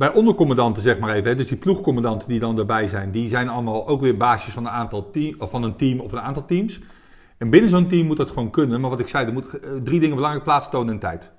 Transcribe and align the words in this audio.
bij 0.00 0.12
ondercommandanten, 0.12 0.82
zeg 0.82 0.98
maar 0.98 1.14
even, 1.14 1.28
hè, 1.28 1.34
dus 1.34 1.48
die 1.48 1.56
ploegcommandanten 1.56 2.28
die 2.28 2.38
dan 2.38 2.58
erbij 2.58 2.86
zijn, 2.86 3.10
die 3.10 3.28
zijn 3.28 3.48
allemaal 3.48 3.88
ook 3.88 4.00
weer 4.00 4.16
basis 4.16 4.52
van 4.52 4.66
een, 4.66 4.72
aantal 4.72 5.10
team, 5.10 5.34
of 5.38 5.50
van 5.50 5.62
een 5.62 5.76
team 5.76 6.00
of 6.00 6.12
een 6.12 6.20
aantal 6.20 6.44
teams. 6.44 6.80
En 7.38 7.50
binnen 7.50 7.70
zo'n 7.70 7.88
team 7.88 8.06
moet 8.06 8.16
dat 8.16 8.28
gewoon 8.28 8.50
kunnen. 8.50 8.80
Maar 8.80 8.90
wat 8.90 9.00
ik 9.00 9.08
zei, 9.08 9.26
er 9.26 9.32
moet 9.32 9.58
eh, 9.58 9.70
drie 9.82 10.00
dingen 10.00 10.14
belangrijk 10.14 10.44
plaats 10.44 10.70
tonen 10.70 10.94
en 10.94 11.00
tijd. 11.00 11.30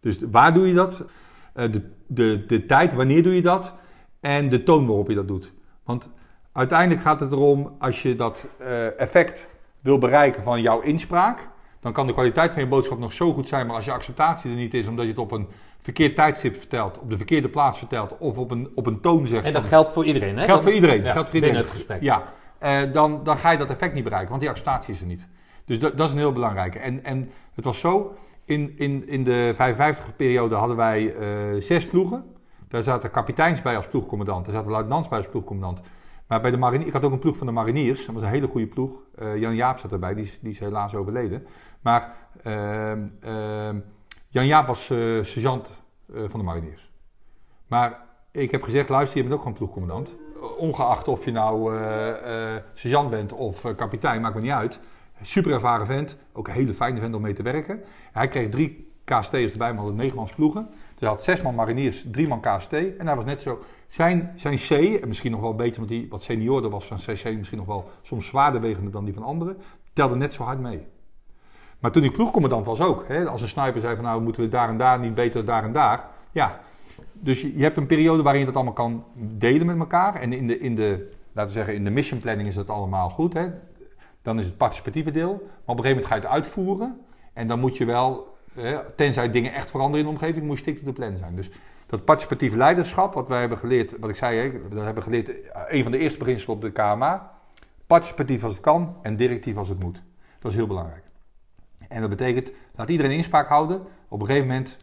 Dus 0.00 0.18
waar 0.30 0.54
doe 0.54 0.68
je 0.68 0.74
dat? 0.74 1.04
Eh, 1.52 1.72
de, 1.72 1.90
de, 2.06 2.44
de 2.46 2.66
tijd, 2.66 2.94
wanneer 2.94 3.22
doe 3.22 3.34
je 3.34 3.42
dat? 3.42 3.74
En 4.20 4.48
de 4.48 4.62
toon 4.62 4.86
waarop 4.86 5.08
je 5.08 5.14
dat 5.14 5.28
doet. 5.28 5.52
Want 5.84 6.08
uiteindelijk 6.52 7.00
gaat 7.00 7.20
het 7.20 7.32
erom, 7.32 7.76
als 7.78 8.02
je 8.02 8.14
dat 8.14 8.46
eh, 8.58 9.00
effect 9.00 9.48
wil 9.80 9.98
bereiken 9.98 10.42
van 10.42 10.62
jouw 10.62 10.80
inspraak, 10.80 11.48
dan 11.80 11.92
kan 11.92 12.06
de 12.06 12.12
kwaliteit 12.12 12.52
van 12.52 12.62
je 12.62 12.68
boodschap 12.68 12.98
nog 12.98 13.12
zo 13.12 13.32
goed 13.32 13.48
zijn, 13.48 13.66
maar 13.66 13.76
als 13.76 13.84
je 13.84 13.92
acceptatie 13.92 14.50
er 14.50 14.56
niet 14.56 14.74
is, 14.74 14.86
omdat 14.86 15.04
je 15.04 15.10
het 15.10 15.20
op 15.20 15.32
een 15.32 15.48
verkeerd 15.84 16.14
tijdstip 16.16 16.56
vertelt, 16.56 16.98
op 16.98 17.10
de 17.10 17.16
verkeerde 17.16 17.48
plaats 17.48 17.78
vertelt, 17.78 18.16
of 18.18 18.36
op 18.38 18.50
een, 18.50 18.68
op 18.74 18.86
een 18.86 19.00
toon 19.00 19.26
zegt. 19.26 19.44
En 19.44 19.52
dat 19.52 19.60
van- 19.60 19.70
geldt 19.70 19.90
voor 19.92 20.04
iedereen, 20.04 20.36
hè? 20.38 20.44
Geldt 20.44 20.62
voor 20.62 20.72
iedereen. 20.72 21.02
Ja, 21.02 21.12
geldt 21.12 21.26
voor 21.28 21.34
iedereen. 21.34 21.56
Binnen 21.56 21.60
het 21.62 21.70
gesprek. 21.70 22.02
Ja, 22.02 22.22
eh, 22.58 22.92
dan, 22.92 23.20
dan 23.24 23.36
ga 23.38 23.50
je 23.50 23.58
dat 23.58 23.70
effect 23.70 23.94
niet 23.94 24.02
bereiken, 24.04 24.28
want 24.30 24.40
die 24.40 24.50
acceptatie 24.50 24.94
is 24.94 25.00
er 25.00 25.06
niet. 25.06 25.28
Dus 25.64 25.78
dat, 25.78 25.96
dat 25.96 26.06
is 26.06 26.12
een 26.12 26.18
heel 26.18 26.32
belangrijke. 26.32 26.78
En, 26.78 27.04
en 27.04 27.30
het 27.54 27.64
was 27.64 27.78
zo, 27.80 28.14
in, 28.44 28.72
in, 28.76 29.08
in 29.08 29.24
de 29.24 29.54
55-periode 29.54 30.54
hadden 30.54 30.76
wij 30.76 31.14
eh, 31.14 31.26
zes 31.60 31.86
ploegen. 31.86 32.24
Daar 32.68 32.82
zaten 32.82 33.10
kapiteins 33.10 33.62
bij 33.62 33.76
als 33.76 33.88
ploegcommandant, 33.88 34.44
daar 34.44 34.54
zaten 34.54 34.70
luitenants 34.70 35.08
bij 35.08 35.18
als 35.18 35.28
ploegcommandant. 35.28 35.80
Maar 36.28 36.40
bij 36.40 36.50
de 36.50 36.56
mariniers, 36.56 36.86
ik 36.88 36.92
had 36.94 37.04
ook 37.04 37.12
een 37.12 37.18
ploeg 37.18 37.36
van 37.36 37.46
de 37.46 37.52
mariniers, 37.52 38.06
dat 38.06 38.14
was 38.14 38.24
een 38.24 38.28
hele 38.30 38.46
goede 38.46 38.66
ploeg. 38.66 38.90
Eh, 39.18 39.36
Jan 39.36 39.54
Jaap 39.54 39.78
zat 39.78 39.92
erbij, 39.92 40.14
die, 40.14 40.24
is- 40.24 40.38
die 40.40 40.50
is 40.50 40.58
helaas 40.58 40.94
overleden. 40.94 41.46
Maar 41.80 42.14
ehm, 42.42 42.98
ehm, 43.20 43.76
Jan 44.34 44.46
Jaap 44.46 44.66
was 44.66 44.90
eh, 44.90 44.98
sergeant 45.22 45.70
eh, 46.14 46.22
van 46.26 46.40
de 46.40 46.46
mariniers. 46.46 46.90
Maar 47.66 48.00
ik 48.32 48.50
heb 48.50 48.62
gezegd, 48.62 48.88
luister, 48.88 49.16
je 49.16 49.22
bent 49.22 49.34
ook 49.34 49.40
gewoon 49.42 49.56
ploegcommandant. 49.56 50.16
Ongeacht 50.58 51.08
of 51.08 51.24
je 51.24 51.32
nou 51.32 51.76
eh, 51.76 52.54
eh, 52.54 52.62
sergeant 52.72 53.10
bent 53.10 53.32
of 53.32 53.64
eh, 53.64 53.76
kapitein, 53.76 54.20
maakt 54.20 54.34
me 54.34 54.40
niet 54.40 54.50
uit. 54.50 54.80
Super 55.22 55.52
ervaren 55.52 55.86
vent, 55.86 56.16
ook 56.32 56.48
een 56.48 56.54
hele 56.54 56.74
fijne 56.74 57.00
vent 57.00 57.14
om 57.14 57.22
mee 57.22 57.32
te 57.32 57.42
werken. 57.42 57.82
Hij 58.12 58.28
kreeg 58.28 58.48
drie 58.48 58.92
KST'ers 59.04 59.52
erbij, 59.52 59.68
maar 59.68 59.78
hadden 59.78 59.96
negen 59.96 60.16
mans 60.16 60.32
ploegen. 60.32 60.68
Dus 60.70 61.00
hij 61.00 61.08
had 61.08 61.22
zes 61.22 61.42
man 61.42 61.54
mariniers, 61.54 62.06
drie 62.10 62.28
man 62.28 62.40
KST. 62.40 62.72
En 62.72 63.06
hij 63.06 63.16
was 63.16 63.24
net 63.24 63.42
zo... 63.42 63.62
Zijn, 63.86 64.32
zijn 64.36 64.56
C, 64.56 64.70
en 64.70 65.08
misschien 65.08 65.30
nog 65.30 65.40
wel 65.40 65.50
een 65.50 65.56
beetje, 65.56 65.78
want 65.78 65.90
hij 65.90 66.06
wat 66.10 66.22
seniorder 66.22 66.70
was 66.70 66.84
van 66.84 66.96
CC, 66.96 67.36
misschien 67.36 67.58
nog 67.58 67.66
wel 67.66 67.90
soms 68.02 68.26
zwaarder 68.26 68.60
wegende 68.60 68.90
dan 68.90 69.04
die 69.04 69.14
van 69.14 69.22
anderen, 69.22 69.56
telde 69.92 70.16
net 70.16 70.32
zo 70.32 70.42
hard 70.42 70.60
mee. 70.60 70.86
Maar 71.84 71.92
toen 71.92 72.04
ik 72.04 72.12
ploegcommandant 72.12 72.66
was 72.66 72.80
ook, 72.80 73.04
hè, 73.08 73.28
als 73.28 73.42
een 73.42 73.48
sniper 73.48 73.80
zei 73.80 73.94
van 73.94 74.04
nou 74.04 74.22
moeten 74.22 74.42
we 74.42 74.48
daar 74.48 74.68
en 74.68 74.78
daar 74.78 74.98
niet 74.98 75.14
beter 75.14 75.44
daar 75.44 75.64
en 75.64 75.72
daar. 75.72 76.04
Ja, 76.30 76.60
dus 77.12 77.40
je, 77.40 77.62
hebt 77.62 77.76
een 77.76 77.86
periode 77.86 78.22
waarin 78.22 78.40
je 78.40 78.46
dat 78.46 78.54
allemaal 78.54 78.72
kan 78.72 79.04
delen 79.16 79.66
met 79.66 79.78
elkaar. 79.78 80.14
En 80.14 80.32
in 80.32 80.46
de, 80.46 80.58
in 80.58 80.74
de, 80.74 81.10
laten 81.32 81.52
we 81.52 81.56
zeggen, 81.56 81.74
in 81.74 81.84
de 81.84 81.90
mission 81.90 82.20
planning 82.20 82.48
is 82.48 82.54
dat 82.54 82.68
allemaal 82.68 83.10
goed. 83.10 83.32
Hè? 83.32 83.46
Dan 84.22 84.38
is 84.38 84.44
het 84.44 84.56
participatieve 84.56 85.10
deel. 85.10 85.30
Maar 85.30 85.40
op 85.46 85.78
een 85.78 85.84
gegeven 85.84 85.90
moment 85.90 86.06
ga 86.06 86.14
je 86.14 86.20
het 86.20 86.30
uitvoeren. 86.30 87.00
En 87.32 87.46
dan 87.46 87.60
moet 87.60 87.76
je 87.76 87.84
wel, 87.84 88.36
hè, 88.54 88.78
tenzij 88.96 89.30
dingen 89.30 89.52
echt 89.52 89.70
veranderen 89.70 90.06
in 90.06 90.12
de 90.12 90.18
omgeving, 90.18 90.46
moet 90.46 90.56
je 90.56 90.62
stick 90.62 90.84
to 90.84 90.92
plan 90.92 91.16
zijn. 91.16 91.36
Dus 91.36 91.50
dat 91.86 92.04
participatieve 92.04 92.56
leiderschap, 92.56 93.14
wat 93.14 93.28
wij 93.28 93.40
hebben 93.40 93.58
geleerd, 93.58 93.98
wat 93.98 94.10
ik 94.10 94.16
zei, 94.16 94.38
hè, 94.38 94.68
dat 94.68 94.84
hebben 94.84 95.02
geleerd, 95.02 95.28
eh, 95.28 95.62
een 95.68 95.82
van 95.82 95.92
de 95.92 95.98
eerste 95.98 96.18
beginselen 96.18 96.56
op 96.56 96.62
de 96.62 96.72
KMA. 96.72 97.30
Participatief 97.86 98.44
als 98.44 98.52
het 98.52 98.62
kan 98.62 98.96
en 99.02 99.16
directief 99.16 99.56
als 99.56 99.68
het 99.68 99.82
moet. 99.82 100.02
Dat 100.38 100.50
is 100.50 100.56
heel 100.56 100.66
belangrijk. 100.66 101.03
En 101.88 102.00
dat 102.00 102.10
betekent, 102.10 102.50
laat 102.74 102.88
iedereen 102.88 103.16
inspraak 103.16 103.48
houden. 103.48 103.82
Op 104.08 104.20
een 104.20 104.26
gegeven 104.26 104.48
moment, 104.48 104.76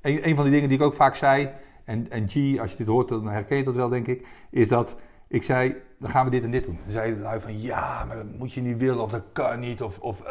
een, 0.00 0.34
van 0.34 0.44
die 0.44 0.52
dingen 0.52 0.68
die 0.68 0.78
ik 0.78 0.84
ook 0.84 0.94
vaak 0.94 1.14
zei, 1.14 1.50
en, 1.84 2.10
en 2.10 2.28
G, 2.28 2.58
als 2.58 2.70
je 2.70 2.76
dit 2.76 2.86
hoort, 2.86 3.08
dan 3.08 3.28
herken 3.28 3.56
je 3.56 3.64
dat 3.64 3.74
wel, 3.74 3.88
denk 3.88 4.06
ik, 4.06 4.26
is 4.50 4.68
dat 4.68 4.96
ik 5.28 5.42
zei, 5.42 5.74
dan 5.98 6.10
gaan 6.10 6.24
we 6.24 6.30
dit 6.30 6.42
en 6.42 6.50
dit 6.50 6.64
doen. 6.64 6.78
Dan 6.82 6.92
zei 6.92 7.16
de 7.16 7.40
van, 7.40 7.60
ja, 7.60 8.04
maar 8.04 8.16
dat 8.16 8.38
moet 8.38 8.52
je 8.52 8.60
niet 8.60 8.76
willen, 8.76 9.02
of 9.02 9.10
dat 9.10 9.24
kan 9.32 9.60
niet, 9.60 9.82
of... 9.82 9.98
of 9.98 10.22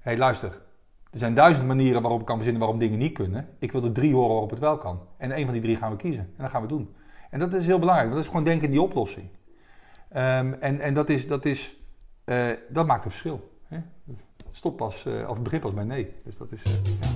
hey, 0.00 0.16
luister. 0.16 0.64
Er 1.10 1.18
zijn 1.18 1.34
duizend 1.34 1.66
manieren 1.66 2.02
waarop 2.02 2.20
ik 2.20 2.26
kan 2.26 2.36
verzinnen 2.36 2.62
waarom 2.62 2.80
dingen 2.80 2.98
niet 2.98 3.12
kunnen. 3.12 3.48
Ik 3.58 3.72
wil 3.72 3.84
er 3.84 3.92
drie 3.92 4.14
horen 4.14 4.30
waarop 4.30 4.50
het 4.50 4.58
wel 4.58 4.78
kan. 4.78 5.00
En 5.16 5.38
een 5.38 5.44
van 5.44 5.52
die 5.52 5.62
drie 5.62 5.76
gaan 5.76 5.90
we 5.90 5.96
kiezen. 5.96 6.20
En 6.20 6.42
dat 6.42 6.50
gaan 6.50 6.62
we 6.62 6.68
doen. 6.68 6.94
En 7.30 7.38
dat 7.38 7.52
is 7.52 7.66
heel 7.66 7.78
belangrijk, 7.78 8.10
want 8.10 8.22
dat 8.22 8.24
is 8.24 8.36
gewoon 8.36 8.50
denken 8.50 8.64
in 8.64 8.70
die 8.70 8.82
oplossing. 8.82 9.28
Ehm, 10.08 10.52
en 10.52 10.80
en 10.80 10.94
dat, 10.94 11.08
is, 11.08 11.28
dat, 11.28 11.44
is, 11.44 11.76
eh, 12.24 12.46
dat 12.68 12.86
maakt 12.86 13.04
een 13.04 13.10
verschil. 13.10 13.50
Stop 14.66 14.76
pas, 14.76 15.04
eh, 15.06 15.28
of 15.28 15.34
het 15.34 15.42
begint 15.42 15.62
pas 15.62 15.74
bij 15.74 15.84
nee. 15.84 16.08
Dus 16.24 16.36
dat 16.36 16.52
is... 16.52 16.62
eh, 16.62 16.72
ja. 17.00 17.08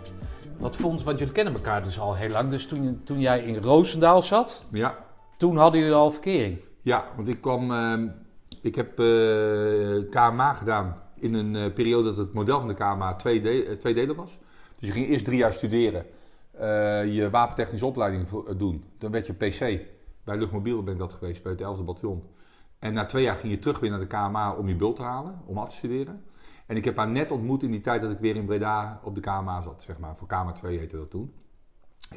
Wat 0.58 0.76
vond, 0.76 1.04
want 1.04 1.20
jullie 1.20 1.34
kennen 1.34 1.54
elkaar 1.54 1.84
dus 1.84 2.00
al 2.00 2.16
heel 2.16 2.30
lang. 2.30 2.50
Dus 2.50 2.68
toen, 2.68 3.02
toen 3.04 3.20
jij 3.20 3.44
in 3.44 3.62
Roosendaal 3.62 4.22
zat, 4.22 4.66
Ja, 4.72 4.98
toen 5.38 5.58
hadden 5.58 5.80
jullie 5.80 5.96
al 5.96 6.12
verkering. 6.12 6.60
ja, 6.82 7.06
want 7.16 7.28
ik 7.28 7.42
kwam... 7.42 7.72
ehm, 7.72 8.08
ik 8.62 8.76
heb 8.76 9.00
eh, 9.00 9.06
KMA 10.10 10.54
gedaan 10.54 11.02
in 11.16 11.34
een 11.34 11.56
eh, 11.56 11.74
periode 11.74 12.04
dat 12.04 12.18
het 12.18 12.34
model 12.34 12.60
van 12.60 12.68
de 12.68 12.74
KMA 12.74 13.16
twee 13.16 13.42
delen 13.94 14.16
was. 14.16 14.40
Dus 14.82 14.90
je 14.90 14.96
ging 14.96 15.08
eerst 15.08 15.26
drie 15.26 15.38
jaar 15.38 15.54
studeren. 15.54 16.06
eh, 16.52 17.16
je 17.16 17.30
wapentechnische 17.30 17.86
opleiding 17.86 18.28
eh, 18.28 18.58
doen. 18.58 18.84
Dan 18.98 19.12
werd 19.12 19.28
je 19.28 19.34
PC. 19.34 19.60
Bij 20.24 20.38
Luchtmobiel 20.38 20.84
ben 20.84 20.94
ik 20.94 21.00
dat 21.00 21.14
geweest, 21.14 21.44
bij 21.44 21.52
het 21.52 21.62
11e 21.62 21.84
bataljon. 21.84 22.24
En 22.80 22.94
na 22.94 23.06
twee 23.06 23.24
jaar 23.24 23.36
ging 23.36 23.54
je 23.54 23.60
terug 23.60 23.80
weer 23.80 23.90
naar 23.90 24.00
de 24.00 24.08
KMA 24.08 24.54
om 24.56 24.68
je 24.68 24.76
bult 24.76 24.96
te 24.96 25.02
halen, 25.02 25.42
om 25.46 25.58
af 25.58 25.70
te 25.70 25.76
studeren. 25.76 26.24
En 26.66 26.76
ik 26.76 26.86
heb 26.86 26.98
haar 26.98 27.08
net 27.10 27.32
ontmoet 27.32 27.64
in 27.64 27.72
die 27.72 27.82
tijd 27.82 28.02
dat 28.02 28.12
ik 28.12 28.18
weer 28.18 28.36
in 28.36 28.46
Breda 28.46 29.00
op 29.04 29.16
de 29.16 29.22
KMA 29.22 29.62
zat, 29.62 29.84
zeg 29.84 29.98
maar. 29.98 30.16
Voor 30.18 30.28
KMA 30.28 30.52
2 30.52 30.78
heette 30.78 30.98
dat 30.98 31.10
toen. 31.10 31.34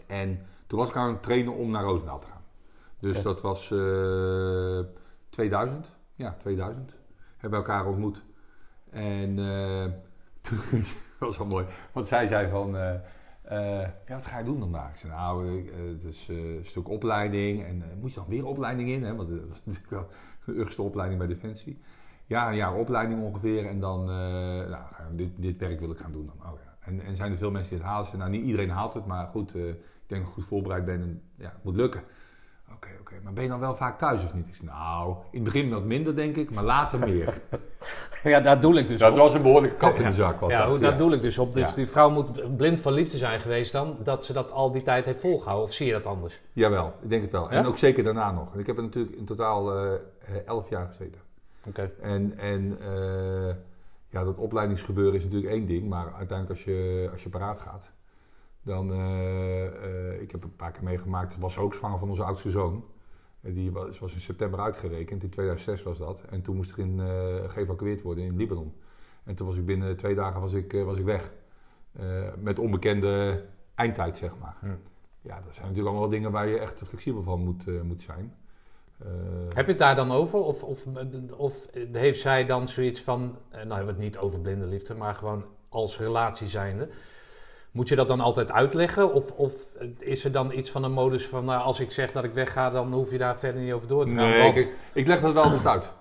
En 0.07 0.47
toen 0.67 0.79
was 0.79 0.89
ik 0.89 0.97
aan 0.97 1.09
het 1.09 1.23
trainen 1.23 1.55
om 1.55 1.71
naar 1.71 1.83
Roosendaal 1.83 2.19
te 2.19 2.27
gaan. 2.27 2.43
Dus 2.99 3.23
dat 3.23 3.41
was 3.41 3.71
eh 3.71 4.79
2000. 5.29 5.97
Ja, 6.15 6.37
2000. 6.39 6.97
Hebben 7.37 7.61
we 7.61 7.67
elkaar 7.67 7.87
ontmoet. 7.87 8.25
En 8.91 9.39
eh, 9.39 9.85
toen 10.71 10.85
was 11.27 11.39
wel 11.39 11.47
mooi. 11.47 11.67
Want 11.93 12.07
zij 12.07 12.27
zei 12.27 12.49
van... 12.49 12.77
eh, 12.77 12.95
eh, 13.43 13.89
ja, 14.07 14.15
wat 14.15 14.27
ga 14.27 14.39
je 14.39 14.45
doen 14.45 14.61
dan 14.61 14.73
daar? 14.73 14.89
Ik 14.91 14.97
zei, 14.97 15.13
nou, 15.13 15.59
eh, 15.69 16.05
het 16.05 16.29
een 16.29 16.65
stuk 16.65 16.89
opleiding. 16.89 17.65
En 17.65 17.83
moet 18.01 18.11
je 18.11 18.17
dan 18.17 18.29
weer 18.29 18.47
opleiding 18.47 18.89
in? 18.89 19.05
Hè? 19.05 19.15
Want 19.15 19.29
dat 19.29 19.49
was 19.49 19.63
natuurlijk 19.65 19.91
wel 19.91 20.09
de 20.45 20.55
eerste 20.55 20.83
opleiding 20.83 21.19
bij 21.19 21.29
Defensie. 21.29 21.81
Ja, 22.27 22.49
een 22.49 22.57
jaar 22.57 22.75
opleiding 22.75 23.23
ongeveer. 23.23 23.67
En 23.67 23.81
dan, 23.81 24.05
nou, 24.05 24.85
dit, 25.13 25.31
dit 25.37 25.59
werk 25.59 25.81
wil 25.81 25.91
ik 25.91 25.99
gaan 25.99 26.13
doen 26.13 26.27
dan. 26.27 26.53
Oh, 26.53 26.59
ja. 26.65 26.77
en, 26.81 27.01
en 27.01 27.17
zijn 27.17 27.33
er 27.33 27.39
veel 27.39 27.51
mensen 27.51 27.71
die 27.71 27.85
het 27.85 27.89
halen? 27.89 28.19
Nou, 28.19 28.31
niet 28.31 28.45
iedereen 28.45 28.71
haalt 28.71 28.95
het, 28.95 29.07
maar 29.07 29.27
goed, 29.27 29.55
ik 29.55 29.77
denk 30.07 30.21
dat 30.21 30.31
ik 30.31 30.35
goed 30.35 30.45
voorbereid 30.45 30.85
ben. 30.85 31.03
En 31.03 31.23
ja, 31.37 31.51
het 31.55 31.65
moet 31.65 31.77
lukken. 31.77 32.03
Oké, 32.85 32.97
oké. 33.01 33.15
Maar 33.23 33.33
ben 33.33 33.43
je 33.43 33.49
dan 33.49 33.61
wel 33.61 33.75
vaak 33.75 33.99
thuis 33.99 34.25
of 34.25 34.35
niet? 34.35 34.49
Ik 34.49 34.55
zei, 34.55 34.69
nou, 34.69 35.15
in 35.31 35.45
het 35.45 35.53
begin 35.53 35.71
wat 35.71 35.85
minder 35.85 36.17
denk 36.17 36.37
ik, 36.37 36.55
maar 36.55 36.65
later 36.65 36.99
meer. 36.99 37.35
Ja, 38.23 38.41
daar 38.41 38.61
doe 38.61 38.79
ik 38.79 38.89
dus 38.89 39.01
dat 39.01 39.11
op. 39.13 39.17
was 39.19 39.35
een 39.35 39.43
behoorlijke 39.43 39.77
kap 39.77 39.95
in 39.95 40.05
de 40.05 40.13
zak. 40.13 40.41
Was 40.41 40.51
Ja, 40.51 40.67
dat. 40.67 40.81
daar 40.81 40.97
doe 40.97 41.15
ik 41.15 41.21
dus 41.21 41.39
op. 41.39 41.55
Dus 41.55 41.69
Ja. 41.69 41.75
die 41.75 41.87
vrouw 41.89 42.11
moet 42.11 42.57
blind 42.57 42.81
van 42.81 42.93
liefde 42.93 43.17
zijn 43.19 43.41
geweest 43.41 43.73
dan, 43.73 43.97
dat 44.03 44.25
ze 44.25 44.33
dat 44.33 44.51
al 44.51 44.73
die 44.73 44.83
tijd 44.83 45.05
heeft 45.05 45.21
volgehouden. 45.21 45.65
Of 45.67 45.73
zie 45.73 45.87
je 45.87 45.93
dat 45.93 46.07
anders? 46.07 46.41
Jawel, 46.53 46.93
ik 47.03 47.09
denk 47.09 47.23
het 47.23 47.33
wel. 47.33 47.51
En 47.51 47.67
ook 47.67 47.79
zeker 47.79 48.05
daarna 48.05 48.33
nog. 48.33 48.55
Ik 48.55 48.67
heb 48.67 48.77
er 48.77 48.83
natuurlijk 48.83 49.17
in 49.17 49.25
totaal 49.25 49.77
eh, 49.77 49.93
elf 50.47 50.69
jaar 50.69 50.87
gezeten. 50.87 51.21
Oké. 51.67 51.91
En, 52.01 52.39
en 52.39 52.79
eh, 52.81 53.55
ja, 54.09 54.25
dat 54.25 54.39
opleidingsgebeuren 54.39 55.15
is 55.15 55.25
natuurlijk 55.25 55.53
één 55.53 55.67
ding, 55.67 55.89
maar 55.89 56.05
uiteindelijk 56.05 56.51
als 56.51 56.65
je, 56.65 57.09
als 57.13 57.23
je 57.23 57.29
paraat 57.29 57.61
gaat, 57.61 57.93
dan, 58.65 58.93
eh, 58.93 59.67
eh, 59.67 60.21
ik 60.21 60.31
heb 60.31 60.45
een 60.45 60.57
paar 60.57 60.71
keer 60.71 60.85
meegemaakt, 60.85 61.39
was 61.39 61.59
ook 61.59 61.75
zwanger 61.75 61.99
van 61.99 62.09
onze 62.09 62.25
oudste 62.25 62.51
zoon. 62.51 62.85
Eh, 63.41 63.55
Die 63.55 63.73
was, 63.73 63.99
was 63.99 64.15
in 64.15 64.21
september 64.21 64.61
uitgerekend, 64.61 65.23
in 65.23 65.31
2006 65.31 65.83
was 65.83 65.99
dat. 65.99 66.23
En 66.31 66.43
toen 66.43 66.57
moest 66.57 66.73
er 66.73 66.79
in, 66.79 67.01
geëvacueerd 67.49 68.03
worden 68.03 68.25
in 68.25 68.37
Libanon. 68.37 68.75
En 69.25 69.35
toen 69.35 69.47
was 69.47 69.57
ik 69.57 69.67
binnen 69.67 69.97
twee 69.97 70.15
dagen 70.15 70.41
was 70.41 70.53
ik, 70.53 70.73
was 70.73 70.99
ik 70.99 71.05
weg. 71.05 71.33
Met 72.39 72.59
onbekende 72.59 73.45
eindtijd, 73.75 74.19
zeg 74.19 74.39
maar. 74.39 74.57
Hm. 74.61 74.67
Ja, 75.21 75.41
dat 75.45 75.55
zijn 75.55 75.67
natuurlijk 75.67 75.87
allemaal 75.87 76.01
wel 76.01 76.19
dingen 76.19 76.31
waar 76.31 76.49
je 76.49 76.59
echt 76.59 76.81
flexibel 76.85 77.23
van 77.23 77.41
moet, 77.41 77.83
moet 77.83 78.03
zijn. 78.03 78.35
Heb 79.55 79.65
je 79.65 79.71
het 79.71 79.79
daar 79.79 79.97
dan 79.97 80.13
over? 80.13 80.39
Of, 80.39 80.63
of, 80.63 80.87
of 81.37 81.69
heeft 81.93 82.21
zij 82.21 82.47
dan 82.47 82.69
zoiets 82.69 83.01
van, 83.01 83.21
nou 83.51 83.69
hebben 83.69 83.87
we 83.87 83.93
het 83.93 83.99
niet 83.99 84.19
over 84.19 84.41
blinde 84.41 84.67
liefde, 84.67 84.95
maar 84.95 85.15
gewoon 85.15 85.45
als 85.69 85.99
relatie 85.99 86.47
zijnde. 86.47 86.89
Moet 87.75 87.89
je 87.89 87.95
dat 87.95 88.09
dan 88.09 88.21
altijd 88.21 88.53
uitleggen? 88.53 89.13
Of, 89.13 89.31
of 89.31 89.53
is 89.99 90.25
er 90.25 90.33
dan 90.33 90.53
iets 90.53 90.71
van 90.71 90.85
een 90.85 90.93
modus 90.93 91.27
van, 91.27 91.45
nou, 91.45 91.63
als 91.63 91.81
ik 91.81 91.91
zeg 91.91 92.13
dat 92.13 92.25
ik 92.25 92.33
wegga, 92.35 92.71
dan 92.71 92.93
hoef 92.93 93.11
je 93.11 93.19
daar 93.19 93.39
verder 93.39 93.63
niet 93.63 93.73
over 93.73 93.89
door 93.89 94.07
te 94.07 94.15
gaan? 94.15 94.29
nee, 94.29 94.43
want- 94.43 94.57
ik, 94.57 94.73
ik 94.93 95.07
leg 95.07 95.21
dat 95.21 95.33
wel 95.33 95.43
altijd 95.43 95.67
uit. 95.67 95.93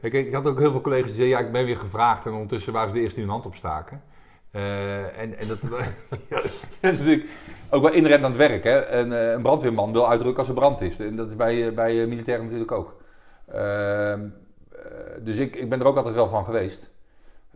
Kijk, 0.00 0.12
ik 0.12 0.34
had 0.34 0.46
ook 0.46 0.58
heel 0.58 0.70
veel 0.70 0.80
collega's 0.80 1.06
die 1.06 1.14
zeiden, 1.16 1.38
ja, 1.38 1.44
ik 1.46 1.52
ben 1.52 1.64
weer 1.64 1.76
gevraagd. 1.76 2.26
En 2.26 2.32
ondertussen 2.32 2.72
waren 2.72 2.88
ze 2.88 2.94
de 2.94 3.00
eerste 3.00 3.14
die 3.14 3.24
hun 3.24 3.32
hand 3.34 3.46
opstaken. 3.46 4.02
Eh, 4.50 5.18
en, 5.20 5.38
en 5.38 5.48
dat, 5.48 5.58
ja, 6.30 6.40
dat 6.80 6.92
is 6.92 6.98
natuurlijk 6.98 7.28
ook 7.70 7.82
wel 7.82 7.92
inherent 7.92 8.24
aan 8.24 8.30
het 8.30 8.38
werk. 8.38 8.64
Hè? 8.64 8.86
Een, 8.86 9.12
eh, 9.12 9.30
een 9.30 9.42
brandweerman 9.42 9.92
wil 9.92 10.08
uitdrukken 10.08 10.38
als 10.38 10.48
er 10.48 10.54
brand 10.54 10.80
is. 10.80 10.98
En 11.00 11.16
dat 11.16 11.28
is 11.28 11.36
bij, 11.36 11.66
eh, 11.68 11.74
bij 11.74 12.06
militairen 12.06 12.44
natuurlijk 12.44 12.72
ook. 12.72 12.96
Ehm, 13.52 14.20
eh, 14.70 14.80
dus 15.22 15.36
ik, 15.36 15.56
ik 15.56 15.68
ben 15.68 15.80
er 15.80 15.86
ook 15.86 15.96
altijd 15.96 16.14
wel 16.14 16.28
van 16.28 16.44
geweest. 16.44 16.90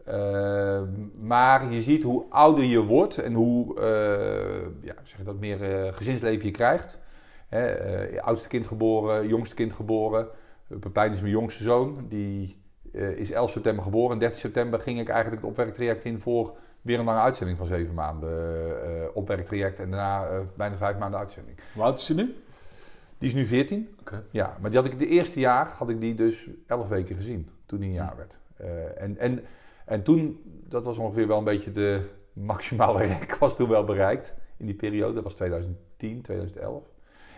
Ehm, 0.08 1.26
maar 1.26 1.72
je 1.72 1.82
ziet 1.82 2.02
hoe 2.02 2.24
ouder 2.28 2.64
je 2.64 2.84
wordt 2.84 3.18
en 3.18 3.34
hoe 3.34 3.80
eh, 3.80 4.86
ja, 4.86 4.94
zeg 5.02 5.24
dat, 5.24 5.38
meer 5.38 5.62
eh, 5.62 5.92
gezinsleven 5.92 6.46
je 6.46 6.50
krijgt. 6.50 6.98
Hè, 7.48 7.66
eh, 7.66 8.22
oudste 8.22 8.48
kind 8.48 8.66
geboren, 8.66 9.28
jongste 9.28 9.54
kind 9.54 9.72
geboren. 9.72 10.28
Pepijn 10.80 11.12
is 11.12 11.20
mijn 11.20 11.32
jongste 11.32 11.62
zoon. 11.62 12.06
Die 12.08 12.62
is 12.92 13.30
11 13.30 13.50
september 13.50 13.84
geboren. 13.84 14.12
En 14.12 14.18
13 14.18 14.38
september 14.38 14.80
ging 14.80 15.00
ik 15.00 15.08
eigenlijk 15.08 15.42
het 15.42 15.50
opwerktraject 15.50 16.04
in 16.04 16.20
voor 16.20 16.56
weer 16.82 16.98
een 16.98 17.04
lange 17.04 17.20
uitzending 17.20 17.58
van 17.58 17.66
zeven 17.66 17.94
maanden. 17.94 19.14
opwerktraject 19.14 19.78
en 19.78 19.90
daarna 19.90 20.42
bijna 20.56 20.76
vijf 20.76 20.98
maanden 20.98 21.20
uitzending. 21.20 21.58
Hoe 21.74 21.82
oud 21.82 21.98
is 21.98 22.04
ze 22.04 22.14
nu? 22.14 22.34
Die 23.18 23.28
is 23.28 23.34
nu 23.34 23.46
14. 23.46 23.96
Oké. 24.00 24.24
Ja, 24.30 24.56
maar 24.60 24.70
die 24.70 24.78
had 24.78 24.92
ik 24.92 24.98
de 24.98 25.06
eerste 25.06 25.40
jaar 25.40 25.66
had 25.66 25.90
ik 25.90 26.00
die 26.00 26.14
dus 26.14 26.48
11 26.66 26.88
weken 26.88 27.16
gezien. 27.16 27.48
Toen 27.66 27.78
hij 27.78 27.88
een 27.88 27.94
jaar 27.94 28.16
werd. 28.16 28.38
En, 28.96 29.18
en, 29.18 29.44
en 29.88 30.02
toen, 30.02 30.40
dat 30.68 30.84
was 30.84 30.98
ongeveer 30.98 31.26
wel 31.26 31.38
een 31.38 31.44
beetje 31.44 31.70
de 31.70 32.08
maximale 32.32 33.02
rek, 33.18 33.36
was 33.36 33.56
toen 33.56 33.68
wel 33.68 33.84
bereikt 33.84 34.34
in 34.56 34.66
die 34.66 34.74
periode. 34.74 35.14
Dat 35.14 35.22
was 35.22 35.34
2010, 35.34 36.22
2011. 36.22 36.84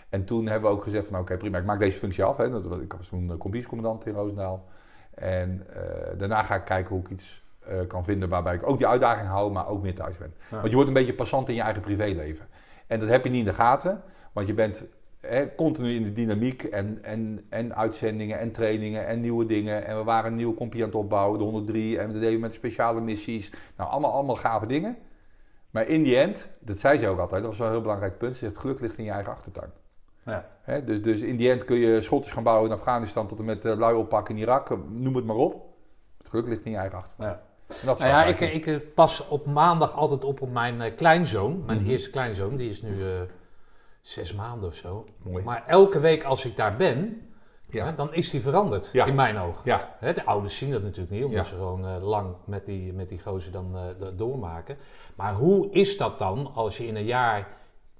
En 0.08 0.24
toen 0.24 0.46
hebben 0.46 0.70
we 0.70 0.76
ook 0.76 0.82
gezegd 0.82 1.06
van 1.06 1.20
oké 1.20 1.36
prima, 1.36 1.58
ik 1.58 1.64
maak 1.64 1.78
deze 1.78 1.98
functie 1.98 2.24
af. 2.24 2.36
Hè. 2.36 2.80
Ik 2.82 2.92
was 2.92 3.08
toen 3.08 3.36
combiescommandant 3.36 4.06
in 4.06 4.14
Roosendaal. 4.14 4.68
En 5.10 5.66
eh, 5.68 6.18
daarna 6.18 6.42
ga 6.42 6.54
ik 6.54 6.64
kijken 6.64 6.94
hoe 6.94 7.00
ik 7.00 7.10
iets 7.10 7.44
eh, 7.58 7.86
kan 7.86 8.04
vinden 8.04 8.28
waarbij 8.28 8.54
ik 8.54 8.68
ook 8.68 8.78
die 8.78 8.86
uitdaging 8.86 9.28
hou, 9.28 9.52
maar 9.52 9.68
ook 9.68 9.82
meer 9.82 9.94
thuis 9.94 10.18
ben. 10.18 10.34
Ja. 10.50 10.56
Want 10.56 10.68
je 10.68 10.74
wordt 10.74 10.88
een 10.88 10.94
beetje 10.94 11.14
passant 11.14 11.48
in 11.48 11.54
je 11.54 11.60
eigen 11.60 11.82
privéleven. 11.82 12.46
En 12.86 13.00
dat 13.00 13.08
heb 13.08 13.24
je 13.24 13.30
niet 13.30 13.38
in 13.38 13.44
de 13.44 13.54
gaten, 13.54 14.02
want 14.32 14.46
je 14.46 14.54
bent 14.54 14.86
continu 15.56 15.94
in 15.94 16.02
de 16.02 16.12
dynamiek 16.12 16.62
en, 16.62 16.98
en, 17.02 17.46
en 17.48 17.76
uitzendingen 17.76 18.38
en 18.38 18.52
trainingen 18.52 19.06
en 19.06 19.20
nieuwe 19.20 19.46
dingen. 19.46 19.86
En 19.86 19.96
we 19.96 20.04
waren 20.04 20.30
een 20.30 20.36
nieuwe 20.36 20.54
compie 20.54 20.80
aan 20.80 20.88
het 20.88 20.96
opbouwen, 20.96 21.38
de 21.38 21.44
103, 21.44 21.98
en 21.98 22.12
we 22.12 22.18
deden 22.18 22.40
met 22.40 22.54
speciale 22.54 23.00
missies. 23.00 23.52
Nou, 23.76 23.90
allemaal, 23.90 24.12
allemaal 24.12 24.36
gave 24.36 24.66
dingen. 24.66 24.96
Maar 25.70 25.86
in 25.88 26.02
die 26.02 26.16
end, 26.16 26.48
dat 26.60 26.78
zei 26.78 26.98
ze 26.98 27.08
ook 27.08 27.18
altijd, 27.18 27.40
dat 27.40 27.50
was 27.50 27.58
wel 27.58 27.66
een 27.66 27.72
heel 27.72 27.82
belangrijk 27.82 28.18
punt, 28.18 28.36
ze 28.36 28.44
zegt 28.44 28.58
geluk 28.58 28.80
ligt 28.80 28.98
in 28.98 29.04
je 29.04 29.10
eigen 29.10 29.32
achtertuin. 29.32 29.70
Ja. 30.24 30.48
Hè, 30.62 30.84
dus, 30.84 31.02
dus 31.02 31.20
in 31.20 31.36
die 31.36 31.50
end 31.50 31.64
kun 31.64 31.76
je 31.76 32.02
schotters 32.02 32.32
gaan 32.32 32.42
bouwen 32.42 32.70
in 32.70 32.76
Afghanistan 32.76 33.26
tot 33.26 33.38
en 33.38 33.44
met 33.44 33.64
uh, 33.64 33.76
lui 33.76 33.94
oppakken 33.94 34.34
in 34.34 34.40
Irak, 34.40 34.78
noem 34.88 35.16
het 35.16 35.24
maar 35.24 35.36
op. 35.36 35.66
Het 36.18 36.28
geluk 36.28 36.46
ligt 36.46 36.64
in 36.64 36.70
je 36.70 36.76
eigen 36.76 36.98
achtertuin. 36.98 37.30
Ja. 37.30 37.42
Dat 37.84 37.98
Nou 37.98 38.10
ja, 38.10 38.24
ik, 38.24 38.40
ik 38.40 38.94
pas 38.94 39.28
op 39.28 39.46
maandag 39.46 39.96
altijd 39.96 40.24
op 40.24 40.40
op 40.40 40.50
mijn 40.52 40.80
eh, 40.80 40.94
kleinzoon. 40.96 41.62
Mijn 41.66 41.80
Mhm. 41.80 41.90
eerste 41.90 42.10
kleinzoon, 42.10 42.56
die 42.56 42.68
is 42.68 42.82
nu 42.82 43.02
eh, 43.02 43.08
zes 44.00 44.34
maanden 44.34 44.68
of 44.68 44.74
zo. 44.74 45.04
Mooi. 45.22 45.44
Maar 45.44 45.64
elke 45.66 46.00
week 46.00 46.24
als 46.24 46.44
ik 46.44 46.56
daar 46.56 46.76
ben, 46.76 47.20
Ja. 47.70 47.84
hè, 47.84 47.94
dan 47.94 48.14
is 48.14 48.30
die 48.30 48.40
veranderd 48.40 48.90
Ja. 48.92 49.04
in 49.06 49.14
mijn 49.14 49.38
ogen. 49.38 49.60
Ja, 49.64 49.94
Hè, 49.98 50.12
de 50.12 50.24
ouders 50.26 50.56
zien 50.58 50.70
dat 50.70 50.82
natuurlijk 50.82 51.10
niet, 51.10 51.24
omdat 51.24 51.46
ze 51.46 51.54
gewoon 51.54 51.86
eh, 51.86 52.02
lang 52.08 52.34
met 52.44 52.66
die, 52.66 52.92
met 52.92 53.08
die 53.08 53.20
gozer 53.22 53.52
dan 53.52 53.76
eh, 53.76 54.06
doormaken. 54.16 54.76
Maar 55.16 55.34
hoe 55.34 55.70
is 55.70 55.96
dat 55.96 56.18
dan 56.18 56.50
als 56.54 56.76
je 56.76 56.86
in 56.86 56.96
een 56.96 57.04
jaar 57.04 57.48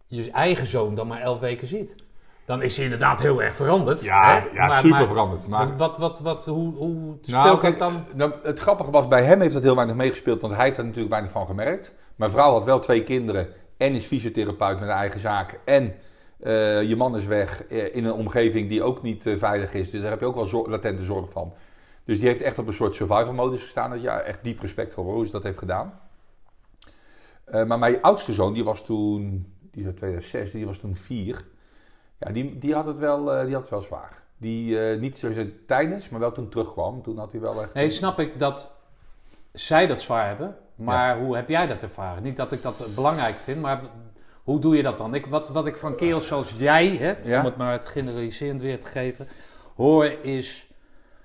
je 0.06 0.31
eigen 0.31 0.67
zoon 0.67 0.94
dan 0.94 1.06
maar 1.06 1.20
elf 1.20 1.41
weken 1.41 1.67
ziet? 1.67 2.08
Dan 2.47 2.62
is 2.62 2.75
hij 2.76 2.85
inderdaad 2.85 3.20
heel 3.20 3.43
erg 3.43 3.55
veranderd. 3.55 4.02
ja, 4.02 4.35
hè? 4.41 4.47
ja 4.52 4.67
Maar- 4.67 4.73
super 4.81 4.99
maar- 4.99 5.06
veranderd. 5.08 5.47
Maar, 5.47 5.76
Wat, 5.76 5.99
wat, 5.99 6.19
wat, 6.20 6.47
hoe, 6.47 6.75
hoe 6.75 7.17
speelt 7.23 7.26
Nou, 7.44 7.58
kijk, 7.58 7.79
dat 7.79 7.91
dan? 7.93 8.05
nou, 8.14 8.32
het 8.43 8.61
grappige 8.61 8.91
was, 8.91 9.08
bij 9.08 9.25
hem 9.25 9.41
heeft 9.41 9.55
dat 9.55 9.62
heel 9.62 9.75
weinig 9.75 9.97
meegespeeld, 9.97 10.41
want 10.41 10.55
hij 10.55 10.64
heeft 10.64 10.79
er 10.79 10.85
natuurlijk 10.85 11.11
weinig 11.11 11.32
van 11.32 11.47
gemerkt. 11.47 11.94
Mijn 12.17 12.31
vrouw 12.31 12.52
had 12.52 12.64
wel 12.64 12.79
twee 12.79 13.02
kinderen 13.02 13.49
en 13.81 13.94
is 13.94 14.05
fysiotherapeut 14.05 14.81
met 14.81 14.88
een 14.88 14.94
eigen 14.94 15.21
zaak. 15.21 15.61
En 15.65 15.94
eh, 16.38 16.82
je 16.82 16.97
man 16.97 17.17
is 17.17 17.27
weg 17.27 17.67
eh, 17.67 17.94
in 17.94 18.05
een 18.05 18.12
omgeving 18.12 18.69
die 18.69 18.82
ook 18.82 19.03
niet 19.03 19.27
eh, 19.27 19.38
veilig 19.38 19.75
is. 19.75 19.91
Dus 19.91 20.00
daar 20.00 20.11
heb 20.11 20.21
je 20.21 20.27
ook 20.27 20.35
wel 20.35 20.47
zor- 20.47 20.71
latente 20.71 21.03
zorg 21.03 21.31
van. 21.31 21.53
Dus 22.05 22.19
die 22.19 22.29
heeft 22.29 22.43
echt 22.43 22.59
op 22.59 22.67
een 22.67 22.73
soort 22.73 22.94
survival 22.94 23.32
modus 23.32 23.62
gestaan. 23.62 23.91
Dat, 23.91 24.03
ja, 24.03 24.21
echt 24.21 24.44
diep 24.44 24.61
respect 24.61 24.94
voor 24.94 25.05
hoe 25.05 25.27
ze 25.27 25.32
dat 25.32 25.43
heeft 25.43 25.59
gedaan. 25.59 26.00
Maar 27.67 27.79
mijn 27.79 28.03
oudste 28.03 28.32
zoon, 28.32 28.53
die 28.53 28.65
was 28.65 28.85
toen, 28.85 29.53
die 29.71 29.81
is 29.81 29.87
uit 29.87 29.97
2006, 29.97 30.50
die 30.50 30.67
was 30.67 30.79
toen 30.79 30.94
vier. 30.94 31.44
Ja, 32.19 32.33
die, 32.33 32.59
die, 32.59 32.75
had, 32.75 32.87
het 32.87 32.99
wel, 32.99 33.25
die 33.25 33.53
had 33.53 33.61
het 33.61 33.71
wel 33.71 33.83
zwaar. 33.83 34.23
Die 34.37 34.76
niet 34.76 35.19
zozeer 35.19 35.53
tijdens, 35.67 36.09
maar 36.09 36.21
wel 36.21 36.33
toen 36.33 36.49
terugkwam. 36.49 37.03
Toen 37.03 37.19
had 37.19 37.33
hij 37.33 37.41
wel 37.41 37.62
echt... 37.62 37.75
Nee, 37.75 37.91
snap 37.91 38.19
ik 38.19 38.38
dat 38.38 38.73
zij 39.53 39.87
dat 39.87 40.00
zwaar 40.00 40.26
hebben. 40.26 40.56
Maar 40.85 41.19
hoe 41.19 41.37
heb 41.37 41.49
jij 41.49 41.67
dat 41.67 41.82
ervaren? 41.82 42.23
Niet 42.23 42.37
dat 42.37 42.53
ik 42.53 42.62
dat 42.62 42.94
belangrijk 42.94 43.35
vind, 43.37 43.61
maar 43.61 43.81
hoe 44.43 44.61
doe 44.61 44.77
je 44.77 44.82
dat 44.82 44.99
dan? 44.99 45.15
Ik, 45.15 45.27
wat, 45.27 45.49
wat 45.49 45.67
ik 45.67 45.77
van 45.77 45.97
kerels 45.97 46.27
zoals 46.27 46.55
jij, 46.59 46.88
hè, 46.88 47.15
Ja. 47.25 47.38
om 47.38 47.44
het 47.44 47.56
maar 47.56 47.73
het 47.73 47.87
generaliserend 47.87 48.61
weer 48.61 48.81
te 48.81 48.87
geven, 48.87 49.29
hoor 49.77 50.05
is... 50.23 50.69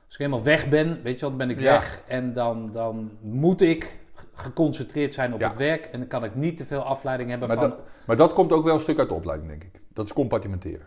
Als 0.05 0.13
ik 0.13 0.19
helemaal 0.19 0.43
weg 0.43 0.69
ben, 0.69 1.01
weet 1.03 1.19
je 1.19 1.25
wat, 1.29 1.37
dan 1.37 1.47
ben 1.47 1.49
ik 1.57 1.59
Ja. 1.63 1.71
weg. 1.71 2.01
En 2.07 2.33
dan, 2.33 2.69
dan 2.73 3.11
moet 3.21 3.61
ik 3.61 3.97
geconcentreerd 4.33 5.13
zijn 5.13 5.33
op 5.33 5.39
Ja. 5.39 5.47
het 5.47 5.57
werk. 5.57 5.85
En 5.85 5.99
dan 5.99 6.07
kan 6.07 6.23
ik 6.23 6.35
niet 6.35 6.57
te 6.57 6.65
veel 6.65 6.81
afleiding 6.83 7.29
hebben 7.29 7.47
Maar 7.47 7.57
van... 7.57 7.69
dat, 7.69 7.83
maar 8.05 8.15
dat 8.15 8.33
komt 8.33 8.51
ook 8.51 8.63
wel 8.63 8.73
een 8.73 8.79
stuk 8.79 8.99
uit 8.99 9.09
de 9.09 9.15
opleiding, 9.15 9.49
denk 9.49 9.63
ik. 9.63 9.81
Dat 9.93 10.05
is 10.05 10.13
compartimenteren. 10.13 10.85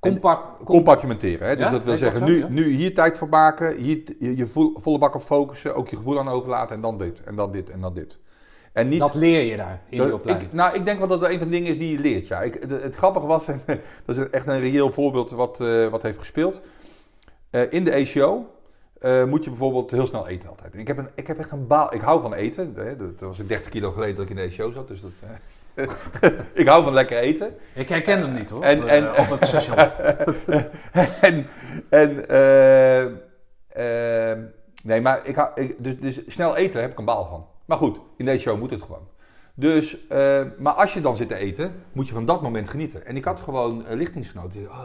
Compact, 0.00 0.64
Compartimenteren. 0.64 1.48
Hè? 1.48 1.54
Dus 1.56 1.64
Ja, 1.64 1.70
dat 1.70 1.80
wil 1.80 1.90
dat 1.90 1.98
zeggen, 1.98 2.18
zo? 2.28 2.34
nu, 2.34 2.38
Ja. 2.38 2.48
nu 2.48 2.64
hier 2.64 2.94
tijd 2.94 3.18
voor 3.18 3.28
maken, 3.28 3.76
hier 3.76 4.02
je, 4.18 4.36
je 4.36 4.46
vo- 4.46 4.72
volle 4.74 4.98
bak 4.98 5.14
op 5.14 5.22
focussen, 5.22 5.74
ook 5.74 5.88
je 5.88 5.96
gevoel 5.96 6.18
aan 6.18 6.28
overlaten 6.28 6.76
en 6.76 6.82
dan 6.82 6.98
dit, 6.98 7.22
en 7.24 7.34
dan 7.36 7.52
dit, 7.52 7.70
en 7.70 7.80
dan 7.80 7.94
dit. 7.94 8.18
En 8.72 8.88
niet... 8.88 8.98
dat 8.98 9.14
leer 9.14 9.42
je 9.42 9.56
daar 9.56 9.82
in 9.88 10.02
die 10.02 10.14
opleiding. 10.14 10.50
ik, 10.50 10.56
nou, 10.56 10.74
ik 10.76 10.84
denk 10.84 10.98
wel 10.98 11.08
dat 11.08 11.20
dat 11.20 11.30
een 11.30 11.38
van 11.38 11.46
de 11.48 11.52
dingen 11.54 11.70
is 11.70 11.78
die 11.78 11.92
je 11.92 11.98
leert. 11.98 12.26
Ja. 12.26 12.40
Ik, 12.42 12.68
de- 12.68 12.80
het 12.82 12.94
grappige 12.96 13.26
was, 13.26 13.48
en 13.48 13.62
dat 14.06 14.18
is 14.18 14.28
echt 14.30 14.46
een 14.46 14.60
reëel 14.60 14.92
voorbeeld 14.92 15.30
wat, 15.30 15.60
eh, 15.60 15.86
wat 15.88 16.02
heeft 16.02 16.18
gespeeld. 16.18 16.60
Eh, 17.50 17.62
in 17.72 17.84
de 17.84 17.94
ACO 17.94 18.46
eh, 18.98 19.24
moet 19.24 19.44
je 19.44 19.50
bijvoorbeeld 19.50 19.90
heel 19.90 20.06
snel 20.06 20.28
eten 20.28 20.48
altijd. 20.48 20.74
Ik 20.74 20.86
heb, 20.86 20.98
een, 20.98 21.08
ik 21.14 21.26
heb 21.26 21.38
echt 21.38 21.50
een 21.50 21.66
baal. 21.66 21.94
Ik 21.94 22.00
hou 22.00 22.20
van 22.22 22.34
eten. 22.34 22.72
Hè. 22.76 22.96
Dat 22.96 23.20
was 23.20 23.46
30 23.46 23.68
kilo 23.70 23.90
geleden 23.90 24.16
dat 24.16 24.30
ik 24.30 24.36
in 24.36 24.48
de 24.48 24.54
ACO 24.54 24.70
zat. 24.70 24.88
Dus 24.88 25.00
dat, 25.00 25.10
ik 26.62 26.66
hou 26.68 26.84
van 26.84 26.92
lekker 26.92 27.18
eten. 27.18 27.54
Ik 27.74 27.88
herken 27.88 28.20
hem 28.20 28.34
niet 28.34 28.50
hoor, 28.50 28.62
En- 28.62 28.82
op, 28.82 28.88
en- 28.88 29.14
eh, 29.14 29.20
op 29.20 29.30
het 29.30 29.44
station. 29.48 29.76
en 31.20 31.46
en 31.88 32.28
eh, 32.28 33.04
eh, 34.32 34.38
nee, 34.82 35.00
maar 35.00 35.26
ik, 35.26 35.36
hou- 35.36 35.50
ik, 35.54 35.74
dus, 35.78 36.00
dus 36.00 36.20
snel 36.26 36.56
eten 36.56 36.80
heb 36.80 36.90
ik 36.90 36.98
een 36.98 37.04
baal 37.04 37.26
van. 37.26 37.46
Maar 37.64 37.78
goed, 37.78 38.00
in 38.16 38.24
deze 38.24 38.40
show 38.42 38.58
moet 38.58 38.70
het 38.70 38.82
gewoon. 38.82 39.08
Dus, 39.54 39.96
maar 40.58 40.72
als 40.72 40.94
je 40.94 41.00
dan 41.00 41.16
zit 41.16 41.28
te 41.28 41.34
eten, 41.34 41.82
moet 41.92 42.06
je 42.08 42.12
van 42.14 42.24
dat 42.24 42.42
moment 42.42 42.68
genieten. 42.68 43.06
En 43.06 43.16
ik 43.16 43.24
had 43.24 43.40
gewoon 43.40 43.84
lichtingsgenoten. 43.88 44.68
Oh, 44.70 44.78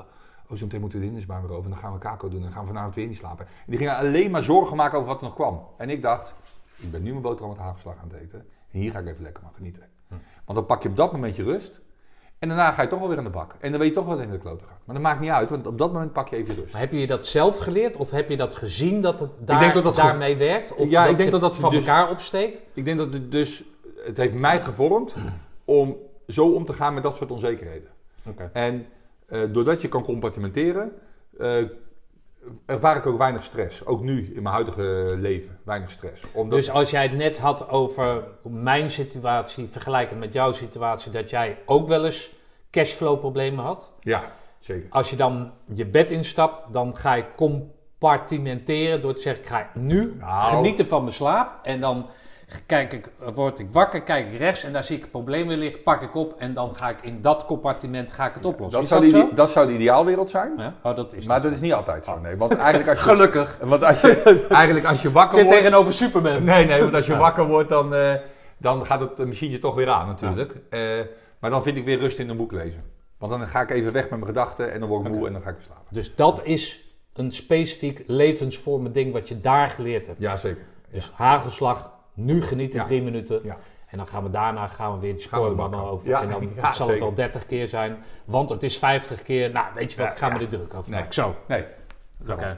oh, 0.49 0.57
zo 0.57 0.63
meteen 0.65 0.79
moeten 0.79 0.99
we 0.99 1.05
de 1.05 1.11
hindersbaan 1.11 1.41
weer 1.41 1.51
over. 1.51 1.63
En 1.63 1.69
dan 1.69 1.79
gaan 1.79 1.93
we 1.93 1.99
kako 1.99 2.27
doen. 2.27 2.37
En 2.37 2.43
dan 2.43 2.51
gaan 2.53 2.61
we 2.61 2.67
vanavond 2.67 2.95
weer 2.95 3.07
niet 3.07 3.17
slapen. 3.17 3.45
En 3.45 3.51
die 3.67 3.77
gingen 3.77 3.95
alleen 3.97 4.31
maar 4.31 4.43
zorgen 4.43 4.77
maken 4.77 4.97
over 4.97 5.09
wat 5.09 5.17
er 5.17 5.23
nog 5.23 5.33
kwam. 5.35 5.67
En 5.77 5.89
ik 5.89 6.01
dacht, 6.01 6.33
ik 6.77 6.91
ben 6.91 7.03
nu 7.03 7.09
mijn 7.09 7.21
boterham 7.21 7.49
met 7.49 7.61
hagelslag 7.63 7.95
aan 8.01 8.09
het 8.13 8.21
eten. 8.21 8.39
En 8.71 8.79
hier 8.79 8.91
ga 8.91 8.99
ik 8.99 9.07
even 9.07 9.23
lekker 9.23 9.43
van 9.43 9.53
genieten. 9.53 9.83
Want 10.45 10.57
dan 10.57 10.65
pak 10.65 10.83
je 10.83 10.89
op 10.89 10.95
dat 10.95 11.11
moment 11.11 11.35
je 11.35 11.43
rust. 11.43 11.81
En 12.39 12.49
daarna 12.49 12.71
ga 12.71 12.81
je 12.81 12.87
toch 12.87 12.99
wel 12.99 13.07
weer 13.07 13.17
aan 13.17 13.23
de 13.23 13.29
bak. 13.29 13.55
En 13.59 13.71
dan 13.71 13.79
weet 13.79 13.89
je 13.89 13.95
toch 13.95 14.05
wat 14.05 14.19
in 14.19 14.31
de 14.31 14.37
kloten 14.37 14.67
gaat. 14.67 14.77
Maar 14.85 14.95
dat 14.95 15.03
maakt 15.03 15.19
niet 15.19 15.29
uit, 15.29 15.49
want 15.49 15.67
op 15.67 15.77
dat 15.77 15.93
moment 15.93 16.13
pak 16.13 16.27
je 16.27 16.35
even 16.35 16.55
je 16.55 16.61
rust. 16.61 16.71
Maar 16.73 16.81
heb 16.81 16.91
je 16.91 17.07
dat 17.07 17.27
zelf 17.27 17.57
geleerd 17.57 17.97
of 17.97 18.11
heb 18.11 18.29
je 18.29 18.37
dat 18.37 18.55
gezien 18.55 19.01
dat 19.01 19.19
het 19.19 19.29
daar, 19.39 19.59
denk 19.59 19.73
dat 19.73 19.83
dat 19.83 19.95
ge- 19.97 20.01
daarmee 20.01 20.37
werkt? 20.37 20.73
Of 20.75 20.89
Ja, 20.89 21.01
dat 21.01 21.11
ik 21.11 21.17
denk 21.17 21.31
dat 21.31 21.39
dat 21.41 21.55
van 21.55 21.69
dus- 21.69 21.79
elkaar 21.79 22.09
opsteekt? 22.09 22.63
Ik 22.73 22.85
denk 22.85 22.97
dat 22.97 23.13
het 23.13 23.31
dus, 23.31 23.63
het 24.05 24.17
heeft 24.17 24.33
mij 24.33 24.61
gevormd 24.61 25.15
om 25.65 25.95
zo 26.27 26.53
om 26.53 26.65
te 26.65 26.73
gaan 26.73 26.93
met 26.93 27.03
dat 27.03 27.15
soort 27.15 27.31
onzekerheden. 27.31 27.89
En 28.53 28.85
eh, 29.27 29.41
doordat 29.51 29.81
je 29.81 29.87
kan 29.87 30.03
compartimenteren, 30.03 30.91
eh, 31.39 31.63
ervaar 32.65 32.95
ik 32.97 33.05
ook 33.05 33.17
weinig 33.17 33.43
stress. 33.43 33.85
Ook 33.85 34.01
nu 34.01 34.31
in 34.35 34.43
mijn 34.43 34.55
huidige 34.55 35.15
leven, 35.17 35.59
weinig 35.63 35.91
stress. 35.91 36.23
Omdat, 36.31 36.59
Dus 36.59 36.69
als 36.69 36.89
jij 36.89 37.01
het 37.03 37.13
net 37.17 37.37
had 37.37 37.69
over 37.69 38.23
mijn 38.43 38.89
situatie 38.89 39.67
vergelijkend 39.67 40.19
met 40.19 40.33
jouw 40.33 40.51
situatie, 40.51 41.11
dat 41.11 41.29
jij 41.29 41.57
ook 41.65 41.87
wel 41.87 42.05
eens 42.05 42.31
cashflow 42.71 43.19
problemen 43.19 43.63
had. 43.63 43.91
ja, 44.01 44.23
zeker. 44.59 44.87
Als 44.89 45.09
je 45.09 45.15
dan 45.15 45.51
je 45.73 45.85
bed 45.85 46.11
instapt, 46.11 46.63
dan 46.71 46.95
ga 46.95 47.13
je 47.13 47.25
compartimenteren 47.35 49.01
door 49.01 49.13
te 49.13 49.21
zeggen, 49.21 49.43
ik 49.43 49.49
ga 49.49 49.69
nu 49.73 50.15
Nou. 50.19 50.55
genieten 50.55 50.87
van 50.87 51.01
mijn 51.01 51.13
slaap. 51.13 51.65
En 51.65 51.81
dan 51.81 52.05
kijk 52.65 52.93
ik, 52.93 53.09
word 53.33 53.59
ik 53.59 53.67
wakker, 53.71 54.01
kijk 54.01 54.31
ik 54.33 54.37
rechts 54.39 54.63
en 54.63 54.73
daar 54.73 54.83
zie 54.83 54.97
ik 54.97 55.07
weer 55.25 55.45
liggen, 55.45 55.83
pak 55.83 56.01
ik 56.01 56.15
op 56.15 56.33
en 56.37 56.53
dan 56.53 56.75
ga 56.75 56.89
ik 56.89 56.97
in 57.01 57.21
dat 57.21 57.45
compartiment 57.45 58.11
ga 58.11 58.27
ik 58.27 58.33
het 58.33 58.45
oplossen. 58.45 58.73
Dat 58.73 58.83
is 59.03 59.09
zou, 59.09 59.11
dat 59.11 59.27
die, 59.29 59.35
dat 59.35 59.51
zou 59.51 59.67
de 59.67 59.73
ideaalwereld 59.73 60.29
zijn. 60.29 60.53
Ja? 60.57 60.73
Oh, 60.83 60.95
dat 60.95 61.13
is 61.13 61.25
Maar 61.25 61.41
dat 61.41 61.47
zo. 61.47 61.53
is 61.53 61.61
niet 61.61 61.73
altijd 61.73 62.05
zo. 62.05 62.19
Nee. 62.19 62.35
Want 62.35 62.55
eigenlijk 62.57 62.89
als 62.89 62.99
je, 63.03 63.09
Gelukkig. 63.09 63.57
want 63.61 63.83
als 63.83 64.01
je, 64.01 64.45
eigenlijk 64.49 64.85
als 64.85 65.01
je 65.01 65.11
wakker 65.11 65.37
Zit 65.37 65.45
wordt... 65.45 65.59
tegenover 65.59 65.93
Superman. 65.93 66.43
Nee, 66.53 66.65
nee, 66.65 66.81
want 66.81 66.95
als 66.95 67.05
je 67.05 67.15
wakker 67.15 67.47
wordt, 67.47 67.69
dan, 67.69 67.95
eh, 67.95 68.13
dan 68.57 68.85
gaat 68.85 68.99
het 68.99 69.17
machine 69.17 69.57
toch 69.57 69.75
weer 69.75 69.89
aan 69.89 70.07
natuurlijk. 70.07 70.55
Eh, 70.69 70.79
maar 71.39 71.49
dan 71.49 71.63
vind 71.63 71.77
ik 71.77 71.85
weer 71.85 71.99
rust 71.99 72.19
in 72.19 72.29
een 72.29 72.37
boek 72.37 72.51
lezen. 72.51 72.83
Want 73.17 73.31
dan 73.31 73.47
ga 73.47 73.61
ik 73.61 73.69
even 73.71 73.93
weg 73.93 74.01
met 74.01 74.11
mijn 74.11 74.25
gedachten 74.25 74.71
en 74.73 74.79
dan 74.79 74.89
word 74.89 75.05
ik 75.05 75.11
moe 75.11 75.27
en 75.27 75.33
dan 75.33 75.41
ga 75.41 75.49
ik 75.49 75.55
weer 75.55 75.65
slapen. 75.65 75.85
Dus 75.89 76.15
dat 76.15 76.41
is 76.43 76.83
een 77.13 77.31
specifiek 77.31 78.03
levensvormend 78.07 78.93
ding 78.93 79.13
wat 79.13 79.27
je 79.27 79.41
daar 79.41 79.67
geleerd 79.67 80.07
hebt. 80.07 80.19
Ja, 80.19 80.37
zeker. 80.37 80.63
Dus 80.91 81.11
hagelslag, 81.13 81.91
nu 82.13 82.41
genieten 82.41 82.79
Ja. 82.79 82.85
drie 82.85 83.01
minuten. 83.01 83.39
Ja. 83.43 83.57
En 83.87 83.97
dan 83.97 84.07
gaan 84.07 84.23
we 84.23 84.29
daarna 84.29 84.67
gaan 84.67 84.93
we 84.93 84.99
weer 84.99 85.13
die 85.15 85.29
bakken. 85.55 85.79
over. 85.79 86.07
Ja, 86.07 86.21
En 86.21 86.29
dan 86.29 86.41
ja, 86.55 86.69
zal 86.69 86.87
het 86.89 86.99
wel 86.99 87.07
zeker. 87.09 87.23
30 87.23 87.45
keer 87.45 87.67
zijn, 87.67 88.03
want 88.25 88.49
het 88.49 88.63
is 88.63 88.77
50 88.77 89.21
keer. 89.23 89.51
Nou, 89.51 89.65
weet 89.75 89.91
je 89.91 89.97
wat, 90.01 90.11
ik 90.11 90.17
ga 90.17 90.29
me 90.29 90.39
er 90.39 90.47
druk 90.47 90.73
over 90.73 90.91
Nee. 90.91 91.05
Zo. 91.09 91.35
Nee. 91.47 91.65
Oké. 92.29 92.57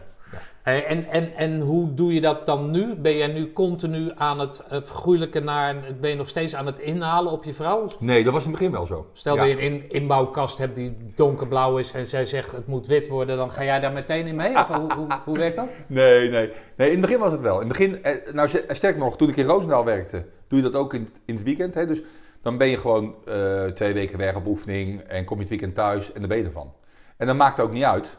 Hey, 0.66 0.86
en, 0.86 1.06
en, 1.10 1.36
en 1.36 1.60
hoe 1.60 1.94
doe 1.94 2.14
je 2.14 2.22
dat 2.22 2.46
dan 2.46 2.72
nu? 2.72 2.96
Ben 2.96 3.18
jij 3.18 3.28
nu 3.28 3.54
continu 3.54 4.12
aan 4.16 4.40
het 4.40 4.64
uh, 5.06 5.42
naar... 5.44 5.76
Ben 6.02 6.10
je 6.10 6.16
nog 6.16 6.28
steeds 6.28 6.56
aan 6.56 6.66
het 6.66 6.80
inhalen 6.80 7.32
op 7.32 7.44
je 7.44 7.54
vrouw? 7.54 7.88
Nee, 8.00 8.24
dat 8.24 8.34
was 8.34 8.44
in 8.46 8.50
het 8.50 8.58
begin 8.60 8.74
wel 8.74 8.86
zo. 8.86 9.08
Stel 9.14 9.36
Ja. 9.36 9.42
dat 9.42 9.50
je 9.50 9.56
een 9.56 9.74
in- 9.74 9.90
inbouwkast 9.90 10.58
hebt 10.58 10.76
die 10.76 10.98
donkerblauw 11.16 11.78
is... 11.78 11.92
en 11.92 12.08
zij 12.08 12.26
zegt 12.26 12.52
het 12.52 12.68
moet 12.68 12.88
wit 12.88 13.08
worden, 13.08 13.38
dan 13.38 13.52
ga 13.52 13.64
jij 13.64 13.80
daar 13.80 13.92
meteen 13.94 14.28
in 14.28 14.36
mee? 14.36 14.56
Of 14.58 14.68
hoe, 14.68 14.94
hoe, 14.94 15.08
hoe 15.26 15.38
werkt 15.38 15.56
dat? 15.56 15.68
Nee, 15.88 16.30
nee. 16.30 16.52
Nee, 16.78 16.88
in 16.88 16.94
het 16.98 17.02
begin 17.02 17.20
was 17.20 17.32
het 17.32 17.42
wel. 17.42 17.62
In 17.62 17.68
het 17.68 17.78
begin, 17.78 18.04
eh, 18.04 18.34
nou 18.34 18.48
z- 18.50 18.62
sterker 18.68 19.00
nog, 19.02 19.18
toen 19.18 19.30
ik 19.30 19.36
in 19.38 19.46
Roosendaal 19.46 19.86
werkte, 19.86 20.26
doe 20.48 20.60
je 20.62 20.70
dat 20.70 20.76
ook 20.82 20.94
in, 20.94 21.10
in 21.26 21.36
het 21.36 21.44
weekend. 21.44 21.74
Hè? 21.74 21.86
Dus 21.88 22.02
dan 22.42 22.58
ben 22.58 22.68
je 22.68 22.78
gewoon 22.78 23.16
eh, 23.28 23.64
twee 23.66 23.94
weken 23.94 24.18
weg 24.18 24.36
op 24.36 24.46
oefening 24.48 25.02
en 25.02 25.26
kom 25.26 25.36
je 25.36 25.42
het 25.42 25.50
weekend 25.52 25.76
thuis 25.76 26.12
en 26.14 26.20
dan 26.20 26.30
ben 26.30 26.38
je 26.38 26.44
ervan. 26.44 26.74
En 27.18 27.28
dat 27.28 27.36
maakt 27.36 27.60
ook 27.60 27.72
niet 27.72 27.84
uit, 27.84 28.18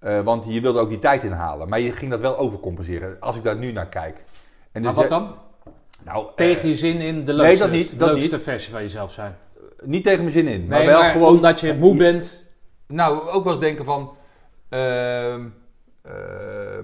eh, 0.00 0.20
want 0.20 0.44
je 0.48 0.60
wilde 0.60 0.78
ook 0.80 0.88
die 0.88 0.98
tijd 0.98 1.22
inhalen. 1.24 1.68
Maar 1.68 1.80
je 1.80 1.92
ging 1.92 2.10
dat 2.10 2.20
wel 2.20 2.38
overcompenseren, 2.38 3.16
als 3.20 3.36
ik 3.36 3.44
daar 3.44 3.56
nu 3.56 3.72
naar 3.72 3.88
kijk. 3.88 4.16
En 4.72 4.82
Maar 4.82 4.94
dus, 4.94 5.00
wat 5.02 5.04
eh, 5.04 5.10
dan? 5.10 5.34
Nou, 6.04 6.26
eh, 6.26 6.32
Tegen 6.34 6.68
je 6.68 6.76
zin 6.76 7.00
in 7.00 7.24
de 7.24 7.32
nee, 7.32 7.42
leukste, 7.42 7.64
dat 7.64 7.74
niet, 7.76 7.98
dat 7.98 8.08
leukste 8.08 8.34
niet. 8.34 8.44
versie 8.44 8.70
van 8.72 8.82
jezelf 8.82 9.12
zijn. 9.12 9.36
niet 9.84 10.04
tegen 10.04 10.20
mijn 10.20 10.32
zin 10.32 10.46
in, 10.46 10.66
maar 10.66 10.78
Nee, 10.78 10.86
wel 10.88 11.00
maar 11.00 11.10
gewoon... 11.10 11.34
omdat 11.34 11.60
je 11.60 11.74
moe 11.74 11.96
bent... 11.96 12.44
Nou, 12.86 13.28
ook 13.28 13.44
wel 13.44 13.52
eens 13.52 13.62
denken 13.62 13.84
van. 13.84 14.16
ehm, 14.68 15.46
eh, 16.02 16.12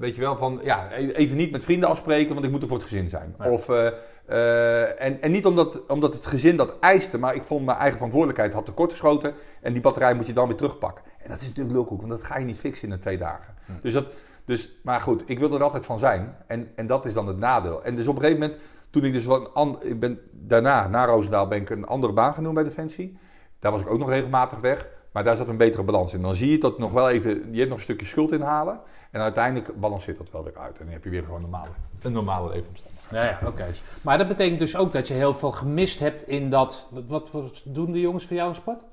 weet 0.01 0.15
je 0.15 0.21
wel, 0.21 0.37
van 0.37 0.61
ja, 0.63 0.89
e- 0.93 1.11
even 1.11 1.37
niet 1.37 1.51
met 1.51 1.65
vrienden 1.65 1.89
afspreken, 1.89 2.33
want 2.35 2.45
ik 2.47 2.51
moet 2.51 2.63
er 2.63 2.69
voor 2.69 2.77
het 2.79 2.87
gezin 2.87 3.09
zijn. 3.09 3.35
Ja. 3.39 3.51
Of, 3.51 3.69
eh, 3.69 3.87
eh, 4.27 5.03
en, 5.07 5.23
en 5.23 5.31
niet 5.31 5.47
omdat, 5.47 5.87
omdat 5.87 6.15
het 6.15 6.27
gezin 6.27 6.57
dat 6.57 6.79
eiste, 6.81 7.19
maar 7.19 7.35
ik 7.35 7.43
vond 7.43 7.65
mijn 7.65 7.77
eigen 7.79 7.97
verantwoordelijkheid 7.97 8.53
had 8.53 8.65
tekortgeschoten. 8.65 9.35
En 9.63 9.73
die 9.73 9.83
batterij 9.83 10.15
moet 10.15 10.27
je 10.27 10.33
dan 10.33 10.47
weer 10.49 10.57
terugpakken. 10.57 11.05
En 11.27 11.33
dat 11.33 11.41
is 11.41 11.49
natuurlijk 11.49 11.75
lulkoek, 11.77 11.99
want 11.99 12.11
dat 12.13 12.25
ga 12.25 12.39
je 12.39 12.45
niet 12.45 12.59
fixen 12.59 12.93
in 12.93 12.99
twee 12.99 13.19
dagen. 13.19 13.55
Dus 13.81 13.93
dat, 13.93 14.07
dus, 14.45 14.71
maar 14.83 15.01
goed, 15.01 15.23
ik 15.31 15.39
wil 15.39 15.55
er 15.55 15.63
altijd 15.63 15.87
van 15.87 15.99
zijn. 15.99 16.37
En, 16.47 16.73
en 16.77 16.87
dat 16.87 17.05
is 17.05 17.13
dan 17.13 17.27
het 17.27 17.39
nadeel. 17.39 17.85
En 17.85 17.95
dus 17.95 18.07
op 18.07 18.17
een 18.17 18.23
gegeven 18.23 18.41
moment, 18.43 18.61
toen 18.91 19.05
ik 19.05 19.13
dus 19.13 19.25
van, 19.25 19.55
an- 19.55 19.79
ik 19.83 20.01
ben 20.01 20.21
daarna, 20.33 20.89
na 20.89 21.07
Roosendaal, 21.07 21.49
ben 21.49 21.61
ik 21.61 21.71
een 21.71 21.87
andere 21.87 22.13
baan 22.13 22.35
gaan 22.35 22.45
doen 22.45 22.55
bij 22.55 22.65
Defensie. 22.65 23.19
Daar 23.59 23.73
was 23.73 23.81
ik 23.81 23.91
ook 23.91 23.99
nog 23.99 24.09
regelmatig 24.09 24.59
weg. 24.61 24.89
Maar 25.13 25.25
daar 25.25 25.37
zat 25.37 25.49
een 25.49 25.57
betere 25.57 25.83
balans 25.83 26.15
in. 26.15 26.23
Dan 26.23 26.35
zie 26.35 26.51
je 26.51 26.59
dat 26.59 26.79
nog 26.79 26.93
wel 26.93 27.11
even, 27.11 27.31
je 27.53 27.59
hebt 27.59 27.69
nog 27.69 27.79
een 27.79 27.85
stukje 27.85 28.07
schuld 28.07 28.33
inhalen. 28.33 28.81
En 29.11 29.21
uiteindelijk 29.21 29.81
balanceert 29.81 30.19
dat 30.19 30.31
wel 30.31 30.45
weer 30.45 30.59
uit. 30.59 30.79
En 30.79 30.85
dan 30.85 30.93
heb 30.93 31.05
je 31.05 31.11
weer 31.11 31.25
gewoon 31.25 31.41
normale, 31.41 31.69
een 32.03 32.13
normale 32.13 32.49
leefomstandigheid. 32.49 32.95
Ja, 33.11 33.25
ja, 33.25 33.49
oké. 33.49 33.67
Maar 34.03 34.19
dat 34.19 34.29
betekent 34.29 34.59
dus 34.59 34.77
ook 34.77 34.93
dat 34.93 35.09
je 35.09 35.15
heel 35.15 35.35
veel 35.35 35.53
gemist 35.53 35.99
hebt 35.99 36.29
in 36.29 36.51
dat... 36.51 36.89
Wat, 37.07 37.31
wat 37.31 37.63
doen 37.65 37.93
de 37.93 38.01
jongens 38.01 38.27
voor 38.27 38.37
jou 38.37 38.49
in 38.49 38.55
sport? 38.55 38.85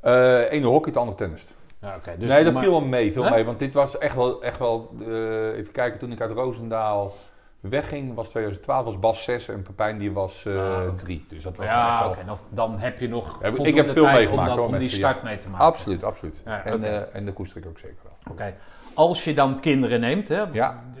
Eh 0.00 0.52
ene 0.52 0.66
hockey, 0.66 0.88
het 0.92 0.96
andere 1.00 1.16
tennis. 1.16 1.48
Ja, 1.80 1.98
dus 2.18 2.28
nee, 2.30 2.44
dat 2.44 2.52
maar- 2.52 2.62
viel 2.62 2.72
wel 2.72 2.80
mee, 2.80 3.12
viel 3.12 3.24
Hè? 3.24 3.30
mee. 3.30 3.44
Want 3.44 3.58
dit 3.58 3.74
was 3.74 3.98
echt 3.98 4.14
wel, 4.14 4.42
echt 4.42 4.58
wel 4.58 4.90
eh, 5.06 5.56
even 5.58 5.72
kijken, 5.72 5.98
toen 5.98 6.12
ik 6.12 6.20
uit 6.20 6.30
Roosendaal 6.30 7.14
wegging, 7.60 8.14
was 8.14 8.28
2012, 8.28 8.84
was 8.84 8.98
Bas 8.98 9.24
6 9.24 9.48
en 9.48 9.62
Pepijn 9.62 9.98
die 9.98 10.12
was 10.12 10.46
Ah, 10.46 10.54
oké. 10.88 10.94
3. 10.96 11.26
Dus 11.28 11.42
dat 11.42 11.56
was 11.56 11.66
echt 11.66 11.74
Ja, 11.74 12.08
oké. 12.08 12.24
Dan, 12.26 12.38
dan 12.48 12.78
heb 12.78 13.00
je 13.00 13.08
nog 13.08 13.42
ik 13.42 13.74
heb 13.74 13.90
veel 13.90 14.04
meegemaakt, 14.06 14.30
om, 14.30 14.46
dat- 14.46 14.56
hoor, 14.56 14.66
om 14.66 14.78
die 14.78 14.88
start 14.88 15.16
ja. 15.16 15.22
mee 15.24 15.38
te 15.38 15.48
maken. 15.48 15.66
Absoluut, 15.66 16.04
absoluut. 16.04 16.40
Ja, 16.44 16.64
en, 16.64 16.84
eh, 16.84 17.00
en 17.12 17.24
de 17.24 17.32
koester 17.32 17.56
ik 17.62 17.66
ook 17.68 17.78
zeker 17.78 17.96
wel. 18.02 18.32
Oké. 18.32 18.54
Als 18.94 19.24
je 19.24 19.34
dan 19.34 19.60
kinderen 19.60 20.00
neemt, 20.00 20.28
hè, 20.28 20.44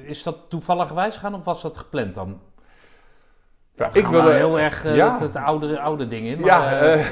is 0.02 0.22
dat 0.22 0.36
toevallig 0.48 0.90
wijs 0.92 1.16
gaan 1.16 1.34
of 1.34 1.44
was 1.44 1.62
dat 1.62 1.78
gepland 1.78 2.14
dan? 2.14 2.40
Ja, 3.74 3.86
Ik 3.86 3.94
ik 3.94 4.06
wil 4.06 4.10
wilde... 4.22 4.36
heel 4.36 4.58
erg 4.60 4.84
eh, 4.84 5.20
het 5.20 5.36
oude, 5.36 5.80
oude 5.80 6.08
ding 6.08 6.26
in. 6.26 6.40
Maar, 6.40 6.48
ja, 6.48 7.04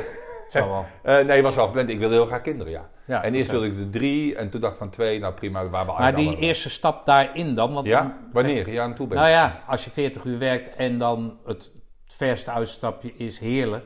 wel. 0.55 0.85
eh, 1.03 1.25
nee, 1.25 1.43
was 1.43 1.55
wel 1.55 1.67
gepland. 1.67 1.91
Ik 1.91 1.99
wilde 1.99 2.15
heel 2.15 2.27
graag 2.27 2.41
kinderen, 2.41 2.73
ja. 2.73 2.89
Ja, 3.07 3.23
en 3.23 3.35
eerst 3.35 3.51
wilde 3.51 3.67
ik 3.67 3.79
er 3.79 3.91
drie 3.91 4.35
en 4.37 4.51
toen 4.51 4.61
dacht 4.61 4.73
ik 4.73 4.79
van 4.79 4.91
twee, 4.91 5.19
nou 5.21 5.35
prima, 5.35 5.69
waar 5.69 5.87
we 5.87 5.93
Maar 5.99 6.15
die 6.15 6.37
eerste 6.37 6.71
stap 6.71 7.07
daarin 7.07 7.55
dan? 7.55 7.75
Want 7.75 7.87
Ja, 7.87 8.17
wanneer? 8.33 8.71
Ja, 8.71 8.83
aan 8.83 8.95
toe 8.95 9.07
ben 9.07 9.19
Nou 9.19 9.31
ja, 9.31 9.63
als 9.67 9.85
je 9.85 9.91
40 9.91 10.25
uur 10.25 10.39
werkt 10.39 10.75
en 10.77 10.99
dan 10.99 11.39
het 11.45 11.71
verste 12.07 12.51
uitstapje 12.51 13.13
is 13.17 13.39
Heerlen, 13.39 13.83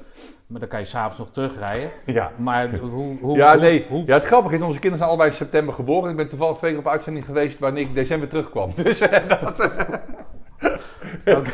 maar 0.47 0.61
dan 0.61 0.69
kan 0.69 0.79
je 0.79 0.85
s'avonds 0.85 1.19
nog 1.19 1.31
terugrijden. 1.31 1.91
Ja. 2.07 2.31
Maar 2.37 2.77
hoe... 2.79 3.19
hoe 3.21 3.37
Ja, 3.37 3.55
nee. 3.55 3.87
hoe- 3.89 4.07
Ja, 4.07 4.15
het 4.15 4.25
grappige 4.25 4.55
is, 4.55 4.61
onze 4.61 4.73
kinderen 4.79 4.97
zijn 4.99 5.09
allebei 5.09 5.31
in 5.31 5.37
september 5.37 5.75
geboren. 5.75 6.11
Ik 6.11 6.17
ben 6.17 6.29
toevallig 6.29 6.57
twee 6.57 6.71
keer 6.71 6.81
op 6.81 6.89
uitzending 6.89 7.25
geweest 7.25 7.59
wanneer 7.59 7.83
ik 7.83 7.95
december 7.95 8.29
terugkwam. 8.29 8.71
Dus 8.83 9.01
eh, 9.01 9.29
dat... 9.29 9.71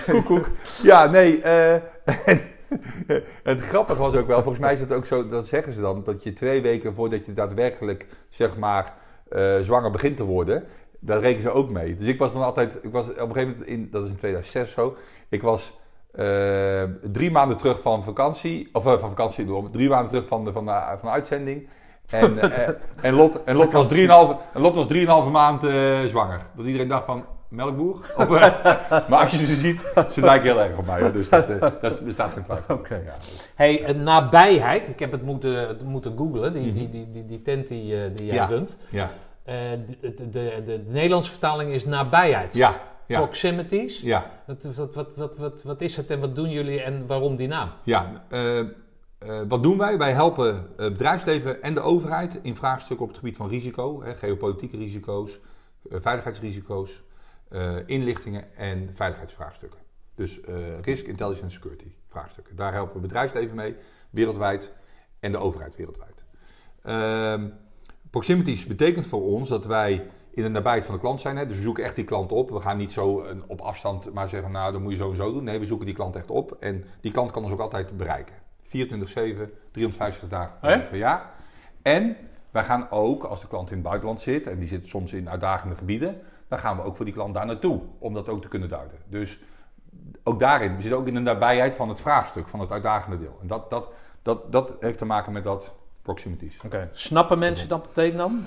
Koek, 0.07 0.25
koek. 0.25 0.49
Ja, 0.83 1.07
nee. 1.07 1.41
eh, 1.43 1.73
en, 1.75 2.41
het 3.43 3.61
grappige 3.61 3.99
was 3.99 4.15
ook 4.15 4.27
wel, 4.27 4.43
volgens 4.43 4.59
mij 4.59 4.73
is 4.73 4.81
het 4.81 4.93
ook 4.93 5.07
zo, 5.07 5.29
dat 5.29 5.47
zeggen 5.47 5.73
ze 5.73 5.81
dan, 5.81 6.03
dat 6.03 6.23
je 6.23 6.33
twee 6.33 6.63
weken 6.63 6.95
voordat 6.95 7.27
je 7.27 7.33
daadwerkelijk, 7.33 8.07
zeg 8.29 8.57
maar, 8.57 8.95
eh, 9.29 9.59
zwanger 9.61 9.91
begint 9.91 10.17
te 10.17 10.25
worden, 10.25 10.65
daar 11.01 11.21
rekenen 11.21 11.43
ze 11.43 11.51
ook 11.51 11.71
mee. 11.71 11.97
Dus 11.97 12.07
ik 12.07 12.19
was 12.19 12.33
dan 12.33 12.43
altijd, 12.43 12.79
ik 12.83 12.93
was 12.93 13.11
op 13.11 13.17
een 13.17 13.33
gegeven 13.33 13.49
moment, 13.49 13.67
in, 13.67 13.89
dat 13.91 14.03
is 14.03 14.11
in 14.11 14.17
2006 14.17 14.73
zo, 14.73 14.97
ik 15.29 15.43
was 15.43 15.79
eh, 16.13 16.83
drie 17.13 17.31
maanden 17.31 17.57
terug 17.57 17.81
van 17.81 18.05
vakantie, 18.05 18.69
of 18.73 18.87
eh, 18.87 18.99
van 18.99 19.09
vakantie, 19.09 19.45
door, 19.45 19.71
drie 19.71 19.89
maanden 19.89 20.09
terug 20.09 20.27
van 20.27 20.45
de, 20.45 20.53
van 20.53 20.67
de, 20.67 20.73
van 20.87 21.09
de 21.09 21.15
uitzending. 21.15 21.69
En, 22.09 22.39
en, 23.03 23.15
Lot, 23.15 23.45
en, 23.45 23.57
Lot 23.57 23.73
was 23.73 23.89
drieënhalve, 23.89 24.37
en 24.55 24.61
Lot 24.61 24.75
was 24.75 24.87
drieënhalve 24.87 25.31
maand 25.31 25.61
zwanger. 26.09 26.41
Dat 26.57 26.67
iedereen 26.67 26.89
dacht 26.89 27.05
van, 27.05 27.25
melkboer? 27.49 27.95
Of, 28.17 28.31
eh, 28.35 29.09
maar 29.09 29.19
als 29.23 29.31
je 29.31 29.47
ze 29.47 29.57
ziet, 29.57 29.81
ze 30.13 30.21
lijken 30.21 30.49
heel 30.51 30.61
erg 30.61 30.79
op 30.79 30.87
mij. 30.87 31.01
hoor. 31.01 31.13
Dus 31.13 31.29
dat, 31.29 31.49
eh, 31.49 31.61
dat 31.81 32.01
bestaat 32.05 32.33
geen 32.33 32.43
twijfel. 32.43 32.75
Oké. 32.75 32.95
Ja. 32.95 33.15
Hey, 33.55 33.85
eh, 33.85 33.95
nabijheid. 33.95 34.89
Ik 34.89 34.99
heb 34.99 35.13
het 35.13 35.23
moeten, 35.23 35.77
moeten 35.85 36.17
googlen, 36.17 36.53
die, 36.53 36.73
die, 36.73 36.91
die, 36.91 37.11
die, 37.11 37.27
die 37.27 37.43
tent 37.43 37.69
die, 37.69 38.13
die 38.13 38.27
jij 38.27 38.35
Ja. 38.35 38.47
runt. 38.47 38.77
Ja, 38.91 39.11
de, 39.45 39.87
de, 40.01 40.15
de, 40.17 40.29
de, 40.31 40.63
de 40.65 40.85
Nederlandse 40.87 41.31
vertaling 41.31 41.73
is 41.73 41.85
nabijheid. 41.85 42.55
ja, 42.55 42.81
ja. 43.07 43.19
Proximities. 43.19 44.01
ja. 44.01 44.31
Wat, 44.47 44.75
wat, 44.77 44.95
wat, 44.95 45.15
wat, 45.17 45.37
wat, 45.37 45.63
wat 45.63 45.81
is 45.81 45.97
het 45.97 46.11
en 46.11 46.21
wat 46.21 46.35
doen 46.35 46.51
jullie 46.51 46.83
en 46.83 47.07
waarom 47.07 47.37
die 47.37 47.49
naam? 47.49 47.71
Ja, 47.83 48.11
wat 49.49 49.63
doen 49.63 49.79
wij? 49.79 49.99
Wij 49.99 50.13
helpen 50.13 50.55
het 50.77 50.93
bedrijfsleven 50.93 51.63
en 51.63 51.75
de 51.75 51.81
overheid 51.81 52.39
in 52.43 52.57
vraagstukken 52.57 53.05
op 53.05 53.11
het 53.11 53.19
gebied 53.21 53.37
van 53.37 53.49
risico, 53.49 54.03
hè, 54.03 54.15
geopolitieke 54.15 54.77
risico's, 54.77 55.41
veiligheidsrisico's, 55.91 57.03
eh, 57.51 57.77
inlichtingen 57.87 58.57
en 58.57 58.95
veiligheidsvraagstukken. 58.95 59.81
Dus 60.15 60.41
eh, 60.41 60.81
risk, 60.81 61.07
intelligence 61.07 61.45
en 61.45 61.51
security 61.51 61.93
vraagstukken. 62.09 62.57
Daar 62.57 62.73
helpen 62.73 62.95
we 62.95 63.01
bedrijfsleven 63.01 63.57
mee, 63.57 63.77
wereldwijd 64.11 64.73
en 65.21 65.33
de 65.33 65.39
overheid 65.39 65.77
wereldwijd. 65.77 66.25
Ehm 66.83 67.49
proximities 68.11 68.67
betekent 68.67 69.07
voor 69.07 69.23
ons 69.23 69.49
dat 69.49 69.67
wij 69.67 70.07
in 70.31 70.43
de 70.43 70.49
nabijheid 70.49 70.85
van 70.85 70.95
de 70.95 71.01
klant 71.01 71.21
zijn. 71.21 71.37
Hè? 71.37 71.47
Dus 71.47 71.57
we 71.57 71.63
zoeken 71.63 71.85
echt 71.85 71.95
die 71.95 72.05
klant 72.05 72.33
op. 72.33 72.51
We 72.51 72.61
gaan 72.61 72.77
niet 72.77 72.93
zo 72.93 73.23
een- 73.25 73.43
op 73.47 73.61
afstand 73.61 74.13
maar 74.13 74.29
zeggen, 74.29 74.51
nou, 74.53 74.73
dat 74.73 74.81
moet 74.81 74.91
je 74.93 74.99
zo 74.99 75.11
en 75.11 75.17
zo 75.17 75.33
doen. 75.33 75.45
Nee, 75.45 75.59
we 75.59 75.67
zoeken 75.67 75.87
die 75.87 75.95
klant 75.95 76.17
echt 76.17 76.31
op. 76.31 76.53
En 76.53 76.85
die 77.01 77.13
klant 77.13 77.31
kan 77.31 77.43
ons 77.43 77.53
ook 77.53 77.61
altijd 77.61 77.97
bereiken. 77.97 78.35
24-7, 78.63 79.51
350 79.71 80.29
dagen 80.29 80.59
per 80.89 80.97
jaar. 80.97 81.31
En 81.83 82.17
wij 82.51 82.65
gaan 82.65 82.91
ook, 82.91 83.25
als 83.25 83.41
de 83.41 83.49
klant 83.49 83.69
in 83.71 83.75
het 83.77 83.85
buitenland 83.87 84.21
zit, 84.21 84.47
en 84.47 84.59
die 84.59 84.69
zit 84.69 84.87
soms 84.87 85.13
in 85.13 85.31
uitdagende 85.31 85.75
gebieden, 85.75 86.21
dan 86.49 86.59
gaan 86.59 86.77
we 86.77 86.83
ook 86.83 86.97
voor 86.97 87.05
die 87.05 87.15
klant 87.15 87.35
daar 87.35 87.47
naartoe, 87.47 87.81
om 87.99 88.15
dat 88.15 88.29
ook 88.29 88.43
te 88.43 88.49
kunnen 88.49 88.69
duiden. 88.69 88.99
Dus 89.07 89.39
ook 90.25 90.39
daarin, 90.41 90.75
we 90.77 90.81
zitten 90.83 91.01
ook 91.01 91.07
in 91.07 91.15
de 91.15 91.21
nabijheid 91.21 91.75
van 91.75 91.89
het 91.89 92.01
vraagstuk, 92.01 92.49
van 92.49 92.61
het 92.61 92.71
uitdagende 92.71 93.19
deel. 93.19 93.39
En 93.41 93.47
dat, 93.47 93.71
dat, 93.71 93.89
dat, 94.23 94.53
dat 94.53 94.77
heeft 94.81 94.99
te 94.99 95.05
maken 95.05 95.33
met 95.33 95.45
dat 95.45 95.75
proximities. 96.03 96.61
Oké. 96.65 96.89
Snappen 96.93 97.39
mensen 97.39 97.69
dat 97.69 97.87
meteen 97.87 98.17
dan? 98.17 98.45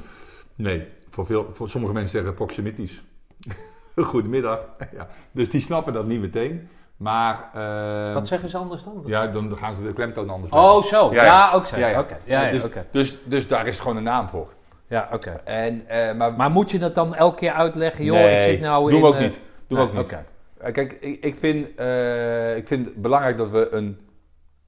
Nee, 0.55 0.87
voor, 1.09 1.25
veel, 1.25 1.49
voor 1.53 1.69
sommige 1.69 1.93
mensen 1.93 2.11
zeggen 2.11 2.33
proximities. 2.33 3.03
Goedemiddag. 3.95 4.59
Ja, 4.97 5.07
dus 5.31 5.49
die 5.49 5.61
snappen 5.61 5.93
dat 5.93 6.05
niet 6.05 6.21
meteen. 6.21 6.69
Maar 6.97 7.49
eh, 7.53 8.13
Wat 8.13 8.27
zeggen 8.27 8.49
ze 8.49 8.57
anders 8.57 8.83
dan? 8.83 9.03
ja, 9.05 9.27
dan 9.27 9.57
gaan 9.57 9.75
ze 9.75 9.83
de 9.83 9.93
klemtoon 9.93 10.29
anders 10.29 10.51
Oh, 10.51 10.81
zo. 10.83 11.13
Ja, 11.13 11.15
Ja, 11.15 11.23
ja. 11.23 11.51
ook 11.53 11.65
zo. 11.65 11.77
Ja, 11.77 11.87
ja. 11.87 11.99
Oké. 11.99 12.17
Ja, 12.23 12.45
ja, 12.45 12.51
dus, 12.51 12.63
oké. 12.63 12.85
dus, 12.91 13.17
dus 13.23 13.47
daar 13.47 13.67
is 13.67 13.79
gewoon 13.79 13.97
een 13.97 14.03
naam 14.03 14.29
voor. 14.29 14.47
Ja, 14.91 15.09
oké. 15.13 15.41
En, 15.43 15.87
eh, 15.87 16.13
maar 16.13 16.33
Maar 16.33 16.51
moet 16.51 16.71
je 16.71 16.79
dat 16.79 16.95
dan 16.95 17.15
elke 17.15 17.35
keer 17.35 17.51
uitleggen? 17.51 18.05
Joh, 18.05 18.17
Nee, 18.17 18.35
ik 18.35 18.41
zit 18.41 18.59
nou 18.59 18.89
doen 18.89 18.95
in... 18.95 19.01
we 19.01 19.07
ook 19.07 19.15
eh, 19.15 19.21
niet. 19.21 19.41
Doen 19.67 19.77
we 19.77 19.83
ook 19.83 19.93
niet. 19.93 20.11
Eh, 20.57 20.73
Kijk, 20.73 20.93
ik, 20.93 21.23
ik, 21.23 21.35
vind, 21.35 21.75
eh, 21.75 22.55
ik 22.55 22.67
vind 22.67 22.85
het 22.85 23.01
belangrijk 23.01 23.37
dat 23.37 23.49
we 23.49 23.67
een, 23.71 23.97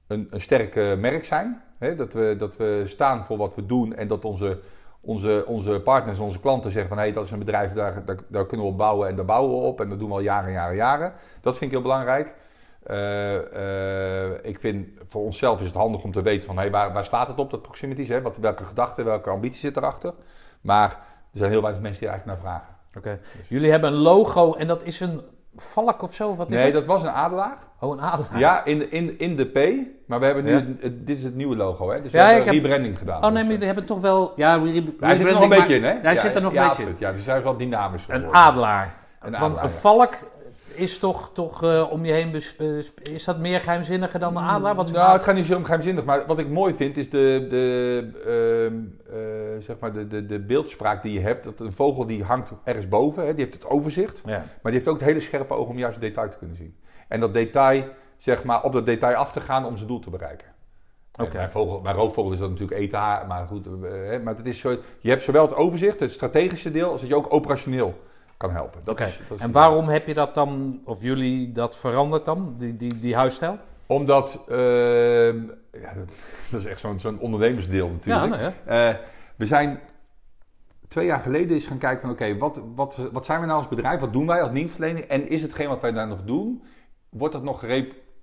een, 0.06 0.26
een 0.30 0.40
sterk 0.40 0.76
eh, 0.76 0.94
merk 0.96 1.24
zijn. 1.24 1.62
Hè? 1.78 1.94
Dat, 1.94 2.12
we, 2.12 2.34
dat 2.38 2.56
we 2.56 2.82
staan 2.86 3.24
voor 3.24 3.36
wat 3.36 3.54
we 3.54 3.66
doen 3.66 3.94
en 3.94 4.08
dat 4.08 4.24
onze, 4.24 4.60
onze, 5.00 5.44
onze 5.46 5.80
partners, 5.80 6.18
onze 6.18 6.40
klanten 6.40 6.70
zeggen 6.70 6.88
van 6.88 6.98
hé, 6.98 7.04
hey, 7.04 7.12
dat 7.12 7.24
is 7.24 7.30
een 7.30 7.38
bedrijf, 7.38 7.72
daar, 7.72 8.04
daar, 8.04 8.16
daar 8.28 8.46
kunnen 8.46 8.66
we 8.66 8.72
op 8.72 8.78
bouwen 8.78 9.08
en 9.08 9.16
daar 9.16 9.24
bouwen 9.24 9.50
we 9.50 9.66
op. 9.66 9.80
En 9.80 9.88
dat 9.88 9.98
doen 9.98 10.08
we 10.08 10.14
al 10.14 10.20
jaren, 10.20 10.52
jaren, 10.52 10.76
jaren. 10.76 11.12
Dat 11.40 11.58
vind 11.58 11.64
ik 11.64 11.76
heel 11.76 11.86
belangrijk. 11.86 12.34
Eh, 12.86 14.24
eh, 14.24 14.30
ik 14.42 14.58
vind 14.60 14.88
voor 15.08 15.22
onszelf 15.22 15.60
is 15.60 15.66
het 15.66 15.74
handig 15.74 16.02
om 16.02 16.12
te 16.12 16.22
weten 16.22 16.46
van 16.46 16.56
hey, 16.58 16.70
waar, 16.70 16.92
waar 16.92 17.04
staat 17.04 17.28
het 17.28 17.38
op, 17.38 17.50
dat 17.50 17.62
proximities? 17.62 18.08
Hè? 18.08 18.22
Wat, 18.22 18.36
welke 18.38 18.64
gedachten, 18.64 19.04
welke 19.04 19.30
ambitie 19.30 19.60
zit 19.60 19.76
erachter? 19.76 20.12
Maar 20.60 20.90
er 20.90 21.38
zijn 21.38 21.50
heel 21.50 21.62
weinig 21.62 21.82
mensen 21.82 22.00
die 22.00 22.08
er 22.08 22.14
eigenlijk 22.14 22.42
naar 22.42 22.50
vragen. 22.52 22.74
Oké. 22.98 23.18
Jullie 23.48 23.70
hebben 23.70 23.92
een 23.92 23.98
logo 23.98 24.52
en 24.54 24.66
dat 24.66 24.82
is 24.82 25.00
een 25.00 25.20
valk 25.56 26.02
of 26.02 26.14
zo? 26.14 26.34
Wat 26.36 26.50
is 26.50 26.56
Nee, 26.58 26.72
dat 26.72 26.84
was 26.84 27.02
een 27.02 27.10
adelaar. 27.10 27.58
Oh, 27.80 27.92
een 27.92 28.00
adelaar. 28.00 28.38
Ja, 28.38 28.64
in 28.64 28.78
de, 28.78 28.88
in, 28.88 29.18
in 29.18 29.36
de 29.36 29.44
P. 29.46 29.58
Maar 30.06 30.18
we 30.18 30.24
hebben 30.24 30.44
nu, 30.44 30.52
Ja. 30.52 30.88
dit 30.92 31.16
is 31.16 31.22
het 31.22 31.34
nieuwe 31.34 31.56
logo, 31.56 31.90
hè? 31.90 32.02
Dus 32.02 32.12
we 32.12 32.18
Ja, 32.18 32.26
hebben 32.26 32.44
heb- 32.54 32.62
rebranding 32.62 32.98
gedaan. 32.98 33.16
Oh 33.16 33.22
nee, 33.22 33.30
Dus, 33.30 33.34
maar 33.42 33.44
eh, 33.44 33.50
jullie 33.52 33.66
hebben 33.66 33.84
toch 33.84 34.00
wel... 34.00 34.32
Ja, 34.36 34.54
re- 34.56 34.82
hij 35.00 35.14
zit 35.16 35.26
er 35.26 35.32
nog 35.32 35.42
een 35.42 35.48
beetje 35.48 35.74
in, 35.76 35.82
hè? 35.84 35.92
Hij 36.02 36.14
Ja, 36.14 36.20
zit 36.20 36.34
er 36.34 36.42
nog 36.42 36.54
een 36.54 36.68
beetje 36.68 36.82
in. 36.82 36.96
Ja, 36.98 37.12
dus 37.12 37.26
hij 37.26 37.36
is 37.36 37.42
wel 37.42 37.56
dynamisch 37.56 38.08
Een 38.08 38.14
geworden. 38.14 38.40
adelaar. 38.40 38.94
Een 39.20 39.30
Want 39.30 39.42
adelaar, 39.44 39.64
een 39.64 39.70
valk 39.70 40.14
is 40.76 40.98
toch, 40.98 41.30
toch 41.32 41.62
eh, 41.62 41.90
om 41.90 42.04
je 42.04 42.12
heen... 42.12 42.34
Is 43.02 43.24
dat 43.24 43.38
meer 43.38 43.60
geheimzinniger 43.60 44.20
dan 44.20 44.36
een 44.36 44.42
adelaar? 44.42 44.74
Wat 44.74 44.92
Nou, 44.92 45.12
het 45.12 45.24
gaat 45.24 45.34
niet 45.34 45.44
zo 45.44 45.56
om 45.56 45.64
geheimzinnig, 45.64 46.04
maar 46.04 46.26
wat 46.26 46.38
ik 46.38 46.48
mooi 46.48 46.74
vind 46.74 46.96
is 46.96 47.10
de, 47.10 47.46
de, 47.50 48.10
ehm, 48.24 49.16
eh, 49.16 49.62
zeg 49.62 49.78
maar 49.78 49.92
de, 49.92 50.06
de, 50.06 50.26
de 50.26 50.40
beeldspraak 50.40 51.02
die 51.02 51.12
je 51.12 51.20
hebt. 51.20 51.44
Dat 51.44 51.60
een 51.60 51.72
vogel 51.72 52.06
die 52.06 52.22
hangt 52.22 52.52
ergens 52.64 52.88
boven, 52.88 53.26
hè, 53.26 53.34
die 53.34 53.44
heeft 53.44 53.54
het 53.54 53.66
overzicht. 53.66 54.22
Ja. 54.26 54.32
Maar 54.32 54.46
die 54.62 54.72
heeft 54.72 54.88
ook 54.88 54.98
het 54.98 55.08
hele 55.08 55.20
scherpe 55.20 55.54
oog 55.54 55.68
om 55.68 55.78
juist 55.78 56.00
het 56.00 56.04
detail 56.04 56.30
te 56.30 56.38
kunnen 56.38 56.56
zien. 56.56 56.76
En 57.08 57.20
dat 57.20 57.34
detail, 57.34 57.84
zeg 58.16 58.44
maar, 58.44 58.62
op 58.62 58.72
dat 58.72 58.86
detail 58.86 59.14
af 59.14 59.32
te 59.32 59.40
gaan 59.40 59.64
om 59.64 59.76
zijn 59.76 59.88
doel 59.88 60.00
te 60.00 60.10
bereiken. 60.10 60.48
Oké. 61.20 61.30
En 61.30 61.36
Bij, 61.36 61.50
vogel, 61.50 61.80
bij 61.80 61.92
roofvogel 61.92 62.32
is 62.32 62.38
dat 62.38 62.50
natuurlijk 62.50 62.80
ETA, 62.80 63.24
maar 63.28 63.46
goed. 63.46 63.66
eh, 63.66 63.72
hè, 63.90 64.18
maar 64.18 64.36
het 64.36 64.46
is 64.46 64.58
zo, 64.58 64.76
je 65.00 65.10
hebt 65.10 65.22
zowel 65.22 65.42
het 65.42 65.54
overzicht, 65.54 66.00
het 66.00 66.10
strategische 66.10 66.70
deel, 66.70 66.90
als 66.90 67.00
dat 67.00 67.10
je 67.10 67.16
ook 67.16 67.32
operationeel 67.32 67.94
kan 68.36 68.50
helpen. 68.50 68.80
Dat 68.84 68.94
Oké. 68.94 69.04
is, 69.04 69.20
dat 69.28 69.36
is 69.36 69.42
En 69.42 69.52
waarom 69.52 69.88
heb 69.88 70.06
je 70.06 70.14
dat 70.14 70.34
dan, 70.34 70.80
of 70.84 71.02
jullie 71.02 71.52
dat 71.52 71.76
veranderd 71.76 72.24
dan, 72.24 72.54
die, 72.58 72.76
die, 72.76 72.98
die 72.98 73.14
huisstijl? 73.14 73.58
Omdat, 73.86 74.40
ehm, 74.48 75.42
ja, 75.72 75.92
dat, 76.50 76.60
is 76.60 76.64
echt 76.64 76.80
zo'n 76.80 77.00
zo'n 77.00 77.18
ondernemersdeel 77.18 77.88
natuurlijk. 77.88 78.34
Ja, 78.34 78.40
nou. 78.40 78.52
Eh, 78.64 78.96
we 79.36 79.46
zijn 79.46 79.80
twee 80.88 81.06
jaar 81.06 81.20
geleden 81.20 81.54
eens 81.54 81.66
gaan 81.66 81.78
kijken 81.78 82.00
van 82.00 82.10
oké, 82.10 82.36
wat, 82.36 82.62
wat, 82.74 83.08
wat 83.12 83.24
zijn 83.24 83.40
we 83.40 83.46
nou 83.46 83.58
als 83.58 83.68
bedrijf? 83.68 84.00
Wat 84.00 84.12
doen 84.12 84.26
wij 84.26 84.42
als 84.42 84.52
dienstverlening? 84.52 85.04
En 85.04 85.28
is 85.28 85.42
hetgeen 85.42 85.68
wat 85.68 85.80
wij 85.80 85.92
daar 85.92 86.08
nog 86.08 86.22
doen, 86.22 86.62
wordt 87.08 87.34
dat 87.34 87.42
nog 87.42 87.62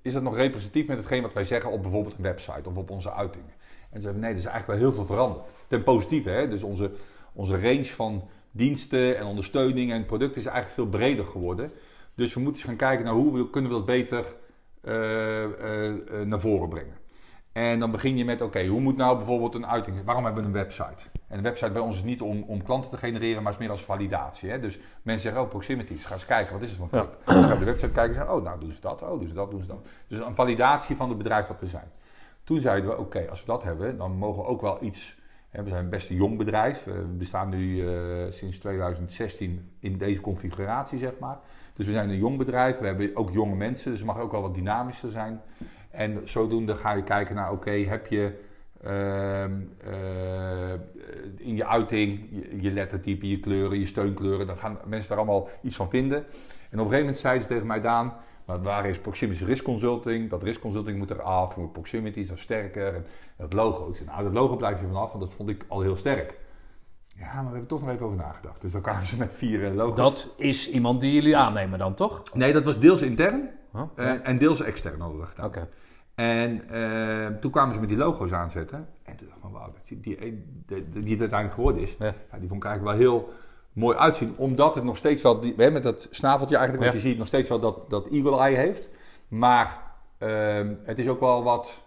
is 0.01 0.13
dat 0.13 0.23
nog 0.23 0.35
representatief 0.35 0.87
met 0.87 0.97
hetgeen 0.97 1.21
wat 1.21 1.33
wij 1.33 1.43
zeggen 1.43 1.71
op 1.71 1.81
bijvoorbeeld 1.81 2.15
een 2.17 2.23
website 2.23 2.69
of 2.69 2.77
op 2.77 2.89
onze 2.89 3.13
uitingen? 3.13 3.53
En 3.89 3.95
ze 3.95 4.01
zeiden 4.01 4.21
nee, 4.21 4.31
er 4.31 4.37
is 4.37 4.45
eigenlijk 4.45 4.79
wel 4.79 4.89
heel 4.89 4.97
veel 4.97 5.15
veranderd. 5.15 5.55
Ten 5.67 5.83
positieve, 5.83 6.29
hè? 6.29 6.47
Dus 6.47 6.63
onze, 6.63 6.91
onze 7.33 7.61
range 7.61 7.85
van 7.85 8.29
diensten 8.51 9.17
en 9.17 9.25
ondersteuning 9.25 9.91
en 9.91 10.05
producten 10.05 10.41
is 10.41 10.45
eigenlijk 10.45 10.75
veel 10.75 10.99
breder 10.99 11.25
geworden. 11.25 11.71
Dus 12.15 12.33
we 12.33 12.39
moeten 12.39 12.61
eens 12.61 12.69
gaan 12.69 12.87
kijken 12.87 13.05
naar 13.05 13.13
hoe 13.13 13.33
we, 13.37 13.49
kunnen 13.49 13.71
we 13.71 13.77
dat 13.77 13.85
beter 13.85 14.25
eh, 14.81 14.93
naar 16.25 16.39
voren 16.39 16.69
brengen. 16.69 16.99
En 17.51 17.79
dan 17.79 17.91
begin 17.91 18.17
je 18.17 18.25
met, 18.25 18.41
oké, 18.41 18.65
hoe 18.65 18.79
moet 18.79 18.97
nou 18.97 19.17
bijvoorbeeld 19.17 19.55
een 19.55 19.67
uiting... 19.67 20.03
Waarom 20.03 20.25
hebben 20.25 20.43
we 20.43 20.49
een 20.49 20.55
website? 20.55 21.03
En 21.27 21.37
een 21.37 21.43
website 21.43 21.71
bij 21.71 21.81
ons 21.81 21.95
is 21.95 22.03
niet 22.03 22.21
om, 22.21 22.43
om 22.43 22.63
klanten 22.63 22.91
te 22.91 22.97
genereren, 22.97 23.43
maar 23.43 23.51
is 23.51 23.57
meer 23.57 23.69
als 23.69 23.83
validatie. 23.83 24.49
Hè? 24.49 24.59
Dus 24.59 24.79
mensen 25.01 25.23
zeggen, 25.23 25.41
oh, 25.41 25.49
proximities, 25.49 26.05
ga 26.05 26.13
eens 26.13 26.25
kijken, 26.25 26.53
wat 26.53 26.61
is 26.61 26.67
het 26.69 26.77
voor 26.77 26.87
een 26.91 26.91
club? 26.91 27.17
Dan 27.25 27.43
gaan 27.43 27.59
de 27.59 27.65
website 27.65 27.91
kijken 27.91 28.09
en 28.09 28.13
zeggen, 28.13 28.35
oh, 28.35 28.43
nou 28.43 28.59
doen 28.59 28.71
ze 28.71 28.81
dat, 28.81 29.01
oh, 29.01 29.19
doen 29.19 29.27
ze 29.27 29.33
dat, 29.33 29.51
doen 29.51 29.61
ze 29.61 29.67
dat. 29.67 29.87
Dus 30.07 30.19
een 30.19 30.35
validatie 30.35 30.95
van 30.95 31.09
het 31.09 31.17
bedrijf 31.17 31.47
wat 31.47 31.59
we 31.59 31.67
zijn. 31.67 31.91
Toen 32.43 32.59
zeiden 32.59 32.89
we, 32.89 32.97
oké, 32.97 33.29
als 33.29 33.39
we 33.39 33.45
dat 33.45 33.63
hebben, 33.63 33.97
dan 33.97 34.11
mogen 34.11 34.43
we 34.43 34.47
ook 34.47 34.61
wel 34.61 34.83
iets... 34.83 35.19
We 35.51 35.69
zijn 35.69 35.89
best 35.89 36.09
een 36.09 36.15
jong 36.15 36.37
bedrijf. 36.37 36.87
Eh, 36.87 36.93
We 36.93 37.01
bestaan 37.01 37.49
nu 37.49 37.87
eh, 37.87 38.25
sinds 38.29 38.57
2016 38.57 39.71
in 39.79 39.97
deze 39.97 40.21
configuratie, 40.21 40.97
zeg 40.97 41.19
maar. 41.19 41.39
Dus 41.73 41.85
we 41.85 41.91
zijn 41.91 42.09
een 42.09 42.17
jong 42.17 42.37
bedrijf. 42.37 42.79
We 42.79 42.85
hebben 42.85 43.15
ook 43.15 43.31
jonge 43.31 43.55
mensen, 43.55 43.89
dus 43.89 43.99
het 43.99 44.07
mag 44.07 44.19
ook 44.19 44.31
wel 44.31 44.41
wat 44.41 44.53
dynamischer 44.53 45.09
zijn. 45.09 45.41
En 45.89 46.21
zodoende 46.23 46.75
ga 46.75 46.93
je 46.93 47.03
kijken 47.03 47.35
naar, 47.35 47.51
oké, 47.51 47.71
heb 47.71 48.07
je 48.07 48.39
ehm, 48.81 49.51
eh, 49.77 50.73
in 51.37 51.55
je 51.55 51.67
uiting 51.67 52.27
je, 52.29 52.61
je 52.61 52.71
lettertype, 52.71 53.29
je 53.29 53.39
kleuren, 53.39 53.79
je 53.79 53.85
steunkleuren, 53.85 54.47
dan 54.47 54.57
gaan 54.57 54.77
mensen 54.85 55.09
daar 55.09 55.17
allemaal 55.17 55.49
iets 55.61 55.75
van 55.75 55.89
vinden. 55.89 56.17
En 56.17 56.23
op 56.23 56.31
een 56.71 56.79
gegeven 56.79 56.99
moment 56.99 57.17
zeiden 57.17 57.43
ze 57.43 57.47
tegen 57.47 57.67
mij, 57.67 57.81
Daan, 57.81 58.13
maar 58.51 58.61
waar 58.61 58.85
is 58.85 58.99
Proximity 58.99 59.43
Risk 59.43 59.63
Consulting? 59.63 60.29
Dat 60.29 60.43
risk 60.43 60.61
consulting 60.61 60.97
moet 60.97 61.11
eraf, 61.11 61.57
moet 61.57 61.71
Proximity 61.71 62.19
is 62.19 62.27
dan 62.27 62.37
sterker. 62.37 62.95
En 62.95 63.05
dat 63.37 63.53
logo, 63.53 63.89
ik 63.89 63.95
zei, 63.95 64.09
nou, 64.09 64.23
dat 64.23 64.33
logo 64.33 64.55
blijf 64.55 64.79
je 64.79 64.85
vanaf, 64.87 65.11
want 65.11 65.23
dat 65.23 65.33
vond 65.33 65.49
ik 65.49 65.65
al 65.67 65.81
heel 65.81 65.95
sterk. 65.95 66.39
Ja, 67.15 67.25
maar 67.25 67.33
we 67.33 67.41
hebben 67.41 67.61
er 67.61 67.67
toch 67.67 67.81
nog 67.81 67.89
even 67.89 68.05
over 68.05 68.17
nagedacht. 68.17 68.61
Dus 68.61 68.71
dan 68.71 68.81
kwamen 68.81 69.07
ze 69.07 69.17
met 69.17 69.33
vier 69.33 69.65
eh, 69.65 69.73
logo's. 69.73 69.95
Dat 69.95 70.33
is 70.37 70.69
iemand 70.69 71.01
die 71.01 71.13
jullie 71.13 71.37
aannemen 71.37 71.79
dan, 71.79 71.93
toch? 71.93 72.23
Nee, 72.33 72.53
dat 72.53 72.63
was 72.63 72.79
deels 72.79 73.01
intern 73.01 73.49
Huh? 73.73 73.81
eh, 73.95 74.27
en 74.27 74.37
deels 74.37 74.61
extern 74.61 74.99
hadden 74.99 75.19
we 75.19 75.25
gedaan. 75.25 75.67
En 76.15 76.69
eh, 76.69 77.39
toen 77.39 77.51
kwamen 77.51 77.73
ze 77.73 77.79
met 77.79 77.89
die 77.89 77.97
logo's 77.97 78.31
aanzetten. 78.31 78.87
En 79.03 79.15
toen 79.15 79.27
dacht 79.27 79.39
ik 79.43 79.49
wauw, 79.51 79.73
die, 79.83 79.99
die, 79.99 80.17
die, 80.65 80.89
die 80.89 81.11
het 81.11 81.19
uiteindelijk 81.19 81.53
geworden 81.53 81.81
is. 81.81 81.95
Ja. 81.99 82.05
Ja, 82.05 82.37
die 82.37 82.47
vond 82.47 82.63
ik 82.63 82.69
eigenlijk 82.69 82.83
wel 82.83 83.07
heel 83.07 83.33
mooi 83.73 83.97
uitzien. 83.97 84.33
Omdat 84.37 84.75
het 84.75 84.83
nog 84.83 84.97
steeds 84.97 85.21
wel, 85.21 85.39
die, 85.39 85.53
hè, 85.57 85.71
met 85.71 85.83
dat 85.83 86.07
snaveltje 86.11 86.55
eigenlijk, 86.57 86.87
Ja. 86.87 86.93
je 86.93 86.99
ziet, 87.03 87.17
nog 87.17 87.27
steeds 87.27 87.49
wel 87.49 87.59
dat, 87.59 87.89
dat 87.89 88.07
eagle 88.07 88.37
eye 88.39 88.55
heeft. 88.57 88.89
Maar 89.27 89.81
ehm, 90.17 90.73
het 90.83 90.99
is 90.99 91.07
ook 91.07 91.19
wel 91.19 91.43
wat, 91.43 91.81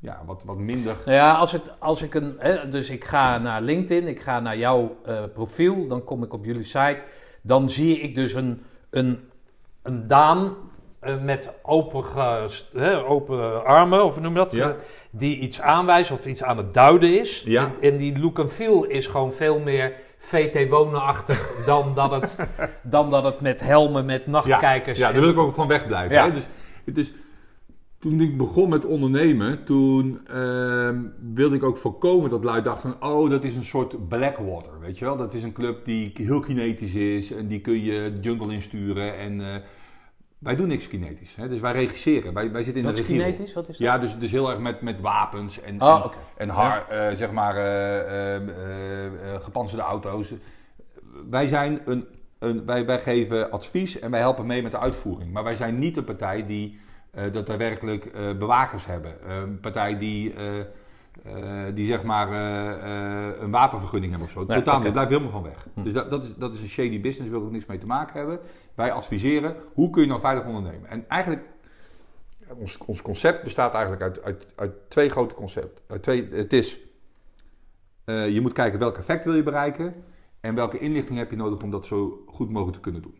ja, 0.00 0.22
wat, 0.26 0.42
wat 0.44 0.56
minder... 0.58 0.96
Nou 1.04 1.16
ja, 1.16 1.32
als, 1.34 1.52
het, 1.52 1.80
als 1.80 2.02
ik 2.02 2.14
een. 2.14 2.36
Hè, 2.38 2.68
dus 2.68 2.90
ik 2.90 3.04
ga 3.04 3.38
naar 3.38 3.62
LinkedIn, 3.62 4.08
ik 4.08 4.20
ga 4.20 4.40
naar 4.40 4.56
jouw 4.56 4.96
eh, 5.04 5.22
profiel, 5.34 5.86
dan 5.86 6.04
kom 6.04 6.22
ik 6.22 6.32
op 6.32 6.44
jullie 6.44 6.64
site. 6.64 7.02
Dan 7.42 7.68
zie 7.68 8.00
ik 8.00 8.14
dus 8.14 8.34
een, 8.34 8.62
een, 8.90 9.28
een 9.82 10.06
Daan 10.06 10.56
eh, 11.00 11.22
met 11.22 11.52
open, 11.62 12.04
hè, 12.72 13.04
open 13.04 13.64
armen, 13.64 14.04
of 14.04 14.20
noem 14.20 14.32
je 14.32 14.38
dat? 14.38 14.52
Ja. 14.52 14.76
Die 15.10 15.38
iets 15.38 15.60
aanwijst 15.60 16.10
of 16.10 16.26
iets 16.26 16.42
aan 16.42 16.56
het 16.56 16.74
duiden 16.74 17.18
is. 17.20 17.42
Ja. 17.42 17.62
En, 17.62 17.90
en 17.90 17.96
die 17.96 18.18
look 18.20 18.38
and 18.38 18.52
feel 18.52 18.84
is 18.84 19.06
gewoon 19.06 19.32
veel 19.32 19.58
meer 19.58 19.92
VT 20.26 20.68
wonenachtig 20.68 21.64
dan, 21.66 21.94
dat 21.94 22.10
het, 22.10 22.36
dan 22.82 23.10
dat 23.10 23.24
het 23.24 23.40
met 23.40 23.60
helmen, 23.60 24.04
met 24.04 24.26
nachtkijkers. 24.26 24.98
Ja, 24.98 25.06
en- 25.06 25.12
daar 25.12 25.22
wil 25.22 25.30
ik 25.30 25.38
ook 25.38 25.54
van 25.54 25.68
wegblijven. 25.68 26.14
Ja. 26.16 26.24
Hè? 26.26 26.32
Dus, 26.32 26.46
dus 26.84 27.12
toen 27.98 28.20
ik 28.20 28.36
begon 28.36 28.68
met 28.68 28.84
ondernemen, 28.84 29.64
toen 29.64 30.20
ehm, 30.26 31.02
wilde 31.34 31.56
ik 31.56 31.62
ook 31.62 31.76
voorkomen 31.76 32.30
dat 32.30 32.44
lui 32.44 32.62
dachten: 32.62 32.94
oh, 33.00 33.30
dat 33.30 33.44
is 33.44 33.54
een 33.54 33.64
soort 33.64 34.08
Blackwater. 34.08 34.80
Weet 34.80 34.98
je 34.98 35.04
wel? 35.04 35.16
Dat 35.16 35.34
is 35.34 35.42
een 35.42 35.52
club 35.52 35.84
die 35.84 36.12
heel 36.14 36.40
kinetisch 36.40 36.94
is 36.94 37.32
en 37.32 37.46
die 37.48 37.60
kun 37.60 37.84
je 37.84 38.18
jungle 38.20 38.52
insturen. 38.52 39.18
En 39.18 39.40
eh, 39.40 39.60
wij 40.46 40.56
doen 40.56 40.68
niks 40.68 40.88
kinetisch. 40.88 41.36
Hè? 41.36 41.48
Dus 41.48 41.60
wij 41.60 41.72
regisseren. 41.72 42.34
Wij, 42.34 42.52
wij 42.52 42.62
zitten 42.62 42.82
in 42.82 42.88
Wat 42.88 42.96
de 42.96 43.02
is 43.02 43.08
regie. 43.08 43.24
kinetisch? 43.24 43.52
Wat 43.54 43.68
is 43.68 43.76
dat? 43.78 43.86
Ja, 43.86 43.98
dus, 43.98 44.18
dus 44.18 44.30
heel 44.30 44.50
erg 44.50 44.58
met, 44.58 44.80
met 44.80 45.00
wapens 45.00 45.60
en, 45.60 45.82
Oh, 45.82 45.94
en, 45.96 46.04
oké. 46.04 46.16
en 46.36 46.48
har, 46.48 46.86
eh, 46.88 47.14
zeg 47.16 47.30
maar 47.30 47.56
eh, 47.56 48.42
gepantserde 49.42 49.82
auto's. 49.84 50.32
Wij 51.30 51.48
zijn 51.48 51.80
een, 51.84 52.06
een 52.38 52.66
wij, 52.66 52.86
wij 52.86 52.98
geven 52.98 53.50
advies 53.50 53.98
en 53.98 54.10
wij 54.10 54.20
helpen 54.20 54.46
mee 54.46 54.62
met 54.62 54.70
de 54.70 54.78
uitvoering. 54.78 55.32
Maar 55.32 55.44
wij 55.44 55.54
zijn 55.54 55.78
niet 55.78 55.96
een 55.96 56.04
partij 56.04 56.46
die 56.46 56.78
dat 57.32 57.46
daadwerkelijk 57.46 58.12
bewakers 58.38 58.86
hebben. 58.86 59.30
Een 59.30 59.60
partij 59.60 59.98
die, 59.98 60.34
eh, 61.22 61.64
die 61.74 61.86
zeg 61.86 62.02
maar 62.02 62.32
eh, 62.32 63.28
eh, 63.28 63.40
een 63.40 63.50
wapenvergunning 63.50 64.10
hebben 64.10 64.28
of 64.28 64.34
zo. 64.34 64.44
Nee, 64.44 64.58
Totaal, 64.58 64.80
daar 64.80 64.92
blijft 64.92 65.10
helemaal 65.10 65.30
van 65.30 65.42
weg. 65.42 65.66
Dus 65.74 65.92
dat, 65.92 66.10
dat, 66.10 66.24
is, 66.24 66.34
dat 66.34 66.54
is 66.54 66.62
een 66.62 66.68
shady 66.68 67.00
business, 67.00 67.18
daar 67.18 67.30
wil 67.30 67.40
ik 67.40 67.46
ook 67.46 67.52
niks 67.52 67.66
mee 67.66 67.78
te 67.78 67.86
maken 67.86 68.18
hebben. 68.18 68.38
Wij 68.74 68.92
adviseren, 68.92 69.56
hoe 69.72 69.90
kun 69.90 70.02
je 70.02 70.08
nou 70.08 70.20
veilig 70.20 70.46
ondernemen? 70.46 70.88
En 70.88 71.08
eigenlijk 71.08 71.44
ons, 72.58 72.78
ons 72.78 73.02
concept 73.02 73.42
bestaat 73.42 73.72
eigenlijk 73.72 74.02
uit, 74.02 74.22
uit, 74.22 74.46
uit 74.56 74.90
twee 74.90 75.08
grote 75.08 75.34
concepten. 75.34 75.84
Uit 75.88 76.02
twee, 76.02 76.28
het 76.30 76.52
is, 76.52 76.80
je 78.04 78.38
moet 78.42 78.52
kijken 78.52 78.78
welk 78.78 78.96
effect 78.96 79.24
wil 79.24 79.34
je 79.34 79.42
bereiken 79.42 79.94
en 80.40 80.54
welke 80.54 80.78
inlichting 80.78 81.18
heb 81.18 81.30
je 81.30 81.36
nodig 81.36 81.62
om 81.62 81.70
dat 81.70 81.86
zo 81.86 82.24
goed 82.26 82.50
mogelijk 82.50 82.76
te 82.76 82.82
kunnen 82.82 83.02
doen. 83.02 83.18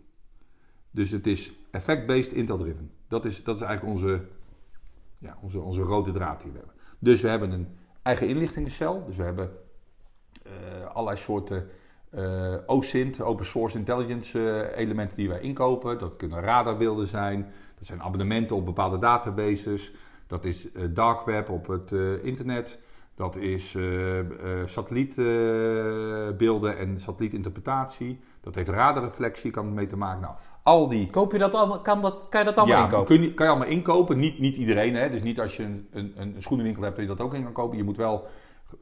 Dus 0.90 1.10
het 1.10 1.26
is 1.26 1.52
effect-based, 1.70 2.32
intel-driven. 2.32 2.90
Dat 3.08 3.24
is, 3.24 3.44
dat 3.44 3.56
is 3.56 3.62
eigenlijk 3.62 3.96
onze, 3.96 4.24
ja, 5.18 5.38
onze, 5.42 5.60
onze 5.60 5.80
rode 5.80 6.12
draad 6.12 6.42
die 6.42 6.50
we 6.50 6.56
hebben. 6.58 6.74
Dus 6.98 7.20
we 7.20 7.28
hebben 7.28 7.50
een 7.50 7.68
eigen 8.06 8.28
inlichtingencel. 8.28 9.04
Dus 9.06 9.16
we 9.16 9.22
hebben 9.22 9.50
eh, 10.42 10.52
allerlei 10.92 11.16
soorten 11.16 11.68
eh 12.10 12.54
OSINT, 12.66 13.20
Open 13.20 13.44
Source 13.44 13.78
Intelligence 13.78 14.38
eh, 14.38 14.78
elementen 14.78 15.16
die 15.16 15.28
wij 15.28 15.40
inkopen. 15.40 15.98
Dat 15.98 16.16
kunnen 16.16 16.40
radarbeelden 16.40 17.06
zijn. 17.06 17.52
Dat 17.74 17.86
zijn 17.86 18.02
abonnementen 18.02 18.56
op 18.56 18.64
bepaalde 18.64 18.98
databases. 18.98 19.92
Dat 20.26 20.44
is 20.44 20.68
dark 20.90 21.24
web 21.24 21.48
op 21.48 21.66
het 21.66 21.90
internet. 22.22 22.78
Dat 23.14 23.36
is 23.36 23.76
satellietbeelden 24.66 26.78
en 26.78 27.00
satellietinterpretatie. 27.00 28.20
Dat 28.40 28.54
heeft 28.54 28.68
radarreflectie, 28.68 29.50
kan 29.50 29.74
mee 29.74 29.86
te 29.86 29.96
maken. 29.96 30.20
Nou, 30.20 30.34
al 30.66 30.88
die 30.88 31.10
Koop 31.10 31.32
je 31.32 31.38
dat 31.38 31.54
allemaal, 31.54 31.80
kan, 31.80 32.02
dat, 32.02 32.14
kan 32.30 32.40
je 32.40 32.46
dat 32.46 32.56
allemaal 32.56 32.76
ja, 32.76 32.84
inkopen? 32.84 33.06
Kun 33.06 33.22
je, 33.22 33.34
kan 33.34 33.46
je 33.46 33.52
allemaal 33.52 33.70
inkopen. 33.70 34.18
Niet, 34.18 34.38
niet 34.38 34.56
iedereen. 34.56 34.94
Hè? 34.94 35.10
Dus 35.10 35.22
niet 35.22 35.40
als 35.40 35.56
je 35.56 35.62
een, 35.62 35.88
een, 35.92 36.12
een 36.16 36.34
schoenenwinkel 36.38 36.82
hebt 36.82 36.96
dat 36.96 37.04
je 37.08 37.14
dat 37.16 37.26
ook 37.26 37.34
in 37.34 37.42
kan 37.42 37.52
kopen. 37.52 37.76
Je 37.76 37.84
moet 37.84 37.96
wel 37.96 38.26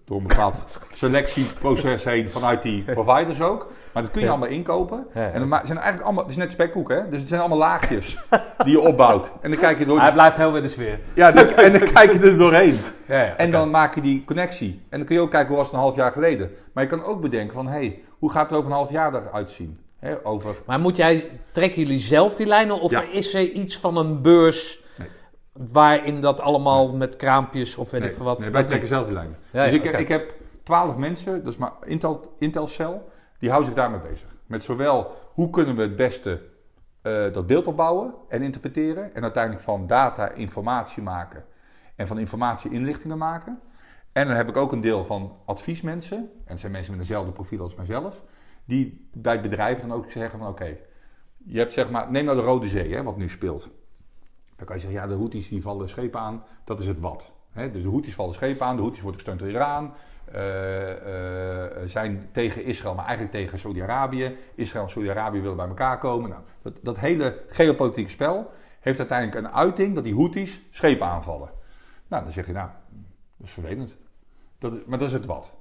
door 0.04 0.16
een 0.20 0.26
bepaald 0.26 0.80
selectieproces 0.92 2.04
heen 2.04 2.30
vanuit 2.30 2.62
die 2.62 2.82
providers 2.82 3.40
ook. 3.40 3.66
Maar 3.94 4.02
dat 4.02 4.12
kun 4.12 4.20
je 4.20 4.26
Ja. 4.26 4.32
allemaal 4.32 4.50
inkopen. 4.50 5.06
Ja, 5.14 5.20
ja. 5.20 5.30
En 5.30 5.38
dan 5.40 5.48
ma- 5.48 5.64
zijn 5.64 5.76
eigenlijk 5.78 6.04
allemaal, 6.06 6.22
het 6.24 6.32
is 6.32 6.38
net 6.38 6.52
spekkoek 6.52 6.88
hè. 6.88 7.08
Dus 7.08 7.18
het 7.20 7.28
zijn 7.28 7.40
allemaal 7.40 7.58
laagjes 7.58 8.16
die 8.64 8.72
je 8.72 8.80
opbouwt. 8.80 9.32
En 9.40 9.50
dan 9.50 9.60
kijk 9.60 9.78
je 9.78 9.86
door 9.86 10.00
Hij 10.00 10.12
blijft 10.12 10.36
heel 10.36 10.56
in 10.56 10.62
de 10.62 10.68
sfeer. 10.68 11.00
ja, 11.14 11.32
dan, 11.32 11.46
en 11.46 11.72
dan 11.78 11.92
kijk 11.92 12.12
je 12.12 12.18
er 12.18 12.38
doorheen. 12.38 12.78
Ja, 13.06 13.22
ja, 13.22 13.36
En 13.36 13.50
dan 13.50 13.70
maak 13.70 13.94
je 13.94 14.00
die 14.00 14.24
connectie. 14.24 14.80
En 14.88 14.98
dan 14.98 15.06
kun 15.06 15.16
je 15.16 15.22
ook 15.22 15.30
kijken 15.30 15.48
hoe 15.48 15.56
was 15.56 15.66
het 15.66 15.74
een 15.74 15.80
half 15.82 15.96
jaar 15.96 16.12
geleden. 16.12 16.50
Maar 16.72 16.82
je 16.84 16.90
kan 16.90 17.04
ook 17.04 17.20
bedenken 17.20 17.54
van, 17.54 17.66
hé, 17.66 17.72
hey, 17.72 18.02
hoe 18.18 18.30
gaat 18.32 18.48
het 18.50 18.58
over 18.58 18.70
een 18.70 18.76
half 18.76 18.90
jaar 18.90 19.14
eruit 19.14 19.50
zien? 19.50 19.78
Hè, 20.04 20.26
over 20.26 20.56
Maar 20.66 20.80
moet 20.80 20.96
jij, 20.96 21.40
trekken 21.52 21.82
jullie 21.82 21.98
zelf 21.98 22.36
die 22.36 22.46
lijnen 22.46 22.80
of 22.80 22.90
Ja. 22.90 23.02
is 23.02 23.34
er 23.34 23.48
iets 23.50 23.78
van 23.78 23.96
een 23.96 24.22
beurs 24.22 24.82
Nee. 24.96 25.08
waarin 25.52 26.20
dat 26.20 26.40
allemaal 26.40 26.96
met 26.96 27.16
kraampjes 27.16 27.76
of 27.76 27.90
weet 27.90 28.00
Nee, 28.00 28.10
ik 28.10 28.16
veel 28.16 28.24
wat? 28.24 28.38
nee, 28.40 28.50
wij 28.50 28.64
trekken 28.64 28.88
zelf 28.88 29.04
die 29.04 29.14
lijnen. 29.14 29.36
Ja, 29.50 29.64
dus 29.64 29.72
ik, 29.72 29.84
ik 29.84 30.08
heb 30.08 30.34
twaalf 30.62 30.96
mensen, 30.96 31.44
dat 31.44 31.52
is 31.52 31.58
maar 31.58 31.72
Intel, 31.84 32.34
Intelcel, 32.38 33.08
die 33.38 33.48
houden 33.50 33.72
zich 33.72 33.80
daarmee 33.80 34.00
bezig. 34.10 34.28
Met 34.46 34.64
zowel 34.64 35.10
hoe 35.32 35.50
kunnen 35.50 35.76
we 35.76 35.82
het 35.82 35.96
beste 35.96 36.40
eh, 37.02 37.32
dat 37.32 37.46
beeld 37.46 37.66
opbouwen 37.66 38.14
en 38.28 38.42
interpreteren. 38.42 39.14
En 39.14 39.22
uiteindelijk 39.22 39.62
van 39.64 39.86
data 39.86 40.30
informatie 40.30 41.02
maken. 41.02 41.44
En 41.96 42.06
van 42.06 42.18
informatie 42.18 42.70
inlichtingen 42.70 43.18
maken. 43.18 43.60
En 44.12 44.26
dan 44.26 44.36
heb 44.36 44.48
ik 44.48 44.56
ook 44.56 44.72
een 44.72 44.80
deel 44.80 45.04
van 45.04 45.36
adviesmensen. 45.44 46.18
En 46.18 46.28
het 46.44 46.60
zijn 46.60 46.72
mensen 46.72 46.92
met 46.92 47.00
eenzelfde 47.00 47.32
profiel 47.32 47.60
als 47.60 47.74
mijzelf. 47.74 48.22
Die 48.64 49.08
bij 49.12 49.40
bedrijven 49.40 49.88
dan 49.88 49.96
ook 49.96 50.10
zeggen 50.10 50.38
van 50.38 50.48
oké. 50.48 50.76
je 51.44 51.58
hebt 51.58 51.72
zeg 51.72 51.90
maar, 51.90 52.10
neem 52.10 52.24
nou 52.24 52.36
de 52.36 52.44
Rode 52.44 52.68
Zee, 52.68 52.94
hè, 52.94 53.02
wat 53.02 53.16
nu 53.16 53.28
speelt. 53.28 53.70
Dan 54.56 54.66
kan 54.66 54.76
je 54.76 54.82
zeggen, 54.82 55.00
ja, 55.00 55.06
de 55.06 55.14
Houthis 55.14 55.48
die 55.48 55.62
vallen 55.62 55.88
schepen 55.88 56.20
aan, 56.20 56.44
dat 56.64 56.80
is 56.80 56.86
het 56.86 57.00
wat. 57.00 57.32
Hè? 57.50 57.70
Dus 57.70 57.82
de 57.82 57.88
Houthis 57.88 58.14
vallen 58.14 58.34
schepen 58.34 58.66
aan, 58.66 58.74
de 58.76 58.80
Houthis 58.80 59.02
worden 59.02 59.20
gesteund 59.20 59.40
door 59.40 59.50
Iran, 59.50 59.92
eh, 60.24 60.40
zijn 61.84 62.28
tegen 62.32 62.64
Israël, 62.64 62.94
maar 62.94 63.04
eigenlijk 63.04 63.34
tegen 63.36 63.58
Saudi-Arabië. 63.58 64.36
Israël 64.54 64.84
en 64.84 64.90
Saudi-Arabië 64.90 65.40
willen 65.40 65.56
bij 65.56 65.68
elkaar 65.68 65.98
komen. 65.98 66.30
Nou, 66.30 66.42
dat, 66.62 66.78
dat 66.82 66.98
hele 66.98 67.42
geopolitieke 67.48 68.10
spel 68.10 68.50
heeft 68.80 68.98
uiteindelijk 68.98 69.38
een 69.38 69.52
uiting 69.52 69.94
dat 69.94 70.04
die 70.04 70.14
Houthis 70.14 70.60
schepen 70.70 71.06
aanvallen. 71.06 71.50
Nou, 72.08 72.22
dan 72.22 72.32
zeg 72.32 72.46
je, 72.46 72.52
nou, 72.52 72.68
dat 73.36 73.46
is 73.46 73.52
vervelend. 73.52 73.96
Dat, 74.58 74.86
maar 74.86 74.98
dat 74.98 75.08
is 75.08 75.14
het 75.14 75.26
wat. 75.26 75.54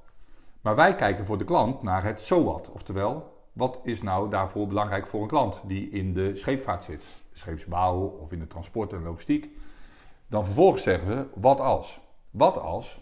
Maar 0.63 0.75
wij 0.75 0.95
kijken 0.95 1.25
voor 1.25 1.37
de 1.37 1.43
klant 1.43 1.81
naar 1.81 2.03
het 2.03 2.21
zo 2.21 2.43
wat. 2.43 2.69
Oftewel, 2.71 3.33
wat 3.53 3.79
is 3.83 4.01
nou 4.01 4.29
daarvoor 4.29 4.67
belangrijk 4.67 5.07
voor 5.07 5.21
een 5.21 5.27
klant 5.27 5.61
die 5.65 5.89
in 5.89 6.13
de 6.13 6.35
scheepvaart 6.35 6.83
zit? 6.83 7.05
Scheepsbouw 7.31 7.99
of 7.99 8.31
in 8.31 8.39
de 8.39 8.47
transport 8.47 8.93
en 8.93 9.03
logistiek. 9.03 9.49
Dan 10.27 10.45
vervolgens 10.45 10.83
zeggen 10.83 11.07
we, 11.07 11.25
wat 11.35 11.59
als? 11.59 11.99
Wat 12.29 12.57
als 12.59 13.01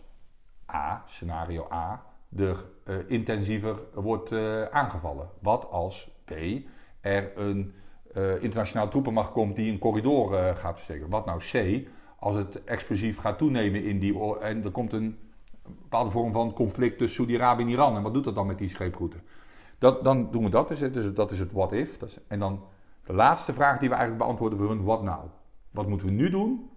A, 0.73 1.03
scenario 1.05 1.67
A, 1.71 2.03
er 2.37 2.65
eh, 2.83 2.95
intensiever 3.07 3.79
wordt 3.93 4.31
eh, 4.31 4.63
aangevallen? 4.63 5.29
Wat 5.39 5.69
als 5.69 6.11
B, 6.25 6.31
er 7.01 7.37
een 7.37 7.73
eh 8.13 8.43
internationale 8.43 8.89
troepenmacht 8.89 9.31
komt 9.31 9.55
die 9.55 9.71
een 9.71 9.79
corridor 9.79 10.55
gaat 10.55 10.73
versteken? 10.73 11.09
Wat 11.09 11.25
nou 11.25 11.39
C, 11.51 11.87
als 12.19 12.35
het 12.35 12.63
explosief 12.63 13.17
gaat 13.17 13.37
toenemen 13.37 13.83
in 13.83 13.99
die 13.99 14.39
en 14.39 14.63
er 14.63 14.71
komt 14.71 14.93
een 14.93 15.30
bepaalde 15.63 16.11
vorm 16.11 16.31
van 16.31 16.53
conflict 16.53 16.97
tussen 16.97 17.15
Saudi-Arabië 17.15 17.63
en 17.63 17.69
Iran. 17.69 17.95
En 17.95 18.01
wat 18.01 18.13
doet 18.13 18.23
dat 18.23 18.35
dan 18.35 18.47
met 18.47 18.57
die 18.57 18.69
scheeproute? 18.69 19.17
Dat, 19.77 20.03
dan 20.03 20.31
doen 20.31 20.43
we 20.43 20.49
dat 20.49 20.67
dus. 20.67 20.79
Dus 20.79 21.13
dat 21.13 21.31
is 21.31 21.39
het 21.39 21.51
what 21.51 21.71
if. 21.71 21.97
Dat 21.97 22.09
is, 22.09 22.19
en 22.27 22.39
dan 22.39 22.63
de 23.05 23.13
laatste 23.13 23.53
vraag 23.53 23.77
die 23.79 23.89
we 23.89 23.95
eigenlijk 23.95 24.23
beantwoorden 24.23 24.59
voor 24.59 24.69
hun, 24.69 24.83
what 24.83 25.03
now? 25.03 25.23
Wat 25.71 25.87
moeten 25.87 26.07
we 26.07 26.13
nu 26.13 26.29
doen 26.29 26.69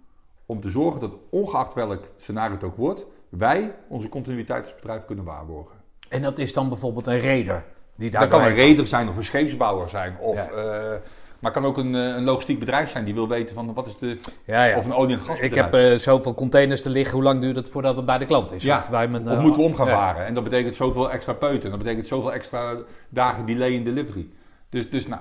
om 0.46 0.60
te 0.60 0.70
zorgen 0.70 1.00
dat 1.00 1.16
ongeacht 1.30 1.74
welk 1.74 2.04
scenario 2.16 2.54
het 2.54 2.64
ook 2.64 2.76
wordt, 2.76 3.06
wij 3.28 3.74
onze 3.88 4.08
continuïteit 4.08 4.64
als 4.64 4.74
bedrijf 4.74 5.04
kunnen 5.04 5.24
waarborgen. 5.24 5.76
En 6.08 6.22
dat 6.22 6.38
is 6.38 6.52
dan 6.52 6.68
bijvoorbeeld 6.68 7.06
een 7.06 7.20
raider. 7.20 7.64
Die 7.96 8.10
daar 8.10 8.20
Dat 8.20 8.30
kan 8.30 8.42
een 8.48 8.54
reder 8.54 8.86
zijn 8.86 9.08
of 9.08 9.16
een 9.16 9.24
scheepsbouwer 9.24 9.88
zijn. 9.88 10.18
Of, 10.18 10.34
Ja. 10.34 10.48
eh, 10.50 11.00
maar 11.44 11.52
het 11.52 11.62
kan 11.62 11.70
ook 11.70 11.78
een, 11.78 11.94
eh, 11.94 12.00
een 12.16 12.24
logistiek 12.24 12.58
bedrijf 12.58 12.90
zijn 12.90 13.04
die 13.04 13.14
wil 13.14 13.28
weten 13.28 13.54
van 13.54 13.74
wat 13.74 13.86
is 13.86 13.98
de... 13.98 14.18
gaat. 14.22 14.38
Ja, 14.44 14.64
ja. 14.64 14.78
Of 14.78 14.84
een 14.84 14.92
olie- 14.94 15.14
en 15.14 15.20
Ik 15.20 15.26
gasbedrijf. 15.26 15.64
heb 15.70 15.74
eh, 15.74 15.98
zoveel 15.98 16.34
containers 16.34 16.82
te 16.82 16.90
liggen. 16.90 17.14
Hoe 17.14 17.22
lang 17.22 17.40
duurt 17.40 17.56
het 17.56 17.68
voordat 17.68 17.96
het 17.96 18.06
bij 18.06 18.18
de 18.18 18.24
klant 18.24 18.52
is? 18.52 18.62
Ja, 18.62 18.76
Of, 18.76 18.88
bij 18.90 19.08
mijn, 19.08 19.24
Of 19.26 19.32
eh, 19.32 19.40
moeten 19.40 19.62
we 19.62 19.68
om 19.68 19.74
gaan 19.74 19.88
varen? 19.88 20.26
En 20.26 20.34
dat 20.34 20.44
betekent 20.44 20.74
zoveel 20.76 21.10
extra 21.10 21.32
peuten. 21.32 21.64
En 21.64 21.70
dat 21.70 21.78
betekent 21.78 22.06
zoveel 22.06 22.32
extra 22.32 22.76
dagen 23.08 23.46
delay 23.46 23.70
in 23.70 23.84
delivery. 23.84 24.28
Dus, 24.68 24.90
dus 24.90 25.06
nou, 25.06 25.20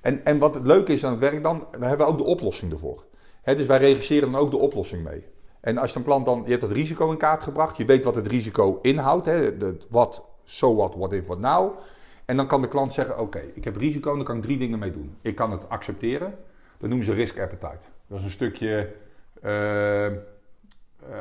en, 0.00 0.24
en 0.24 0.38
wat 0.38 0.54
het 0.54 0.64
leuke 0.66 0.92
is 0.92 1.04
aan 1.04 1.10
het 1.10 1.20
werk 1.20 1.42
dan, 1.42 1.66
dan 1.70 1.82
hebben 1.82 2.06
we 2.06 2.12
ook 2.12 2.18
de 2.18 2.24
oplossing 2.24 2.72
ervoor. 2.72 3.04
Dus 3.44 3.66
wij 3.66 3.78
regisseren 3.78 4.32
dan 4.32 4.40
ook 4.40 4.50
de 4.50 4.58
oplossing 4.58 5.04
mee. 5.04 5.24
En 5.60 5.78
als 5.78 5.92
je 5.92 5.98
een 5.98 6.04
klant 6.04 6.26
dan, 6.26 6.42
je 6.44 6.50
hebt 6.50 6.62
het 6.62 6.72
risico 6.72 7.10
in 7.10 7.16
kaart 7.16 7.42
gebracht, 7.42 7.76
je 7.76 7.84
weet 7.84 8.04
wat 8.04 8.14
het 8.14 8.26
risico 8.26 8.78
inhoudt, 8.82 9.26
hè, 9.26 9.32
het 9.34 9.86
wat, 9.90 10.22
so 10.44 10.74
what, 10.74 10.94
what 10.94 11.12
if, 11.12 11.26
what 11.26 11.38
now. 11.38 11.72
En 12.32 12.38
dan 12.38 12.46
kan 12.46 12.62
de 12.62 12.68
klant 12.68 12.92
zeggen, 12.92 13.18
oké, 13.18 13.42
ik 13.54 13.64
heb 13.64 13.76
risico 13.76 14.10
en 14.10 14.16
daar 14.16 14.26
kan 14.26 14.36
ik 14.36 14.42
drie 14.42 14.58
dingen 14.58 14.78
mee 14.78 14.92
doen. 14.92 15.16
Ik 15.20 15.34
kan 15.34 15.50
het 15.50 15.68
accepteren, 15.68 16.38
dat 16.78 16.88
noemen 16.88 17.06
ze 17.06 17.12
risk 17.12 17.38
appetite. 17.38 17.86
Dat 18.06 18.18
is 18.18 18.24
een 18.24 18.30
stukje 18.30 18.92
eh, 19.42 20.06
eh, 20.06 20.12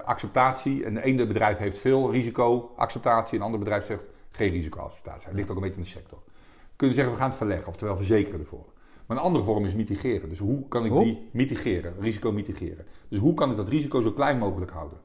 acceptatie. 0.05 0.85
En 0.85 0.93
de 0.93 1.03
ene 1.03 1.27
bedrijf 1.27 1.57
heeft 1.57 1.79
veel 1.79 2.11
risicoacceptatie, 2.11 3.33
en 3.33 3.39
een 3.39 3.45
ander 3.45 3.59
bedrijf 3.59 3.85
zegt 3.85 4.09
geen 4.31 4.51
risicoacceptatie. 4.51 5.27
Het 5.27 5.35
ligt 5.35 5.49
ook 5.49 5.55
een 5.55 5.61
beetje 5.61 5.77
in 5.77 5.83
de 5.83 5.87
sector. 5.87 6.19
We 6.25 6.75
kunnen 6.75 6.95
zeggen, 6.95 7.13
we 7.13 7.19
gaan 7.19 7.29
het 7.29 7.37
verleggen, 7.37 7.67
oftewel 7.67 7.95
verzekeren 7.95 8.39
ervoor. 8.39 8.65
Maar 9.05 9.17
een 9.17 9.23
andere 9.23 9.45
vorm 9.45 9.65
is 9.65 9.75
mitigeren. 9.75 10.29
Dus 10.29 10.39
hoe 10.39 10.67
kan 10.67 10.85
ik 10.85 10.91
Hoe? 10.91 11.03
die 11.03 11.29
mitigeren, 11.31 11.93
risico 11.99 12.31
mitigeren? 12.31 12.85
Dus 13.07 13.19
hoe 13.19 13.33
kan 13.33 13.51
ik 13.51 13.57
dat 13.57 13.69
risico 13.69 14.01
zo 14.01 14.11
klein 14.11 14.37
mogelijk 14.37 14.71
houden? 14.71 14.97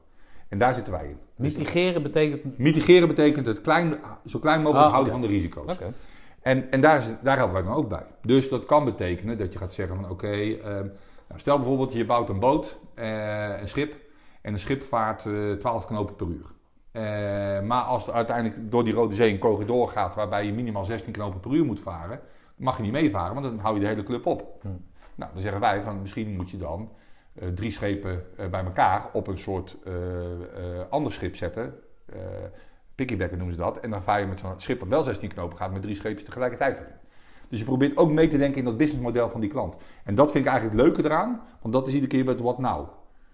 En 0.49 0.57
daar 0.57 0.73
zitten 0.73 0.93
wij 0.93 1.07
in. 1.07 1.17
Dus 1.35 1.55
Mitigeren 1.55 2.03
betekent... 2.03 2.57
mitigeren 2.57 3.07
betekent 3.07 3.45
het 3.45 3.61
klein, 3.61 3.95
zo 4.25 4.39
klein 4.39 4.61
mogelijk 4.61 4.85
Ah, 4.85 4.91
houden 4.91 5.11
van 5.11 5.21
de 5.21 5.27
risico's. 5.27 5.77
En, 6.41 6.71
en 6.71 6.81
daar, 6.81 7.03
daar 7.21 7.37
helpen 7.37 7.53
wij 7.53 7.63
dan 7.63 7.73
ook 7.73 7.89
bij. 7.89 8.05
Dus 8.21 8.49
dat 8.49 8.65
kan 8.65 8.85
betekenen 8.85 9.37
dat 9.37 9.53
je 9.53 9.59
gaat 9.59 9.73
zeggen 9.73 9.95
van 9.95 10.09
oké, 10.09 10.27
ehm, 10.27 10.87
nou 11.27 11.39
stel 11.39 11.57
bijvoorbeeld 11.57 11.93
je 11.93 12.05
bouwt 12.05 12.29
een 12.29 12.39
boot, 12.39 12.79
eh, 12.93 13.59
een 13.59 13.67
schip, 13.67 13.95
en 14.41 14.53
een 14.53 14.59
schip 14.59 14.83
vaart 14.83 15.25
eh 15.25 15.51
12 15.51 15.85
knopen 15.85 16.15
per 16.15 16.27
uur. 16.27 16.55
Eh, 16.91 17.61
maar 17.61 17.81
als 17.81 18.07
er 18.07 18.13
uiteindelijk 18.13 18.71
door 18.71 18.83
die 18.83 18.93
Rode 18.93 19.15
Zee 19.15 19.31
een 19.31 19.39
corridor 19.39 19.87
gaat 19.87 20.15
waarbij 20.15 20.45
je 20.45 20.53
minimaal 20.53 20.85
16 20.85 21.13
knopen 21.13 21.39
per 21.39 21.51
uur 21.51 21.65
moet 21.65 21.79
varen, 21.79 22.19
mag 22.55 22.77
je 22.77 22.83
niet 22.83 22.91
meevaren, 22.91 23.33
want 23.33 23.45
dan 23.45 23.59
hou 23.59 23.75
je 23.75 23.81
de 23.81 23.87
hele 23.87 24.03
club 24.03 24.25
op. 24.25 24.61
Hm. 24.61 24.67
Nou, 25.15 25.31
dan 25.33 25.41
zeggen 25.41 25.61
wij 25.61 25.81
van 25.81 26.01
misschien 26.01 26.35
moet 26.35 26.49
je 26.49 26.57
dan 26.57 26.89
drie 27.53 27.71
schepen 27.71 28.23
eh, 28.37 28.47
bij 28.47 28.63
elkaar 28.63 29.09
op 29.13 29.27
een 29.27 29.37
soort 29.37 29.77
eh, 29.85 29.93
eh, 29.93 30.85
ander 30.89 31.11
schip 31.11 31.35
zetten. 31.35 31.73
Eh 32.05 32.15
piggybacken 32.95 33.37
noemen 33.37 33.55
ze 33.55 33.61
dat. 33.61 33.79
En 33.79 33.89
dan 33.89 34.03
vaar 34.03 34.19
je 34.19 34.25
met 34.25 34.39
zo'n 34.39 34.51
schip 34.57 34.79
dat 34.79 34.87
wel 34.87 35.03
16 35.03 35.29
knopen 35.29 35.57
gaat 35.57 35.71
met 35.71 35.81
drie 35.81 35.95
schepen 35.95 36.23
tegelijkertijd 36.25 36.79
erin. 36.79 36.91
Dus 37.49 37.59
je 37.59 37.65
probeert 37.65 37.97
ook 37.97 38.11
mee 38.11 38.27
te 38.27 38.37
denken 38.37 38.57
in 38.59 38.65
dat 38.65 38.77
businessmodel 38.77 39.29
van 39.29 39.41
die 39.41 39.49
klant. 39.49 39.75
En 40.03 40.15
dat 40.15 40.31
vind 40.31 40.45
ik 40.45 40.51
eigenlijk 40.51 40.79
het 40.81 40.87
leuke 40.87 41.09
eraan, 41.09 41.41
want 41.61 41.73
dat 41.73 41.87
is 41.87 41.93
iedere 41.93 42.11
keer 42.11 42.25
wat 42.25 42.39
what 42.39 42.57
now. 42.57 42.87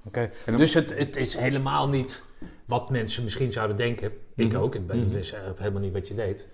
Oké. 0.06 0.30
Dus 0.58 0.74
het, 0.74 0.98
het 0.98 1.16
is 1.16 1.36
helemaal 1.36 1.90
niet 1.90 2.24
wat 2.66 2.90
mensen 2.90 3.24
misschien 3.24 3.52
zouden 3.52 3.78
denken. 3.78 4.12
Ik 4.36 4.52
Mhm. 4.52 4.62
ook. 4.62 4.76
Ik 4.76 4.88
ben, 4.88 4.98
Mhm. 4.98 5.06
Het 5.08 5.16
is 5.16 5.30
eigenlijk 5.32 5.60
helemaal 5.60 5.82
niet 5.82 5.94
wat 5.94 6.08
je 6.08 6.16
deed. 6.16 6.48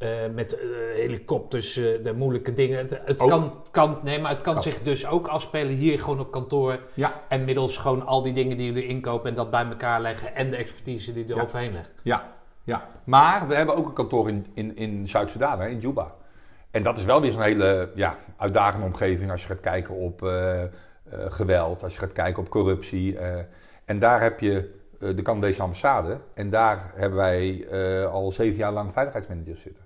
Eh, 0.00 0.08
met 0.34 0.58
eh, 0.58 0.66
helikopters, 0.94 1.76
eh, 1.76 2.02
de 2.04 2.12
moeilijke 2.12 2.52
dingen. 2.52 2.86
Het, 3.04 3.16
kan, 3.16 3.54
kan, 3.70 3.98
nee, 4.02 4.18
maar 4.20 4.30
het 4.30 4.42
kan 4.42 4.52
Kan. 4.52 4.62
zich 4.62 4.82
dus 4.82 5.06
ook 5.06 5.26
afspelen 5.26 5.74
hier 5.74 5.98
gewoon 5.98 6.20
op 6.20 6.30
kantoor. 6.30 6.78
Ja, 6.94 7.20
En 7.28 7.44
middels 7.44 7.76
gewoon 7.76 8.06
al 8.06 8.22
die 8.22 8.32
dingen 8.32 8.56
die 8.56 8.66
jullie 8.66 8.86
inkopen 8.86 9.30
en 9.30 9.36
dat 9.36 9.50
bij 9.50 9.64
elkaar 9.64 10.00
leggen. 10.00 10.34
En 10.34 10.50
de 10.50 10.56
expertise 10.56 11.12
die 11.12 11.24
er 11.28 11.36
Ja. 11.36 11.42
overheen 11.42 11.72
legt. 11.72 11.90
ja, 12.02 12.32
ja. 12.64 12.88
Maar 13.04 13.48
we 13.48 13.54
hebben 13.54 13.74
ook 13.76 13.86
een 13.86 13.92
kantoor 13.92 14.28
in, 14.28 14.46
in, 14.54 14.76
in 14.76 15.08
Zuid-Soedan, 15.08 15.60
hè, 15.60 15.68
in 15.68 15.78
Juba. 15.78 16.14
En 16.70 16.82
dat 16.82 16.98
is 16.98 17.04
wel 17.04 17.20
weer 17.20 17.32
zo'n 17.32 17.42
hele 17.42 17.90
ja, 17.94 18.16
uitdagende 18.36 18.86
omgeving 18.86 19.30
als 19.30 19.40
je 19.42 19.46
gaat 19.48 19.60
kijken 19.60 19.94
op 19.94 20.20
geweld, 21.10 21.82
als 21.82 21.92
je 21.94 21.98
gaat 22.00 22.12
kijken 22.12 22.42
op 22.42 22.48
corruptie. 22.48 23.18
en 23.84 23.98
daar 23.98 24.22
heb 24.22 24.40
je 24.40 24.78
de 24.98 25.22
Canadese 25.22 25.62
ambassade. 25.62 26.18
En 26.34 26.50
daar 26.50 26.90
hebben 26.94 27.18
wij 27.18 27.66
al 28.06 28.32
zeven 28.32 28.56
jaar 28.58 28.72
lang 28.72 28.92
veiligheidsmanagers 28.92 29.60
zitten. 29.62 29.79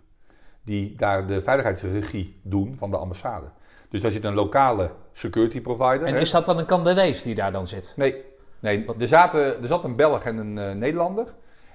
Die 0.65 0.95
daar 0.97 1.27
de 1.27 1.43
veiligheidsregie 1.43 2.41
doen 2.43 2.75
van 2.79 2.91
de 2.91 2.97
ambassade. 2.97 3.47
Dus 3.89 4.01
daar 4.01 4.11
zit 4.11 4.25
een 4.25 4.35
lokale 4.35 4.91
security 5.13 5.61
provider. 5.61 6.07
En 6.07 6.15
hè. 6.15 6.21
is 6.21 6.31
dat 6.31 6.47
dan 6.47 6.59
een 6.59 6.67
Canadees 6.67 7.23
die 7.23 7.35
daar 7.35 7.53
dan 7.53 7.67
zit? 7.67 7.93
Nee, 7.97 8.23
nee 8.61 8.85
er, 8.99 9.07
zaten, 9.09 9.41
er 9.41 9.67
zat 9.67 9.85
een 9.85 9.97
Belg 9.97 10.25
en 10.25 10.37
een 10.37 10.59
eh, 10.59 10.73
Nederlander. 10.75 11.27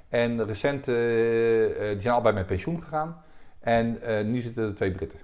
En 0.09 0.45
recent, 0.45 0.87
eh, 0.87 0.95
die 0.95 1.99
zijn 2.01 2.13
allebei 2.13 2.35
met 2.35 2.45
pensioen 2.45 2.81
gegaan. 2.81 3.23
En 3.59 3.99
nu 4.31 4.37
zitten 4.39 4.63
er 4.63 4.75
twee 4.75 4.91
Britten. 4.91 5.19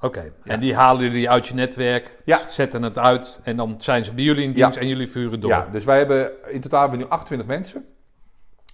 Oké. 0.00 0.32
En 0.44 0.60
die 0.60 0.74
halen 0.74 1.02
jullie 1.02 1.30
uit 1.30 1.46
je 1.46 1.54
netwerk, 1.54 2.16
Ja. 2.24 2.40
zetten 2.48 2.82
het 2.82 2.98
uit. 2.98 3.40
En 3.42 3.56
dan 3.56 3.74
zijn 3.80 4.04
ze 4.04 4.14
bij 4.14 4.24
jullie 4.24 4.42
in 4.44 4.48
Ja. 4.48 4.54
dienst 4.54 4.76
en 4.78 4.88
jullie 4.88 5.08
vuren 5.08 5.40
door. 5.40 5.50
Ja, 5.50 5.68
dus 5.72 5.84
wij 5.84 5.98
hebben 5.98 6.30
in 6.52 6.60
totaal 6.60 6.80
hebben 6.80 6.98
we 6.98 7.04
nu 7.04 7.10
28 7.10 7.46
mensen. 7.48 7.84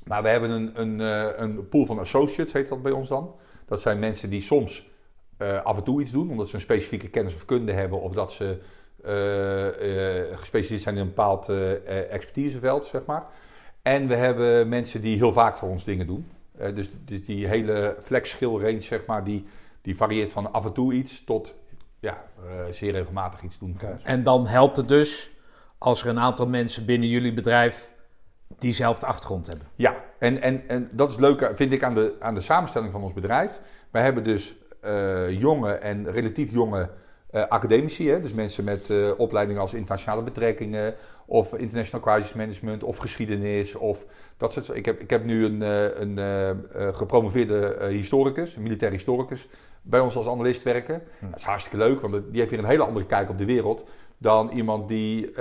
Maar 0.05 0.22
we 0.22 0.29
hebben 0.29 0.50
een, 0.50 0.81
een, 0.81 0.98
een 1.42 1.68
pool 1.68 1.87
van 1.87 1.98
associates, 1.98 2.53
heet 2.53 2.68
dat 2.68 2.83
bij 2.83 2.92
ons 2.92 3.09
dan. 3.09 3.35
Dat 3.71 3.81
zijn 3.81 3.99
mensen 3.99 4.31
die 4.31 4.41
soms 4.41 4.91
eh, 5.37 5.63
af 5.63 5.77
en 5.77 5.85
toe 5.85 6.01
iets 6.01 6.11
doen, 6.11 6.31
omdat 6.31 6.49
ze 6.49 6.55
een 6.55 6.61
specifieke 6.61 7.09
kennis 7.09 7.35
of 7.35 7.45
kunde 7.45 7.73
hebben, 7.73 8.01
of 8.01 8.13
dat 8.13 8.33
ze 8.33 8.59
eh, 9.05 10.39
gespecialiseerd 10.39 10.81
zijn 10.81 10.95
in 10.95 11.01
een 11.01 11.07
bepaald 11.07 11.49
expertiseveld, 12.11 12.87
zeg 12.87 13.05
maar. 13.05 13.27
En 13.83 14.09
we 14.09 14.15
hebben 14.15 14.69
mensen 14.69 15.01
die 15.01 15.17
heel 15.17 15.33
vaak 15.33 15.57
voor 15.57 15.69
ons 15.69 15.85
dingen 15.85 16.07
doen. 16.07 16.27
Dus, 16.75 16.91
dus 17.05 17.25
die 17.25 17.47
hele 17.47 17.97
flex-skill 18.03 18.49
range, 18.49 18.81
zeg 18.81 19.07
maar, 19.07 19.25
die, 19.25 19.45
die 19.83 19.97
varieert 19.97 20.31
van 20.31 20.53
af 20.53 20.65
en 20.65 20.73
toe 20.73 20.93
iets 20.93 21.25
tot 21.25 21.55
ja, 22.01 22.25
zeer 22.71 22.93
regelmatig 22.93 23.43
iets 23.43 23.59
doen. 23.59 23.79
En 24.05 24.23
dan 24.23 24.47
helpt 24.47 24.77
het 24.77 24.89
dus 24.89 25.31
als 25.79 26.03
er 26.03 26.09
een 26.09 26.19
aantal 26.19 26.47
mensen 26.47 26.85
binnen 26.87 27.09
jullie 27.09 27.35
bedrijf 27.35 27.93
diezelfde 28.59 29.07
achtergrond 29.07 29.47
hebben. 29.47 29.67
Ja, 29.77 30.05
en, 30.21 30.43
en, 30.43 30.69
en 30.69 30.89
dat 30.93 31.11
is 31.11 31.17
leuk, 31.17 31.53
vind 31.55 31.73
ik, 31.73 31.83
aan 31.83 31.95
de, 31.95 32.15
aan 32.19 32.35
de 32.35 32.41
samenstelling 32.41 32.93
van 32.93 33.03
ons 33.03 33.13
bedrijf. 33.13 33.61
Wij 33.91 34.03
hebben 34.03 34.25
dus 34.25 34.57
eh, 34.81 35.41
jonge 35.41 35.73
en 35.73 36.11
relatief 36.11 36.53
jonge 36.53 36.91
eh, 37.31 37.43
academici, 37.43 38.11
hè? 38.11 38.21
dus 38.21 38.33
mensen 38.33 38.65
met 38.65 38.91
eh, 38.91 39.11
opleidingen 39.17 39.61
als 39.61 39.75
internationale 39.75 40.23
betrekkingen, 40.23 40.95
of 41.27 41.55
international 41.55 42.07
crisis 42.07 42.35
management, 42.35 42.83
of 42.83 42.97
geschiedenis, 42.97 43.75
of 43.75 44.07
dat 44.37 44.53
soort. 44.53 44.77
Ik 44.77 44.85
heb, 44.85 45.01
ik 45.01 45.11
heb 45.11 45.25
nu 45.25 45.45
een, 45.45 45.61
een 46.01 46.19
gepromoveerde 46.95 47.87
historicus, 47.91 48.57
een 48.57 48.63
militair 48.63 48.93
historicus, 48.93 49.49
bij 49.83 50.01
ons 50.01 50.17
als 50.17 50.29
analist 50.29 50.63
werken. 50.63 51.03
Dat 51.21 51.39
is 51.39 51.45
hartstikke 51.45 51.77
leuk, 51.77 52.01
want 52.01 52.13
die 52.13 52.39
heeft 52.39 52.51
weer 52.51 52.59
een 52.59 52.65
hele 52.65 52.85
andere 52.85 53.07
kijk 53.07 53.29
op 53.29 53.39
de 53.39 53.45
wereld 53.45 53.85
dan 54.19 54.51
iemand 54.51 54.89
die 54.89 55.35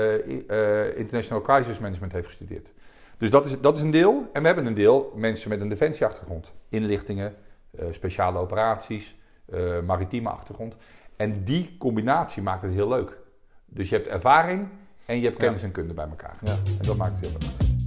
international 0.96 1.42
crisis 1.42 1.80
management 1.80 2.12
heeft 2.12 2.28
gestudeerd. 2.28 2.72
Dus 3.19 3.32
dat 3.32 3.45
is, 3.45 3.62
dat 3.62 3.75
is 3.77 3.82
een 3.82 3.91
deel. 3.91 4.29
En 4.34 4.41
we 4.41 4.47
hebben 4.47 4.65
een 4.65 4.73
deel 4.73 5.13
mensen 5.15 5.49
met 5.49 5.62
een 5.62 5.69
defensieachtergrond. 5.69 6.53
Inlichtingen, 6.69 7.36
eh, 7.71 7.86
speciale 7.91 8.39
operaties, 8.39 9.17
eh, 9.45 9.79
maritieme 9.86 10.29
achtergrond. 10.29 10.75
En 11.15 11.43
die 11.43 11.75
combinatie 11.77 12.41
maakt 12.41 12.62
het 12.62 12.73
heel 12.73 12.88
leuk. 12.88 13.17
Dus 13.65 13.89
je 13.89 13.95
hebt 13.95 14.08
ervaring 14.08 14.67
en 15.05 15.17
je 15.17 15.25
hebt 15.25 15.38
kennis 15.38 15.63
en 15.63 15.71
kunde 15.71 15.93
bij 15.93 16.08
elkaar. 16.08 16.38
Ja. 16.43 16.51
En 16.51 16.77
dat 16.82 16.97
maakt 16.97 17.15
het 17.15 17.25
heel 17.25 17.38
leuk. 17.39 17.79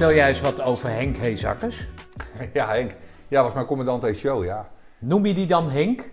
Vertel 0.00 0.18
jij 0.18 0.28
eens 0.28 0.40
wat 0.40 0.60
over 0.60 0.88
Henk 0.88 1.16
Heezakkers. 1.16 1.86
Ja, 2.52 2.68
Henk. 2.68 2.94
Ja, 3.28 3.42
was 3.42 3.52
mijn 3.52 3.66
commandant 3.66 4.04
ECO, 4.04 4.44
ja. 4.44 4.68
Noem 4.98 5.26
je 5.26 5.34
die 5.34 5.46
dan 5.46 5.70
Henk? 5.70 6.10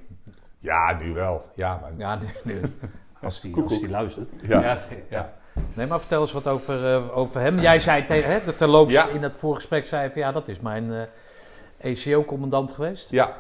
Ja, 0.59 0.97
nu 1.01 1.13
wel. 1.13 1.45
Ja, 1.55 1.79
maar... 1.81 1.91
Ja, 1.97 2.19
nee. 2.43 2.61
Als, 3.21 3.41
die, 3.41 3.55
als 3.55 3.79
die 3.79 3.89
luistert. 3.89 4.33
Ja. 4.41 4.59
nee, 4.89 5.03
ja. 5.09 5.33
Nee, 5.73 5.87
maar 5.87 5.99
vertel 5.99 6.21
eens 6.21 6.31
wat 6.31 6.47
over, 6.47 6.93
eh, 6.93 7.17
over 7.17 7.41
hem. 7.41 7.59
Jij 7.59 7.79
zei 7.79 8.05
tegen, 8.05 8.31
hè, 8.31 8.53
terloops 8.53 8.93
Ja. 8.93 9.07
in 9.07 9.23
het 9.23 9.37
voorgesprek, 9.37 9.85
zei 9.85 10.09
van 10.09 10.21
ja, 10.21 10.31
dat 10.31 10.47
is 10.47 10.59
mijn 10.59 10.93
eh 10.93 11.91
ECO-commandant 11.91 12.71
geweest. 12.71 13.09
Ja, 13.11 13.35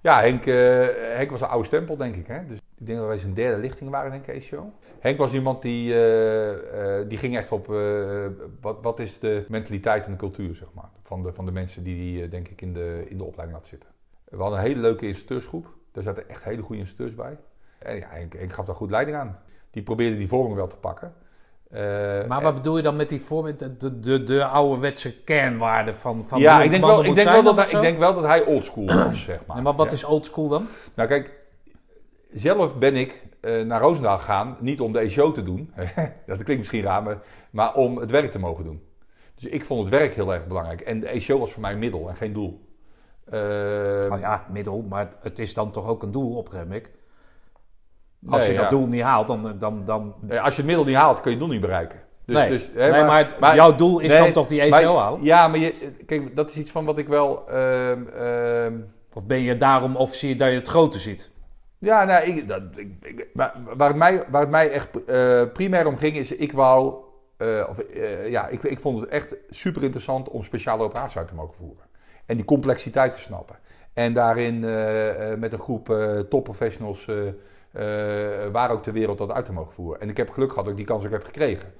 ja 0.00 0.20
Henk, 0.20 0.46
eh, 0.46 0.86
Henk 1.16 1.30
was 1.30 1.40
een 1.40 1.46
oude 1.48 1.66
stempel, 1.66 1.96
denk 1.96 2.14
ik. 2.14 2.26
Hè? 2.26 2.46
Dus 2.46 2.58
ik 2.78 2.86
denk 2.86 2.98
dat 2.98 3.06
wij 3.06 3.18
zijn 3.18 3.34
derde 3.34 3.60
lichting 3.60 3.90
waren, 3.90 4.10
denk 4.10 4.26
ik, 4.26 4.34
ECO. 4.34 4.72
Henk 4.98 5.18
was 5.18 5.32
iemand 5.34 5.62
die, 5.62 5.94
eh, 5.94 6.98
eh, 7.00 7.08
die 7.08 7.18
ging 7.18 7.36
echt 7.36 7.52
op 7.52 7.72
eh, 7.72 8.26
wat, 8.60 8.78
wat 8.82 8.98
is 9.00 9.18
de 9.18 9.44
mentaliteit 9.48 10.04
en 10.04 10.10
de 10.10 10.16
cultuur, 10.16 10.54
zeg 10.54 10.68
maar. 10.74 10.90
Van 11.02 11.22
de, 11.22 11.32
van 11.32 11.44
de 11.44 11.52
mensen 11.52 11.84
die 11.84 11.96
die, 11.96 12.28
denk 12.28 12.48
ik, 12.48 12.60
in 12.60 12.72
de, 12.72 13.04
in 13.08 13.18
de 13.18 13.24
opleiding 13.24 13.58
had 13.58 13.68
zitten. 13.68 13.88
We 14.24 14.36
hadden 14.36 14.58
een 14.58 14.64
hele 14.64 14.80
leuke 14.80 15.06
instructeursgroep. 15.06 15.66
Daar 15.92 16.02
zaten 16.02 16.28
echt 16.28 16.44
hele 16.44 16.62
goede 16.62 16.80
instructeurs 16.80 17.14
bij. 17.14 17.38
En 17.78 17.96
ja, 17.96 18.06
Henk, 18.08 18.32
Henk 18.32 18.52
gaf 18.52 18.64
daar 18.64 18.74
goed 18.74 18.90
leiding 18.90 19.16
aan. 19.16 19.38
Die 19.70 19.82
probeerde 19.82 20.16
die 20.16 20.28
vorming 20.28 20.54
wel 20.54 20.68
te 20.68 20.76
pakken. 20.76 21.14
Maar 22.28 22.42
wat 22.42 22.54
bedoel 22.54 22.76
je 22.76 22.82
dan 22.82 22.96
met 22.96 23.08
die 23.08 23.20
vorm, 23.20 23.56
de, 23.56 23.76
de, 23.76 24.00
de, 24.00 24.22
de 24.22 24.44
ouderwetse 24.44 25.22
kernwaarden 25.22 25.94
van, 25.94 26.24
van 26.24 26.40
ja, 26.40 26.62
ik 26.62 26.70
denk, 26.70 26.84
wel, 26.84 27.04
ik, 27.04 27.14
denk 27.14 27.28
wel 27.28 27.42
dat 27.42 27.56
hij, 27.56 27.70
ik 27.70 27.80
denk 27.80 27.98
wel 27.98 28.14
dat 28.14 28.24
hij 28.24 28.44
oldschool 28.44 28.86
was, 28.86 29.22
zeg 29.22 29.46
maar. 29.46 29.56
Nee, 29.56 29.64
maar 29.64 29.74
wat 29.74 29.86
Ja. 29.86 29.92
is 29.92 30.04
oldschool 30.04 30.48
dan? 30.48 30.66
Nou 30.94 31.08
kijk, 31.08 31.45
zelf 32.40 32.78
ben 32.78 32.96
ik 32.96 33.22
eh, 33.40 33.60
naar 33.62 33.80
Roosendaal 33.80 34.18
gegaan, 34.18 34.56
niet 34.60 34.80
om 34.80 34.92
de 34.92 34.98
ECO 34.98 35.32
te 35.32 35.42
doen, 35.42 35.72
dat 36.26 36.36
klinkt 36.42 36.58
misschien 36.58 36.82
raar, 36.82 37.02
maar, 37.02 37.18
maar 37.50 37.74
om 37.74 37.96
het 37.98 38.10
werk 38.10 38.30
te 38.30 38.38
mogen 38.38 38.64
doen. 38.64 38.82
Dus 39.34 39.44
ik 39.50 39.64
vond 39.64 39.80
het 39.80 39.98
werk 39.98 40.14
heel 40.14 40.34
erg 40.34 40.46
belangrijk. 40.46 40.80
En 40.80 41.00
de 41.00 41.06
ECO 41.08 41.38
was 41.38 41.52
voor 41.52 41.62
mij 41.62 41.72
een 41.72 41.78
middel 41.78 42.08
en 42.08 42.14
geen 42.14 42.32
doel. 42.32 42.64
Eh, 43.24 43.40
Nou 44.08 44.18
ja, 44.20 44.46
middel, 44.52 44.82
maar 44.88 45.08
het 45.22 45.38
is 45.38 45.54
dan 45.54 45.70
toch 45.70 45.86
ook 45.88 46.02
een 46.02 46.12
doel, 46.12 46.36
oprem 46.36 46.72
ik. 46.72 46.90
Als 48.28 48.42
nee, 48.42 48.50
je 48.52 48.56
dat 48.60 48.70
ja. 48.70 48.76
doel 48.76 48.86
niet 48.86 49.02
haalt, 49.02 49.26
dan... 49.26 49.56
dan, 49.58 49.84
dan 49.84 50.14
Eh, 50.28 50.42
Als 50.44 50.54
je 50.54 50.60
het 50.60 50.66
middel 50.70 50.84
niet 50.86 50.94
haalt, 50.96 51.20
kun 51.20 51.30
je 51.30 51.36
het 51.36 51.44
doel 51.46 51.52
niet 51.54 51.60
bereiken. 51.66 51.98
Dus, 52.24 52.36
nee, 52.36 52.48
dus, 52.48 52.70
hè, 52.74 52.90
nee, 52.90 53.04
maar, 53.04 53.18
het- 53.18 53.54
jouw 53.54 53.74
doel 53.74 53.98
is 53.98 54.08
nee, 54.08 54.18
dan 54.22 54.32
toch 54.32 54.46
die 54.46 54.60
ECO 54.60 54.96
halen? 54.96 55.22
Ja, 55.24 55.48
maar 55.48 55.58
je, 55.58 55.92
kijk, 56.06 56.36
dat 56.36 56.48
is 56.50 56.56
iets 56.56 56.70
van 56.70 56.84
wat 56.84 56.98
ik 56.98 57.08
wel... 57.08 57.48
ehm, 57.48 58.72
Of 59.14 59.24
ben 59.24 59.40
je 59.40 59.56
daarom 59.56 59.96
officier 59.96 60.36
dat 60.38 60.48
je 60.48 60.54
het 60.54 60.68
grote 60.68 60.98
ziet? 60.98 61.30
Ja, 61.78 62.04
nou, 62.04 62.24
ik, 62.24 62.48
dat, 62.48 62.62
ik, 62.76 63.28
maar 63.32 63.54
waar, 63.76 63.88
het 63.88 63.96
mij, 63.96 64.24
waar 64.30 64.48
mij 64.48 64.70
echt 64.70 65.04
eh, 65.04 65.42
primair 65.52 65.86
om 65.86 65.96
ging, 65.96 66.16
is 66.16 66.32
ik 66.32 66.52
wou. 66.52 67.04
eh, 67.36 67.66
of, 67.68 67.78
eh, 67.78 68.30
ja, 68.30 68.48
ik, 68.48 68.62
ik 68.62 68.78
vond 68.80 69.00
het 69.00 69.08
echt 69.08 69.36
super 69.48 69.82
interessant 69.82 70.28
om 70.28 70.42
speciale 70.42 70.82
operaties 70.82 71.16
uit 71.18 71.28
te 71.28 71.34
mogen 71.34 71.54
voeren. 71.54 71.84
En 72.26 72.36
die 72.36 72.44
complexiteit 72.44 73.14
te 73.14 73.20
snappen. 73.20 73.56
En 73.92 74.12
daarin 74.12 74.60
met 75.40 75.52
een 75.52 75.58
groep 75.58 75.86
topprofessionals 76.28 77.10
waar 78.52 78.70
ook 78.70 78.82
ter 78.82 78.92
wereld 78.92 79.18
dat 79.18 79.30
uit 79.30 79.44
te 79.44 79.52
mogen 79.52 79.72
voeren. 79.72 80.00
En 80.00 80.08
ik 80.08 80.16
heb 80.16 80.30
geluk 80.30 80.48
gehad 80.48 80.64
dat 80.64 80.72
ik 80.72 80.78
die 80.78 80.86
kans 80.88 81.04
ook 81.04 81.10
heb 81.10 81.24
gekregen. 81.24 81.72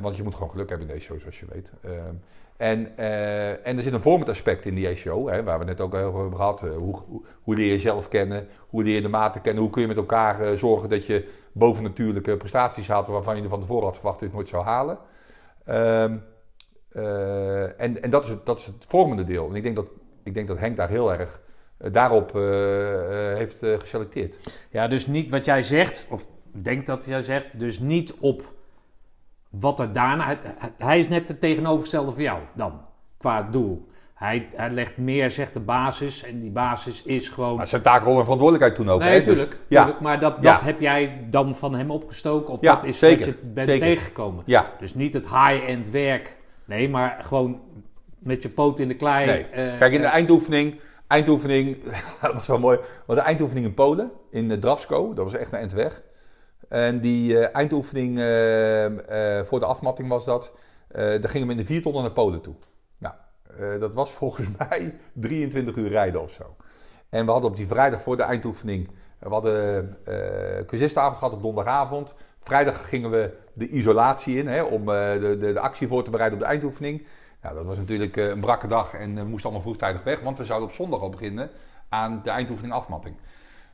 Want 0.00 0.16
je 0.16 0.22
moet 0.22 0.34
gewoon 0.34 0.50
geluk 0.50 0.68
hebben 0.68 0.88
in 0.88 0.94
deze 0.94 1.06
show, 1.06 1.20
zoals 1.20 1.40
je 1.40 1.46
weet. 1.52 1.72
En, 2.58 2.96
eh, 2.96 3.66
en 3.66 3.76
er 3.76 3.82
zit 3.82 3.92
een 3.92 4.00
vormend 4.00 4.28
aspect 4.28 4.66
in 4.66 4.74
die 4.74 4.94
show, 4.94 5.28
hè, 5.28 5.42
waar 5.42 5.58
we 5.58 5.64
net 5.64 5.80
ook 5.80 5.92
heel 5.92 6.04
over 6.04 6.20
hebben 6.20 6.38
gehad. 6.38 6.62
Eh, 6.62 6.76
hoe, 6.76 7.02
hoe, 7.42 7.54
leer 7.54 7.64
je 7.64 7.70
jezelf 7.70 8.08
kennen? 8.08 8.48
Hoe 8.68 8.82
leer 8.82 8.94
je 8.94 9.02
de 9.02 9.08
maten 9.08 9.40
kennen? 9.40 9.62
Hoe 9.62 9.72
kun 9.72 9.82
je 9.82 9.88
met 9.88 9.96
elkaar 9.96 10.40
eh, 10.40 10.52
zorgen 10.52 10.88
dat 10.88 11.06
je 11.06 11.28
bovennatuurlijke 11.52 12.36
prestaties 12.36 12.88
haalt 12.88 13.06
waarvan 13.06 13.42
je 13.42 13.48
van 13.48 13.60
tevoren 13.60 13.84
had 13.84 13.94
verwacht 13.94 14.20
dat 14.20 14.30
je 14.30 14.36
het 14.36 14.44
nooit 14.44 14.48
zou 14.48 14.64
halen? 14.64 14.98
Ehm, 15.64 16.16
eh, 16.88 17.80
en 17.80 18.02
en 18.02 18.10
dat, 18.10 18.24
is 18.24 18.30
het, 18.30 18.46
dat 18.46 18.58
is 18.58 18.66
het 18.66 18.86
vormende 18.88 19.24
deel. 19.24 19.48
En 19.48 19.54
ik 19.54 19.62
denk 19.62 19.76
dat, 19.76 19.90
ik 20.22 20.34
denk 20.34 20.48
dat 20.48 20.58
Henk 20.58 20.76
daar 20.76 20.88
heel 20.88 21.12
erg 21.12 21.40
daarop 21.92 22.32
heeft 23.34 23.58
geselecteerd. 23.58 24.38
Ja, 24.70 24.88
dus 24.88 25.06
niet 25.06 25.30
wat 25.30 25.44
jij 25.44 25.62
zegt, 25.62 26.06
of 26.10 26.26
denk 26.52 26.86
dat 26.86 27.04
jij 27.04 27.22
zegt, 27.22 27.58
dus 27.58 27.78
niet 27.78 28.14
op 28.14 28.56
wat 29.50 29.80
er 29.80 29.92
daarna... 29.92 30.38
Hij 30.76 30.98
is 30.98 31.08
net 31.08 31.28
het 31.28 31.40
tegenovergestelde 31.40 32.12
van 32.12 32.22
jou 32.22 32.38
dan, 32.54 32.80
qua 33.18 33.42
doel. 33.42 33.86
Hij, 34.14 34.48
hij 34.54 34.70
legt 34.70 34.96
meer, 34.96 35.30
zegt 35.30 35.54
de 35.54 35.60
basis, 35.60 36.22
en 36.22 36.40
die 36.40 36.50
basis 36.50 37.02
is 37.02 37.28
gewoon... 37.28 37.56
Maar 37.56 37.66
zijn 37.66 37.82
taakrol 37.82 38.16
en 38.18 38.22
verantwoordelijkheid 38.22 38.74
toen 38.74 38.88
ook. 38.94 39.00
nee, 39.00 39.14
hè? 39.14 39.20
Dus- 39.20 39.46
ja, 39.68 39.80
tuurlijk, 39.82 40.00
maar 40.02 40.20
dat, 40.20 40.36
Ja. 40.40 40.52
dat 40.52 40.60
heb 40.60 40.80
jij 40.80 41.26
dan 41.30 41.54
van 41.54 41.74
hem 41.74 41.90
opgestoken, 41.90 42.54
of 42.54 42.60
Ja, 42.60 42.74
dat 42.74 42.84
is 42.84 42.98
zeker, 42.98 43.18
wat 43.26 43.34
je 43.34 43.46
bent 43.46 43.68
zeker. 43.68 43.86
tegengekomen. 43.86 44.42
ja, 44.46 44.66
Dus 44.80 44.94
niet 44.94 45.14
het 45.14 45.28
high-end 45.28 45.90
werk, 45.90 46.36
nee, 46.64 46.88
maar 46.88 47.18
gewoon 47.22 47.60
met 48.18 48.42
je 48.42 48.48
poot 48.48 48.78
in 48.78 48.88
de 48.88 48.94
klei. 48.96 49.26
Nee. 49.26 49.44
eh, 49.44 49.78
Kijk, 49.78 49.92
in 49.92 50.00
de 50.00 50.06
eh, 50.06 50.12
eindoefening, 50.12 50.80
eindoefening, 51.06 51.76
dat 52.22 52.32
was 52.34 52.46
wel 52.46 52.58
mooi, 52.58 52.78
was 53.06 53.16
de 53.16 53.22
eindoefening 53.22 53.66
in 53.66 53.74
Polen, 53.74 54.10
in 54.30 54.60
Drafsko, 54.60 55.14
dat 55.14 55.24
was 55.24 55.34
echt 55.40 55.52
een 55.52 55.58
eind 55.58 55.72
weg. 55.72 56.02
En 56.68 57.00
die 57.00 57.38
eh, 57.38 57.56
eindoefening 57.56 58.18
eh, 58.18 59.38
eh, 59.38 59.46
voor 59.46 59.60
de 59.60 59.66
afmatting 59.66 60.08
was 60.08 60.24
dat, 60.24 60.52
eh 60.88 61.04
daar 61.04 61.28
gingen 61.28 61.46
we 61.46 61.52
in 61.52 61.58
de 61.58 61.64
vier 61.64 61.92
naar 61.92 62.10
Polen 62.10 62.40
toe. 62.40 62.54
Nou, 62.98 63.14
dat 63.80 63.94
was 63.94 64.10
volgens 64.20 64.48
mij 64.58 64.94
23 65.12 65.76
uur 65.76 65.88
rijden 65.88 66.22
of 66.22 66.32
zo. 66.32 66.56
En 67.08 67.24
we 67.24 67.30
hadden 67.30 67.50
op 67.50 67.56
die 67.56 67.66
vrijdag 67.66 68.02
voor 68.02 68.16
de 68.16 68.22
eindoefening, 68.22 68.90
we 69.18 69.28
hadden 69.28 69.96
eh 70.04 70.66
cursistenavond 70.66 71.16
gehad 71.16 71.32
op 71.32 71.42
donderdagavond. 71.42 72.14
Vrijdag 72.42 72.88
gingen 72.88 73.10
we 73.10 73.36
de 73.52 73.68
isolatie 73.68 74.36
in 74.36 74.48
hè, 74.48 74.62
om 74.62 74.86
de, 74.86 75.36
de, 75.40 75.52
de 75.52 75.60
actie 75.60 75.88
voor 75.88 76.04
te 76.04 76.10
bereiden 76.10 76.38
op 76.38 76.44
de 76.44 76.50
eindoefening. 76.50 77.06
Nou, 77.42 77.54
dat 77.54 77.64
was 77.64 77.76
natuurlijk 77.76 78.16
een 78.16 78.40
brakke 78.40 78.66
dag 78.66 78.94
en 78.94 79.14
we 79.14 79.24
moesten 79.24 79.50
allemaal 79.50 79.62
vroegtijdig 79.66 80.02
weg, 80.02 80.20
want 80.20 80.38
we 80.38 80.44
zouden 80.44 80.68
op 80.68 80.74
zondag 80.74 81.00
al 81.00 81.10
beginnen 81.10 81.50
aan 81.88 82.20
de 82.24 82.30
eindoefening 82.30 82.74
afmatting. 82.74 83.16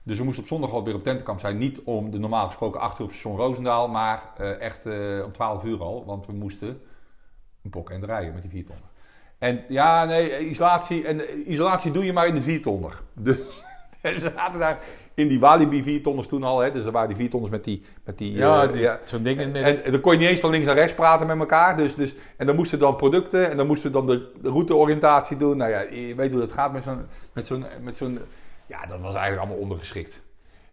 Dus 0.04 0.18
we 0.18 0.24
moesten 0.24 0.42
op 0.42 0.48
zondag 0.48 0.70
al 0.72 0.84
weer 0.84 0.94
op 0.94 1.02
tentenkamp 1.02 1.40
zijn. 1.40 1.58
Niet 1.58 1.80
om 1.84 2.10
de 2.10 2.18
normaal 2.18 2.46
gesproken 2.46 2.80
8 2.80 2.98
uur 2.98 3.04
op 3.06 3.12
station 3.12 3.36
Roosendaal, 3.36 3.88
maar 3.88 4.22
eh, 4.38 4.60
echt 4.60 4.86
eh, 4.86 5.24
om 5.24 5.32
12 5.32 5.64
uur 5.64 5.80
al. 5.82 6.04
Want 6.06 6.26
we 6.26 6.32
moesten 6.32 6.80
een 7.62 7.70
pok 7.70 7.90
en 7.90 8.04
rijden 8.04 8.32
met 8.32 8.42
die 8.42 8.50
4 8.50 8.64
tonnen. 8.64 8.84
En 9.38 9.64
ja, 9.68 10.04
nee, 10.04 10.48
isolatie, 10.48 11.06
en, 11.06 11.28
eh, 11.28 11.48
isolatie 11.48 11.90
doe 11.90 12.04
je 12.04 12.12
maar 12.12 12.26
in 12.26 12.34
de 12.34 12.42
4 12.42 12.62
tonner. 12.62 13.00
Dus 13.14 13.64
en 14.00 14.20
ze 14.20 14.32
zaten 14.36 14.58
daar 14.58 14.78
in 15.14 15.28
die 15.28 15.40
Walibi 15.40 15.82
viertonners 15.82 16.26
toen 16.28 16.42
al. 16.42 16.58
Hè, 16.58 16.72
dus 16.72 16.84
er 16.84 16.92
waren 16.92 17.08
die 17.08 17.16
viertonners 17.16 17.50
met 17.52 17.64
die... 17.64 17.82
Met 18.04 18.18
die 18.18 18.32
Ja, 18.32 18.62
eh, 18.62 18.72
die- 18.72 18.88
zo'n 19.04 19.22
ding 19.22 19.40
in 19.40 19.46
En, 19.46 19.52
de... 19.52 19.80
en 19.82 19.92
dan 19.92 20.00
kon 20.00 20.12
je 20.12 20.18
niet 20.18 20.28
eens 20.28 20.40
van 20.40 20.50
links 20.50 20.66
naar 20.66 20.74
rechts 20.74 20.94
praten 20.94 21.26
met 21.26 21.38
elkaar. 21.38 21.76
Dus, 21.76 21.94
dus, 21.94 22.14
en 22.36 22.46
dan 22.46 22.56
moesten 22.56 22.78
dan 22.78 22.96
producten 22.96 23.50
en 23.50 23.56
dan 23.56 23.66
moesten 23.66 23.92
dan 23.92 24.06
de, 24.06 24.30
de 24.42 24.48
routeoriëntatie 24.48 25.36
doen. 25.36 25.56
Nou 25.56 25.70
ja, 25.70 25.80
je 25.80 26.14
weet 26.14 26.32
hoe 26.32 26.40
dat 26.40 26.52
gaat 26.52 26.72
met 26.72 26.82
zo'n... 26.82 27.06
Met 27.32 27.46
zo'n, 27.46 27.64
met 27.82 27.96
zo'n 27.96 28.18
ja, 28.74 28.86
dat 28.86 29.00
was 29.00 29.14
eigenlijk 29.14 29.38
allemaal 29.38 29.62
ondergeschikt. 29.62 30.22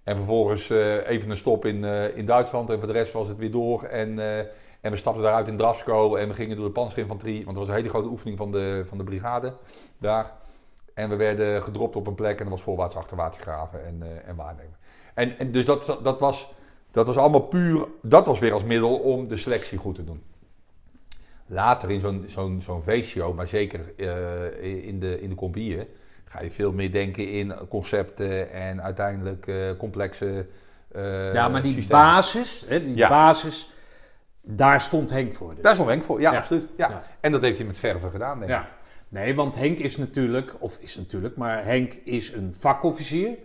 En 0.04 0.16
vervolgens 0.16 0.70
eh, 0.70 1.10
even 1.10 1.30
een 1.30 1.38
stop 1.38 1.66
in, 1.66 1.84
eh, 1.84 2.18
in 2.18 2.26
Duitsland 2.26 2.70
en 2.70 2.78
voor 2.78 2.88
de 2.88 2.94
rest 2.94 3.14
was 3.14 3.28
het 3.28 3.38
weer 3.38 3.52
door. 3.52 3.84
En, 3.84 4.20
eh, 4.20 4.38
en 4.82 4.92
we 4.92 4.96
stapten 4.96 5.24
daaruit 5.24 5.48
in 5.48 5.58
Drasco 5.58 6.16
en 6.16 6.28
we 6.28 6.34
gingen 6.34 6.56
door 6.56 6.66
de 6.66 6.72
panzerinfanterie. 6.72 7.46
Want 7.46 7.48
het 7.48 7.58
was 7.58 7.68
een 7.68 7.74
hele 7.74 7.90
grote 7.90 8.08
oefening 8.08 8.38
van 8.38 8.52
de, 8.52 8.84
van 8.86 8.98
de 8.98 9.04
brigade 9.04 9.54
daar. 9.98 10.34
En 10.94 11.10
we 11.10 11.16
werden 11.16 11.64
gedropt 11.64 11.96
op 11.96 12.08
een 12.08 12.16
plek 12.16 12.40
en 12.40 12.46
er 12.46 12.52
was 12.52 12.62
voorwaarts, 12.62 12.96
achterwaarts 12.96 13.38
graven 13.38 13.86
en, 13.86 14.26
en 14.26 14.36
waarnemen. 14.36 14.76
En, 15.14 15.38
en 15.38 15.52
dus 15.52 15.66
dat, 15.66 15.98
dat, 16.04 16.20
was, 16.20 16.54
dat 16.92 17.08
was 17.08 17.18
allemaal 17.18 17.42
puur, 17.42 17.88
dat 18.02 18.26
was 18.26 18.40
weer 18.40 18.54
als 18.54 18.64
middel 18.64 18.98
om 18.98 19.28
de 19.28 19.38
selectie 19.38 19.78
goed 19.78 19.96
te 19.96 20.04
doen. 20.04 20.24
Later 21.46 21.92
in 21.92 22.00
zo'n 22.00 22.24
zo'n 22.28 22.62
zo'n 22.62 23.36
maar 23.36 23.48
zeker 23.48 24.00
in 24.84 25.00
de, 25.00 25.22
in 25.22 25.30
de 25.30 25.36
ga 26.32 26.42
je 26.44 26.52
veel 26.52 26.72
meer 26.72 26.92
denken 26.92 27.30
in 27.32 27.54
concepten 27.70 28.52
en 28.52 28.82
uiteindelijk 28.82 29.48
eh, 29.48 29.56
complexe 29.78 30.46
eh, 30.92 31.34
ja, 31.34 31.48
maar 31.48 31.62
die 31.62 31.74
systemen. 31.74 32.02
basis, 32.04 32.66
hè, 32.68 32.86
die 32.86 32.96
Ja. 32.96 33.10
basis, 33.10 33.72
daar 34.42 34.82
stond 34.82 35.10
Henk 35.10 35.34
voor. 35.34 35.54
dus. 35.56 35.64
Daar 35.64 35.78
nog 35.78 35.88
Henk 35.88 36.04
voor, 36.04 36.22
ja, 36.22 36.32
Ja. 36.32 36.38
absoluut. 36.38 36.68
Ja. 36.78 36.90
Ja. 36.90 37.04
En 37.20 37.32
dat 37.32 37.42
heeft 37.42 37.58
hij 37.58 37.68
met 37.68 37.78
verven 37.78 38.10
gedaan, 38.12 38.40
denk 38.40 38.52
ik. 38.52 38.72
Nee, 39.08 39.36
want 39.36 39.56
Henk 39.56 39.78
is 39.78 39.98
natuurlijk, 39.98 40.56
of 40.60 40.78
is 40.82 40.96
natuurlijk, 40.98 41.36
maar 41.36 41.66
Henk 41.66 41.94
is 41.94 42.32
een 42.34 42.54
vakofficier. 42.58 43.38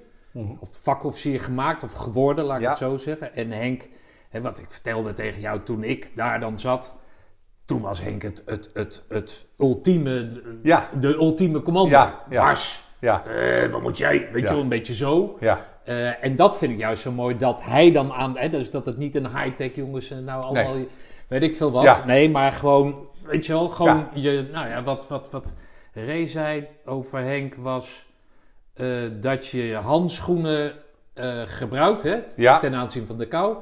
Of 0.61 0.69
vakofficier 0.83 1.41
gemaakt 1.41 1.83
of 1.83 1.93
geworden, 1.93 2.45
laat 2.45 2.61
ik 2.61 2.67
het 2.69 2.77
zo 2.79 2.97
zeggen. 2.97 3.35
En 3.35 3.51
Henk, 3.51 3.89
hè, 4.29 4.41
wat 4.41 4.59
ik 4.59 4.65
vertelde 4.69 5.13
tegen 5.13 5.41
jou 5.41 5.61
toen 5.63 5.85
ik 5.85 6.11
daar 6.17 6.41
dan 6.41 6.59
zat. 6.59 6.97
Toen 7.67 7.81
was 7.81 8.03
Henk 8.03 8.23
het, 8.23 8.43
het, 8.47 8.71
het, 8.75 9.03
het 9.09 9.47
ultieme, 9.59 10.27
de, 10.27 10.59
Ja. 10.63 10.89
de 11.01 11.15
ultieme 11.15 11.63
commando. 11.63 11.91
Ja, 11.91 12.23
ja. 12.31 12.43
Mars, 12.45 12.85
Ja, 12.99 13.25
eh, 13.27 13.71
wat 13.71 13.83
moet 13.83 13.99
jij? 13.99 14.29
Weet 14.33 14.43
je 14.43 14.49
wel, 14.49 14.61
een 14.61 14.69
beetje 14.69 14.95
zo. 14.95 15.37
ja. 15.41 15.67
Eh, 15.85 16.25
en 16.25 16.37
dat 16.37 16.59
vind 16.59 16.73
ik 16.73 16.79
juist 16.79 17.03
zo 17.03 17.13
mooi, 17.13 17.37
dat 17.37 17.63
hij 17.63 17.93
dan 17.93 18.13
aan... 18.13 18.37
Hè, 18.39 18.49
dus 18.49 18.71
dat 18.71 18.87
het 18.87 18.97
niet 18.97 19.15
een 19.15 19.37
high-tech 19.39 19.75
jongens 19.75 20.11
en 20.11 20.25
nou 20.25 20.43
allemaal... 20.43 20.75
Weet 21.29 21.43
ik 21.43 21.57
veel 21.57 21.71
wat. 21.71 22.05
Nee, 22.05 22.31
maar 22.31 22.53
gewoon, 22.53 23.09
weet 23.25 23.47
je 23.47 23.53
wel, 23.53 23.69
gewoon 23.69 24.09
je... 24.15 24.49
Nou 24.53 24.69
ja, 24.69 24.83
wat, 24.83 25.09
wat, 25.09 25.31
wat 25.31 25.55
Ray 25.93 26.27
zei 26.27 26.67
over 26.85 27.19
Henk 27.19 27.55
was... 27.55 28.07
eh, 28.75 28.87
dat 29.21 29.47
je 29.47 29.75
handschoenen 29.75 30.73
eh, 31.15 31.43
gebruikt, 31.47 32.03
hè, 32.03 32.17
Ja. 32.37 32.59
ten 32.59 32.75
aanzien 32.75 33.07
van 33.07 33.19
de 33.19 33.27
kou. 33.27 33.57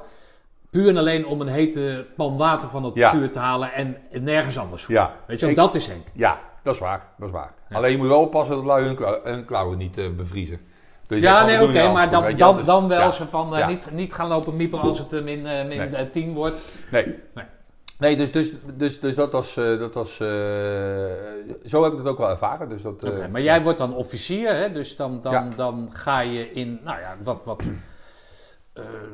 Puur 0.75 0.87
en 0.89 0.97
alleen 0.97 1.25
om 1.25 1.41
een 1.41 1.47
hete 1.47 2.05
pan 2.15 2.37
water 2.37 2.69
van 2.69 2.83
het 2.83 2.95
Ja. 2.95 3.09
vuur 3.11 3.31
te 3.31 3.39
halen 3.39 3.73
en 3.73 3.97
nergens 4.11 4.57
anders 4.57 4.83
voor. 4.83 4.93
Ja. 4.93 5.13
Weet 5.27 5.39
je 5.39 5.49
Ik- 5.49 5.55
dat 5.55 5.75
is 5.75 5.87
Henk. 5.87 6.05
Ja, 6.13 6.39
dat 6.63 6.73
is 6.73 6.79
waar. 6.79 7.01
Dat 7.17 7.27
is 7.27 7.33
waar. 7.33 7.53
Alleen 7.71 7.91
je 7.91 7.97
moet 7.97 8.07
wel 8.07 8.21
oppassen 8.21 8.55
dat 8.55 8.65
lui 8.65 8.85
hun, 8.85 8.95
klauw- 8.95 9.19
hun 9.23 9.45
klauwen 9.45 9.77
niet 9.77 9.97
eh, 9.97 10.09
bevriezen. 10.09 10.59
Dus 11.07 11.21
Ja, 11.21 11.45
nee, 11.45 11.63
oké, 11.63 11.91
maar 11.91 12.11
dan, 12.11 12.23
dan, 12.23 12.37
wel. 12.37 12.55
Dus- 12.55 12.65
dan 12.65 12.87
wel 12.87 13.11
zo 13.11 13.25
van 13.29 13.55
eh, 13.55 13.67
niet, 13.67 13.87
niet 13.91 14.13
gaan 14.13 14.27
lopen 14.27 14.55
miepen 14.55 14.79
als 14.79 14.99
het 14.99 15.13
eh, 15.13 15.21
min, 15.23 15.41
min 15.67 15.89
Nee. 15.91 16.09
10 16.09 16.33
wordt. 16.33 16.61
Nee. 16.91 17.05
Nee. 17.33 17.45
Nee, 17.99 18.15
dus, 18.15 18.31
dus, 18.31 18.53
dus, 18.73 18.99
dus 18.99 19.15
dat 19.15 19.31
was... 19.31 19.57
eh, 19.57 19.79
dat 19.79 19.93
was 19.93 20.15
zo 21.65 21.83
heb 21.83 21.91
ik 21.91 21.97
het 21.97 22.07
ook 22.07 22.17
wel 22.17 22.29
ervaren. 22.29 22.69
Dus 22.69 22.81
dat, 22.81 23.03
Oké, 23.03 23.27
maar 23.31 23.41
jij 23.41 23.63
wordt 23.63 23.77
dan 23.77 23.93
officier, 23.95 24.55
hè? 24.55 24.71
dus 24.71 24.95
dan, 24.95 25.19
dan, 25.21 25.31
Ja. 25.33 25.47
dan 25.55 25.89
ga 25.93 26.19
je 26.19 26.51
in 26.51 26.79
nou 26.83 26.99
ja, 26.99 27.15
wat, 27.23 27.41
wat 27.43 27.61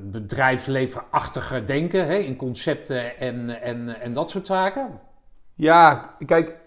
bedrijfslevenachtiger 0.02 1.65
denken, 1.67 2.06
hè? 2.08 2.15
in 2.15 2.36
concepten 2.36 3.17
en, 3.17 3.62
en, 3.62 4.02
en 4.02 4.13
dat 4.13 4.30
soort 4.30 4.47
zaken. 4.47 5.00
Ja, 5.56 6.15
kijk... 6.26 6.60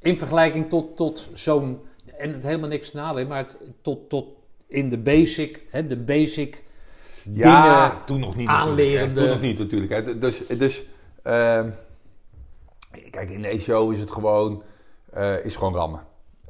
In 0.00 0.18
vergelijking 0.18 0.68
tot, 0.68 0.96
tot 0.96 1.28
zo'n, 1.34 1.80
en 2.18 2.32
het 2.32 2.42
helemaal 2.42 2.68
niks 2.68 2.90
te 2.90 2.96
nadelen, 2.96 3.28
maar 3.28 3.38
het, 3.38 3.56
tot, 3.82 4.08
tot 4.08 4.26
in 4.66 4.88
de 4.88 4.98
basic, 4.98 5.62
hè? 5.70 5.86
de 5.86 5.96
basic 5.96 6.64
Ja, 7.32 7.84
dingen. 7.88 8.04
toen 8.04 8.20
nog 8.20 8.36
niet 8.36 8.48
hè. 8.48 9.14
Toen 9.14 9.28
nog 9.28 9.40
niet 9.40 9.58
natuurlijk. 9.58 9.92
Hè. 9.92 10.18
Dus, 10.18 10.46
dus 10.46 10.84
ehm, 11.22 11.70
kijk, 13.10 13.30
in 13.30 13.42
de 13.42 13.48
ECO 13.48 13.90
is 13.90 13.98
het 13.98 14.10
gewoon, 14.10 14.62
eh, 15.12 15.44
is 15.44 15.56
gewoon 15.56 15.74
rammen. 15.74 16.00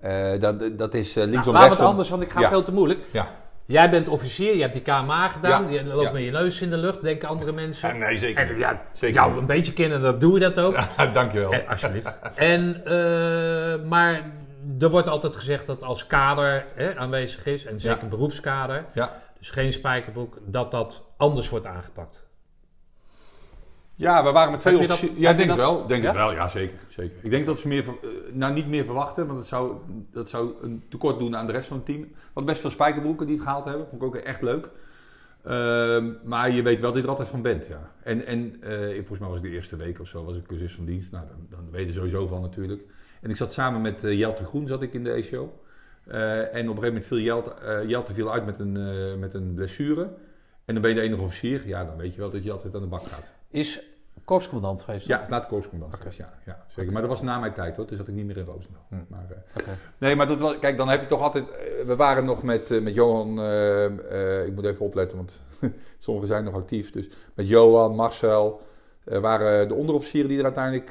Eh, 0.00 0.38
dat, 0.38 0.79
dat 0.79 0.94
is 0.94 1.16
eh, 1.16 1.24
Nou, 1.24 1.37
het 1.37 1.62
rechtsom. 1.62 1.87
anders, 1.87 2.09
want 2.11 2.22
ik 2.22 2.31
ga 2.31 2.40
Ja. 2.40 2.48
veel 2.48 2.62
te 2.62 2.72
moeilijk. 2.72 3.00
Ja. 3.12 3.35
Jij 3.66 3.90
bent 3.90 4.09
officier, 4.09 4.55
je 4.55 4.61
hebt 4.61 4.72
die 4.72 4.83
KMA 4.83 5.29
gedaan, 5.29 5.72
je 5.72 5.85
loopt 5.85 6.12
met 6.12 6.22
je 6.24 6.31
neus 6.31 6.61
in 6.61 6.70
de 6.70 6.76
lucht, 6.76 7.02
denken 7.02 7.29
andere 7.29 7.52
mensen. 7.52 7.98
nee, 7.98 8.18
zeker 8.18 8.50
En 8.50 8.59
ja, 8.59 8.83
Zeker 8.92 9.14
jou 9.14 9.38
een 9.38 9.46
beetje 9.46 9.72
kennen, 9.72 10.00
dat 10.00 10.20
doe 10.20 10.35
je 10.35 10.40
dat 10.40 10.59
ook. 10.61 10.79
Dankjewel. 11.12 11.52
Eh, 11.52 11.70
alsjeblieft. 11.70 12.20
En, 12.35 12.85
eh, 12.85 13.85
maar 13.88 14.20
er 14.81 14.90
wordt 14.90 15.09
altijd 15.09 15.37
gezegd 15.37 15.66
dat 15.66 15.83
als 15.83 16.07
kader 16.07 16.64
hè, 16.74 16.96
aanwezig 16.96 17.46
is, 17.46 17.64
en 17.66 17.81
zeker 17.81 18.09
beroepskader, 18.09 18.85
Ja. 18.92 19.22
dus 19.38 19.50
geen 19.50 19.72
spijkerbroek, 19.72 20.38
dat 20.46 20.70
dat 20.70 21.07
anders 21.16 21.48
wordt 21.48 21.66
aangepakt. 21.66 22.25
Ja, 23.96 24.24
we 24.24 24.30
waren 24.32 24.50
met 24.50 24.61
twee 24.61 24.78
officieren. 24.78 25.20
Ja, 25.20 25.32
denk 25.32 25.48
het 25.48 25.59
wel. 25.59 25.87
Denk 25.87 26.02
ja? 26.02 26.09
het 26.09 26.16
wel, 26.16 26.32
ja, 26.32 26.48
zeker. 26.48 26.78
zeker. 26.88 27.16
Ik 27.22 27.30
denk 27.30 27.46
dat 27.46 27.61
ze 27.61 27.68
meer, 27.68 27.85
eh, 27.88 28.09
nou 28.32 28.52
niet 28.52 28.68
meer 28.68 28.85
verwachten, 28.85 29.26
want 29.26 29.38
dat 29.38 29.48
zou, 29.48 29.76
dat 30.12 30.28
zou 30.28 30.54
een 30.62 30.82
tekort 30.88 31.18
doen 31.18 31.37
aan 31.37 31.46
de 31.46 31.52
rest 31.52 31.68
van 31.68 31.76
het 31.76 31.87
team. 31.87 32.09
Want 32.32 32.46
best 32.46 32.61
veel 32.61 32.70
spijkerbroeken 32.70 33.26
die 33.26 33.37
het 33.37 33.44
gehaald 33.44 33.64
hebben, 33.64 33.87
vond 33.88 34.02
ik 34.02 34.09
ook 34.09 34.16
echt 34.16 34.42
leuk. 34.42 34.68
Ehm, 35.46 36.12
maar 36.24 36.50
je 36.50 36.62
weet 36.62 36.80
wel 36.80 36.88
dat 36.88 36.98
je 36.98 37.04
er 37.04 37.11
altijd 37.11 37.28
van 37.28 37.42
bent, 37.42 37.66
ja. 37.66 37.90
En, 38.02 38.26
en 38.26 38.56
eh, 38.62 38.94
volgens 38.94 39.18
mij 39.18 39.28
was 39.28 39.38
het 39.38 39.46
de 39.46 39.54
eerste 39.54 39.76
week 39.76 40.00
of 40.00 40.09
zo, 40.09 40.24
was 40.24 40.37
ik 40.37 40.46
cursus 40.46 40.74
van 40.74 40.85
dienst. 40.85 41.12
Nou, 41.12 41.24
dan, 41.26 41.46
dan 41.50 41.70
weet 41.70 41.80
je 41.80 41.87
er 41.87 41.94
sowieso 41.94 42.26
van 42.26 42.40
natuurlijk. 42.40 42.82
En 43.20 43.30
ik 43.30 43.37
zat 43.37 43.52
samen 43.52 43.80
met 43.80 44.04
eh, 44.04 44.18
Jelte 44.18 44.44
Groen, 44.44 44.66
zat 44.66 44.82
ik 44.82 44.92
in 44.92 45.04
de. 45.04 45.11
Eh, 45.11 46.38
en 46.38 46.44
op 46.44 46.52
een 46.52 46.61
gegeven 46.61 46.82
moment 46.82 47.06
viel 47.06 47.18
Jelte, 47.18 47.85
Jelte 47.87 48.14
viel 48.14 48.32
uit 48.32 48.46
met 48.46 48.59
een, 48.59 49.18
met 49.18 49.35
een 49.35 49.54
blessure. 49.54 50.02
En 50.64 50.74
dan 50.74 50.82
ben 50.82 50.90
je 50.90 50.96
de 50.96 51.02
enige 51.02 51.22
officier. 51.22 51.66
Ja, 51.66 51.85
dan 51.85 51.96
weet 51.96 52.14
je 52.14 52.20
wel 52.20 52.30
dat 52.30 52.44
je 52.44 52.52
altijd 52.52 52.74
aan 52.74 52.80
de 52.80 52.87
bak 52.87 53.06
gaat. 53.06 53.36
Is 53.50 53.80
korpscommandant 54.26 54.82
geweest? 54.82 55.06
Ja, 55.06 55.26
laat 55.28 55.46
korpscommandant 55.46 56.00
geweest, 56.02 56.18
ja, 56.18 56.32
ja, 56.46 56.64
zeker. 56.68 56.92
Maar 56.92 57.00
dat 57.00 57.11
was 57.11 57.22
na 57.22 57.38
mijn 57.38 57.52
tijd 57.52 57.76
hoor, 57.76 57.87
dus 57.87 57.96
zat 57.96 58.09
ik 58.09 58.14
niet 58.14 58.26
meer 58.26 58.37
in 58.37 58.44
Roosendaal. 58.44 58.87
Hm. 58.88 58.96
Maar, 59.09 59.26
eh, 59.54 59.62
nee, 59.98 60.16
maar 60.16 60.26
dat 60.28 60.38
was, 60.38 60.59
kijk, 60.59 60.76
dan 60.76 60.88
heb 60.88 61.00
je 61.00 61.06
toch 61.06 61.20
altijd... 61.20 61.50
eh, 61.50 61.85
we 61.85 61.96
waren 61.96 62.24
nog 62.24 62.42
met, 62.42 62.70
eh, 62.70 62.80
met 62.80 62.94
Johan, 62.94 63.28
ik 64.46 64.54
moet 64.54 64.64
even 64.64 64.85
opletten, 64.85 65.16
want 65.16 65.44
sommigen 65.98 66.28
zijn 66.28 66.44
nog 66.44 66.54
actief. 66.54 66.90
Dus 66.90 67.11
met 67.35 67.48
Johan, 67.48 67.94
Marcel, 67.94 68.61
waren 69.04 69.68
de 69.68 69.74
onderofficieren 69.74 70.28
die 70.28 70.38
er 70.38 70.44
uiteindelijk 70.44 70.90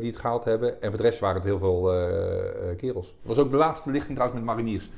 die 0.00 0.10
het 0.10 0.20
gehaald 0.20 0.44
hebben. 0.44 0.82
En 0.82 0.88
voor 0.88 0.96
de 0.96 1.06
rest 1.06 1.20
waren 1.20 1.36
het 1.36 1.44
heel 1.44 1.58
veel 1.58 1.82
kerels. 2.76 3.06
Het 3.06 3.16
was 3.22 3.38
ook 3.38 3.50
de 3.50 3.56
laatste 3.56 3.90
lichting 3.90 4.14
trouwens 4.14 4.44
met 4.44 4.54
mariniers. 4.54 4.90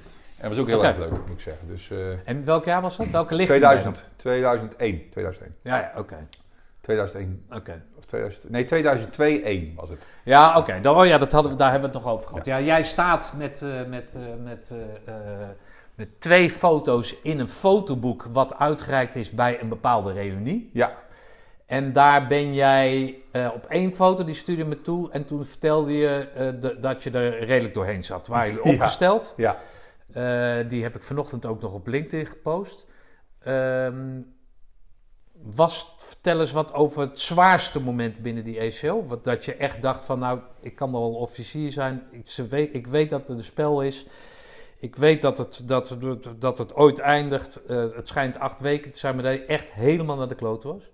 En 0.46 0.52
dat 0.56 0.66
was 0.66 0.74
ook 0.74 0.80
heel 0.80 0.84
erg 0.88 0.98
leuk, 0.98 1.10
moet 1.26 1.36
ik 1.36 1.40
zeggen. 1.40 1.68
Dus 1.68 1.90
eh, 1.90 1.98
En 2.28 2.44
welk 2.44 2.64
jaar 2.64 2.82
was 2.82 2.96
dat? 2.96 3.06
Welke 3.06 3.34
lichting? 3.34 3.58
2000, 3.60 4.04
2001, 4.16 5.08
2001, 5.10 5.54
Ja, 5.62 5.76
ja, 5.76 5.92
oké. 5.96 6.16
2001. 6.80 7.42
Oké. 7.54 7.82
Of 7.98 8.04
2000, 8.04 8.50
nee, 8.50 8.64
2002 8.64 9.42
1 9.42 9.72
was 9.76 9.88
het. 9.88 9.98
Ja, 10.24 10.58
oké. 10.58 10.80
Dan- 10.80 10.96
Oh 10.96 11.06
ja, 11.06 11.18
dat 11.18 11.32
hadden 11.32 11.50
we, 11.52 11.56
daar 11.58 11.70
hebben 11.70 11.90
we 11.90 11.96
het 11.96 12.04
nog 12.04 12.14
over 12.14 12.28
gehad. 12.28 12.44
Ja, 12.44 12.60
jij 12.60 12.82
staat 12.82 13.32
met, 13.36 13.62
eh, 13.62 13.68
met, 13.88 14.14
eh, 14.14 14.20
met, 14.44 14.72
met 15.94 16.08
twee 16.20 16.50
foto's 16.50 17.14
in 17.22 17.38
een 17.38 17.48
fotoboek 17.48 18.28
wat 18.32 18.58
uitgereikt 18.58 19.14
is 19.14 19.30
bij 19.30 19.60
een 19.60 19.68
bepaalde 19.68 20.12
reunie. 20.12 20.70
Ja, 20.72 20.92
En 21.66 21.92
daar 21.92 22.26
ben 22.26 22.54
jij 22.54 23.14
op 23.54 23.66
één 23.68 23.92
foto, 23.94 24.24
die 24.24 24.34
stuurde 24.34 24.64
me 24.64 24.80
toe. 24.82 25.10
En 25.12 25.24
toen 25.24 25.44
vertelde 25.44 25.92
je 25.92 26.28
de- 26.60 26.76
dat 26.80 27.02
je 27.02 27.10
er 27.10 27.44
redelijk 27.44 27.74
doorheen 27.74 28.02
zat. 28.04 28.26
Waar 28.26 28.46
je 28.46 28.62
opgesteld. 28.72 29.34
ja. 29.36 29.56
Die 30.68 30.82
heb 30.82 30.94
ik 30.94 31.02
vanochtend 31.02 31.46
ook 31.46 31.60
nog 31.60 31.72
op 31.72 31.86
LinkedIn 31.86 32.26
gepost. 32.26 32.86
Ehm, 33.38 34.20
was, 35.54 35.94
vertel 35.98 36.40
eens 36.40 36.52
wat 36.52 36.74
over 36.74 37.00
het 37.00 37.20
zwaarste 37.20 37.80
moment 37.80 38.22
binnen 38.22 38.44
die 38.44 38.58
ECO. 38.58 39.06
Wat, 39.06 39.24
dat 39.24 39.44
je 39.44 39.54
echt 39.54 39.82
dacht 39.82 40.04
van, 40.04 40.18
nou, 40.18 40.40
ik 40.60 40.76
kan 40.76 40.92
wel 40.92 41.14
officier 41.14 41.72
zijn. 41.72 42.02
Ik, 42.10 42.46
weet, 42.48 42.74
ik 42.74 42.86
weet 42.86 43.10
dat 43.10 43.28
het 43.28 43.36
een 43.36 43.44
spel 43.44 43.82
is. 43.82 44.06
Ik 44.78 44.96
weet 44.96 45.22
dat 45.22 45.38
het, 45.38 45.62
dat, 45.64 45.96
dat 46.38 46.58
het 46.58 46.74
ooit 46.74 46.98
eindigt. 46.98 47.64
Eh, 47.64 47.84
het 47.94 48.08
schijnt 48.08 48.38
acht 48.38 48.60
weken 48.60 48.90
te 48.90 48.98
zijn, 48.98 49.14
maar 49.14 49.24
dat 49.24 49.34
je 49.34 49.44
echt 49.44 49.72
helemaal 49.72 50.16
naar 50.16 50.28
de 50.28 50.34
klote 50.34 50.68
was. 50.68 50.90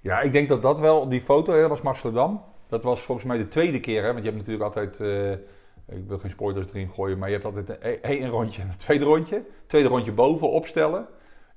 Ja, 0.00 0.20
ik 0.20 0.32
denk 0.32 0.48
dat 0.48 0.62
dat 0.62 0.80
wel, 0.80 1.08
die 1.08 1.22
foto, 1.22 1.52
hè, 1.52 1.68
was 1.68 1.82
Amsterdam. 1.82 2.44
Dat 2.68 2.82
was 2.82 3.00
volgens 3.00 3.26
mij 3.26 3.38
de 3.38 3.48
tweede 3.48 3.80
keer, 3.80 4.02
hè, 4.02 4.12
want 4.12 4.24
je 4.24 4.30
hebt 4.30 4.36
natuurlijk 4.36 4.64
altijd, 4.64 5.00
eh, 5.00 5.46
ik 5.88 6.02
wil 6.08 6.18
geen 6.18 6.30
spoilers 6.30 6.66
erin 6.68 6.88
gooien, 6.94 7.18
maar 7.18 7.28
je 7.28 7.34
hebt 7.34 7.46
altijd 7.46 7.68
een, 7.80 8.02
één 8.02 8.28
rondje, 8.28 8.62
een 8.62 8.76
tweede 8.76 9.04
rondje. 9.04 9.42
Tweede 9.66 9.88
rondje 9.88 10.12
boven 10.12 10.50
opstellen. 10.50 11.06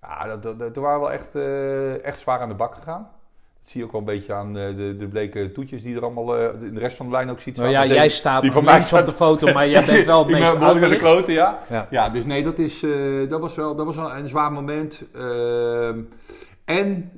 Ja, 0.01 0.27
dat, 0.27 0.43
dat, 0.43 0.59
dat- 0.59 0.75
waren 0.75 0.99
we 0.99 1.05
wel 1.05 1.13
echt, 1.13 1.35
eh, 1.35 2.05
echt 2.05 2.19
zwaar 2.19 2.39
aan 2.39 2.49
de 2.49 2.55
bak 2.55 2.75
gegaan. 2.75 3.09
Dat 3.59 3.69
zie 3.69 3.79
je 3.79 3.85
ook 3.85 3.91
wel 3.91 4.01
een 4.01 4.07
beetje 4.07 4.33
aan 4.33 4.57
eh, 4.57 4.75
de, 4.75 4.95
de 4.97 5.07
bleke 5.07 5.51
toetjes 5.51 5.81
die 5.83 5.95
er 5.95 6.03
allemaal 6.03 6.37
eh, 6.37 6.61
in 6.61 6.73
de 6.73 6.79
rest 6.79 6.97
van 6.97 7.05
de 7.05 7.11
lijn 7.11 7.29
ook 7.29 7.39
ziet 7.39 7.57
Nou 7.57 7.69
ja, 7.69 7.79
Maar 7.79 7.87
jij 7.87 8.09
staat 8.09 8.41
die 8.41 8.51
van 8.51 8.63
mij 8.63 8.77
op 8.79 8.83
staat- 8.83 9.05
de 9.05 9.11
foto, 9.13 9.53
maar 9.53 9.67
jij 9.67 9.85
bent 9.85 10.05
wel 10.05 10.19
het 10.23 10.27
Ik 10.27 10.31
ben 10.33 10.41
meest 10.43 10.57
behoorlijk 10.59 10.85
aan 10.85 10.91
de 10.91 10.97
kloten, 10.97 11.33
ja. 11.33 11.59
Ja. 11.69 11.87
Ja, 11.89 12.09
dus 12.09 12.25
nee, 12.25 12.43
dat, 12.43 12.57
is, 12.57 12.85
dat, 13.29 13.39
was 13.39 13.55
wel, 13.55 13.75
dat 13.75 13.85
was 13.85 13.95
wel 13.95 14.15
een 14.15 14.27
zwaar 14.27 14.51
moment. 14.51 15.03
Ehm, 15.15 15.99
en 16.65 17.11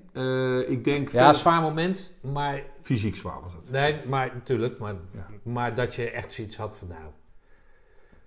ik 0.68 0.84
denk... 0.84 1.12
Ja, 1.12 1.24
veel- 1.26 1.34
zwaar 1.34 1.62
moment, 1.62 2.12
maar 2.22 2.62
Fysiek 2.82 3.16
zwaar 3.16 3.42
was 3.42 3.54
het. 3.54 3.72
Nee, 3.72 4.02
maar 4.06 4.32
natuurlijk. 4.34 4.80
Maar, 4.80 4.94
Ja. 5.12 5.28
maar 5.44 5.76
dat 5.76 5.96
je 5.96 6.10
echt 6.12 6.32
zoiets 6.34 6.58
had 6.58 6.76
van, 6.78 6.88
nou, 6.88 7.02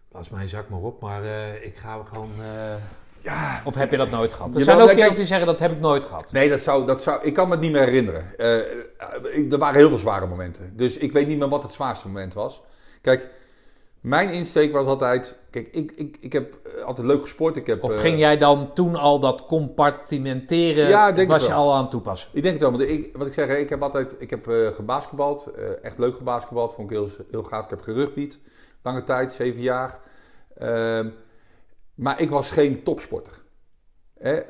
pas 0.09 0.31
mijn 0.31 0.49
zak 0.49 0.69
maar 0.69 0.81
op, 0.81 1.01
maar 1.03 1.23
eh, 1.23 1.65
ik 1.65 1.77
ga 1.77 2.03
gewoon... 2.05 2.31
eh, 2.41 2.75
Ja, 3.21 3.61
Of 3.65 3.75
heb 3.75 3.91
je 3.91 3.97
dat 3.97 4.11
nooit 4.11 4.33
gehad? 4.33 4.57
Er 4.57 4.63
zijn 4.63 4.81
ook 4.81 4.89
kijk- 4.91 5.15
die 5.17 5.25
zeggen, 5.25 5.47
dat 5.47 5.61
heb 5.61 5.71
ik 5.73 5.81
nooit 5.81 6.05
gehad. 6.05 6.33
Nee, 6.33 6.49
dat 6.49 6.61
zou, 6.61 6.87
dat 6.87 7.03
zou, 7.03 7.23
ik 7.23 7.35
kan 7.35 7.47
me 7.49 7.53
het 7.53 7.61
niet 7.63 7.73
meer 7.73 7.85
herinneren. 7.85 8.39
Eh, 8.39 9.37
ik- 9.39 9.53
er 9.53 9.59
waren 9.59 9.79
heel 9.79 9.89
veel 9.89 9.99
zware 9.99 10.27
momenten. 10.27 10.77
Dus 10.77 10.97
ik 10.97 11.13
weet 11.13 11.27
niet 11.27 11.39
meer 11.39 11.49
wat 11.49 11.63
het 11.63 11.73
zwaarste 11.73 12.07
moment 12.07 12.35
was. 12.35 12.63
Kijk, 13.01 13.29
mijn 14.05 14.31
insteek 14.31 14.73
was 14.73 14.87
altijd... 14.87 15.37
Kijk, 15.51 15.69
ik, 15.69 15.93
ik, 15.93 16.17
ik 16.21 16.33
heb 16.33 16.55
eh, 16.55 16.85
altijd 16.85 17.07
leuk 17.07 17.21
gesport. 17.21 17.57
Ik 17.57 17.67
heb, 17.67 17.83
Of 17.83 17.95
eh, 17.95 18.01
ging 18.01 18.19
jij 18.19 18.39
dan 18.39 18.73
toen 18.73 18.97
al 18.97 19.21
dat 19.21 19.47
compartimenteren, 19.47 20.89
Ja, 20.89 21.13
denk 21.13 21.29
was 21.29 21.47
je 21.47 21.53
al 21.53 21.75
aan 21.75 21.81
het 21.81 21.91
toepassen? 21.91 22.31
Ik 22.33 22.43
denk 22.43 22.55
het 22.55 22.63
wel, 22.63 22.71
want 22.79 22.91
ik, 22.91 23.17
wat 23.17 23.27
ik 23.27 23.33
zeg, 23.33 23.47
hè, 23.47 23.57
ik 23.57 23.69
heb 23.69 23.83
altijd 23.83 24.15
ik 24.19 24.31
heb, 24.31 24.49
eh, 24.49 24.67
gebasketbald. 24.67 25.51
echt 25.83 25.99
leuk 25.99 26.17
gebasketbald, 26.17 26.75
vond 26.75 26.91
ik 26.91 26.97
heel, 26.97 27.09
heel 27.31 27.43
gaaf. 27.43 27.65
Ik 27.65 27.71
heb 27.71 27.81
gerugbied, 27.81 28.39
lange 28.83 29.05
tijd, 29.05 29.33
zeven 29.33 29.61
jaar. 29.61 30.01
Ehm, 30.57 31.09
maar 31.95 32.21
ik 32.21 32.31
was 32.31 32.51
geen 32.51 32.83
topsporter. 32.83 33.43
Hè? 34.19 34.43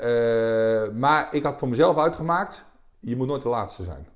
maar 0.93 1.29
ik 1.31 1.43
had 1.43 1.59
voor 1.59 1.69
mezelf 1.69 1.97
uitgemaakt, 1.97 2.65
je 3.01 3.17
moet 3.17 3.27
nooit 3.27 3.43
de 3.43 3.49
laatste 3.49 3.83
zijn. 3.83 4.07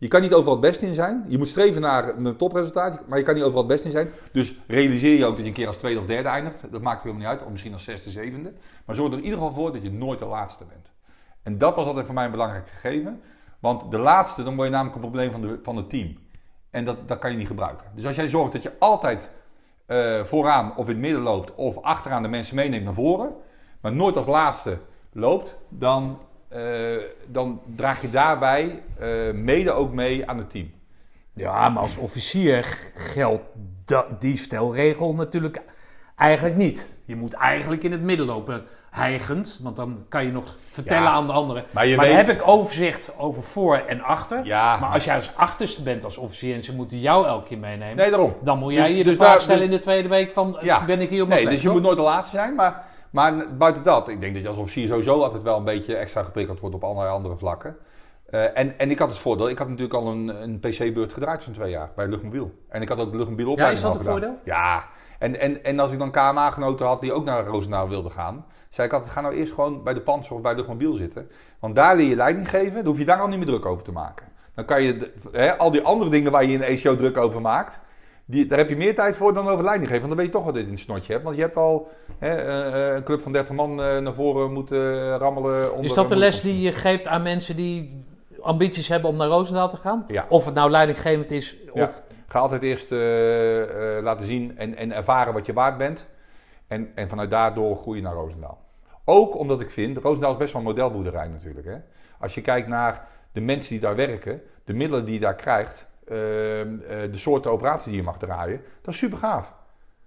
Je 0.00 0.08
kan 0.08 0.20
niet 0.20 0.34
overal 0.34 0.52
het 0.52 0.60
beste 0.60 0.86
in 0.86 0.94
zijn. 0.94 1.24
Je 1.28 1.38
moet 1.38 1.48
streven 1.48 1.80
naar 1.80 2.16
een 2.16 2.36
topresultaat, 2.36 3.06
maar 3.08 3.18
je 3.18 3.24
kan 3.24 3.34
niet 3.34 3.42
overal 3.42 3.62
het 3.62 3.72
beste 3.72 3.86
in 3.86 3.92
zijn. 3.92 4.10
Dus 4.32 4.54
realiseer 4.66 5.18
je 5.18 5.24
ook 5.24 5.30
dat 5.30 5.40
je 5.40 5.46
een 5.46 5.52
keer 5.52 5.66
als 5.66 5.76
tweede 5.76 6.00
of 6.00 6.06
derde 6.06 6.28
eindigt. 6.28 6.72
Dat 6.72 6.80
maakt 6.80 7.02
helemaal 7.02 7.22
niet 7.22 7.30
uit, 7.30 7.42
of 7.42 7.50
misschien 7.50 7.72
als 7.72 7.84
zesde, 7.84 8.10
zevende. 8.10 8.52
Maar 8.84 8.96
zorg 8.96 9.12
er 9.12 9.18
in 9.18 9.24
ieder 9.24 9.38
geval 9.38 9.54
voor 9.54 9.72
dat 9.72 9.82
je 9.82 9.92
nooit 9.92 10.18
de 10.18 10.24
laatste 10.24 10.64
bent. 10.64 10.90
En 11.42 11.58
dat 11.58 11.76
was 11.76 11.86
altijd 11.86 12.06
voor 12.06 12.14
mij 12.14 12.24
een 12.24 12.30
belangrijk 12.30 12.68
gegeven. 12.68 13.20
Want 13.58 13.90
de 13.90 13.98
laatste, 13.98 14.42
dan 14.42 14.54
word 14.54 14.66
je 14.66 14.74
namelijk 14.74 14.96
een 14.96 15.10
probleem 15.10 15.30
van, 15.30 15.40
de, 15.40 15.58
van 15.62 15.76
het 15.76 15.90
team. 15.90 16.18
En 16.70 16.84
dat, 16.84 17.08
dat 17.08 17.18
kan 17.18 17.30
je 17.30 17.36
niet 17.36 17.46
gebruiken. 17.46 17.86
Dus 17.94 18.06
als 18.06 18.16
jij 18.16 18.28
zorgt 18.28 18.52
dat 18.52 18.62
je 18.62 18.72
altijd 18.78 19.30
eh, 19.86 20.24
vooraan 20.24 20.76
of 20.76 20.86
in 20.86 20.92
het 20.92 21.00
midden 21.00 21.22
loopt 21.22 21.54
of 21.54 21.78
achteraan 21.82 22.22
de 22.22 22.28
mensen 22.28 22.56
meeneemt 22.56 22.84
naar 22.84 22.94
voren, 22.94 23.34
maar 23.80 23.92
nooit 23.92 24.16
als 24.16 24.26
laatste 24.26 24.78
loopt, 25.12 25.58
dan, 25.68 26.18
eh, 26.50 26.60
dan 27.26 27.60
draag 27.76 28.00
je 28.00 28.10
daarbij 28.10 28.82
eh, 28.98 29.08
mede 29.32 29.72
ook 29.72 29.92
mee 29.92 30.28
aan 30.28 30.38
het 30.38 30.50
team. 30.50 30.70
Ja, 31.34 31.68
maar 31.68 31.82
als 31.82 31.96
officier 31.96 32.78
geldt 32.94 33.42
die 34.18 34.36
stelregel 34.36 35.14
natuurlijk 35.14 35.60
eigenlijk 36.16 36.56
niet. 36.56 36.94
Je 37.04 37.16
moet 37.16 37.32
eigenlijk 37.32 37.82
in 37.82 37.92
het 37.92 38.02
midden 38.02 38.26
lopen, 38.26 38.64
hijgend, 38.90 39.58
want 39.62 39.76
dan 39.76 40.04
kan 40.08 40.24
je 40.24 40.32
nog 40.32 40.56
vertellen 40.70 41.02
Ja, 41.02 41.10
aan 41.10 41.26
de 41.26 41.32
anderen. 41.32 41.64
maar 41.70 41.86
je 41.86 41.96
dan 41.96 42.04
weet- 42.04 42.14
heb 42.26 42.28
ik 42.40 42.48
overzicht 42.48 43.10
over 43.18 43.42
voor 43.42 43.76
en 43.76 44.00
achter. 44.00 44.44
Ja, 44.44 44.76
maar 44.76 44.90
als 44.90 45.04
jij 45.04 45.14
als 45.14 45.30
achterste 45.36 45.82
bent 45.82 46.04
als 46.04 46.16
officier 46.16 46.54
en 46.54 46.62
ze 46.62 46.74
moeten 46.74 46.98
jou 46.98 47.26
elke 47.26 47.46
keer 47.48 47.58
meenemen, 47.58 47.96
Nee, 47.96 48.10
daarom. 48.10 48.34
dan 48.42 48.58
moet 48.58 48.72
jij 48.72 48.86
Dus- 48.86 48.96
je 48.96 49.04
de 49.04 49.08
dus 49.10 49.18
vraag 49.18 49.40
stellen 49.40 49.60
dus- 49.60 49.70
in 49.70 49.76
de 49.76 49.82
tweede 49.82 50.08
week 50.08 50.30
van, 50.32 50.56
Ja. 50.60 50.84
ben 50.84 51.00
ik 51.00 51.10
hier 51.10 51.22
op 51.22 51.28
Nee, 51.28 51.36
mijn 51.36 51.40
plek, 51.40 51.50
dus 51.52 51.60
je 51.62 51.66
toch? 51.66 51.76
moet 51.76 51.82
nooit 51.86 51.96
de 51.96 52.02
laatste 52.04 52.36
zijn. 52.36 52.54
Maar, 52.54 52.84
maar 53.10 53.56
buiten 53.58 53.82
dat, 53.82 54.08
ik 54.08 54.20
denk 54.20 54.34
dat 54.34 54.42
je 54.42 54.48
als 54.48 54.56
officier 54.56 54.88
sowieso 54.88 55.22
altijd 55.22 55.42
wel 55.42 55.56
een 55.56 55.64
beetje 55.64 55.96
extra 55.96 56.22
geprikkeld 56.22 56.60
wordt 56.60 56.74
op 56.74 56.84
allerlei 56.84 57.10
andere 57.10 57.36
vlakken. 57.36 57.76
Eh, 58.26 58.58
en, 58.58 58.78
en 58.78 58.90
ik 58.90 58.98
had 58.98 59.08
het 59.08 59.18
voordeel, 59.18 59.48
ik 59.48 59.58
had 59.58 59.68
natuurlijk 59.68 59.94
al 59.94 60.06
een, 60.06 60.42
een 60.42 60.60
PC-beurt 60.60 61.12
gedraaid 61.12 61.44
van 61.44 61.52
twee 61.52 61.70
jaar 61.70 61.90
bij 61.96 62.06
Luchtmobiel. 62.06 62.52
En 62.68 62.82
ik 62.82 62.88
had 62.88 62.98
ook 62.98 63.10
de 63.10 63.16
Luchtmobiel 63.16 63.50
opleiding 63.50 63.82
Ja, 63.82 63.88
is 63.88 63.96
dat 63.96 64.06
een 64.06 64.14
gedaan. 64.14 64.36
Ja, 64.44 64.84
en, 65.18 65.40
en, 65.40 65.64
en 65.64 65.78
als 65.80 65.92
ik 65.92 65.98
dan 65.98 66.10
KMA-genoten 66.10 66.86
had 66.86 67.00
die 67.00 67.12
ook 67.12 67.24
naar 67.24 67.44
Roosendaal 67.46 67.88
wilden 67.88 68.10
gaan, 68.12 68.44
zei 68.68 68.86
ik 68.86 68.92
altijd, 68.92 69.12
ga 69.12 69.20
nou 69.20 69.34
eerst 69.34 69.52
gewoon 69.52 69.82
bij 69.82 69.94
de 69.94 70.00
Panzer 70.00 70.34
of 70.36 70.40
bij 70.42 70.54
Luchtmobiel 70.54 70.92
zitten. 70.92 71.30
Want 71.60 71.74
daar 71.74 71.96
leer 71.96 72.08
je 72.08 72.16
leiding 72.16 72.48
geven, 72.50 72.74
dan 72.74 72.86
hoef 72.86 72.98
je 72.98 73.04
daar 73.04 73.20
al 73.20 73.28
niet 73.28 73.38
meer 73.38 73.46
druk 73.46 73.66
over 73.66 73.84
te 73.84 73.92
maken. 73.92 74.26
Dan 74.54 74.64
kan 74.64 74.82
je 74.82 74.96
de- 74.96 75.12
hè, 75.32 75.58
al 75.58 75.70
die 75.70 75.82
andere 75.82 76.10
dingen 76.10 76.32
waar 76.32 76.44
je 76.44 76.52
in 76.52 76.58
de 76.58 76.64
ECO 76.66 76.96
druk 76.96 77.16
over 77.16 77.40
maakt, 77.40 77.80
die, 78.30 78.46
daar 78.46 78.58
heb 78.58 78.68
je 78.68 78.76
meer 78.76 78.94
tijd 78.94 79.16
voor 79.16 79.34
dan 79.34 79.48
over 79.48 79.64
leiding. 79.64 79.90
Want 79.90 80.02
dan 80.02 80.16
weet 80.16 80.26
je 80.26 80.32
toch 80.32 80.44
wat 80.44 80.54
je 80.54 80.60
in 80.60 80.70
het 80.70 80.78
snotje 80.78 81.12
hebt. 81.12 81.24
Want 81.24 81.36
je 81.36 81.42
hebt 81.42 81.56
al 81.56 81.88
hè, 82.18 82.34
eh, 82.34 82.94
een 82.94 83.02
club 83.02 83.20
van 83.20 83.32
30 83.32 83.54
man 83.54 83.82
eh, 83.82 83.98
naar 83.98 84.14
voren 84.14 84.52
moeten 84.52 85.16
rammelen. 85.18 85.70
Onder, 85.70 85.84
Is 85.84 85.94
dat 85.94 86.08
de 86.08 86.16
les 86.16 86.40
die 86.40 86.60
je 86.60 86.72
geeft 86.72 87.06
aan 87.06 87.22
mensen 87.22 87.56
die 87.56 88.04
ambities 88.40 88.88
hebben 88.88 89.10
om 89.10 89.16
naar 89.16 89.28
Roosendaal 89.28 89.70
te 89.70 89.76
gaan? 89.76 90.04
Ja. 90.08 90.26
Of 90.28 90.44
het 90.44 90.54
nou 90.54 90.70
leidinggevend 90.70 91.30
is, 91.30 91.56
Ja. 91.74 91.82
of... 91.82 92.02
Ga 92.26 92.38
altijd 92.38 92.62
eerst 92.62 92.92
eh, 92.92 93.96
eh, 93.96 94.02
laten 94.02 94.26
zien 94.26 94.58
en, 94.58 94.76
en 94.76 94.92
ervaren 94.92 95.32
wat 95.32 95.46
je 95.46 95.52
waard 95.52 95.78
bent. 95.78 96.06
En, 96.66 96.90
en 96.94 97.08
vanuit 97.08 97.30
daardoor 97.30 97.76
groeien 97.76 98.02
naar 98.02 98.14
Roosendaal. 98.14 98.58
Ook 99.04 99.38
omdat 99.38 99.60
ik 99.60 99.70
vind, 99.70 99.98
Roosendaal 99.98 100.32
is 100.32 100.36
best 100.36 100.52
wel 100.52 100.62
een 100.62 100.68
modelboerderij 100.68 101.28
natuurlijk. 101.28 101.66
Hè? 101.66 101.76
Als 102.18 102.34
je 102.34 102.40
kijkt 102.40 102.68
naar 102.68 103.06
de 103.32 103.40
mensen 103.40 103.70
die 103.70 103.80
daar 103.80 103.96
werken, 103.96 104.42
de 104.64 104.72
middelen 104.72 105.04
die 105.04 105.14
je 105.14 105.20
daar 105.20 105.34
krijgt, 105.34 105.78
eh, 105.80 105.88
eh, 105.88 105.89
de 107.10 107.10
soorten 107.12 107.50
operaties 107.50 107.84
die 107.84 107.96
je 107.96 108.02
mag 108.02 108.18
draaien, 108.18 108.60
dat 108.82 108.94
is 108.94 109.00
super 109.00 109.18
gaaf. 109.18 109.54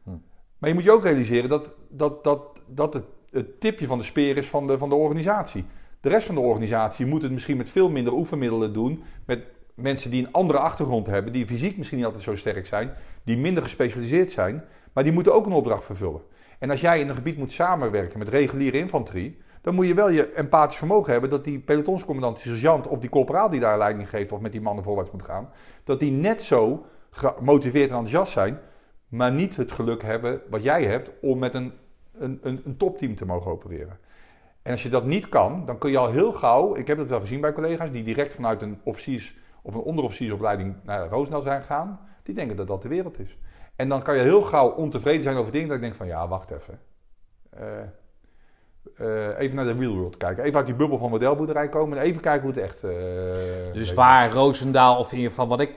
Hm. 0.03 0.09
Maar 0.57 0.69
je 0.69 0.75
moet 0.75 0.83
je 0.83 0.91
ook 0.91 1.03
realiseren 1.03 1.49
dat, 1.49 1.73
dat, 1.89 2.23
dat, 2.23 2.41
dat 2.67 2.93
het, 2.93 3.05
het 3.29 3.59
tipje 3.59 3.87
van 3.87 3.97
de 3.97 4.03
speer 4.03 4.37
is 4.37 4.47
van 4.47 4.67
de, 4.67 4.77
van 4.77 4.89
de 4.89 4.95
organisatie. 4.95 5.65
De 6.01 6.09
rest 6.09 6.25
van 6.25 6.35
de 6.35 6.41
organisatie 6.41 7.05
moet 7.05 7.21
het 7.21 7.31
misschien 7.31 7.57
met 7.57 7.69
veel 7.69 7.89
minder 7.89 8.13
oefenmiddelen 8.13 8.73
doen. 8.73 9.03
Met 9.25 9.45
mensen 9.75 10.11
die 10.11 10.25
een 10.25 10.31
andere 10.31 10.59
achtergrond 10.59 11.07
hebben, 11.07 11.33
die 11.33 11.45
fysiek 11.45 11.77
misschien 11.77 11.97
niet 11.97 12.05
altijd 12.05 12.23
zo 12.23 12.35
sterk 12.35 12.65
zijn, 12.65 12.93
die 13.23 13.37
minder 13.37 13.63
gespecialiseerd 13.63 14.31
zijn, 14.31 14.63
maar 14.93 15.03
die 15.03 15.13
moeten 15.13 15.33
ook 15.33 15.45
een 15.45 15.51
opdracht 15.51 15.85
vervullen. 15.85 16.21
En 16.59 16.69
als 16.69 16.81
jij 16.81 16.99
in 16.99 17.09
een 17.09 17.15
gebied 17.15 17.37
moet 17.37 17.51
samenwerken 17.51 18.19
met 18.19 18.27
reguliere 18.27 18.77
infanterie, 18.77 19.37
dan 19.63 19.75
moet 19.75 19.87
je 19.87 19.93
wel 19.93 20.09
je 20.09 20.33
empathisch 20.33 20.77
vermogen 20.77 21.11
hebben 21.11 21.29
dat 21.29 21.43
die 21.43 21.59
pelotonscommandant, 21.59 22.43
die 22.43 22.51
sergeant 22.51 22.87
of 22.87 22.99
die 22.99 23.09
corporaal 23.09 23.49
die 23.49 23.59
daar 23.59 23.77
leiding 23.77 24.09
geeft 24.09 24.31
of 24.31 24.39
met 24.39 24.51
die 24.51 24.61
mannen 24.61 24.83
voorwaarts 24.83 25.11
moet 25.11 25.23
gaan, 25.23 25.49
dat 25.83 25.99
die 25.99 26.11
net 26.11 26.41
zo 26.41 26.85
gemotiveerd 27.09 27.89
en 27.89 27.95
enthousiast 27.95 28.31
zijn, 28.31 28.59
maar 29.07 29.31
niet 29.31 29.55
het 29.55 29.71
geluk 29.71 30.01
hebben 30.01 30.41
wat 30.49 30.63
jij 30.63 30.83
hebt 30.83 31.11
om 31.21 31.39
met 31.39 31.53
een, 31.53 31.73
een, 32.13 32.39
een, 32.41 32.61
een 32.63 32.77
topteam 32.77 33.15
te 33.15 33.25
mogen 33.25 33.51
opereren. 33.51 33.99
En 34.61 34.71
als 34.71 34.83
je 34.83 34.89
dat 34.89 35.05
niet 35.05 35.29
kan, 35.29 35.65
dan 35.65 35.77
kun 35.77 35.91
je 35.91 35.97
al 35.97 36.11
heel 36.11 36.31
gauw, 36.31 36.75
ik 36.75 36.87
heb 36.87 36.97
dat 36.97 37.09
wel 37.09 37.19
gezien 37.19 37.41
bij 37.41 37.53
collega's 37.53 37.91
die 37.91 38.03
direct 38.03 38.33
vanuit 38.33 38.61
een 38.61 38.79
officiers 38.83 39.37
of 39.61 39.73
een 39.73 39.81
onderofficiersopleiding 39.81 40.75
naar 40.83 41.07
Roosendaal 41.07 41.41
zijn 41.41 41.61
gegaan, 41.61 41.99
die 42.23 42.35
denken 42.35 42.55
dat 42.55 42.67
dat 42.67 42.81
de 42.81 42.87
wereld 42.87 43.19
is. 43.19 43.37
En 43.75 43.89
dan 43.89 44.01
kan 44.01 44.15
je 44.15 44.21
heel 44.21 44.41
gauw 44.41 44.69
ontevreden 44.69 45.23
zijn 45.23 45.35
over 45.35 45.51
dingen 45.51 45.67
dat 45.67 45.77
ik 45.77 45.83
denk 45.83 45.95
van 45.95 46.07
ja, 46.07 46.27
wacht 46.27 46.51
even. 46.51 46.79
Eh, 47.49 47.67
eh, 48.97 49.39
even 49.39 49.55
naar 49.55 49.65
de 49.65 49.73
real 49.79 49.95
world 49.95 50.17
kijken. 50.17 50.43
Even 50.43 50.57
uit 50.57 50.65
die 50.65 50.75
bubbel 50.75 50.97
van 50.97 51.09
modelboerderij 51.09 51.69
komen 51.69 51.97
en 51.97 52.03
even 52.03 52.21
kijken 52.21 52.41
hoe 52.41 52.51
het 52.51 52.61
echt... 52.63 52.83
eh, 52.83 52.91
Dus 53.73 53.93
waar 53.93 54.31
Roosendaal, 54.31 54.97
of 54.97 55.09
in 55.11 55.15
ieder 55.17 55.31
geval 55.31 55.47
wat 55.47 55.59
ik, 55.59 55.73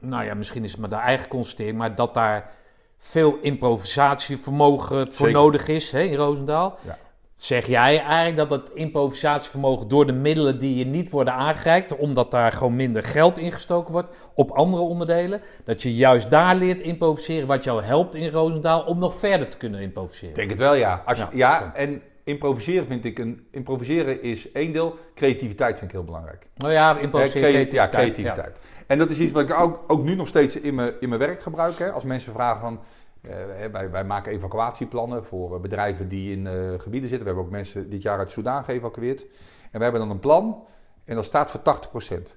nou 0.00 0.24
ja, 0.24 0.34
misschien 0.34 0.64
is 0.64 0.70
het 0.70 0.80
maar 0.80 0.88
daar 0.88 1.02
eigen 1.02 1.28
constatering, 1.28 1.78
maar 1.78 1.94
dat 1.94 2.14
daar 2.14 2.50
veel 2.98 3.38
improvisatievermogen 3.42 5.12
voor 5.12 5.26
Zeker. 5.26 5.32
nodig 5.42 5.68
is 5.68 5.90
hè, 5.92 6.00
in 6.00 6.14
Roosendaal. 6.16 6.78
Ja. 6.82 6.98
Zeg 7.34 7.66
jij 7.66 7.98
eigenlijk 8.00 8.36
dat 8.36 8.50
het 8.50 8.70
improvisatievermogen 8.74 9.88
door 9.88 10.06
de 10.06 10.12
middelen 10.12 10.58
die 10.58 10.76
je 10.76 10.86
niet 10.86 11.10
worden 11.10 11.34
aangereikt, 11.34 11.96
omdat 11.96 12.30
daar 12.30 12.52
gewoon 12.52 12.76
minder 12.76 13.02
geld 13.02 13.38
ingestoken 13.38 13.92
wordt 13.92 14.10
op 14.34 14.50
andere 14.50 14.82
onderdelen, 14.82 15.40
dat 15.64 15.82
je 15.82 15.94
juist 15.94 16.30
daar 16.30 16.56
leert 16.56 16.80
improviseren 16.80 17.46
wat 17.48 17.64
jou 17.64 17.82
helpt 17.82 18.14
in 18.14 18.30
Roosendaal 18.30 18.82
om 18.82 18.98
nog 18.98 19.14
verder 19.14 19.48
te 19.48 19.56
kunnen 19.56 19.80
improviseren? 19.80 20.28
Ik 20.30 20.34
denk 20.36 20.50
het 20.50 20.58
wel, 20.58 20.74
ja. 20.74 21.02
Als 21.06 21.18
je, 21.18 21.24
Ja, 21.30 21.30
ja, 21.60 21.72
en 21.74 22.02
improviseren 22.28 22.86
vind 22.86 23.04
ik 23.04 23.18
een... 23.18 23.46
Improviseren 23.50 24.22
is 24.22 24.52
één 24.52 24.72
deel. 24.72 24.98
Creativiteit 25.14 25.78
vind 25.78 25.90
ik 25.90 25.96
heel 25.96 26.04
belangrijk. 26.06 26.46
Nou 26.54 26.72
ja, 26.72 26.94
Hè, 26.94 27.00
improviseren, 27.00 27.40
crea- 27.50 27.52
creativiteit. 27.52 27.92
Ja, 27.92 27.98
creativiteit. 27.98 28.58
En 28.86 28.98
dat 28.98 29.10
is 29.10 29.18
iets 29.18 29.32
wat 29.32 29.42
ik 29.50 29.58
ook, 29.60 29.84
ook 29.86 30.02
nu 30.02 30.14
nog 30.14 30.28
steeds 30.28 30.60
in 30.60 30.74
mijn, 30.74 30.92
in 31.00 31.08
mijn 31.08 31.20
werk 31.20 31.40
gebruik. 31.40 31.78
Hè. 31.78 31.92
Als 31.92 32.04
mensen 32.04 32.32
vragen 32.32 32.60
van... 32.60 32.80
eh, 33.20 33.66
wij, 33.72 33.90
wij 33.90 34.04
maken 34.04 34.32
evacuatieplannen 34.32 35.24
voor 35.24 35.54
eh, 35.54 35.60
bedrijven 35.60 36.08
die 36.08 36.32
in 36.32 36.46
eh, 36.46 36.52
gebieden 36.78 37.08
zitten. 37.08 37.18
We 37.18 37.24
hebben 37.26 37.44
ook 37.44 37.50
mensen 37.50 37.90
dit 37.90 38.02
jaar 38.02 38.18
uit 38.18 38.30
Soudaan 38.30 38.64
geëvacueerd. 38.64 39.22
En 39.70 39.78
we 39.78 39.82
hebben 39.82 40.00
dan 40.00 40.10
een 40.10 40.18
plan 40.18 40.64
en 41.04 41.14
dat 41.14 41.24
staat 41.24 41.50
voor 41.50 41.60
80%. 41.60 42.36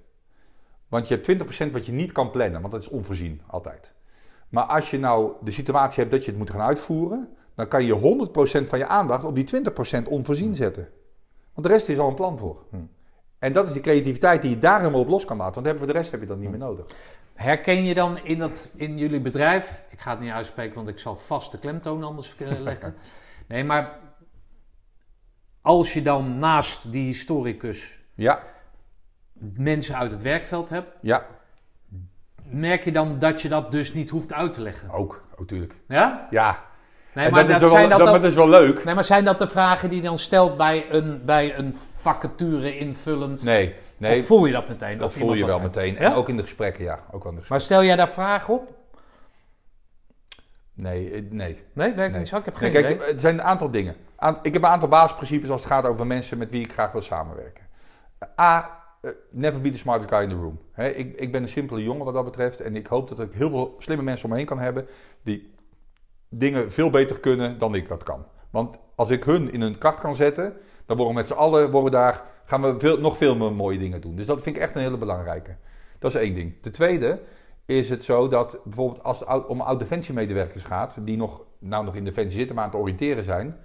Want 0.88 1.08
je 1.08 1.20
hebt 1.24 1.68
20% 1.68 1.72
wat 1.72 1.86
je 1.86 1.92
niet 1.92 2.12
kan 2.12 2.32
plannen, 2.32 2.62
want 2.62 2.74
dat 2.74 2.82
is 2.82 2.90
onvoorzien 2.90 3.42
altijd. 3.48 3.92
Maar 4.50 4.64
als 4.64 4.90
je 4.92 5.00
nou 5.00 5.32
de 5.42 5.52
situatie 5.52 6.00
hebt 6.00 6.12
dat 6.12 6.24
je 6.26 6.30
het 6.30 6.40
moet 6.40 6.50
gaan 6.50 6.62
uitvoeren, 6.62 7.30
dan 7.62 7.70
kan 7.70 7.86
je 7.86 8.28
100% 8.64 8.68
van 8.68 8.80
je 8.80 8.88
aandacht 8.88 9.24
op 9.24 9.36
die 9.36 9.46
20% 10.04 10.08
onvoorzien 10.08 10.56
zetten. 10.56 10.90
Want 11.54 11.68
de 11.68 11.74
rest 11.74 11.90
is 11.90 12.00
al 12.00 12.10
een 12.10 12.16
plan 12.16 12.38
voor. 12.38 12.64
Hm. 12.70 12.78
En 13.40 13.54
dat 13.54 13.68
is 13.68 13.74
die 13.74 13.82
creativiteit 13.82 14.42
die 14.42 14.52
je 14.52 14.58
daar 14.58 14.80
helemaal 14.80 15.02
op 15.02 15.08
los 15.08 15.26
kan 15.26 15.38
laten. 15.38 15.54
Want 15.54 15.66
hebben 15.66 15.86
we 15.88 15.92
de 15.94 15.98
rest 16.00 16.12
heb 16.12 16.20
je 16.20 16.26
dan 16.26 16.40
niet 16.40 16.50
meer 16.50 16.60
nodig. 16.60 16.86
Herken 17.34 17.84
je 17.84 17.94
dan 17.94 18.18
in, 18.24 18.40
dat, 18.40 18.70
in 18.76 18.98
jullie 18.98 19.20
bedrijf, 19.22 19.84
ik 19.90 20.00
ga 20.00 20.12
het 20.12 20.20
niet 20.20 20.32
uitspreken, 20.32 20.76
want 20.76 20.88
ik 20.88 21.00
zal 21.00 21.16
vast 21.16 21.52
de 21.52 21.60
klemtoon 21.60 22.04
anders 22.04 22.36
leggen. 22.60 22.96
Nee, 23.48 23.64
maar 23.64 24.00
als 25.62 25.94
je 25.94 26.02
dan 26.02 26.40
naast 26.40 26.92
die 26.92 27.06
historicus 27.06 28.00
Ja, 28.14 28.44
mensen 29.40 29.96
uit 29.96 30.12
het 30.12 30.22
werkveld 30.22 30.70
hebt, 30.70 30.88
Ja, 31.02 31.26
merk 32.44 32.84
je 32.84 32.92
dan 32.92 33.20
dat 33.20 33.42
je 33.42 33.50
dat 33.50 33.72
dus 33.72 33.94
niet 33.94 34.10
hoeft 34.10 34.34
uit 34.34 34.54
te 34.54 34.62
leggen? 34.62 34.90
ook, 34.90 35.24
natuurlijk. 35.38 35.76
Ja? 35.88 36.28
Ja, 36.30 36.66
Nee, 37.14 37.26
en 37.26 37.32
maar, 37.32 37.42
dat, 37.48 37.52
dat 37.60 37.62
is 37.62 37.70
zijn 37.70 37.90
wel, 37.90 37.98
dat 38.06 38.24
is 38.24 38.34
wel 38.34 38.50
leuk. 38.50 38.84
nee, 38.84 38.96
maar 38.96 39.04
zijn 39.04 39.24
dat 39.26 39.40
de 39.40 39.48
vragen 39.48 39.90
die 39.90 40.02
je 40.02 40.08
dan 40.08 40.18
stelt 40.20 40.58
bij 40.58 40.86
een, 40.90 41.22
bij 41.26 41.58
een 41.58 41.76
vacature 41.96 42.78
invullend? 42.78 43.44
Nee, 43.44 43.76
nee 43.98 44.20
Of 44.20 44.26
voel 44.26 44.46
je 44.46 44.52
dat 44.54 44.68
meteen? 44.68 44.98
dat 44.98 45.14
voel 45.14 45.34
je 45.34 45.46
wel 45.46 45.60
heeft? 45.60 45.76
meteen. 45.76 45.94
Ja? 45.94 46.00
En 46.00 46.14
ook 46.14 46.30
in 46.30 46.36
de 46.38 46.42
gesprekken, 46.42 46.84
ja. 46.84 46.94
Ook 46.94 47.12
de 47.12 47.18
gesprekken. 47.20 47.46
Maar 47.50 47.62
stel 47.62 47.84
jij 47.84 47.96
daar 47.96 48.10
vragen 48.10 48.54
op? 48.54 48.74
Nee, 50.74 51.12
eh, 51.12 51.22
nee. 51.30 51.64
Nee, 51.74 51.94
werkt 51.94 52.12
Nee. 52.12 52.20
niet 52.20 52.28
zo. 52.30 52.38
Ik 52.38 52.46
heb 52.46 52.60
Nee, 52.60 52.72
geen 52.72 52.82
kijk, 52.82 52.96
idee. 52.96 53.14
er 53.14 53.20
zijn 53.20 53.34
een 53.34 53.44
aantal 53.44 53.72
dingen. 53.72 53.96
Ik 54.42 54.54
heb 54.54 54.64
een 54.64 54.70
aantal 54.70 54.90
basisprincipes 54.90 55.50
als 55.50 55.64
het 55.64 55.72
gaat 55.72 55.86
over 55.88 56.08
mensen 56.08 56.38
met 56.38 56.50
wie 56.50 56.64
ik 56.64 56.72
graag 56.72 56.92
wil 56.92 57.02
samenwerken. 57.02 57.64
A, 58.40 58.70
eh, 59.02 59.12
never 59.32 59.62
be 59.62 59.70
the 59.70 59.78
smartest 59.78 60.10
guy 60.10 60.22
in 60.24 60.30
the 60.30 60.36
room. 60.36 60.60
Ik, 60.76 61.16
ik 61.20 61.32
ben 61.32 61.42
een 61.42 61.48
simpele 61.48 61.84
jongen 61.84 62.06
wat 62.06 62.14
dat 62.14 62.24
betreft. 62.26 62.60
En 62.60 62.76
ik 62.76 62.88
hoop 62.88 63.10
dat 63.10 63.20
ik 63.20 63.32
heel 63.34 63.50
veel 63.50 63.76
slimme 63.80 64.04
mensen 64.04 64.26
om 64.26 64.32
me 64.32 64.38
heen 64.38 64.46
kan 64.46 64.60
hebben. 64.60 64.88
die 65.24 65.51
dingen 66.34 66.72
veel 66.72 66.90
beter 66.90 67.20
kunnen 67.20 67.58
dan 67.58 67.76
ik 67.76 67.88
dat 67.88 68.04
kan. 68.04 68.26
Want 68.50 68.78
als 68.96 69.10
ik 69.10 69.24
hun 69.24 69.52
in 69.52 69.62
hun 69.62 69.78
kracht 69.78 70.00
kan 70.00 70.16
zetten. 70.16 70.54
dan 70.86 70.98
worden 70.98 71.16
we 71.16 71.22
met 71.22 71.28
z'n 71.28 71.34
allen 71.34 71.72
worden 71.72 71.92
daar, 71.92 72.24
gaan 72.46 72.62
we 72.62 72.80
veel, 72.80 73.00
nog 73.00 73.18
veel 73.18 73.36
meer 73.36 73.54
mooie 73.54 73.78
dingen 73.78 74.02
doen. 74.02 74.16
Dus 74.16 74.26
dat 74.26 74.42
vind 74.42 74.56
ik 74.56 74.62
echt 74.62 74.76
een 74.76 74.82
hele 74.82 74.98
belangrijke. 74.98 75.56
Dat 76.00 76.14
is 76.14 76.22
één 76.22 76.34
ding. 76.34 76.54
Ten 76.62 76.72
tweede 76.72 77.22
is 77.66 77.90
het 77.90 78.04
zo 78.04 78.28
dat 78.28 78.60
bijvoorbeeld 78.64 79.04
als 79.04 79.20
het 79.20 79.46
om 79.46 79.62
oud-defensiemedewerkers 79.62 80.64
gaat, 80.64 80.98
die 81.00 81.18
nog, 81.18 81.44
nou 81.60 81.86
nog 81.86 81.96
in 81.96 82.06
defensie 82.06 82.38
zitten, 82.38 82.56
maar 82.56 82.66
aan 82.66 82.72
het 82.72 82.80
oriënteren 82.80 83.24
zijn. 83.24 83.58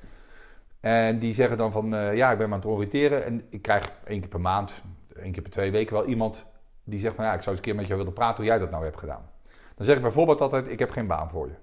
En 0.81 1.19
die 1.19 1.35
zeggen 1.35 1.59
dan 1.59 1.73
van, 1.73 1.95
eh, 1.95 2.17
ja, 2.17 2.33
ik 2.33 2.39
ben 2.39 2.47
aan 2.47 2.53
het 2.53 2.67
oriënteren 2.67 3.25
en 3.25 3.47
ik 3.51 3.63
krijg 3.63 3.93
één 4.05 4.21
keer 4.21 4.29
per 4.29 4.41
maand, 4.41 4.83
één 5.23 5.33
keer 5.33 5.43
per 5.43 5.53
twee 5.53 5.71
weken 5.71 5.95
wel 5.95 6.07
iemand 6.07 6.47
die 6.85 7.01
zegt 7.01 7.15
van, 7.15 7.25
ja, 7.25 7.35
ik 7.35 7.43
zou 7.43 7.49
eens 7.49 7.59
een 7.59 7.65
keer 7.65 7.75
met 7.75 7.87
jou 7.87 7.99
willen 7.99 8.15
praten 8.15 8.37
hoe 8.37 8.45
jij 8.45 8.59
dat 8.59 8.71
nou 8.71 8.85
hebt 8.85 8.99
gedaan. 8.99 9.31
Dan 9.75 9.87
zeg 9.87 9.97
ik 9.97 10.03
bijvoorbeeld 10.03 10.41
altijd, 10.41 10.71
ik 10.71 10.79
heb 10.79 10.91
geen 10.91 11.07
baan 11.07 11.31
voor 11.31 11.47
je. 11.47 11.55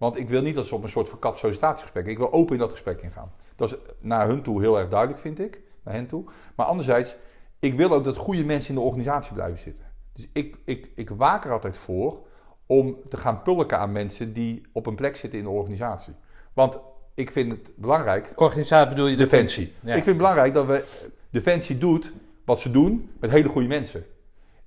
Want 0.00 0.18
ik 0.18 0.28
wil 0.28 0.42
niet 0.42 0.54
dat 0.54 0.66
ze 0.66 0.74
op 0.74 0.82
een 0.82 0.88
soort 0.88 1.08
verkapt 1.08 1.38
sollicitatiegesprek, 1.38 2.06
ik 2.06 2.18
wil 2.18 2.32
open 2.32 2.54
in 2.54 2.60
dat 2.60 2.70
gesprek 2.70 3.00
ingaan. 3.00 3.32
Dat 3.56 3.72
is 3.72 3.78
naar 3.98 4.26
hun 4.26 4.42
toe 4.42 4.60
heel 4.60 4.78
erg 4.78 4.88
duidelijk, 4.88 5.20
vind 5.20 5.40
ik, 5.40 5.60
naar 5.84 5.94
hen 5.94 6.06
toe. 6.06 6.24
Maar 6.54 6.66
anderzijds, 6.66 7.16
ik 7.58 7.74
wil 7.74 7.92
ook 7.92 8.04
dat 8.04 8.16
goede 8.16 8.44
mensen 8.44 8.68
in 8.68 8.80
de 8.80 8.86
organisatie 8.86 9.32
blijven 9.32 9.58
zitten. 9.58 9.84
Dus 10.12 10.28
ik, 10.32 10.56
ik, 10.64 10.90
ik 10.94 11.10
waak 11.10 11.44
er 11.44 11.52
altijd 11.52 11.76
voor 11.76 12.26
om 12.66 12.96
te 13.08 13.16
gaan 13.16 13.42
pulken 13.42 13.78
aan 13.78 13.92
mensen 13.92 14.32
die 14.32 14.62
op 14.72 14.86
een 14.86 14.94
plek 14.94 15.16
zitten 15.16 15.38
in 15.38 15.44
de 15.44 15.50
organisatie. 15.50 16.14
Want 16.52 16.78
ik 17.14 17.30
vind 17.30 17.52
het 17.52 17.72
belangrijk, 17.76 18.32
Organisatie 18.36 18.88
bedoel 18.88 19.06
je 19.06 19.16
Defensie. 19.16 19.72
Ja. 19.80 19.88
Ik 19.88 19.94
vind 19.94 20.06
het 20.06 20.16
belangrijk 20.16 20.54
dat 20.54 20.66
we 20.66 20.84
Defensie 21.30 21.78
doet 21.78 22.12
wat 22.44 22.60
ze 22.60 22.70
doen 22.70 23.10
met 23.18 23.30
hele 23.30 23.48
goede 23.48 23.68
mensen. 23.68 24.04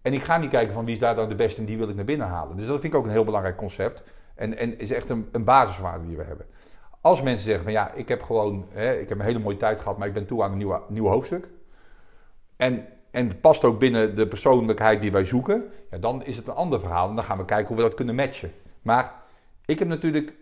En 0.02 0.14
ik 0.14 0.24
ga 0.24 0.38
niet 0.38 0.50
kijken 0.50 0.74
van 0.74 0.86
wie 0.86 0.94
is 0.94 1.00
daar 1.00 1.16
dan 1.16 1.30
de 1.30 1.36
beste 1.36 1.60
en 1.60 1.66
die 1.66 1.78
wil 1.78 1.90
ik 1.90 1.96
naar 1.96 2.06
binnen 2.06 2.28
halen. 2.28 2.58
Dus 2.58 2.66
dat 2.66 2.82
vind 2.82 2.94
ik 2.94 3.00
ook 3.00 3.06
een 3.06 3.12
heel 3.12 3.24
belangrijk 3.24 3.58
concept. 3.58 4.04
En, 4.44 4.58
en 4.58 4.80
is 4.80 4.92
echt 4.92 5.10
een, 5.10 5.30
een 5.32 5.44
basiswaarde 5.44 6.08
die 6.08 6.18
we 6.18 6.24
hebben. 6.24 6.46
Als 7.02 7.22
mensen 7.22 7.46
zeggen 7.46 7.64
van 7.64 7.74
ja, 7.74 7.92
ik 7.92 8.08
heb 8.08 8.22
gewoon, 8.22 8.66
hè, 8.70 8.94
ik 8.94 9.10
heb 9.10 9.20
een 9.20 9.26
hele 9.26 9.40
mooie 9.40 9.58
tijd 9.58 9.80
gehad, 9.80 9.98
maar 9.98 10.08
ik 10.08 10.14
ben 10.14 10.26
toe 10.26 10.44
aan 10.44 10.52
een 10.52 10.58
nieuwe, 10.58 10.82
nieuw 10.88 11.08
hoofdstuk. 11.08 11.50
En, 12.56 12.88
en 13.12 13.28
het 13.28 13.42
past 13.42 13.64
ook 13.64 13.80
binnen 13.80 14.16
de 14.16 14.28
persoonlijkheid 14.28 15.02
die 15.02 15.12
wij 15.12 15.26
zoeken. 15.26 15.64
Ja, 15.92 15.98
dan 15.98 16.24
is 16.24 16.38
het 16.38 16.48
een 16.48 16.54
ander 16.54 16.80
verhaal. 16.80 17.10
En 17.10 17.16
dan 17.16 17.24
gaan 17.24 17.38
we 17.38 17.46
kijken 17.46 17.68
hoe 17.68 17.76
we 17.76 17.82
dat 17.82 17.94
kunnen 17.94 18.16
matchen. 18.16 18.52
Maar 18.82 19.14
ik 19.66 19.80
heb 19.80 19.88
natuurlijk, 19.88 20.36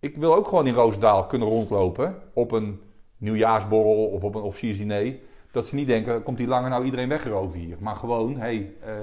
ik 0.00 0.16
wil 0.16 0.34
ook 0.34 0.48
gewoon 0.48 0.66
in 0.66 0.74
Roosendaal 0.74 1.26
kunnen 1.26 1.48
rondlopen 1.48 2.22
op 2.32 2.52
een 2.52 2.80
nieuwjaarsborrel 3.16 4.06
of 4.06 4.24
op 4.24 4.34
een 4.34 4.42
officiersdiner. 4.42 5.16
Dat 5.50 5.66
ze 5.66 5.74
niet 5.74 5.86
denken, 5.86 6.22
komt 6.22 6.38
die 6.38 6.46
lange 6.46 6.68
nou 6.68 6.84
iedereen 6.84 7.08
weggeroven 7.08 7.58
hier. 7.58 7.76
Maar 7.80 7.96
gewoon, 7.96 8.36
hey, 8.36 8.72
eh, 8.80 8.94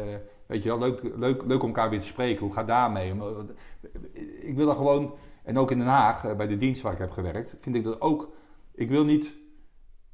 weet 0.52 0.64
je 0.64 0.70
wel, 0.70 0.80
leuk, 0.80 1.02
leuk, 1.16 1.44
leuk 1.46 1.62
om 1.62 1.68
elkaar 1.68 1.90
weer 1.90 2.00
te 2.00 2.06
spreken. 2.08 2.46
Hoe 2.46 2.54
gaat 2.54 2.68
daarmee? 2.68 3.12
Eh, 3.12 4.48
Ik 4.48 4.56
wil 4.56 4.66
dan 4.66 4.76
gewoon, 4.76 5.14
en 5.44 5.58
ook 5.58 5.72
in 5.72 5.78
Den 5.78 5.88
Haag, 5.88 6.26
eh, 6.26 6.36
bij 6.36 6.48
de 6.48 6.58
dienst 6.58 6.82
waar 6.82 6.94
ik 6.94 6.98
heb 7.00 7.12
gewerkt, 7.12 7.56
vind 7.62 7.76
ik 7.76 7.84
dat 7.84 8.02
ook. 8.02 8.32
Ik 8.74 8.90
wil 8.90 9.04
niet. 9.04 9.36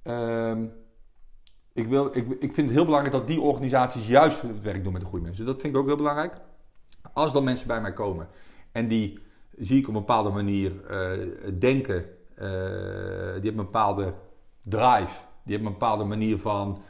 ehm, 0.03 0.65
ik, 1.73 1.87
wil, 1.87 2.05
ik, 2.05 2.27
ik 2.27 2.53
vind 2.53 2.67
het 2.67 2.69
heel 2.75 2.85
belangrijk 2.85 3.15
dat 3.15 3.27
die 3.27 3.41
organisaties 3.41 4.07
juist 4.07 4.41
het 4.41 4.61
werk 4.61 4.83
doen 4.83 4.93
met 4.93 5.01
de 5.01 5.07
goede 5.07 5.25
mensen. 5.25 5.45
Dat 5.45 5.61
vind 5.61 5.73
ik 5.73 5.79
ook 5.79 5.87
heel 5.87 5.95
belangrijk. 5.95 6.33
Als 7.13 7.33
dan 7.33 7.43
mensen 7.43 7.67
bij 7.67 7.81
mij 7.81 7.93
komen 7.93 8.27
en 8.71 8.87
die 8.87 9.19
zie 9.55 9.77
ik 9.79 9.87
op 9.87 9.93
een 9.93 9.99
bepaalde 9.99 10.29
manier 10.29 10.85
eh, 10.85 11.27
denken, 11.59 12.05
die 12.35 12.45
hebben 12.45 13.47
een 13.47 13.55
bepaalde 13.55 14.13
drive, 14.63 15.23
die 15.43 15.55
hebben 15.55 15.67
een 15.73 15.79
bepaalde 15.79 16.03
manier 16.03 16.37
van 16.37 16.81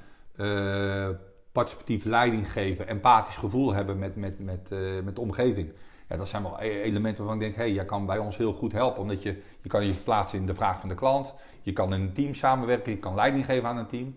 participatief 1.58 2.06
leiding 2.06 2.52
geven, 2.52 2.88
empathisch 2.88 3.38
gevoel 3.38 3.74
hebben 3.74 4.00
met, 4.00 4.16
met, 4.16 4.40
met, 4.40 4.72
eh, 4.72 4.80
met 5.04 5.16
de 5.16 5.22
omgeving. 5.22 5.72
Ja, 6.10 6.18
dat 6.18 6.28
zijn 6.28 6.44
wel 6.44 6.58
e- 6.62 6.82
elementen 6.82 7.24
waarvan 7.26 7.42
ik 7.44 7.48
denk, 7.48 7.56
hé, 7.56 7.62
hey, 7.64 7.74
jij 7.74 7.86
kan 7.86 8.06
bij 8.06 8.18
ons 8.18 8.38
heel 8.38 8.54
goed 8.54 8.72
helpen. 8.72 9.02
Omdat 9.02 9.24
je, 9.24 9.42
je 9.62 9.70
kan 9.70 9.86
je 9.86 9.94
verplaatsen 9.94 10.40
in 10.40 10.46
de 10.46 10.56
vraag 10.56 10.80
van 10.80 10.90
de 10.90 10.96
klant. 10.96 11.34
Je 11.62 11.74
kan 11.74 11.94
in 11.94 12.02
een 12.02 12.14
team 12.14 12.34
samenwerken, 12.34 12.92
je 12.92 12.98
kan 12.98 13.16
leiding 13.16 13.46
geven 13.46 13.70
aan 13.70 13.78
een 13.78 13.88
team. 13.88 14.16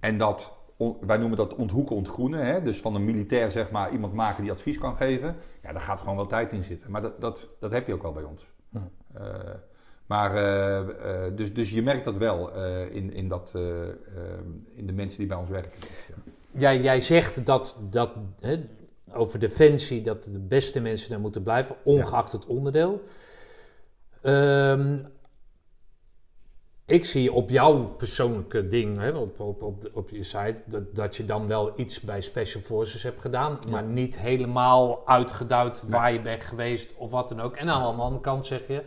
En 0.00 0.16
dat, 0.16 0.52
on- 0.76 0.96
wij 1.00 1.16
noemen 1.16 1.36
dat 1.36 1.54
onthoeken, 1.54 1.96
ontgroenen. 1.96 2.46
Hè? 2.46 2.62
Dus 2.62 2.80
van 2.80 2.94
een 2.94 3.04
militair 3.04 3.50
zeg 3.50 3.70
maar 3.70 3.92
iemand 3.92 4.12
maken 4.12 4.42
die 4.42 4.52
advies 4.52 4.78
kan 4.78 4.96
geven. 4.96 5.36
Ja, 5.62 5.72
daar 5.72 5.80
gaat 5.80 6.00
gewoon 6.00 6.16
wel 6.16 6.26
tijd 6.26 6.52
in 6.52 6.62
zitten. 6.62 6.90
Maar 6.90 7.02
dat, 7.02 7.20
dat, 7.20 7.48
dat 7.60 7.72
heb 7.72 7.86
je 7.86 7.94
ook 7.94 8.02
wel 8.02 8.12
bij 8.12 8.22
ons. 8.24 8.50
Eh, 9.14 9.24
maar, 10.06 10.34
eh, 10.34 11.22
dus, 11.36 11.54
dus 11.54 11.70
je 11.70 11.82
merkt 11.82 12.04
dat 12.04 12.16
wel 12.16 12.52
in, 12.90 13.12
in, 13.12 13.28
dat, 13.28 13.52
eh, 13.54 13.88
eh, 13.88 13.94
in 14.72 14.86
de 14.86 14.92
mensen 14.92 15.18
die 15.18 15.28
bij 15.28 15.36
ons 15.36 15.48
werken. 15.48 15.80
Ja. 16.08 16.32
Jij, 16.56 16.80
jij 16.80 17.00
zegt 17.00 17.46
dat, 17.46 17.78
dat 17.90 18.10
hè, 18.40 18.64
over 19.12 19.38
defensie 19.38 20.02
dat 20.02 20.24
de 20.24 20.40
beste 20.40 20.80
mensen 20.80 21.10
daar 21.10 21.20
moeten 21.20 21.42
blijven, 21.42 21.76
ongeacht 21.84 22.32
het 22.32 22.46
onderdeel. 22.46 23.02
Ehm, 24.22 24.98
ik 26.86 27.04
zie 27.04 27.32
op 27.32 27.50
jouw 27.50 27.84
persoonlijke 27.84 28.66
ding, 28.66 28.98
hè, 28.98 29.10
op, 29.10 29.40
op, 29.40 29.62
op, 29.62 29.90
op 29.92 30.10
je 30.10 30.22
site, 30.22 30.62
dat, 30.66 30.94
dat 30.94 31.16
je 31.16 31.24
dan 31.24 31.48
wel 31.48 31.72
iets 31.76 32.00
bij 32.00 32.20
Special 32.20 32.62
Forces 32.62 33.02
hebt 33.02 33.20
gedaan, 33.20 33.58
maar 33.70 33.82
niet 33.82 34.18
helemaal 34.18 35.06
uitgeduid 35.06 35.82
waar 35.88 36.12
je 36.12 36.20
bent 36.20 36.44
geweest 36.44 36.94
of 36.96 37.10
wat 37.10 37.28
dan 37.28 37.40
ook. 37.40 37.56
En 37.56 37.68
aan 37.68 37.96
de 37.96 38.02
andere 38.02 38.20
kant 38.20 38.46
zeg 38.46 38.66
je, 38.66 38.82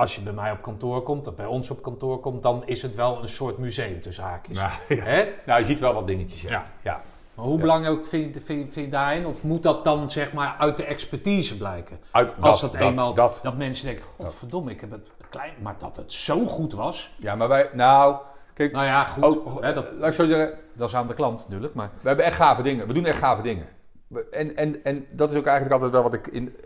als 0.00 0.14
je 0.14 0.20
bij 0.20 0.32
mij 0.32 0.52
op 0.52 0.62
kantoor 0.62 1.02
komt, 1.02 1.26
of 1.26 1.34
bij 1.34 1.46
ons 1.46 1.70
op 1.70 1.82
kantoor 1.82 2.20
komt, 2.20 2.42
dan 2.42 2.62
is 2.66 2.82
het 2.82 2.94
wel 2.94 3.22
een 3.22 3.28
soort 3.28 3.58
museum 3.58 4.00
tussen 4.00 4.24
haakjes. 4.24 4.58
Nou, 4.58 4.70
ja. 4.88 5.04
Hè? 5.04 5.28
nou, 5.46 5.60
je 5.60 5.66
ziet 5.66 5.80
wel 5.80 5.94
wat 5.94 6.06
dingetjes. 6.06 6.40
Ja. 6.42 6.50
Ja. 6.50 6.66
ja. 6.82 7.00
Maar 7.34 7.44
hoe 7.44 7.58
belangrijk 7.58 8.06
vind, 8.06 8.34
je- 8.34 8.40
vind, 8.40 8.72
vind 8.72 8.84
je 8.86 8.92
daarin? 8.92 9.26
Of 9.26 9.42
moet 9.42 9.62
dat 9.62 9.84
dan 9.84 10.10
zeg 10.10 10.32
maar 10.32 10.54
uit 10.58 10.76
de 10.76 10.84
expertise 10.84 11.56
blijken? 11.56 12.00
Uit, 12.10 12.32
Als 12.40 12.60
dat, 12.60 12.74
eenmaal, 12.74 13.14
dat. 13.14 13.40
dat, 13.42 13.56
mensen 13.56 13.86
denken, 13.86 14.04
godverdomme, 14.16 14.70
ik 14.70 14.80
heb 14.80 14.90
het 14.90 15.10
klein, 15.30 15.52
maar 15.62 15.74
dat 15.78 15.96
het 15.96 16.12
zo 16.12 16.46
goed 16.46 16.72
was. 16.72 17.14
Ja, 17.16 17.34
maar 17.34 17.48
wij, 17.48 17.70
nou, 17.72 18.16
kijk, 18.54 18.72
Nou 18.72 18.84
ja, 18.84 19.04
goed, 19.04 19.60
hè, 19.60 19.72
dat, 19.72 19.92
laat 19.92 20.08
ik 20.08 20.14
zo 20.14 20.26
zeggen, 20.26 20.58
dat 20.72 20.88
is 20.88 20.94
aan 20.94 21.06
de 21.06 21.14
klant 21.14 21.44
natuurlijk, 21.44 21.74
maar... 21.74 21.90
We 22.00 22.08
hebben 22.08 22.26
echt 22.26 22.36
gave 22.36 22.62
dingen. 22.62 22.86
We 22.86 22.92
doen 22.92 23.06
echt 23.06 23.18
gave 23.18 23.42
dingen. 23.42 23.66
En, 24.30 24.56
en, 24.56 24.84
en 24.84 25.06
dat 25.10 25.30
is 25.30 25.38
ook 25.38 25.46
eigenlijk 25.46 25.74
altijd 25.74 25.92
wel 25.92 26.02
wat 26.02 26.14
ik 26.14 26.26
in. 26.26 26.56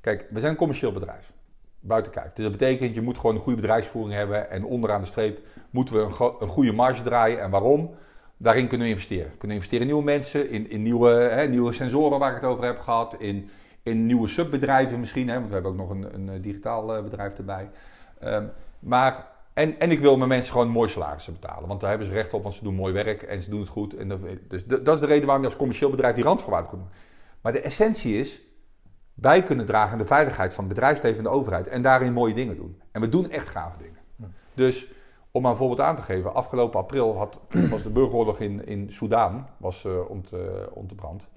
Kijk, 0.00 0.26
we 0.30 0.40
zijn 0.40 0.52
een 0.52 0.58
commercieel 0.58 0.92
bedrijf. 0.92 1.32
Buiten 1.80 2.12
kijf. 2.12 2.32
Dus 2.32 2.44
dat 2.44 2.52
betekent, 2.52 2.94
je 2.94 3.00
moet 3.00 3.18
gewoon 3.18 3.34
een 3.34 3.40
goede 3.40 3.60
bedrijfsvoering 3.60 4.14
hebben. 4.14 4.50
En 4.50 4.64
onderaan 4.64 5.00
de 5.00 5.06
streep 5.06 5.38
moeten 5.70 5.94
we 5.94 6.00
een, 6.00 6.34
een 6.38 6.48
goede 6.48 6.72
marge 6.72 7.02
draaien. 7.02 7.40
En 7.40 7.50
waarom? 7.50 7.94
Daarin 8.36 8.68
kunnen 8.68 8.86
we 8.86 8.92
investeren. 8.92 9.30
We 9.30 9.36
kunnen 9.36 9.56
investeren 9.56 9.86
in 9.86 9.92
nieuwe 9.92 10.10
mensen, 10.10 10.50
in, 10.50 10.70
in 10.70 10.82
nieuwe, 10.82 11.08
hè, 11.08 11.48
nieuwe 11.48 11.72
sensoren 11.72 12.18
waar 12.18 12.30
ik 12.30 12.40
het 12.40 12.50
over 12.50 12.64
heb 12.64 12.80
gehad. 12.80 13.14
In, 13.18 13.50
in 13.82 14.06
nieuwe 14.06 14.28
subbedrijven 14.28 15.00
misschien. 15.00 15.28
Hè, 15.28 15.34
want 15.34 15.46
we 15.46 15.52
hebben 15.52 15.72
ook 15.72 15.78
nog 15.78 15.90
een, 15.90 16.14
een 16.14 16.28
eh, 16.28 16.42
digitaal 16.42 16.96
eh, 16.96 17.02
bedrijf 17.02 17.38
erbij. 17.38 17.70
Ehm, 18.18 18.44
maar, 18.78 19.26
en, 19.52 19.80
en 19.80 19.90
ik 19.90 20.00
wil 20.00 20.16
mijn 20.16 20.28
mensen 20.28 20.52
gewoon 20.52 20.68
mooi 20.68 20.88
salarissen 20.88 21.32
betalen. 21.32 21.68
Want 21.68 21.80
daar 21.80 21.90
hebben 21.90 22.08
ze 22.08 22.12
recht 22.12 22.34
op, 22.34 22.42
want 22.42 22.54
ze 22.54 22.64
doen 22.64 22.74
mooi 22.74 22.92
werk 22.92 23.22
en 23.22 23.42
ze 23.42 23.50
doen 23.50 23.60
het 23.60 23.68
goed. 23.68 23.96
En 23.96 24.08
dat, 24.08 24.20
dus 24.48 24.64
dat 24.64 24.94
is 24.94 25.00
de 25.00 25.06
reden 25.06 25.24
waarom 25.24 25.42
je 25.42 25.48
als 25.48 25.58
commercieel 25.58 25.90
bedrijf 25.90 26.14
die 26.14 26.24
randvoorwaarden 26.24 26.70
doet. 26.70 26.88
Maar 27.40 27.52
de 27.52 27.60
essentie 27.60 28.18
is, 28.18 28.40
wij 29.20 29.42
kunnen 29.42 29.66
dragen 29.66 29.92
aan 29.92 29.98
de 29.98 30.06
veiligheid 30.06 30.54
van 30.54 30.64
het 30.64 30.74
bedrijfsleven 30.74 31.18
en 31.18 31.24
de 31.24 31.30
overheid. 31.30 31.66
En 31.66 31.82
daarin 31.82 32.12
mooie 32.12 32.34
dingen 32.34 32.56
doen. 32.56 32.80
En 32.92 33.00
we 33.00 33.08
doen 33.08 33.30
echt 33.30 33.48
gave 33.48 33.78
dingen. 33.78 33.98
Dus 34.54 34.88
om 35.30 35.42
maar 35.42 35.50
een 35.50 35.56
voorbeeld 35.56 35.80
aan 35.80 35.96
te 35.96 36.02
geven. 36.02 36.34
Afgelopen 36.34 36.80
april 36.80 37.16
had, 37.16 37.40
was 37.70 37.82
de 37.82 37.90
burgeroorlog 37.90 38.40
in, 38.40 38.66
in 38.66 38.92
Soudaan 38.92 39.48
was, 39.56 39.86
ont, 40.08 40.32
eh, 40.32 40.40
ontbrand. 40.70 41.28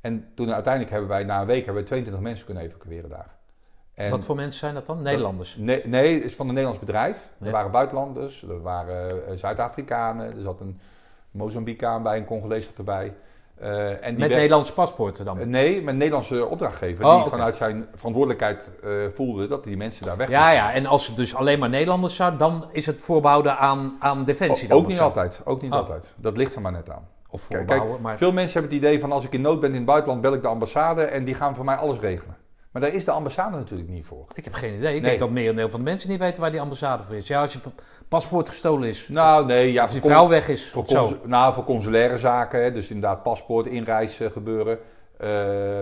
En 0.00 0.32
toen 0.34 0.52
uiteindelijk 0.52 0.92
hebben 0.92 1.10
wij 1.10 1.24
na 1.24 1.40
een 1.40 1.46
week 1.46 1.64
hebben 1.64 1.82
we 1.82 1.88
22 1.88 2.22
mensen 2.22 2.44
kunnen 2.44 2.62
evacueren 2.62 3.10
daar. 3.10 3.34
En 3.94 4.10
Wat 4.10 4.24
voor 4.24 4.36
mensen 4.36 4.58
zijn 4.58 4.74
dat 4.74 4.86
dan? 4.86 5.02
Nederlanders? 5.02 5.56
Nee, 5.56 5.86
nee, 5.86 6.14
het 6.14 6.24
is 6.24 6.34
van 6.34 6.46
een 6.46 6.54
Nederlands 6.54 6.84
bedrijf. 6.84 7.30
Er 7.40 7.50
waren 7.50 7.70
buitenlanders, 7.70 8.42
er 8.42 8.62
waren 8.62 9.26
eh, 9.26 9.36
Zuid-Afrikanen, 9.36 10.34
er 10.34 10.40
zat 10.40 10.60
een 10.60 10.80
Mozambicaan 11.30 12.02
bij, 12.02 12.18
een 12.18 12.24
Congolees 12.24 12.70
erbij. 12.76 13.14
Eh, 13.64 13.88
en 13.88 13.96
die 14.00 14.10
Met 14.10 14.18
werd- 14.18 14.30
Nederlandse 14.34 14.72
paspoorten 14.72 15.24
dan? 15.24 15.38
Eh, 15.38 15.46
Nee, 15.46 15.82
met 15.82 15.96
Nederlandse 15.96 16.46
opdrachtgever 16.46 17.04
Oh, 17.04 17.20
die 17.20 17.30
vanuit 17.30 17.56
zijn 17.56 17.86
verantwoordelijkheid 17.94 18.70
eh, 18.82 18.90
voelde 19.14 19.46
dat 19.48 19.64
die 19.64 19.76
mensen 19.76 20.06
daar 20.06 20.16
weg 20.16 20.28
ja, 20.28 20.50
ja, 20.50 20.72
en 20.72 20.86
als 20.86 21.06
het 21.06 21.16
dus 21.16 21.34
alleen 21.34 21.58
maar 21.58 21.68
Nederlanders 21.68 22.16
zijn, 22.16 22.36
dan 22.36 22.64
is 22.72 22.86
het 22.86 23.02
voorbehouden 23.02 23.58
aan, 23.58 23.96
aan 23.98 24.24
defensie. 24.24 24.68
dan 24.68 24.78
ook 24.78 24.86
niet 24.86 24.96
zo. 24.96 25.02
altijd, 25.02 25.40
ook 25.44 25.62
niet 25.62 25.72
Oh. 25.72 25.78
altijd. 25.78 26.14
Dat 26.16 26.36
ligt 26.36 26.54
er 26.54 26.60
maar 26.60 26.72
net 26.72 26.90
aan. 26.90 27.08
Of 27.30 27.46
Kijk, 27.48 27.58
voorbouwen. 27.58 27.90
kijk, 27.90 28.02
maar 28.02 28.16
veel 28.18 28.32
mensen 28.32 28.60
hebben 28.60 28.78
het 28.78 28.86
idee 28.86 29.00
van 29.00 29.12
als 29.12 29.24
ik 29.24 29.32
in 29.32 29.40
nood 29.40 29.60
ben 29.60 29.70
in 29.70 29.76
het 29.76 29.84
buitenland, 29.84 30.20
bel 30.20 30.34
ik 30.34 30.42
de 30.42 30.48
ambassade 30.48 31.02
en 31.02 31.24
die 31.24 31.34
gaan 31.34 31.54
voor 31.54 31.64
mij 31.64 31.76
alles 31.76 31.98
regelen. 31.98 32.36
Maar 32.74 32.82
daar 32.82 32.94
is 32.94 33.04
de 33.04 33.10
ambassade 33.10 33.56
natuurlijk 33.56 33.88
niet 33.90 34.06
voor. 34.06 34.24
ik 34.34 34.44
heb 34.44 34.54
geen 34.54 34.74
idee. 34.74 34.86
Ik 34.94 35.00
Nee. 35.00 35.08
denk 35.10 35.18
dat 35.18 35.30
merendeel 35.30 35.70
van 35.70 35.78
de 35.78 35.84
mensen 35.90 36.10
niet 36.10 36.18
weten 36.18 36.40
waar 36.40 36.50
die 36.50 36.60
ambassade 36.60 37.02
voor 37.02 37.14
is. 37.14 37.26
Ja, 37.26 37.40
als 37.40 37.52
je 37.52 37.58
pa- 37.58 37.70
paspoort 38.08 38.48
gestolen 38.48 38.88
is. 38.88 39.08
Nou, 39.08 39.46
nee, 39.46 39.72
ja, 39.72 39.84
of 39.84 39.90
die 39.90 40.00
vrouw 40.00 40.28
weg 40.28 40.48
is. 40.48 40.70
Voor, 40.70 40.86
zo. 40.86 41.16
nou, 41.24 41.54
voor 41.54 41.64
consulaire 41.64 42.18
zaken, 42.18 42.62
hè, 42.62 42.72
dus 42.72 42.90
inderdaad 42.90 43.22
paspoort, 43.22 43.66
inreis 43.66 44.20
gebeuren. 44.32 44.78
Eh, 45.18 45.28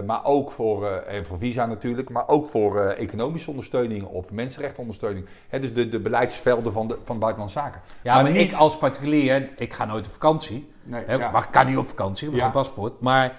maar 0.06 0.24
ook 0.24 0.50
voor, 0.50 0.86
eh, 0.88 1.16
en 1.16 1.26
voor 1.26 1.38
visa 1.38 1.66
natuurlijk, 1.66 2.10
maar 2.10 2.28
ook 2.28 2.46
voor 2.46 2.80
eh, 2.80 3.02
economische 3.02 3.50
ondersteuning 3.50 4.04
of 4.04 4.32
mensenrechtenondersteuning. 4.32 5.26
Hè, 5.48 5.60
dus 5.60 5.74
de, 5.74 5.88
de 5.88 6.00
beleidsvelden 6.00 6.72
van, 6.72 6.88
de, 6.88 6.98
van 7.04 7.18
buitenlandse 7.18 7.58
zaken. 7.58 7.80
Ja, 8.02 8.22
maar, 8.22 8.30
niet- 8.30 8.50
ik 8.50 8.54
als 8.54 8.76
particulier, 8.78 9.48
ik 9.56 9.72
ga 9.72 9.84
nooit 9.84 10.06
op 10.06 10.12
vakantie. 10.12 10.70
Nee, 10.82 11.04
Hè, 11.06 11.14
ja. 11.14 11.30
Maar 11.30 11.42
ik 11.42 11.50
kan 11.50 11.66
niet 11.66 11.76
op 11.76 11.86
vakantie, 11.86 12.26
ik 12.26 12.32
heb 12.32 12.40
Ja. 12.42 12.46
geen 12.50 12.60
paspoort. 12.60 13.00
Maar 13.00 13.36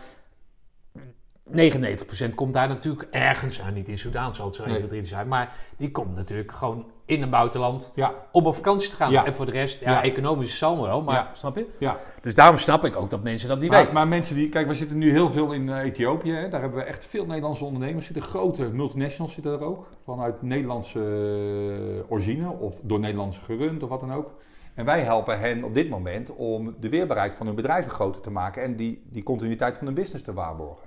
99% 1.56 2.36
komt 2.36 2.54
daar 2.54 2.68
natuurlijk 2.68 3.08
ergens, 3.12 3.58
nou, 3.58 3.72
niet 3.72 3.88
in 3.88 3.98
Soudaan 3.98 4.36
zal 4.36 4.46
het 4.46 4.56
zo 4.56 4.62
Nee. 4.66 4.72
1, 4.78 4.88
2, 4.88 4.90
3 5.00 5.10
zijn, 5.10 5.28
maar 5.28 5.56
die 5.78 5.92
komt 5.92 6.16
natuurlijk 6.16 6.52
gewoon 6.52 6.86
in 7.06 7.22
een 7.22 7.30
buitenland 7.30 7.92
Ja, 7.96 8.14
om 8.32 8.46
op 8.46 8.56
vakantie 8.56 8.90
te 8.90 8.96
gaan. 8.96 9.12
Ja. 9.12 9.26
En 9.26 9.34
voor 9.34 9.46
de 9.46 9.52
rest, 9.52 9.80
ja, 9.80 9.92
Ja. 9.92 10.04
economisch 10.04 10.58
zal 10.58 10.82
wel, 10.82 11.02
maar 11.02 11.30
snap 11.34 11.56
je? 11.56 11.68
ja. 11.78 11.98
Dus 12.22 12.34
daarom 12.34 12.58
snap 12.58 12.86
ik 12.86 12.96
ook 12.96 13.10
dat 13.10 13.24
mensen 13.24 13.48
dat 13.50 13.60
niet 13.60 13.70
Maar, 13.70 13.80
weten. 13.80 13.94
maar 13.94 14.08
mensen 14.08 14.36
die, 14.36 14.50
kijk, 14.50 14.68
we 14.68 14.76
zitten 14.76 14.98
nu 14.98 15.10
heel 15.12 15.32
veel 15.32 15.52
in 15.52 15.70
eh, 15.70 15.78
Ethiopië. 15.84 16.32
Hè. 16.32 16.50
Daar 16.50 16.62
hebben 16.62 16.80
we 16.80 16.86
echt 16.86 17.06
veel 17.06 17.26
Nederlandse 17.26 17.66
ondernemers 17.66 18.06
zitten. 18.06 18.24
Grote 18.24 18.64
multinationals 18.64 19.34
zitten 19.34 19.52
er 19.52 19.64
ook. 19.64 19.88
Vanuit 20.06 20.42
Nederlandse 20.42 21.00
eh, 21.00 22.12
origine 22.12 22.50
of 22.50 22.76
door 22.82 23.00
Nederlandse 23.00 23.40
gerund 23.46 23.84
of 23.84 23.90
wat 23.90 24.00
dan 24.00 24.14
ook. 24.14 24.32
En 24.74 24.86
wij 24.86 25.02
helpen 25.02 25.40
hen 25.40 25.64
op 25.64 25.74
dit 25.74 25.90
moment 25.90 26.36
om 26.36 26.76
de 26.80 26.90
weerbaarheid 26.90 27.36
van 27.36 27.46
hun 27.46 27.56
bedrijven 27.56 27.92
groter 27.92 28.22
te 28.22 28.32
maken. 28.32 28.64
En 28.64 28.76
die, 28.76 29.04
die 29.10 29.24
continuïteit 29.24 29.78
van 29.78 29.86
hun 29.86 29.96
business 29.96 30.24
te 30.24 30.34
waarborgen. 30.34 30.84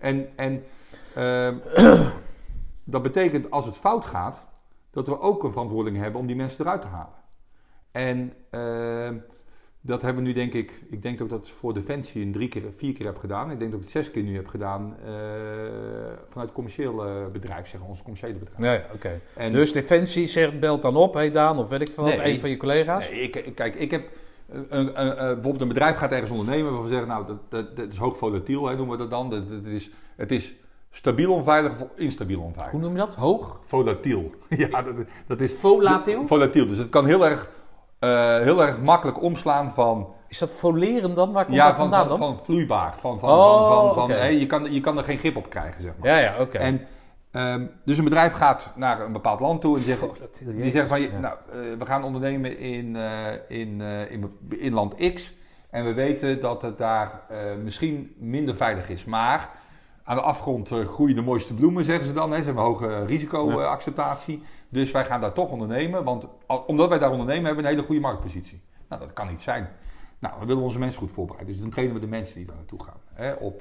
En, 0.00 0.28
en 0.36 0.64
ehm, 1.14 1.56
dat 2.84 3.02
betekent 3.02 3.50
als 3.50 3.64
het 3.64 3.76
fout 3.76 4.04
gaat, 4.04 4.46
dat 4.90 5.06
we 5.08 5.20
ook 5.20 5.42
een 5.44 5.52
verantwoording 5.52 5.96
hebben 5.96 6.20
om 6.20 6.26
die 6.26 6.36
mensen 6.36 6.64
eruit 6.64 6.80
te 6.80 6.86
halen. 6.86 7.14
En 7.92 8.32
ehm, 8.50 9.16
dat 9.80 10.02
hebben 10.02 10.22
we 10.22 10.28
nu 10.28 10.34
denk 10.34 10.52
ik, 10.52 10.82
ik 10.90 11.02
denk 11.02 11.22
ook 11.22 11.28
dat 11.28 11.46
ik 11.46 11.52
voor 11.52 11.74
Defensie 11.74 12.24
een 12.24 12.32
drie 12.32 12.48
keer, 12.48 12.62
vier 12.76 12.92
keer 12.92 13.06
heb 13.06 13.18
gedaan. 13.18 13.50
Ik 13.50 13.58
denk 13.58 13.70
dat 13.70 13.80
ik 13.80 13.86
het 13.86 13.94
zes 13.94 14.10
keer 14.10 14.22
nu 14.22 14.34
heb 14.34 14.46
gedaan 14.46 14.96
eh, 15.04 15.12
vanuit 16.28 16.48
het 16.48 16.52
commerciële 16.52 17.28
bedrijf, 17.32 17.68
zeg 17.68 17.80
maar, 17.80 17.88
ons 17.88 18.02
commerciële 18.02 18.34
bedrijf. 18.34 18.82
Ja, 18.82 18.94
oké. 18.94 19.20
En, 19.36 19.52
Dus 19.52 19.72
Defensie 19.72 20.26
zegt, 20.26 20.60
belt 20.60 20.82
dan 20.82 20.96
op, 20.96 21.14
hey 21.14 21.30
Daan, 21.30 21.58
of 21.58 21.68
weet 21.68 21.80
ik 21.80 21.90
veel 21.90 22.04
wat, 22.04 22.16
Nee. 22.16 22.32
een 22.32 22.40
van 22.40 22.50
je 22.50 22.56
collega's. 22.56 23.10
Nee, 23.10 23.20
ik- 23.20 23.54
kijk, 23.54 23.74
ik 23.74 23.90
heb. 23.90 24.08
Een, 24.52 24.66
een, 24.70 25.00
een, 25.00 25.14
bijvoorbeeld 25.16 25.60
een 25.60 25.68
bedrijf 25.68 25.96
gaat 25.96 26.10
ergens 26.10 26.30
ondernemen 26.30 26.64
waarvan 26.64 26.82
we 26.82 26.88
zeggen, 26.88 27.08
nou, 27.08 27.26
dat, 27.26 27.36
dat, 27.48 27.76
dat 27.76 27.88
is 27.90 27.96
hoog 27.96 28.18
volatiel, 28.18 28.66
hè, 28.66 28.76
noemen 28.76 28.96
we 28.96 29.02
dat 29.02 29.10
dan. 29.10 29.30
Dat, 29.30 29.48
dat 29.50 29.72
is, 29.72 29.90
het 30.16 30.32
is 30.32 30.54
stabiel 30.90 31.32
onveilig 31.32 31.72
of 31.72 31.88
instabiel 31.96 32.40
onveilig. 32.40 32.72
Hoe 32.72 32.80
noem 32.80 32.92
je 32.92 32.98
dat? 32.98 33.14
Hoog? 33.14 33.60
Volatiel. 33.64 34.30
ja, 34.48 34.82
dat, 34.82 34.94
dat 35.26 35.40
is 35.40 35.52
Volatiel? 35.52 36.26
volatiel. 36.26 36.66
Dus 36.66 36.78
het 36.78 36.88
kan 36.88 37.06
heel 37.06 37.26
erg, 37.26 37.50
eh, 37.98 38.38
heel 38.38 38.62
erg 38.62 38.80
makkelijk 38.80 39.22
omslaan 39.22 39.70
van, 39.74 40.14
Is 40.28 40.38
dat 40.38 40.50
foleren 40.50 41.14
dan? 41.14 41.32
Waar 41.32 41.44
komt 41.44 41.56
ja, 41.56 41.66
dat 41.66 41.76
van, 41.76 41.88
vandaan 41.90 42.08
van, 42.08 42.18
dan? 42.18 42.36
van 42.36 42.44
vloeibaar. 42.44 42.94
Van, 42.98 43.18
van, 43.18 43.30
Oh, 43.30 43.68
van, 43.68 43.94
van, 43.94 44.16
van, 44.18 44.38
je, 44.38 44.46
kan, 44.46 44.72
je 44.72 44.80
kan 44.80 44.98
er 44.98 45.04
geen 45.04 45.18
grip 45.18 45.36
op 45.36 45.48
krijgen, 45.50 45.80
zeg 45.82 45.92
maar. 45.98 46.08
ja, 46.08 46.18
ja, 46.18 46.40
oké. 46.40 46.58
En, 46.58 46.86
ehm, 47.30 47.66
dus 47.84 47.98
een 47.98 48.04
bedrijf 48.04 48.32
gaat 48.32 48.72
naar 48.76 49.00
een 49.00 49.12
bepaald 49.12 49.40
land 49.40 49.60
toe 49.60 49.76
en 49.76 49.82
zegt, 49.82 50.00
Die 50.44 50.70
zeggen 50.70 50.88
van, 50.88 51.00
Ja. 51.00 51.18
nou, 51.18 51.36
eh, 51.52 51.58
we 51.78 51.86
gaan 51.86 52.04
ondernemen 52.04 52.58
in, 52.58 52.96
eh, 52.96 53.32
in, 53.48 53.80
eh, 53.80 54.10
in, 54.10 54.38
in 54.48 54.72
land 54.72 55.12
X. 55.14 55.32
En 55.70 55.84
we 55.84 55.92
weten 55.92 56.40
dat 56.40 56.62
het 56.62 56.78
daar 56.78 57.22
misschien 57.62 58.14
minder 58.18 58.56
veilig 58.56 58.88
is. 58.88 59.04
Maar 59.04 59.50
aan 60.04 60.16
de 60.16 60.22
afgrond 60.22 60.68
groeien 60.68 61.16
de 61.16 61.22
mooiste 61.22 61.54
bloemen, 61.54 61.84
zeggen 61.84 62.06
ze 62.06 62.12
dan. 62.12 62.30
Hè. 62.30 62.38
Ze 62.38 62.44
hebben 62.44 62.64
hoge 62.64 63.04
risicoacceptatie. 63.04 64.42
Dus 64.68 64.90
wij 64.90 65.04
gaan 65.04 65.20
daar 65.20 65.32
toch 65.32 65.50
ondernemen. 65.50 66.04
Want 66.04 66.26
omdat 66.66 66.88
wij 66.88 66.98
daar 66.98 67.10
ondernemen, 67.10 67.44
hebben 67.44 67.62
we 67.62 67.68
een 67.68 67.74
hele 67.74 67.86
goede 67.86 68.00
marktpositie. 68.00 68.62
Nou, 68.88 69.00
dat 69.00 69.12
kan 69.12 69.28
niet 69.28 69.40
zijn. 69.40 69.68
Nou, 70.18 70.34
we 70.40 70.46
willen 70.46 70.62
onze 70.62 70.78
mensen 70.78 71.00
goed 71.00 71.10
voorbereiden. 71.10 71.52
Dus 71.52 71.62
dan 71.62 71.70
trainen 71.70 71.94
we 71.94 72.00
de 72.00 72.06
mensen 72.06 72.36
die 72.36 72.46
daar 72.46 72.56
naartoe 72.56 72.82
gaan. 72.84 73.00
Hè, 73.12 73.32
op 73.32 73.58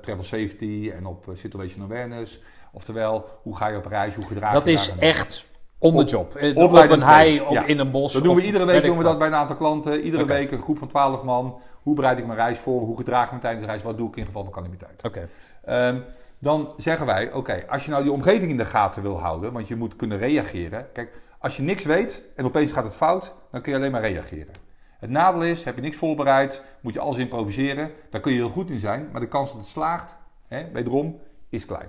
travel 0.00 0.22
safety 0.22 0.92
en 0.94 1.06
op 1.06 1.28
eh, 1.28 1.34
situation 1.34 1.84
awareness. 1.84 2.40
Oftewel, 2.72 3.28
hoe 3.42 3.56
ga 3.56 3.66
je 3.66 3.76
op 3.76 3.86
reis, 3.86 4.14
hoe 4.14 4.24
gedraag 4.26 4.52
Dat 4.52 4.64
je 4.64 4.70
is 4.72 4.86
daar 4.86 4.96
en- 4.96 5.02
echt 5.02 5.46
on 5.78 5.96
the 5.96 6.04
job. 6.04 6.34
Eh, 6.34 6.56
Op 6.56 6.62
opleidend 6.64 7.00
een 7.02 7.06
hei, 7.08 7.40
op, 7.40 7.50
ja. 7.52 7.64
in 7.64 7.78
een 7.78 7.90
bos. 7.90 8.12
Dat 8.12 8.22
doen 8.24 8.34
we 8.36 8.42
iedere 8.44 8.64
week 8.64 8.84
doen 8.84 8.96
we 8.98 9.02
dat 9.04 9.18
bij 9.18 9.26
een 9.26 9.34
aantal 9.34 9.56
klanten. 9.56 10.00
Iedere 10.00 10.24
week 10.24 10.50
een 10.50 10.62
groep 10.62 10.78
van 10.78 10.88
12 10.88 11.22
man. 11.22 11.60
Hoe 11.82 11.94
bereid 11.94 12.18
ik 12.18 12.26
mijn 12.26 12.38
reis 12.38 12.58
voor? 12.58 12.80
Hoe 12.80 12.96
gedraag 12.96 13.26
ik 13.26 13.32
me 13.32 13.38
tijdens 13.38 13.64
de 13.64 13.70
reis? 13.70 13.82
Wat 13.82 13.96
doe 13.96 14.08
ik 14.08 14.16
in 14.16 14.26
geval 14.26 14.44
van 14.44 14.52
calamiteit? 14.52 15.04
Oké. 15.04 15.28
Ehm, 15.64 15.98
dan 16.38 16.72
zeggen 16.76 17.06
wij, 17.06 17.32
oké, 17.32 17.64
als 17.68 17.84
je 17.84 17.90
nou 17.90 18.02
die 18.02 18.12
omgeving 18.12 18.50
in 18.50 18.56
de 18.56 18.64
gaten 18.64 19.02
wil 19.02 19.20
houden, 19.20 19.52
want 19.52 19.68
je 19.68 19.76
moet 19.76 19.96
kunnen 19.96 20.18
reageren. 20.18 20.92
Kijk, 20.92 21.20
als 21.38 21.56
je 21.56 21.62
niks 21.62 21.84
weet 21.84 22.22
en 22.36 22.44
opeens 22.44 22.72
gaat 22.72 22.84
het 22.84 22.96
fout, 22.96 23.34
dan 23.50 23.60
kun 23.60 23.72
je 23.72 23.78
alleen 23.78 23.90
maar 23.90 24.00
reageren. 24.00 24.54
Het 24.98 25.10
nadeel 25.10 25.42
is, 25.42 25.64
heb 25.64 25.74
je 25.74 25.80
niks 25.82 25.96
voorbereid, 25.96 26.62
moet 26.80 26.94
je 26.94 27.00
alles 27.00 27.16
improviseren. 27.16 27.90
Daar 28.10 28.20
kun 28.20 28.32
je 28.32 28.38
heel 28.38 28.48
goed 28.50 28.70
in 28.70 28.78
zijn, 28.78 29.08
maar 29.12 29.20
de 29.20 29.28
kans 29.28 29.50
dat 29.50 29.58
het 29.60 29.68
slaagt, 29.68 30.16
hè, 30.48 30.64
wederom, 30.72 31.20
is 31.48 31.66
klein. 31.66 31.88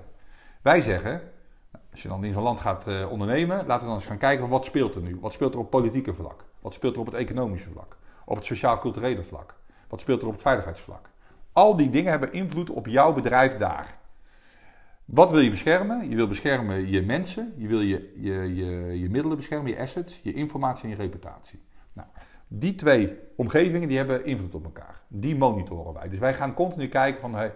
Wij 0.62 0.82
zeggen, 0.82 1.22
als 1.92 2.02
je 2.02 2.08
dan 2.08 2.24
in 2.24 2.34
zo'n 2.34 2.44
land 2.44 2.60
gaat 2.60 2.88
eh, 2.88 3.12
ondernemen, 3.12 3.58
laten 3.58 3.80
we 3.80 3.86
dan 3.86 3.94
eens 3.94 4.06
gaan 4.06 4.18
kijken 4.18 4.40
van 4.40 4.50
wat 4.50 4.66
speelt 4.66 4.96
er 4.96 5.02
nu? 5.02 5.18
Wat 5.20 5.34
speelt 5.34 5.54
er 5.54 5.60
op 5.60 5.70
politieke 5.70 6.14
vlak? 6.14 6.44
Wat 6.60 6.74
speelt 6.74 6.94
er 6.94 7.00
op 7.00 7.06
het 7.06 7.16
economische 7.16 7.70
vlak? 7.70 7.98
Op 8.26 8.36
het 8.36 8.46
sociaal-culturele 8.46 9.24
vlak? 9.24 9.56
Wat 9.88 10.00
speelt 10.00 10.22
er 10.22 10.28
op 10.28 10.34
het 10.34 10.42
veiligheidsvlak? 10.42 11.10
Al 11.54 11.76
die 11.76 11.90
dingen 11.90 12.12
hebben 12.12 12.34
invloed 12.34 12.70
op 12.70 12.88
jouw 12.88 13.14
bedrijf 13.14 13.58
daar. 13.58 13.98
Wat 15.06 15.32
wil 15.32 15.40
je 15.40 15.50
beschermen? 15.50 16.10
Je 16.10 16.16
wil 16.16 16.28
beschermen 16.28 16.90
je 16.90 17.02
mensen, 17.02 17.54
je 17.58 17.68
wil 17.68 17.82
je, 17.82 18.14
je, 18.16 18.56
je, 18.56 19.00
je 19.00 19.10
middelen 19.10 19.38
beschermen, 19.38 19.72
je 19.72 19.80
assets, 19.80 20.20
je 20.24 20.34
informatie 20.34 20.84
en 20.84 20.90
je 20.90 20.96
reputatie. 20.96 21.62
Nou, 21.94 22.08
die 22.48 22.76
twee 22.76 23.18
omgevingen 23.36 23.88
die 23.88 23.98
hebben 23.98 24.26
invloed 24.26 24.56
op 24.56 24.64
elkaar. 24.64 25.02
Die 25.08 25.36
monitoren 25.36 25.94
wij. 25.94 26.10
Dus 26.10 26.20
wij 26.20 26.34
gaan 26.34 26.54
continu 26.54 26.88
kijken 26.88 27.22
van, 27.22 27.36
hey, 27.36 27.54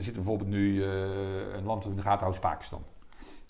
we 0.00 0.06
zitten 0.06 0.24
bijvoorbeeld 0.24 0.50
nu 0.50 0.84
eh, 0.84 0.90
een 1.52 1.64
land 1.64 1.84
in 1.84 1.96
de 1.96 2.02
gaten 2.02 2.24
houdt, 2.24 2.40
Pakistan. 2.40 2.84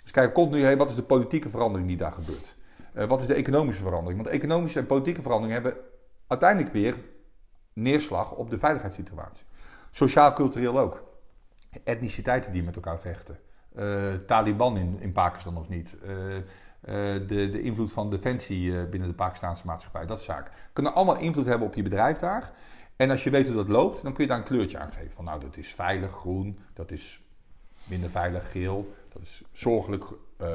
Dus 0.03 0.11
kijken 0.11 0.32
continu, 0.32 0.62
hey, 0.62 0.76
wat 0.76 0.88
is 0.88 0.94
de 0.94 1.03
politieke 1.03 1.48
verandering 1.48 1.88
die 1.88 1.96
daar 1.96 2.12
gebeurt? 2.12 2.57
Eh, 2.92 3.07
wat 3.07 3.20
is 3.20 3.26
de 3.26 3.34
economische 3.34 3.82
verandering? 3.82 4.22
Want 4.22 4.34
economische 4.34 4.78
en 4.78 4.86
politieke 4.86 5.22
veranderingen 5.22 5.62
hebben 5.62 5.82
uiteindelijk 6.26 6.72
weer 6.72 6.96
neerslag 7.72 8.32
op 8.32 8.51
de 8.51 8.59
veiligheidssituatie. 8.59 9.44
Sociaal-cultureel 9.90 10.78
ook. 10.78 11.05
Etniciteiten 11.84 12.53
die 12.53 12.62
met 12.62 12.74
elkaar 12.74 13.01
vechten. 13.01 13.38
Eh, 13.74 14.14
Taliban 14.26 14.76
in, 14.76 14.96
in 15.01 15.12
Pakistan 15.12 15.57
of 15.57 15.68
niet. 15.68 15.96
De, 16.80 17.24
de 17.26 17.62
invloed 17.62 17.92
van 17.92 18.11
defensie 18.11 18.86
binnen 18.86 19.09
de 19.09 19.14
Pakistanse 19.14 19.66
maatschappij. 19.66 20.07
Dat 20.07 20.22
soort 20.22 20.38
zaken. 20.38 20.53
Kunnen 20.72 20.94
allemaal 20.94 21.18
invloed 21.18 21.46
hebben 21.46 21.66
op 21.66 21.74
je 21.74 21.82
bedrijf 21.82 22.18
daar. 22.18 22.53
En 23.01 23.11
als 23.11 23.24
je 23.24 23.30
weet 23.30 23.46
hoe 23.46 23.57
dat 23.57 23.68
loopt, 23.68 24.03
dan 24.03 24.12
kun 24.12 24.22
je 24.22 24.28
daar 24.30 24.38
een 24.38 24.44
kleurtje 24.44 24.78
aan 24.78 24.92
geven. 24.92 25.11
Van 25.14 25.24
nou, 25.24 25.40
dat 25.40 25.57
is 25.57 25.74
veilig 25.74 26.11
groen, 26.11 26.59
dat 26.74 26.90
is 26.90 27.22
minder 27.84 28.11
veilig 28.11 28.51
geel, 28.51 28.92
dat 29.12 29.22
is 29.22 29.42
zorgelijk 29.53 30.05
eh, 30.36 30.48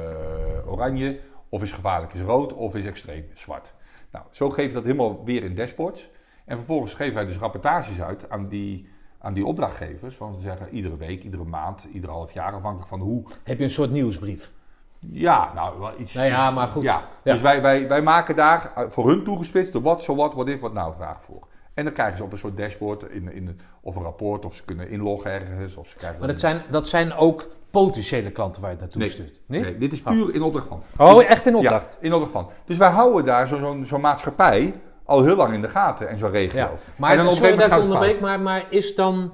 oranje, 0.64 1.20
of 1.48 1.62
is 1.62 1.72
gevaarlijk 1.72 2.12
is 2.12 2.20
rood, 2.20 2.52
of 2.52 2.74
is 2.74 2.84
extreem 2.84 3.24
zwart. 3.34 3.74
Nou, 4.10 4.24
zo 4.30 4.50
geven 4.50 4.68
we 4.68 4.74
dat 4.74 4.84
helemaal 4.84 5.24
weer 5.24 5.44
in 5.44 5.54
dashboards. 5.54 6.10
En 6.44 6.56
vervolgens 6.56 6.94
geven 6.94 7.14
wij 7.14 7.24
dus 7.24 7.36
rapportages 7.36 8.02
uit 8.02 8.30
aan 8.30 8.48
die, 8.48 8.88
aan 9.18 9.34
die 9.34 9.46
opdrachtgevers. 9.46 10.14
Van 10.14 10.34
ze 10.34 10.40
zeggen 10.40 10.68
iedere 10.68 10.96
week, 10.96 11.22
iedere 11.22 11.44
maand, 11.44 11.86
ieder 11.92 12.10
half 12.10 12.32
jaar, 12.32 12.52
afhankelijk 12.52 12.88
van 12.88 13.00
hoe. 13.00 13.24
Heb 13.42 13.58
je 13.58 13.64
een 13.64 13.70
soort 13.70 13.90
nieuwsbrief? 13.90 14.52
Ja, 14.98 15.52
nou, 15.54 15.78
wel 15.78 16.00
iets. 16.00 16.12
Nou 16.12 16.26
ja, 16.26 16.50
maar 16.50 16.68
goed. 16.68 16.82
Ja, 16.82 17.08
Ja. 17.22 17.32
dus 17.32 17.42
wij, 17.42 17.62
wij, 17.62 17.88
wij 17.88 18.02
maken 18.02 18.36
daar 18.36 18.72
eh, 18.74 18.84
voor 18.88 19.08
hun 19.08 19.24
toegespitst 19.24 19.72
de 19.72 19.80
wat, 19.80 20.02
zo 20.02 20.14
wat, 20.14 20.34
wat 20.34 20.48
if, 20.48 20.60
wat 20.60 20.72
nou 20.72 20.94
vraag 20.94 21.24
voor. 21.24 21.46
En 21.76 21.84
dan 21.84 21.92
krijgen 21.92 22.16
ze 22.16 22.24
op 22.24 22.32
een 22.32 22.38
soort 22.38 22.56
dashboard, 22.56 23.02
in, 23.10 23.32
in, 23.32 23.60
of 23.82 23.96
een 23.96 24.02
rapport, 24.02 24.44
of 24.44 24.54
ze 24.54 24.64
kunnen 24.64 24.88
inloggen 24.90 25.30
ergens. 25.30 25.76
Of 25.76 25.88
ze 25.88 25.96
krijgen 25.96 26.18
Maar 26.18 26.28
dat 26.28 26.40
zijn, 26.40 26.62
dat 26.70 26.88
zijn 26.88 27.14
ook 27.14 27.48
potentiële 27.70 28.30
klanten 28.30 28.62
waar 28.62 28.70
je 28.70 28.76
het 28.76 28.84
naartoe 28.84 29.00
Nee. 29.02 29.10
stuurt. 29.10 29.40
Niet? 29.46 29.62
Nee, 29.62 29.78
dit 29.78 29.92
is 29.92 30.02
puur 30.02 30.34
in 30.34 30.42
opdracht 30.42 30.66
van. 30.68 30.82
Oh, 30.98 31.14
Dus- 31.16 31.24
echt 31.24 31.46
in 31.46 31.54
opdracht? 31.56 31.96
Ja, 32.00 32.06
in 32.06 32.12
opdracht 32.12 32.32
van. 32.32 32.48
Dus 32.64 32.76
wij 32.76 32.90
houden 32.90 33.24
daar 33.24 33.48
zo- 33.48 33.58
zo'n 33.58 33.84
zo'n 33.84 34.00
maatschappij 34.00 34.80
al 35.04 35.24
heel 35.24 35.36
lang 35.36 35.54
in 35.54 35.62
de 35.62 35.68
gaten 35.68 36.08
en 36.08 36.18
zo'n 36.18 36.30
regio. 36.30 36.58
Ja. 36.60 36.68
En 36.70 36.78
Maar 36.96 37.16
dan 37.16 37.32
sorry 37.32 37.56
dat 37.56 37.70
ik 37.70 37.78
onderbreek, 37.82 38.20
maar, 38.20 38.40
maar 38.40 38.66
is 38.70 38.94
dan... 38.94 39.32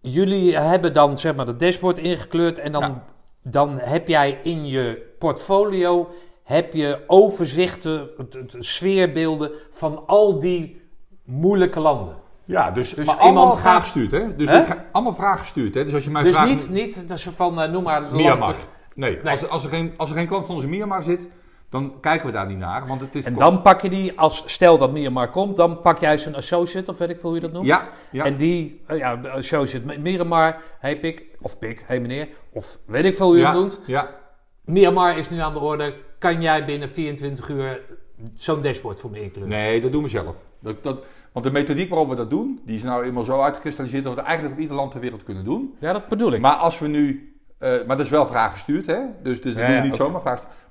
Jullie 0.00 0.56
hebben 0.56 0.92
dan 0.94 1.18
zeg 1.18 1.34
maar 1.34 1.46
de 1.46 1.56
dashboard 1.56 1.98
ingekleurd 1.98 2.58
en 2.58 2.72
dan, 2.72 2.82
Ja. 2.82 3.04
dan 3.42 3.78
heb 3.78 4.08
jij 4.08 4.38
in 4.42 4.66
je 4.66 5.14
portfolio 5.18 6.08
heb 6.42 6.72
je 6.72 7.04
overzichten, 7.06 8.08
sfeerbeelden 8.48 9.50
van 9.70 10.02
al 10.06 10.38
die 10.38 10.79
moeilijke 11.30 11.80
landen. 11.80 12.14
Ja, 12.44 12.70
dus, 12.70 12.94
Dus 12.94 13.06
maar 13.06 13.26
iemand 13.26 13.58
vragen 13.60 13.80
gestuurd, 13.82 14.10
hè? 14.10 14.36
Dus 14.36 14.48
Hè? 14.48 14.60
ik 14.60 14.66
ga- 14.66 14.84
allemaal 14.92 15.12
vragen 15.14 15.38
gestuurd, 15.38 15.74
hè? 15.74 15.84
Dus 15.84 15.94
als 15.94 16.04
je 16.04 16.10
mij 16.10 16.22
Dus 16.22 16.32
vraagt... 16.34 16.48
niet, 16.48 16.70
niet 16.70 17.08
dat 17.08 17.20
ze 17.20 17.32
van, 17.32 17.60
eh, 17.60 17.70
noem 17.70 17.82
maar... 17.82 18.00
land- 18.00 18.12
Myanmar. 18.12 18.54
Nee, 18.94 19.18
Nee. 19.22 19.30
Als, 19.32 19.48
als, 19.48 19.64
er 19.64 19.70
geen, 19.70 19.92
als 19.96 20.10
er 20.10 20.16
geen 20.16 20.26
klant 20.26 20.46
van 20.46 20.54
ons 20.54 20.64
in 20.64 20.70
Myanmar 20.70 21.02
zit, 21.02 21.28
dan 21.68 21.92
kijken 22.00 22.26
we 22.26 22.32
daar 22.32 22.46
niet 22.46 22.58
naar. 22.58 22.86
Want 22.86 23.00
het 23.00 23.14
is 23.14 23.24
En 23.24 23.32
kost- 23.34 23.50
dan 23.50 23.62
pak 23.62 23.80
je 23.80 23.88
die, 23.88 24.18
als 24.18 24.42
stel 24.46 24.78
dat 24.78 24.92
Myanmar 24.92 25.30
komt, 25.30 25.56
dan 25.56 25.78
pak 25.80 25.98
jij 25.98 26.18
zo'n 26.18 26.34
associate, 26.34 26.90
of 26.90 26.98
weet 26.98 27.10
ik 27.10 27.18
veel 27.20 27.28
hoe 27.30 27.34
je 27.38 27.44
dat 27.44 27.52
noemt. 27.52 27.66
Ja, 27.66 27.88
ja. 28.10 28.24
En 28.24 28.36
die, 28.36 28.82
eh, 28.86 28.98
ja, 28.98 29.20
associate 29.32 29.86
met 29.86 30.00
Myanmar, 30.02 30.62
hey 30.78 31.00
pik, 31.00 31.24
of 31.40 31.58
pik, 31.58 31.84
hey 31.86 32.00
meneer, 32.00 32.28
of 32.52 32.78
weet 32.86 33.04
ik 33.04 33.16
veel 33.16 33.26
hoe 33.26 33.34
je 33.36 33.40
ja, 33.42 33.48
het 33.50 33.58
noemt. 33.58 33.80
Ja, 33.86 34.10
Myanmar 34.64 35.18
is 35.18 35.30
nu 35.30 35.38
aan 35.38 35.52
de 35.52 35.58
orde. 35.58 35.94
Kan 36.18 36.42
jij 36.42 36.64
binnen 36.64 36.88
24 36.90 37.48
uur 37.48 37.80
zo'n 38.34 38.62
dashboard 38.62 39.00
voor 39.00 39.10
me 39.10 39.22
inkleuren? 39.22 39.52
nee, 39.52 39.80
dat 39.80 39.90
doen 39.90 40.02
we 40.02 40.08
zelf. 40.08 40.36
Dat, 40.60 40.82
dat, 40.82 41.04
want 41.32 41.44
de 41.46 41.52
methodiek 41.52 41.88
waarop 41.88 42.08
we 42.08 42.14
dat 42.14 42.30
doen, 42.30 42.60
die 42.64 42.76
is 42.76 42.82
nou 42.82 43.04
eenmaal 43.04 43.22
zo 43.22 43.40
uitgekristalliseerd 43.40 44.04
dat 44.04 44.12
we 44.12 44.18
het 44.18 44.28
eigenlijk 44.28 44.56
op 44.56 44.62
ieder 44.62 44.76
land 44.76 44.90
ter 44.90 45.00
wereld 45.00 45.22
kunnen 45.22 45.44
doen. 45.44 45.74
Ja, 45.78 45.92
dat 45.92 46.08
bedoel 46.08 46.32
ik. 46.32 46.40
Maar 46.40 46.54
als 46.54 46.78
we 46.78 46.88
nu, 46.88 47.34
eh, 47.58 47.70
maar 47.86 47.96
dat 47.96 48.06
is 48.06 48.12
wel 48.12 48.26
vraaggestuurd, 48.26 48.86
hè? 48.86 48.98
Dus, 49.22 49.40
dus 49.42 49.54
dat 49.54 49.62
Ja, 49.62 49.68
doen 49.68 49.76
we 49.80 49.86
niet 49.86 49.94
zomaar. 49.94 50.22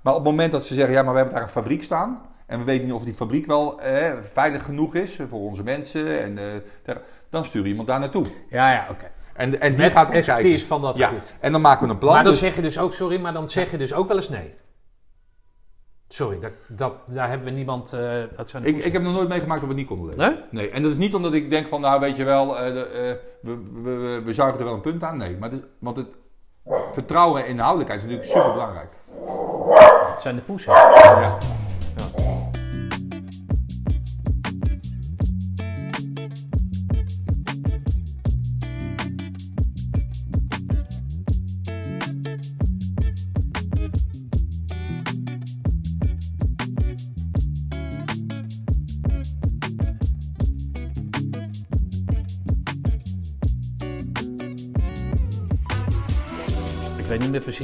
Maar 0.01 0.13
op 0.13 0.19
het 0.19 0.29
moment 0.29 0.51
dat 0.51 0.65
ze 0.65 0.73
zeggen, 0.73 0.93
ja, 0.93 1.01
maar 1.03 1.11
we 1.11 1.17
hebben 1.17 1.35
daar 1.35 1.43
een 1.45 1.51
fabriek 1.53 1.83
staan. 1.83 2.21
En 2.45 2.59
we 2.59 2.65
weten 2.65 2.85
niet 2.85 2.93
of 2.93 3.03
die 3.03 3.13
fabriek 3.13 3.45
wel 3.45 3.79
eh, 3.81 4.11
veilig 4.31 4.63
genoeg 4.65 4.95
is 4.95 5.19
voor 5.29 5.39
onze 5.39 5.63
mensen. 5.63 6.21
En, 6.21 6.37
eh, 6.85 6.95
dan 7.29 7.45
stuur 7.45 7.61
je 7.63 7.67
iemand 7.69 7.87
daar 7.87 7.99
naartoe. 7.99 8.25
ja, 8.49 8.71
ja, 8.71 8.87
oké. 8.89 9.05
En, 9.33 9.61
en 9.61 9.71
die 9.71 9.79
Met 9.81 9.91
gaat 9.91 10.09
expertise 10.11 10.47
kijken. 10.47 10.67
van 10.67 10.81
dat 10.81 10.97
ja. 10.97 11.07
gebied. 11.07 11.35
En 11.39 11.51
dan 11.51 11.61
maken 11.61 11.85
we 11.85 11.91
een 11.93 11.97
plan. 11.97 12.13
Maar 12.13 12.23
dan 12.23 12.31
dus- 12.31 12.41
zeg 12.41 12.55
je 12.55 12.61
dus 12.61 12.79
ook, 12.79 12.93
sorry, 12.93 13.19
maar 13.21 13.33
dan 13.33 13.49
zeg 13.49 13.71
je 13.71 13.77
dus 13.77 13.93
ook 13.93 14.07
wel 14.07 14.17
eens 14.17 14.29
nee. 14.29 14.53
Sorry, 16.11 16.39
dat, 16.39 16.51
dat, 16.67 16.93
daar 17.05 17.29
hebben 17.29 17.47
we 17.47 17.53
niemand... 17.53 17.93
eh, 17.93 18.23
dat 18.35 18.49
zijn 18.49 18.63
de 18.63 18.69
ik, 18.69 18.83
ik 18.83 18.93
heb 18.93 19.01
nog 19.01 19.13
nooit 19.13 19.29
meegemaakt 19.29 19.59
dat 19.59 19.69
we 19.69 19.75
het 19.75 19.89
niet 19.89 19.97
konden 19.97 20.07
leveren. 20.07 20.47
Nee? 20.51 20.63
Nee, 20.63 20.69
en 20.71 20.81
dat 20.81 20.91
is 20.91 20.97
niet 20.97 21.15
omdat 21.15 21.33
ik 21.33 21.49
denk 21.49 21.67
van, 21.67 21.81
nou 21.81 21.99
weet 21.99 22.15
je 22.15 22.23
wel, 22.23 22.59
eh, 22.59 22.73
de, 22.73 22.85
eh, 22.85 23.51
we, 23.83 24.21
we, 24.25 24.33
zuigen 24.33 24.59
er 24.59 24.65
wel 24.65 24.73
een 24.73 24.81
punt 24.81 25.03
aan. 25.03 25.17
Nee, 25.17 25.37
maar 25.37 25.49
het 25.49 25.59
is, 25.59 25.65
want 25.79 25.97
het 25.97 26.07
vertrouwen 26.93 27.43
en 27.43 27.49
inhoudelijkheid 27.49 28.01
is 28.01 28.07
natuurlijk 28.07 28.37
super 28.37 28.51
belangrijk. 28.51 28.91
Dat 30.11 30.21
zijn 30.21 30.35
de 30.35 30.41
poesen. 30.41 30.73
Ja. 30.73 31.37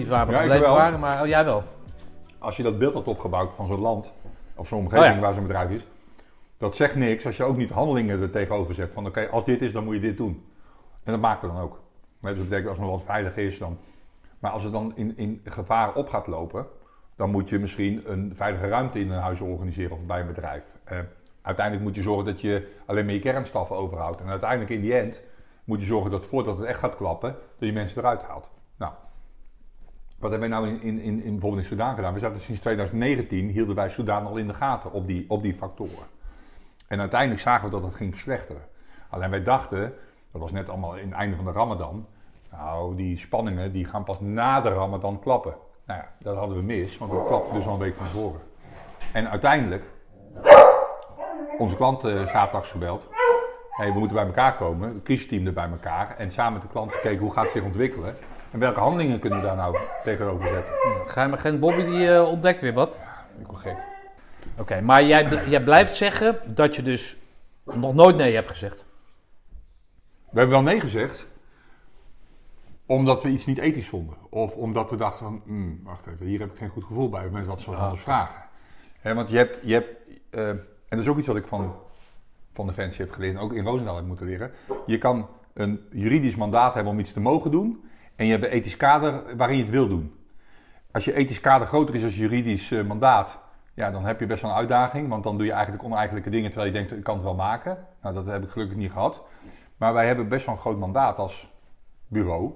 Precies 0.05 0.09
waar 0.09 0.25
we 0.25 0.31
Ja, 0.31 0.37
ik 0.37 0.43
gebleven 0.43 0.67
wel. 0.69 0.77
waren, 0.77 0.99
maar 0.99 1.21
oh, 1.21 1.27
jij 1.27 1.45
wel. 1.45 1.63
Als 2.39 2.57
je 2.57 2.63
dat 2.63 2.77
beeld 2.77 2.93
had 2.93 3.07
opgebouwd 3.07 3.53
van 3.53 3.65
zo'n 3.67 3.79
land, 3.79 4.13
of 4.55 4.67
zo'n 4.67 4.79
omgeving 4.79 5.09
Oh 5.09 5.15
ja. 5.15 5.21
waar 5.21 5.33
zo'n 5.33 5.43
bedrijf 5.47 5.69
is, 5.69 5.87
dat 6.57 6.75
zegt 6.75 6.95
niks 6.95 7.25
als 7.25 7.37
je 7.37 7.43
ook 7.43 7.57
niet 7.57 7.69
handelingen 7.69 8.21
er 8.21 8.29
tegenover 8.29 8.75
zet. 8.75 8.93
Van 8.93 9.05
oké, 9.05 9.27
als 9.31 9.45
dit 9.45 9.61
is, 9.61 9.71
dan 9.71 9.83
moet 9.83 9.93
je 9.93 10.01
dit 10.01 10.17
doen. 10.17 10.45
En 11.03 11.11
dat 11.11 11.21
maken 11.21 11.47
we 11.47 11.53
dan 11.53 11.63
ook. 11.63 11.79
Dus 12.21 12.35
dat 12.35 12.43
betekent 12.43 12.69
als 12.69 12.77
een 12.77 12.85
land 12.85 13.03
veilig 13.03 13.37
is, 13.37 13.57
dan. 13.57 13.77
Maar 14.39 14.51
als 14.51 14.63
het 14.63 14.73
dan 14.73 14.91
in, 14.95 15.17
in 15.17 15.41
gevaar 15.43 15.93
op 15.93 16.09
gaat 16.09 16.27
lopen, 16.27 16.65
dan 17.15 17.29
moet 17.29 17.49
je 17.49 17.59
misschien 17.59 18.01
een 18.11 18.31
veilige 18.35 18.67
ruimte 18.67 18.99
in 18.99 19.11
een 19.11 19.21
huis 19.21 19.41
organiseren 19.41 19.91
of 19.91 20.05
bij 20.05 20.19
een 20.19 20.27
bedrijf. 20.27 20.65
Eh, 20.83 20.97
uiteindelijk 21.41 21.85
moet 21.85 21.95
je 21.95 22.01
zorgen 22.01 22.25
dat 22.25 22.41
je 22.41 22.71
alleen 22.85 23.05
maar 23.05 23.13
je 23.13 23.19
kernstaf 23.19 23.71
overhoudt. 23.71 24.21
En 24.21 24.27
uiteindelijk 24.27 24.69
in 24.69 24.81
die 24.81 24.93
end 24.95 25.21
moet 25.63 25.79
je 25.79 25.85
zorgen 25.85 26.11
dat 26.11 26.25
voordat 26.25 26.57
het 26.57 26.67
echt 26.67 26.79
gaat 26.79 26.95
klappen, 26.95 27.31
dat 27.31 27.67
je 27.67 27.73
mensen 27.73 28.01
eruit 28.01 28.21
haalt. 28.21 28.49
Wat 30.19 30.31
hebben 30.31 30.49
wij 30.49 30.59
nou 30.59 30.69
in, 30.69 30.81
in, 30.81 30.99
in, 30.99 31.21
in 31.23 31.31
bijvoorbeeld 31.31 31.61
in 31.61 31.67
Soudaan 31.67 31.95
gedaan? 31.95 32.13
We 32.13 32.19
zaten 32.19 32.39
sinds 32.39 32.61
2019, 32.61 33.49
hielden 33.49 33.75
wij 33.75 33.89
Soudaan 33.89 34.25
al 34.25 34.37
in 34.37 34.47
de 34.47 34.53
gaten 34.53 34.91
op 34.91 35.07
die, 35.07 35.25
op 35.27 35.41
die 35.41 35.53
factoren. 35.53 36.05
En 36.87 36.99
uiteindelijk 36.99 37.41
zagen 37.41 37.65
we 37.65 37.71
dat 37.71 37.83
het 37.83 37.93
ging 37.95 38.13
verslechteren. 38.13 38.61
Alleen 39.09 39.29
wij 39.29 39.43
dachten, 39.43 39.93
dat 40.31 40.41
was 40.41 40.51
net 40.51 40.69
allemaal 40.69 40.95
in 40.95 41.07
het 41.07 41.17
einde 41.17 41.35
van 41.35 41.45
de 41.45 41.51
Ramadan. 41.51 42.07
Nou, 42.51 42.95
die 42.95 43.17
spanningen 43.17 43.71
die 43.71 43.85
gaan 43.85 44.03
pas 44.03 44.19
na 44.19 44.61
de 44.61 44.69
Ramadan 44.69 45.19
klappen. 45.19 45.53
Nou 45.85 45.99
ja, 45.99 46.11
dat 46.19 46.35
hadden 46.35 46.57
we 46.57 46.63
mis, 46.63 46.97
want 46.97 47.11
dat 47.11 47.27
klapte 47.27 47.53
dus 47.53 47.65
al 47.65 47.73
een 47.73 47.79
week 47.79 47.95
van 47.95 48.05
tevoren. 48.05 48.41
En 49.13 49.29
uiteindelijk, 49.29 49.83
onze 51.57 51.75
klant 51.75 52.03
eh 52.03 52.25
zaterdags 52.25 52.71
gebeld. 52.71 53.07
Hey, 53.69 53.93
we 53.93 53.99
moeten 53.99 54.17
bij 54.17 54.25
elkaar 54.25 54.55
komen, 54.55 54.93
het 54.93 55.03
crisisteam 55.03 55.45
er 55.45 55.53
bij 55.53 55.69
elkaar. 55.69 56.15
En 56.17 56.31
samen 56.31 56.53
met 56.53 56.61
de 56.61 56.67
klant 56.67 56.91
gekeken 56.91 57.19
hoe 57.19 57.31
gaat 57.31 57.43
het 57.43 57.51
zich 57.51 57.63
ontwikkelen. 57.63 58.15
En 58.55 58.61
welke 58.61 58.79
handelingen 58.79 59.19
kunnen 59.19 59.39
we 59.39 59.45
daar 59.45 59.55
nou 59.55 59.77
tegenover 60.03 60.47
zetten. 60.47 61.33
Agent 61.33 61.59
Bobby 61.59 61.83
die 61.83 62.13
eh, 62.13 62.27
ontdekt 62.29 62.61
weer 62.61 62.73
wat. 62.73 62.97
Ik 63.39 63.47
word 63.47 63.59
gek. 63.59 63.77
Oké, 64.57 64.81
maar 64.81 65.03
jij, 65.03 65.23
bl- 65.27 65.49
jij 65.49 65.63
blijft 65.63 65.95
zeggen 65.95 66.37
dat 66.55 66.75
je 66.75 66.81
dus 66.81 67.17
nog 67.63 67.93
nooit 67.93 68.15
nee 68.15 68.33
hebt 68.35 68.51
gezegd. 68.51 68.85
We 70.31 70.39
hebben 70.39 70.49
wel 70.55 70.61
nee 70.73 70.79
gezegd, 70.79 71.27
omdat 72.85 73.23
we 73.23 73.29
iets 73.29 73.45
niet 73.45 73.57
ethisch 73.57 73.87
vonden. 73.89 74.15
Of 74.29 74.55
omdat 74.55 74.89
we 74.89 74.95
dachten 74.95 75.25
van, 75.25 75.41
hmm, 75.45 75.79
wacht 75.83 76.07
even, 76.07 76.25
hier 76.25 76.39
heb 76.39 76.51
ik 76.51 76.57
geen 76.57 76.69
goed 76.69 76.83
gevoel 76.83 77.09
bij. 77.09 77.29
Mensen 77.29 77.47
wat 77.51 77.67
Ah. 77.67 77.83
anders 77.83 78.01
vragen. 78.01 78.41
Want 79.01 79.29
je 79.29 79.37
hebt, 79.37 79.59
je 79.63 79.73
hebt 79.73 79.97
eh, 80.29 80.47
en 80.49 80.65
dat 80.89 80.99
is 80.99 81.07
ook 81.07 81.17
iets 81.17 81.27
wat 81.27 81.35
ik 81.35 81.47
van, 81.47 81.75
van 82.53 82.67
Defensie 82.67 83.05
heb 83.05 83.13
geleerd 83.13 83.35
en 83.35 83.41
ook 83.41 83.53
in 83.53 83.63
Roosendaal 83.65 83.95
heb 83.95 84.05
moeten 84.05 84.25
leren. 84.25 84.51
Je 84.85 84.97
kan 84.97 85.27
een 85.53 85.85
juridisch 85.91 86.35
mandaat 86.35 86.73
hebben 86.73 86.91
om 86.93 86.99
iets 86.99 87.13
te 87.13 87.19
mogen 87.21 87.51
doen. 87.51 87.83
En 88.15 88.25
je 88.25 88.31
hebt 88.31 88.43
een 88.45 88.49
ethisch 88.51 88.77
kader 88.77 89.35
waarin 89.37 89.57
je 89.57 89.63
het 89.63 89.71
wil 89.71 89.87
doen. 89.87 90.13
Als 90.91 91.05
je 91.05 91.13
ethisch 91.13 91.39
kader 91.39 91.67
groter 91.67 91.95
is 91.95 92.03
als 92.03 92.13
je 92.15 92.19
juridisch 92.21 92.71
eh, 92.71 92.83
mandaat, 92.83 93.39
ja, 93.73 93.91
dan 93.91 94.05
heb 94.05 94.19
je 94.19 94.25
best 94.25 94.41
wel 94.41 94.51
een 94.51 94.57
uitdaging. 94.57 95.09
Want 95.09 95.23
dan 95.23 95.37
doe 95.37 95.45
je 95.45 95.51
eigenlijk 95.51 95.83
oneigenlijke 95.83 96.29
dingen 96.29 96.49
terwijl 96.51 96.71
je 96.71 96.77
denkt, 96.77 96.91
ik 96.97 97.03
kan 97.03 97.15
het 97.15 97.23
wel 97.23 97.35
maken. 97.35 97.77
Nou, 98.01 98.15
dat 98.15 98.25
heb 98.25 98.43
ik 98.43 98.49
gelukkig 98.49 98.77
niet 98.77 98.91
gehad. 98.91 99.23
Maar 99.77 99.93
wij 99.93 100.07
hebben 100.07 100.27
best 100.29 100.45
wel 100.45 100.55
een 100.55 100.61
groot 100.61 100.77
mandaat 100.77 101.17
als 101.17 101.51
bureau. 102.07 102.51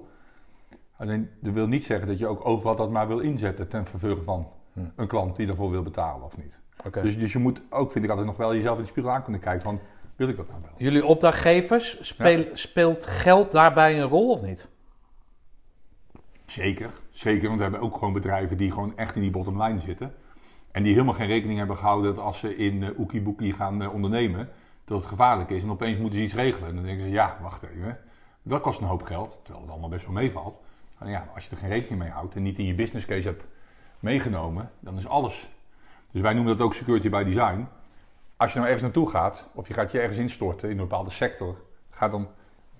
Alleen, 0.96 1.30
dat 1.40 1.52
wil 1.52 1.66
niet 1.66 1.84
zeggen 1.84 2.06
dat 2.08 2.18
je 2.18 2.26
ook 2.26 2.46
overal 2.46 2.76
dat 2.76 2.90
maar 2.90 3.08
wil 3.08 3.18
inzetten 3.18 3.68
ten 3.68 3.86
verveuren 3.86 4.24
van 4.24 4.48
Hm. 4.72 4.80
een 4.96 5.06
klant 5.06 5.36
die 5.36 5.46
daarvoor 5.46 5.70
wil 5.70 5.82
betalen 5.82 6.24
of 6.24 6.36
niet. 6.36 6.58
Dus, 7.02 7.18
dus 7.18 7.32
je 7.32 7.38
moet 7.38 7.60
ook, 7.70 7.92
vind 7.92 8.04
ik 8.04 8.10
altijd 8.10 8.28
nog 8.28 8.36
wel 8.36 8.54
jezelf 8.54 8.76
in 8.76 8.82
de 8.82 8.88
spiegel 8.88 9.10
aan 9.12 9.22
kunnen 9.22 9.40
kijken 9.40 9.62
van, 9.62 9.80
wil 10.16 10.28
ik 10.28 10.36
dat 10.36 10.48
nou 10.48 10.60
wel? 10.62 10.70
Jullie 10.76 11.04
opdrachtgevers, 11.04 11.98
speel- 12.00 12.44
speelt 12.52 13.06
geld 13.06 13.52
daarbij 13.52 14.00
een 14.00 14.08
rol 14.08 14.30
of 14.30 14.42
niet? 14.42 14.68
Zeker, 16.50 16.90
zeker, 17.10 17.46
want 17.46 17.56
we 17.56 17.62
hebben 17.62 17.80
ook 17.80 17.94
gewoon 17.94 18.12
bedrijven 18.12 18.56
die 18.56 18.70
gewoon 18.70 18.96
echt 18.96 19.14
in 19.14 19.20
die 19.20 19.30
bottom 19.30 19.62
line 19.62 19.78
zitten. 19.78 20.14
En 20.70 20.82
die 20.82 20.92
helemaal 20.92 21.14
geen 21.14 21.26
rekening 21.26 21.58
hebben 21.58 21.76
gehouden 21.76 22.14
dat 22.14 22.24
als 22.24 22.38
ze 22.38 22.56
in 22.56 22.82
uh, 22.82 22.98
Oekie 22.98 23.20
Boekie 23.20 23.52
gaan 23.52 23.82
eh, 23.82 23.92
ondernemen, 23.92 24.48
dat 24.84 24.98
het 24.98 25.06
gevaarlijk 25.06 25.50
is. 25.50 25.62
En 25.62 25.70
opeens 25.70 25.98
moeten 25.98 26.18
ze 26.18 26.24
iets 26.24 26.34
regelen. 26.34 26.68
En 26.68 26.74
dan 26.74 26.84
denken 26.84 27.04
ze, 27.04 27.10
ja, 27.10 27.38
wacht 27.42 27.62
even, 27.62 27.98
dat 28.42 28.60
kost 28.60 28.80
een 28.80 28.86
hoop 28.86 29.02
geld, 29.02 29.38
terwijl 29.42 29.64
het 29.64 29.70
allemaal 29.70 29.90
best 29.90 30.04
wel 30.04 30.14
meevalt. 30.14 30.60
Maar 30.98 31.08
ja, 31.08 31.30
als 31.34 31.44
je 31.44 31.50
er 31.50 31.56
geen 31.56 31.68
rekening 31.68 32.00
mee 32.00 32.10
houdt 32.10 32.34
en 32.34 32.42
niet 32.42 32.58
in 32.58 32.66
je 32.66 32.74
business 32.74 33.06
case 33.06 33.28
hebt 33.28 33.44
meegenomen, 34.00 34.70
dan 34.80 34.96
is 34.96 35.06
alles. 35.06 35.50
Dus 36.10 36.22
wij 36.22 36.34
noemen 36.34 36.56
dat 36.56 36.66
ook 36.66 36.74
security 36.74 37.10
by 37.10 37.24
design. 37.24 37.68
Als 38.36 38.52
je 38.52 38.58
nou 38.58 38.70
ergens 38.70 38.82
naartoe 38.82 39.10
gaat, 39.10 39.48
of 39.54 39.68
je 39.68 39.74
gaat 39.74 39.92
je 39.92 40.00
ergens 40.00 40.18
instorten 40.18 40.70
in 40.70 40.78
een 40.78 40.88
bepaalde 40.88 41.10
sector, 41.10 41.62
ga 41.90 42.08
dan 42.08 42.28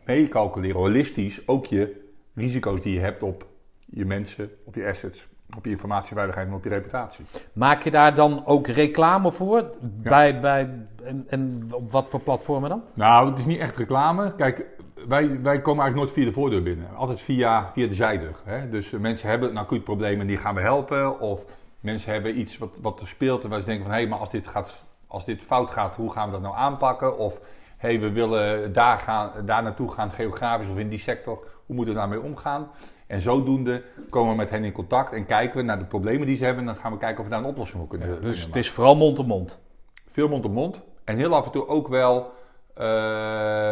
meekalculeren, 0.05 0.81
holistisch, 0.81 1.49
ook 1.49 1.67
je 1.67 2.09
risico's 2.35 2.83
die 2.83 2.95
je 2.95 3.01
hebt 3.01 3.23
op 3.23 3.49
je 3.91 4.05
mensen, 4.05 4.51
op 4.65 4.75
je 4.75 4.87
assets, 4.87 5.29
op 5.57 5.65
je 5.65 5.71
informatieveiligheid 5.71 6.49
en 6.49 6.55
op 6.55 6.65
je 6.65 6.71
reputatie. 6.71 7.25
Maak 7.53 7.83
je 7.83 7.91
daar 7.91 8.15
dan 8.15 8.47
ook 8.47 8.67
reclame 8.67 9.33
voor? 9.33 9.71
Bij, 9.81 10.41
bij, 10.41 10.71
en, 11.05 11.25
en 11.29 11.63
op 11.73 11.91
wat 11.91 12.09
voor 12.09 12.21
platformen 12.21 12.69
dan? 12.69 12.83
Nou, 12.95 13.31
het 13.31 13.39
is 13.39 13.47
niet 13.47 13.59
echt 13.59 13.77
reclame. 13.77 14.35
Kijk, 14.35 14.67
wij, 15.09 15.41
wij 15.43 15.61
komen 15.61 15.83
eigenlijk 15.83 15.95
nooit 15.95 16.13
via 16.13 16.25
de 16.25 16.33
voordeur 16.33 16.63
binnen. 16.63 16.97
Altijd 16.97 17.21
via, 17.21 17.71
via 17.73 17.87
de 17.87 17.95
zijdeur. 17.95 18.35
Hè? 18.45 18.69
Dus 18.69 18.93
uh, 18.93 19.01
mensen 19.01 19.29
hebben 19.29 19.51
een 19.51 19.57
acuut 19.57 19.85
probleem 19.85 20.21
en 20.21 20.27
die 20.27 20.37
gaan 20.37 20.55
we 20.55 20.61
helpen. 20.61 21.21
Of 21.21 21.41
mensen 21.81 22.13
hebben 22.13 22.39
iets 22.39 22.59
wat, 22.59 22.77
wat 22.81 23.01
er 23.01 23.09
speelt 23.09 23.45
en 23.45 23.51
waar 23.51 23.61
ze 23.61 23.67
denken 23.67 23.85
van... 23.85 23.95
hé, 23.95 24.01
hey, 24.01 24.09
maar 24.09 24.19
als 24.19 24.31
dit, 24.31 24.47
gaat, 24.47 24.85
als 25.07 25.25
dit 25.25 25.43
fout 25.43 25.71
gaat, 25.71 25.97
hoe 25.97 26.13
gaan 26.13 26.27
we 26.27 26.33
dat 26.33 26.43
nou 26.43 26.57
aanpakken? 26.57 27.19
Of 27.19 27.41
hé, 27.77 27.89
hey, 27.89 28.01
we 28.01 28.13
willen 28.13 28.73
daar, 28.73 28.99
gaan, 28.99 29.31
daar 29.45 29.63
naartoe 29.63 29.93
gaan, 29.93 30.11
geografisch 30.11 30.69
of 30.69 30.79
in 30.79 30.89
die 30.89 30.99
sector. 30.99 31.45
Hoe 31.67 31.77
moeten 31.77 31.95
we 31.95 32.01
daarmee 32.01 32.21
omgaan? 32.21 32.69
En 33.11 33.21
zodoende 33.21 33.83
komen 34.11 34.31
we 34.31 34.37
met 34.37 34.51
hen 34.51 34.65
in 34.65 34.73
contact 34.73 35.13
en 35.13 35.27
kijken 35.27 35.57
we 35.57 35.63
naar 35.63 35.79
de 35.79 35.85
problemen 35.85 36.27
die 36.27 36.37
ze 36.37 36.45
hebben. 36.45 36.61
En 36.61 36.73
dan 36.73 36.83
gaan 36.83 36.93
we 36.93 36.99
kijken 36.99 37.19
of 37.19 37.25
we 37.25 37.31
daar 37.31 37.39
een 37.39 37.49
oplossing 37.51 37.79
voor 37.79 37.89
kunnen, 37.89 38.09
Ja, 38.09 38.15
kunnen 38.15 38.31
dus 38.31 38.45
het 38.45 38.57
is 38.57 38.71
vooral 38.71 38.97
mond 38.97 39.19
op 39.19 39.27
mond. 39.27 39.61
Veel 40.07 40.29
mond 40.29 40.45
op 40.45 40.53
mond. 40.53 40.83
En 41.05 41.17
heel 41.17 41.35
af 41.35 41.45
en 41.45 41.51
toe 41.51 41.69
ook 41.69 41.89
wel 41.89 42.33
uh, 42.79 42.85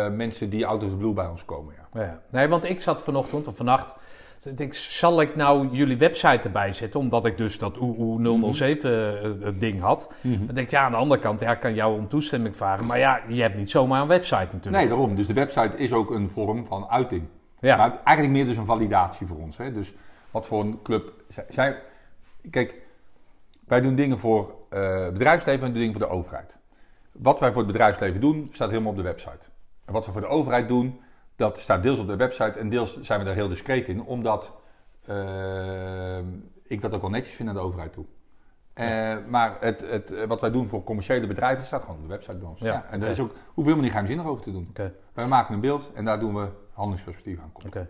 mensen 0.08 0.50
die 0.50 0.66
out 0.66 0.82
of 0.82 0.90
the 0.90 0.96
blue 0.96 1.12
bij 1.12 1.26
ons 1.26 1.44
komen. 1.44 1.74
Ja. 1.92 2.00
Ja. 2.00 2.20
Nee, 2.30 2.48
want 2.48 2.64
ik 2.64 2.80
zat 2.80 3.02
vanochtend 3.02 3.46
of 3.46 3.56
vannacht. 3.56 3.94
Ik, 4.56 4.74
zal 4.74 5.20
ik 5.20 5.36
nou 5.36 5.68
jullie 5.70 5.98
website 5.98 6.40
erbij 6.42 6.72
zetten? 6.72 7.00
Omdat 7.00 7.26
ik 7.26 7.36
dus 7.36 7.58
dat 7.58 7.78
OO 7.78 8.18
007 8.52 9.18
mm 9.22 9.42
-hmm. 9.42 9.58
ding 9.58 9.80
had. 9.80 10.14
Mm 10.20 10.32
-hmm. 10.32 10.46
Dan 10.46 10.54
denk 10.54 10.66
ik, 10.66 10.72
ja, 10.72 10.84
aan 10.84 10.90
de 10.90 10.96
andere 10.96 11.20
kant, 11.20 11.40
ja, 11.40 11.52
ik 11.52 11.60
kan 11.60 11.74
jou 11.74 11.98
om 11.98 12.08
toestemming 12.08 12.56
vragen. 12.56 12.86
Maar 12.86 12.98
ja, 12.98 13.20
je 13.28 13.42
hebt 13.42 13.56
niet 13.56 13.70
zomaar 13.70 14.02
een 14.02 14.08
website 14.08 14.48
natuurlijk. 14.52 14.76
Nee, 14.76 14.88
daarom. 14.88 15.14
Dus 15.14 15.26
de 15.26 15.32
website 15.32 15.76
is 15.76 15.92
ook 15.92 16.10
een 16.10 16.30
vorm 16.34 16.66
van 16.66 16.88
uiting. 16.88 17.22
Ja. 17.60 17.76
Maar 17.76 17.90
eigenlijk 18.04 18.36
meer 18.36 18.46
dus 18.46 18.56
een 18.56 18.66
validatie 18.66 19.26
voor 19.26 19.38
ons. 19.38 19.56
Hè? 19.56 19.72
Dus 19.72 19.94
wat 20.30 20.46
voor 20.46 20.60
een 20.60 20.82
club. 20.82 21.12
Zij, 21.48 21.82
kijk, 22.50 22.74
Wij 23.66 23.80
doen 23.80 23.94
dingen 23.94 24.18
voor 24.18 24.54
uh, 24.72 25.08
bedrijfsleven 25.08 25.66
en 25.66 25.72
dingen 25.72 25.92
voor 25.92 26.06
de 26.06 26.12
overheid. 26.12 26.58
Wat 27.12 27.40
wij 27.40 27.48
voor 27.48 27.62
het 27.62 27.72
bedrijfsleven 27.72 28.20
doen, 28.20 28.48
staat 28.52 28.68
helemaal 28.68 28.90
op 28.90 28.96
de 28.96 29.02
website. 29.02 29.46
En 29.84 29.92
wat 29.92 30.06
we 30.06 30.12
voor 30.12 30.20
de 30.20 30.26
overheid 30.26 30.68
doen, 30.68 31.00
dat 31.36 31.58
staat 31.58 31.82
deels 31.82 31.98
op 31.98 32.06
de 32.06 32.16
website 32.16 32.58
en 32.58 32.68
deels 32.68 33.00
zijn 33.00 33.18
we 33.18 33.24
daar 33.24 33.34
heel 33.34 33.48
discreet 33.48 33.88
in, 33.88 34.02
omdat 34.02 34.56
uh, 35.08 36.18
ik 36.62 36.80
dat 36.80 36.94
ook 36.94 37.00
wel 37.00 37.10
netjes 37.10 37.34
vind 37.34 37.48
naar 37.48 37.56
de 37.58 37.64
overheid 37.64 37.92
toe. 37.92 38.04
Uh, 38.74 39.16
maar 39.28 39.56
het, 39.60 39.90
het, 39.90 40.26
wat 40.26 40.40
wij 40.40 40.50
doen 40.50 40.68
voor 40.68 40.84
commerciële 40.84 41.26
bedrijven 41.26 41.64
staat 41.64 41.80
gewoon 41.80 41.96
op 41.96 42.02
de 42.02 42.08
website 42.08 42.36
bij 42.36 42.48
ons. 42.48 42.60
Ja, 42.60 42.86
en 42.90 43.00
daar 43.00 43.10
is 43.10 43.20
ook, 43.20 43.30
hoeveel 43.30 43.54
helemaal 43.54 43.82
niet 43.82 43.90
geheimzinnig 43.90 44.26
over 44.26 44.42
te 44.42 44.52
doen. 44.52 44.66
Okay. 44.70 44.92
Wij 45.12 45.26
maken 45.26 45.54
een 45.54 45.60
beeld 45.60 45.90
en 45.94 46.04
daar 46.04 46.20
doen 46.20 46.34
we 46.34 46.48
handelingsperspectief 46.78 47.38
aan. 47.40 47.52
Okay. 47.66 47.88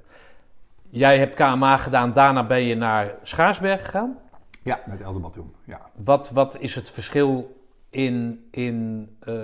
Jij 0.88 1.18
hebt 1.18 1.34
KMA 1.34 1.76
gedaan, 1.76 2.12
daarna 2.12 2.46
ben 2.46 2.62
je 2.62 2.74
naar 2.74 3.14
Schaarsberg 3.22 3.84
gegaan? 3.84 4.18
Ja, 4.62 4.80
met 4.86 5.00
Elderbataillon. 5.00 5.54
Ja. 5.64 5.90
Wat, 5.94 6.30
wat 6.30 6.58
is 6.58 6.74
het 6.74 6.90
verschil 6.90 7.56
in, 7.90 8.46
in 8.50 9.08
uh, 9.28 9.34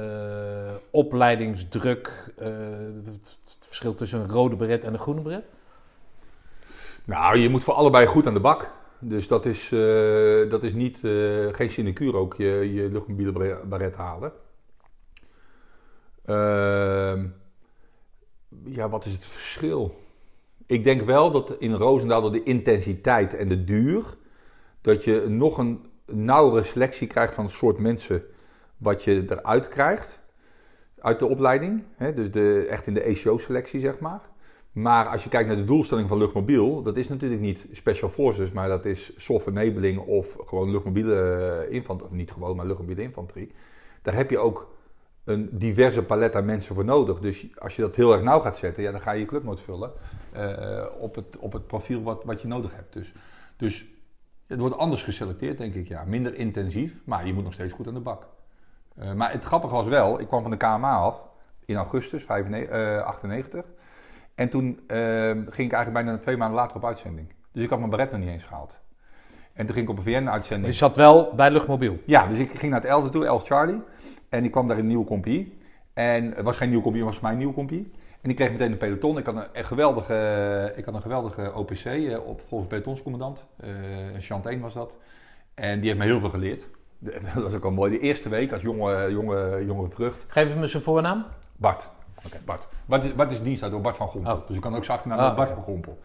opleidingsdruk, 0.90 2.32
uh, 2.38 2.46
het, 3.04 3.38
verschil 3.60 3.94
tussen 3.94 4.20
een 4.20 4.28
rode 4.28 4.56
beret 4.56 4.84
en 4.84 4.92
een 4.92 4.98
groene 4.98 5.22
beret? 5.22 5.48
Nou, 7.04 7.38
je 7.38 7.48
moet 7.48 7.64
voor 7.64 7.74
allebei 7.74 8.06
goed 8.06 8.26
aan 8.26 8.34
de 8.34 8.40
bak. 8.40 8.70
Dus 8.98 9.28
dat 9.28 9.46
is, 9.46 9.70
uh, 9.70 10.50
dat 10.50 10.62
is 10.62 10.74
niet, 10.74 10.98
geen 11.52 11.70
sinecure 11.70 12.16
ook, 12.16 12.34
je, 12.34 12.72
je 12.72 12.90
luchtmobiele 12.90 13.60
beret 13.64 13.96
halen. 13.96 14.32
Ehm, 16.24 17.26
ja, 18.64 18.88
wat 18.88 19.04
is 19.04 19.12
het 19.12 19.24
verschil? 19.24 19.94
Ik 20.66 20.84
denk 20.84 21.02
wel 21.02 21.30
dat 21.30 21.56
in 21.58 21.72
Roosendaal 21.72 22.22
door 22.22 22.32
de 22.32 22.42
intensiteit 22.42 23.34
en 23.34 23.48
de 23.48 23.64
duur, 23.64 24.04
dat 24.80 25.04
je 25.04 25.24
nog 25.28 25.58
een 25.58 25.84
nauwere 26.06 26.64
selectie 26.64 27.06
krijgt 27.06 27.34
van 27.34 27.44
het 27.44 27.54
soort 27.54 27.78
mensen 27.78 28.22
wat 28.76 29.04
je 29.04 29.24
eruit 29.28 29.68
krijgt 29.68 30.22
uit 30.98 31.18
de 31.18 31.26
opleiding. 31.26 31.82
Hè? 31.94 32.14
Dus 32.14 32.30
de, 32.30 32.66
echt 32.68 32.86
in 32.86 32.94
de 32.94 33.04
ACO-selectie, 33.04 33.80
zeg 33.80 33.98
maar. 33.98 34.20
Maar 34.72 35.06
als 35.06 35.22
je 35.24 35.28
kijkt 35.28 35.48
naar 35.48 35.56
de 35.56 35.64
doelstelling 35.64 36.08
van 36.08 36.18
luchtmobiel, 36.18 36.82
dat 36.82 36.96
is 36.96 37.08
natuurlijk 37.08 37.40
niet 37.40 37.66
special 37.72 38.08
forces, 38.08 38.52
maar 38.52 38.68
dat 38.68 38.84
is 38.84 39.12
soft 39.16 39.46
enabling 39.46 39.98
of 39.98 40.36
gewoon 40.46 40.70
luchtmobiele 40.70 41.66
infanterie, 41.70 42.16
niet 42.16 42.30
gewoon, 42.32 42.56
maar 42.56 42.66
luchtmobiele 42.66 43.02
infanterie. 43.02 43.52
Daar 44.02 44.14
heb 44.14 44.30
je 44.30 44.38
ook 44.38 44.74
een 45.24 45.48
diverse 45.52 46.02
palet 46.02 46.36
aan 46.36 46.44
mensen 46.44 46.74
voor 46.74 46.84
nodig. 46.84 47.20
Dus 47.20 47.46
als 47.58 47.76
je 47.76 47.82
dat 47.82 47.96
heel 47.96 48.12
erg 48.12 48.22
nauw 48.22 48.40
gaat 48.40 48.56
zetten, 48.56 48.82
ja, 48.82 48.90
dan 48.90 49.00
ga 49.00 49.12
je 49.12 49.20
je 49.20 49.26
clubnoot 49.26 49.60
vullen 49.60 49.92
uh, 50.36 50.84
op, 50.98 51.14
het, 51.14 51.38
op 51.38 51.52
het 51.52 51.66
profiel 51.66 52.02
wat, 52.02 52.24
wat 52.24 52.42
je 52.42 52.48
nodig 52.48 52.74
hebt. 52.74 52.92
Dus, 52.92 53.14
dus 53.56 53.86
het 54.46 54.58
wordt 54.58 54.76
anders 54.76 55.02
geselecteerd, 55.02 55.58
denk 55.58 55.74
ik. 55.74 55.88
Ja. 55.88 56.04
Minder 56.04 56.34
intensief, 56.34 57.02
maar 57.04 57.26
je 57.26 57.32
moet 57.32 57.44
nog 57.44 57.52
steeds 57.52 57.72
goed 57.72 57.86
aan 57.86 57.94
de 57.94 58.00
bak. 58.00 58.26
Uh, 58.98 59.12
maar 59.12 59.32
het 59.32 59.44
grappige 59.44 59.74
was 59.74 59.86
wel, 59.86 60.20
ik 60.20 60.26
kwam 60.26 60.42
van 60.42 60.50
de 60.50 60.56
KMA 60.56 60.96
af 60.96 61.26
in 61.64 61.76
augustus 61.76 62.28
98. 62.28 63.64
Uh, 63.64 63.70
en 64.34 64.48
toen 64.48 64.66
uh, 64.66 64.76
ging 65.30 65.68
ik 65.68 65.72
eigenlijk 65.72 65.92
bijna 65.92 66.18
twee 66.18 66.36
maanden 66.36 66.56
later 66.56 66.76
op 66.76 66.84
uitzending. 66.84 67.32
Dus 67.52 67.62
ik 67.62 67.70
had 67.70 67.78
mijn 67.78 67.90
beret 67.90 68.10
nog 68.10 68.20
niet 68.20 68.28
eens 68.28 68.44
gehaald. 68.44 68.74
En 69.52 69.66
toen 69.66 69.74
ging 69.74 69.88
ik 69.88 69.98
op 69.98 70.06
een 70.06 70.12
VN-uitzending. 70.12 70.72
Je 70.72 70.78
zat 70.78 70.96
wel 70.96 71.32
bij 71.34 71.50
Luchtmobiel? 71.50 71.98
Ja, 72.06 72.26
dus 72.26 72.38
ik 72.38 72.50
ging 72.50 72.72
naar 72.72 72.80
het 72.80 72.90
Elder 72.90 73.10
toe, 73.10 73.26
Els 73.26 73.42
Charlie. 73.42 73.82
En 74.34 74.44
ik 74.44 74.50
kwam 74.50 74.66
daar 74.66 74.76
in 74.76 74.82
een 74.82 74.88
nieuwe 74.88 75.04
compie. 75.04 75.58
En 75.92 76.24
het 76.24 76.44
was 76.44 76.56
geen 76.56 76.68
nieuwe 76.68 76.82
compie, 76.82 77.00
het 77.00 77.10
was 77.10 77.18
voor 77.18 77.24
mij 77.24 77.32
een 77.32 77.38
nieuwe 77.38 77.54
compie. 77.54 77.92
En 78.20 78.30
ik 78.30 78.36
kreeg 78.36 78.50
meteen 78.50 78.72
een 78.72 78.78
peloton. 78.78 79.18
Ik 79.18 79.26
had 79.26 79.48
een, 79.52 79.64
geweldige, 79.64 80.72
ik 80.76 80.84
had 80.84 80.94
een 80.94 81.02
geweldige 81.02 81.52
OPC 81.54 81.84
uh, 81.84 82.26
op 82.26 82.40
volgens 82.48 82.70
pelotonscommandant. 82.70 83.46
Uh, 83.64 83.70
Chanteen 84.18 84.60
was 84.60 84.74
dat. 84.74 84.98
En 85.54 85.80
die 85.80 85.88
heeft 85.88 86.00
me 86.00 86.06
heel 86.06 86.20
veel 86.20 86.30
geleerd. 86.30 86.62
Dat 87.34 87.42
was 87.42 87.52
ook 87.52 87.64
al 87.64 87.70
mooi. 87.70 87.90
De 87.90 87.98
eerste 87.98 88.28
week 88.28 88.52
als 88.52 88.62
jonge, 88.62 89.10
jonge, 89.10 89.64
jonge 89.66 89.88
vrucht. 89.90 90.24
Geef 90.28 90.56
me 90.56 90.66
zijn 90.66 90.82
voornaam. 90.82 91.24
Bart. 91.56 91.88
Oké, 92.26 92.40
Bart. 92.44 92.68
Bart 92.86 93.04
is, 93.04 93.14
Bart 93.14 93.30
is 93.30 93.42
dienst 93.42 93.70
door 93.70 93.80
Bart 93.80 93.96
van 93.96 94.08
Gompel. 94.08 94.34
Oh. 94.34 94.46
Dus 94.46 94.56
ik 94.56 94.62
kan 94.62 94.76
ook 94.76 94.84
zacht 94.84 95.04
naar 95.04 95.18
ah, 95.18 95.36
Bart 95.36 95.50
van 95.50 95.62
Gompel. 95.62 95.98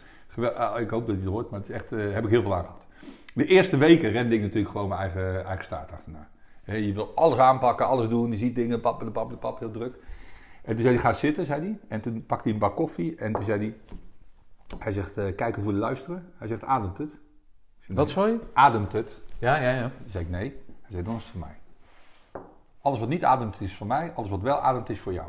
Ah, 0.56 0.80
ik 0.80 0.90
hoop 0.90 1.08
dat 1.08 1.16
hij 1.16 1.26
het 1.26 1.34
hoort, 1.34 1.50
maar 1.50 1.60
het 1.60 1.70
is 1.70 1.76
echt, 1.76 1.92
uh, 1.92 2.14
heb 2.14 2.24
ik 2.24 2.30
heel 2.30 2.42
veel 2.42 2.56
aan 2.56 2.64
gehad. 2.64 2.86
De 3.34 3.46
eerste 3.46 3.78
weken 3.78 4.12
rende 4.12 4.36
ik 4.36 4.42
natuurlijk 4.42 4.72
gewoon 4.72 4.88
mijn 4.88 5.02
eigen, 5.02 5.46
eigen 5.46 5.66
staart 5.66 5.92
achterna. 5.92 6.30
Je 6.76 6.94
wil 6.94 7.12
alles 7.16 7.38
aanpakken, 7.38 7.88
alles 7.88 8.08
doen. 8.08 8.32
Je 8.32 8.38
ziet 8.38 8.56
dingen, 8.56 8.82
pap, 8.82 9.00
pap, 9.00 9.14
pap, 9.14 9.40
pap, 9.40 9.60
heel 9.60 9.72
druk. 9.72 9.96
En 10.64 10.74
toen 10.74 10.84
zei 10.84 10.94
hij, 10.94 11.04
ga 11.04 11.14
zitten, 11.14 11.46
zei 11.46 11.62
hij. 11.62 11.80
En 11.88 12.02
toen 12.02 12.26
pakte 12.26 12.44
hij 12.44 12.54
een 12.54 12.60
bak 12.60 12.76
koffie 12.76 13.16
en 13.16 13.34
toen 13.34 13.44
zei 13.44 13.60
hij... 13.60 13.98
Hij 14.80 14.92
zegt, 14.92 15.18
uh, 15.18 15.36
kijken 15.36 15.64
voor 15.64 15.72
de 15.72 15.78
luisteren. 15.78 16.26
Hij 16.38 16.48
zegt, 16.48 16.64
ademt 16.64 16.98
het? 16.98 17.10
Wat, 17.88 18.10
sorry? 18.10 18.40
Ademt 18.54 18.92
het? 18.92 19.22
Ja, 19.38 19.58
ja, 19.58 19.70
ja. 19.70 19.82
Toen 19.82 20.10
zei 20.10 20.24
ik, 20.24 20.30
nee. 20.30 20.56
Hij 20.66 20.92
zei, 20.92 21.04
dan 21.04 21.16
is 21.16 21.24
het 21.24 21.32
voor 21.32 21.40
mij. 21.40 21.58
Alles 22.82 23.00
wat 23.00 23.10
niet 23.10 23.24
ademt 23.24 23.62
is 23.62 23.76
voor 23.76 23.88
mij, 23.88 24.12
alles 24.16 24.30
wat 24.30 24.42
wel 24.42 24.60
ademt 24.60 24.90
is 24.90 25.00
voor 25.00 25.14
jou. 25.14 25.28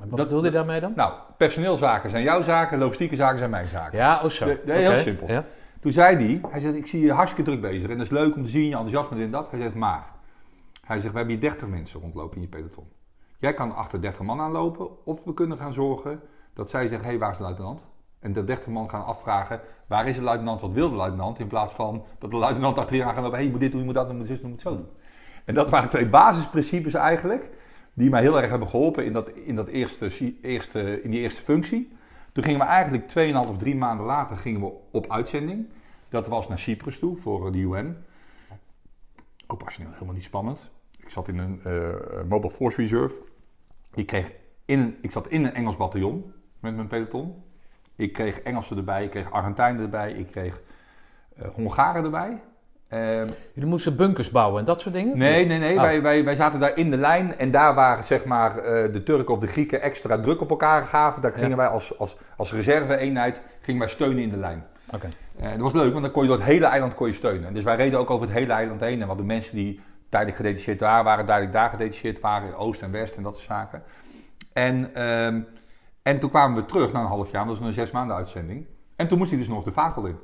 En 0.00 0.08
wat 0.08 0.18
bedoelde 0.18 0.46
je 0.46 0.52
daarmee 0.52 0.80
dan? 0.80 0.92
Nou, 0.96 1.12
personeelzaken 1.36 2.10
zijn 2.10 2.22
jouw 2.22 2.42
zaken, 2.42 2.78
logistieke 2.78 3.16
zaken 3.16 3.38
zijn 3.38 3.50
mijn 3.50 3.64
zaken. 3.64 3.98
Ja, 3.98 4.20
oh 4.22 4.28
zo. 4.28 4.56
Heel 4.66 4.96
simpel. 4.96 5.28
Ja. 5.28 5.44
Toen 5.80 5.92
zei 5.92 6.16
hij, 6.16 6.40
hij 6.50 6.60
zegt, 6.60 6.74
ik 6.74 6.86
zie 6.86 7.00
je 7.00 7.12
hartstikke 7.12 7.50
druk 7.50 7.60
bezig 7.60 7.90
en 7.90 7.96
dat 7.96 8.06
is 8.06 8.12
leuk 8.12 8.36
om 8.36 8.44
te 8.44 8.50
zien, 8.50 8.68
je 8.68 8.76
enthousiasme 8.76 9.22
en 9.22 9.30
dat. 9.30 9.50
Hij 9.50 9.60
zegt, 9.60 9.74
maar, 9.74 10.06
hij 10.84 11.00
zegt, 11.00 11.12
we 11.12 11.18
hebben 11.18 11.38
hier 11.38 11.50
30 11.50 11.68
mensen 11.68 12.00
rondlopen 12.00 12.36
in 12.36 12.42
je 12.42 12.48
peloton. 12.48 12.84
Jij 13.38 13.54
kan 13.54 13.74
achter 13.74 14.00
30 14.00 14.22
man 14.22 14.40
aanlopen, 14.40 15.06
of 15.06 15.24
we 15.24 15.34
kunnen 15.34 15.58
gaan 15.58 15.72
zorgen 15.72 16.20
dat 16.52 16.70
zij 16.70 16.86
zeggen: 16.86 17.06
hé, 17.06 17.10
hey, 17.10 17.18
waar 17.18 17.30
is 17.30 17.36
de 17.36 17.42
luitenant? 17.42 17.84
En 18.18 18.32
de 18.32 18.44
30 18.44 18.68
man 18.68 18.90
gaan 18.90 19.04
afvragen: 19.04 19.60
waar 19.86 20.08
is 20.08 20.16
de 20.16 20.22
luitenant, 20.22 20.60
wat 20.60 20.72
wil 20.72 20.90
de 20.90 20.96
luitenant? 20.96 21.38
In 21.38 21.46
plaats 21.46 21.72
van 21.72 22.04
dat 22.18 22.30
de 22.30 22.36
luitenant 22.36 22.78
achter 22.78 22.96
je 22.96 23.04
aan 23.04 23.14
gaat 23.14 23.22
lopen: 23.22 23.30
hé, 23.30 23.36
hey, 23.36 23.44
je 23.44 23.50
moet 23.50 23.60
dit 23.60 23.70
doen, 23.70 23.80
je 23.80 23.86
moet 23.86 23.94
dat 23.94 24.04
doen, 24.06 24.12
je 24.12 24.18
moet 24.18 24.28
zus 24.28 24.40
doen, 24.40 24.50
moet 24.50 24.60
zo 24.60 24.76
doen. 24.76 24.88
En 25.44 25.54
dat 25.54 25.70
waren 25.70 25.88
twee 25.88 26.08
basisprincipes 26.08 26.94
eigenlijk, 26.94 27.50
die 27.92 28.10
mij 28.10 28.20
heel 28.20 28.40
erg 28.40 28.50
hebben 28.50 28.68
geholpen 28.68 29.04
in, 29.04 29.12
dat, 29.12 29.28
in, 29.28 29.56
dat 29.56 29.68
eerste, 29.68 30.38
eerste, 30.40 31.02
in 31.02 31.10
die 31.10 31.20
eerste 31.20 31.42
functie. 31.42 31.96
Toen 32.32 32.44
gingen 32.44 32.60
we 32.60 32.66
eigenlijk 32.66 33.12
2,5 33.44 33.48
of 33.48 33.58
3 33.58 33.76
maanden 33.76 34.06
later 34.06 34.36
gingen 34.36 34.60
we 34.60 34.72
op 34.90 35.10
uitzending. 35.10 35.66
Dat 36.08 36.28
was 36.28 36.48
naar 36.48 36.58
Cyprus 36.58 36.98
toe 36.98 37.16
voor 37.16 37.52
de 37.52 37.58
UN. 37.58 38.04
Ook 39.46 39.64
passioneel, 39.64 39.92
helemaal 39.92 40.14
niet 40.14 40.24
spannend. 40.24 40.70
Ik 41.04 41.10
zat 41.10 41.28
in 41.28 41.38
een 41.38 41.60
uh, 41.66 41.88
Mobile 42.28 42.52
Force 42.52 42.80
Reserve. 42.80 43.20
Ik, 43.94 44.06
kreeg 44.06 44.32
in 44.64 44.96
ik 45.00 45.12
zat 45.12 45.28
in 45.28 45.44
een 45.44 45.54
Engels 45.54 45.76
bataljon 45.76 46.32
met 46.60 46.74
mijn 46.76 46.88
peloton. 46.88 47.42
Ik 47.96 48.12
kreeg 48.12 48.40
Engelsen 48.40 48.76
erbij, 48.76 49.04
ik 49.04 49.10
kreeg 49.10 49.32
Argentijnen 49.32 49.82
erbij, 49.82 50.12
ik 50.12 50.30
kreeg 50.30 50.60
uh, 51.38 51.46
Hongaren 51.54 52.04
erbij. 52.04 52.40
Uh, 52.92 53.26
Jullie 53.52 53.70
moesten 53.70 53.96
bunkers 53.96 54.30
bouwen 54.30 54.58
en 54.58 54.64
dat 54.64 54.80
soort 54.80 54.94
dingen? 54.94 55.18
Nee, 55.18 55.46
nee, 55.46 55.58
nee. 55.58 55.76
Oh. 55.76 55.82
Wij, 55.82 56.02
wij, 56.02 56.24
wij 56.24 56.34
zaten 56.34 56.60
daar 56.60 56.76
in 56.76 56.90
de 56.90 56.96
lijn 56.96 57.36
en 57.38 57.50
daar 57.50 57.74
waren 57.74 58.04
zeg 58.04 58.24
maar 58.24 58.56
uh, 58.56 58.62
de 58.92 59.02
Turken 59.04 59.34
of 59.34 59.40
de 59.40 59.46
Grieken 59.46 59.82
extra 59.82 60.20
druk 60.20 60.40
op 60.40 60.50
elkaar 60.50 60.86
gaven. 60.86 61.22
Daar 61.22 61.32
gingen 61.32 61.56
wij 61.56 61.66
als, 61.66 61.98
als, 61.98 62.16
als 62.36 62.52
reserve-eenheid 62.52 63.42
gingen 63.60 63.80
wij 63.80 63.90
steunen 63.90 64.22
in 64.22 64.30
de 64.30 64.36
lijn. 64.36 64.64
Oké. 64.86 65.10
Okay. 65.36 65.52
dat 65.52 65.60
was 65.60 65.72
leuk, 65.72 65.90
want 65.92 66.04
dan 66.04 66.12
kon 66.12 66.22
je 66.22 66.28
door 66.28 66.38
het 66.38 66.46
hele 66.46 66.66
eiland 66.66 66.94
kon 66.94 67.06
je 67.06 67.12
steunen. 67.12 67.54
Dus 67.54 67.64
wij 67.64 67.76
reden 67.76 67.98
ook 67.98 68.10
over 68.10 68.26
het 68.26 68.36
hele 68.36 68.52
eiland 68.52 68.80
heen. 68.80 69.00
En 69.00 69.06
wat 69.06 69.18
de 69.18 69.24
mensen 69.24 69.56
die 69.56 69.80
tijdelijk 70.14 70.36
gedetacheerd 70.36 70.78
daar 70.78 71.04
waren, 71.04 71.26
duidelijk 71.26 71.56
daar 71.56 71.70
gedetacheerd 71.70 72.20
waren, 72.20 72.56
oost 72.56 72.82
en 72.82 72.90
west 72.90 73.16
en 73.16 73.22
dat 73.22 73.36
soort 73.36 73.48
zaken. 73.48 73.82
En, 74.52 74.94
ehm, 74.94 75.40
en 76.02 76.18
toen 76.18 76.30
kwamen 76.30 76.56
we 76.56 76.64
terug 76.64 76.92
na 76.92 77.00
een 77.00 77.06
half 77.06 77.30
jaar, 77.30 77.46
dat 77.46 77.58
was 77.58 77.66
een 77.66 77.72
zes 77.72 77.90
maanden 77.90 78.16
uitzending. 78.16 78.66
En 78.96 79.08
toen 79.08 79.18
moest 79.18 79.30
hij 79.30 79.38
dus 79.38 79.48
nog 79.48 79.64
de 79.64 79.72
vakel 79.72 80.06
in. 80.06 80.18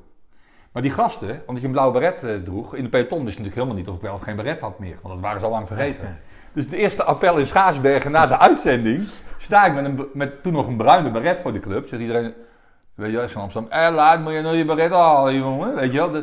Maar 0.72 0.82
die 0.82 0.91
gasten, 0.91 1.43
omdat 1.47 1.61
je 1.61 1.66
een 1.66 1.72
blauwe 1.72 1.93
beret 1.93 2.22
uh, 2.22 2.34
droeg, 2.36 2.74
in 2.74 2.82
de 2.82 2.88
peloton 2.88 3.24
wist 3.24 3.38
natuurlijk 3.38 3.55
helemaal 3.55 3.76
niet 3.76 3.88
of 3.88 3.95
ik 3.95 4.01
wel 4.01 4.14
of 4.14 4.22
geen 4.22 4.36
beret 4.36 4.61
had 4.61 4.78
meer. 4.78 4.99
Want 5.03 5.14
dat 5.14 5.22
waren 5.22 5.41
ze 5.41 5.47
al 5.47 5.53
lang 5.53 5.66
vergeten. 5.66 6.18
Dus 6.53 6.68
de 6.68 6.76
eerste 6.76 7.05
appel 7.05 7.38
in 7.38 7.47
Schaarsbergen 7.47 8.11
na 8.11 8.26
de 8.26 8.38
uitzending, 8.38 9.09
sta 9.38 9.66
ik 9.66 9.74
met, 9.74 9.84
een, 9.84 10.09
met 10.12 10.43
toen 10.43 10.53
nog 10.53 10.66
een 10.66 10.76
bruine 10.76 11.11
beret 11.11 11.41
voor 11.41 11.53
de 11.53 11.61
club. 11.61 11.88
Zegt 11.88 12.03
iedereen, 12.03 12.34
weet 12.95 13.12
je, 13.12 13.28
van 13.28 13.43
Amsterdam, 13.43 13.70
eh, 13.70 13.95
laat 13.95 14.20
moet 14.20 14.32
je 14.32 14.41
nou 14.41 14.57
je 14.57 14.64
beret 14.64 14.93
halen, 14.93 15.34
jongen. 15.34 15.74
Weet 15.74 15.93
je 15.93 16.11
wel, 16.11 16.22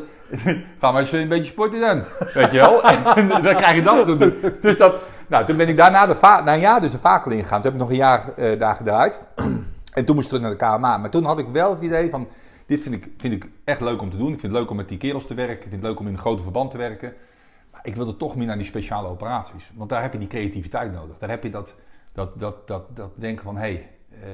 ga 0.80 0.91
maar 0.91 1.01
eens 1.01 1.11
een 1.11 1.28
beetje 1.28 1.51
sporten 1.51 1.80
dan. 1.80 2.03
Weet 2.34 2.51
je 2.51 2.57
wel, 2.57 2.84
en 2.84 3.28
dan 3.28 3.55
krijg 3.55 3.75
je 3.75 3.84
dat. 3.84 4.19
Dus 4.61 4.78
dat, 4.78 4.95
nou, 5.28 5.45
toen 5.45 5.57
ben 5.57 5.67
ik 5.67 5.78
daarna 5.78 6.05
de 6.05 6.17
na 6.21 6.53
een 6.53 6.59
jaar 6.59 6.82
dus 6.82 6.91
de 6.91 6.99
vakel 6.99 7.32
ingegaan. 7.32 7.61
Toen 7.61 7.71
heb 7.71 7.73
ik 7.73 7.80
nog 7.80 7.89
een 7.89 7.95
jaar 7.95 8.23
uh, 8.38 8.59
daar 8.59 8.75
gedraaid. 8.75 9.19
en 9.93 10.05
toen 10.05 10.15
moest 10.15 10.32
ik 10.32 10.39
terug 10.39 10.57
naar 10.57 10.71
de 10.71 10.78
KMA. 10.78 10.97
Maar 10.97 11.09
toen 11.09 11.23
had 11.23 11.39
ik 11.39 11.47
wel 11.47 11.69
het 11.69 11.82
idee 11.82 12.09
van, 12.09 12.28
dit 12.65 12.82
vind 12.82 12.95
ik, 12.95 13.09
vind 13.17 13.34
ik 13.34 13.49
echt 13.63 13.82
leuk 13.82 14.01
om 14.01 14.09
te 14.09 14.17
doen. 14.17 14.34
Ik 14.34 14.39
vind 14.39 14.51
het 14.51 14.61
leuk 14.61 14.69
om 14.69 14.75
met 14.75 14.88
die 14.88 14.97
kerels 14.97 15.28
te 15.28 15.34
werken. 15.34 15.55
Ik 15.55 15.61
vind 15.61 15.73
het 15.73 15.84
leuk 15.84 15.99
om 15.99 16.07
in 16.07 16.13
een 16.13 16.19
grote 16.19 16.43
verband 16.43 16.71
te 16.71 16.78
werken. 16.78 17.13
Maar 17.71 17.82
ik 17.84 17.95
wilde 17.95 18.17
toch 18.17 18.36
meer 18.36 18.47
naar 18.47 18.57
die 18.57 18.65
speciale 18.65 19.07
operaties. 19.07 19.71
Want 19.75 19.89
daar 19.89 20.01
heb 20.01 20.13
je 20.13 20.19
die 20.19 20.28
creativiteit 20.28 20.93
nodig. 20.93 21.17
Daar 21.17 21.30
heb 21.30 21.43
je 21.43 21.49
dat, 21.49 21.75
dat, 22.13 22.39
dat, 22.39 22.67
dat, 22.67 22.95
dat 22.95 23.11
denken 23.15 23.43
van, 23.43 23.55
hé, 23.55 23.61
hey, 23.61 23.89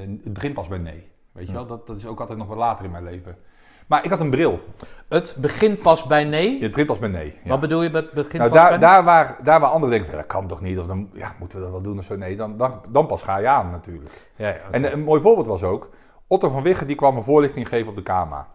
uh, 0.06 0.18
het 0.24 0.34
begint 0.34 0.54
pas 0.54 0.68
bij 0.68 0.78
nee. 0.78 1.12
Weet 1.32 1.48
je 1.48 1.54
wel, 1.54 1.68
dat, 1.68 1.88
dat 1.88 1.98
is 1.98 2.06
ook 2.06 2.20
altijd 2.20 2.38
nog 2.38 2.48
wat 2.48 2.58
later 2.58 2.86
in 2.86 2.92
mijn 2.92 3.04
leven. 3.04 3.38
Maar 3.88 4.04
ik 4.04 4.10
had 4.10 4.20
een 4.20 4.30
bril. 4.30 4.60
Het 5.08 5.36
begint 5.40 5.82
pas 5.82 6.04
bij 6.06 6.24
nee? 6.24 6.62
Het 6.62 6.70
begint 6.70 6.88
pas 6.88 7.00
bij 7.00 7.10
nee. 7.10 7.40
Wat 7.46 7.60
bedoel 7.60 7.84
je 7.84 7.90
met 7.90 8.12
begint 8.12 8.34
nou, 8.34 8.50
pas 8.50 8.60
daar, 8.60 8.70
bij 8.70 8.78
nee? 8.78 8.88
Daar 8.88 9.04
waar, 9.04 9.38
daar 9.44 9.60
waar 9.60 9.70
anderen 9.70 10.00
denken, 10.00 10.18
dat 10.18 10.26
kan 10.26 10.48
toch 10.48 10.62
niet, 10.62 10.80
of 10.80 10.86
dan 10.86 11.10
ja, 11.14 11.36
moeten 11.40 11.58
we 11.58 11.64
dat 11.64 11.74
wel 11.74 11.82
doen 11.82 11.98
of 11.98 12.04
zo. 12.04 12.16
Nee, 12.16 12.36
dan, 12.36 12.58
dan, 12.58 12.82
dan 12.90 13.06
pas 13.06 13.24
ga 13.24 13.38
je 13.38 13.48
aan 13.48 13.72
natuurlijk. 13.72 14.32
Ja, 14.36 14.48
ja, 14.48 14.62
En 14.72 14.94
een 14.94 15.04
mooi 15.04 15.22
voorbeeld 15.22 15.48
was 15.48 15.64
ook, 15.64 15.90
Otto 16.28 16.50
van 16.50 16.64
Wiggen 16.64 16.88
die 16.88 16.96
kwam 16.96 17.18
een 17.18 17.24
voorlichting 17.24 17.68
geven 17.68 17.90
op 17.90 17.96
de 17.96 18.04
KMA. 18.04 18.48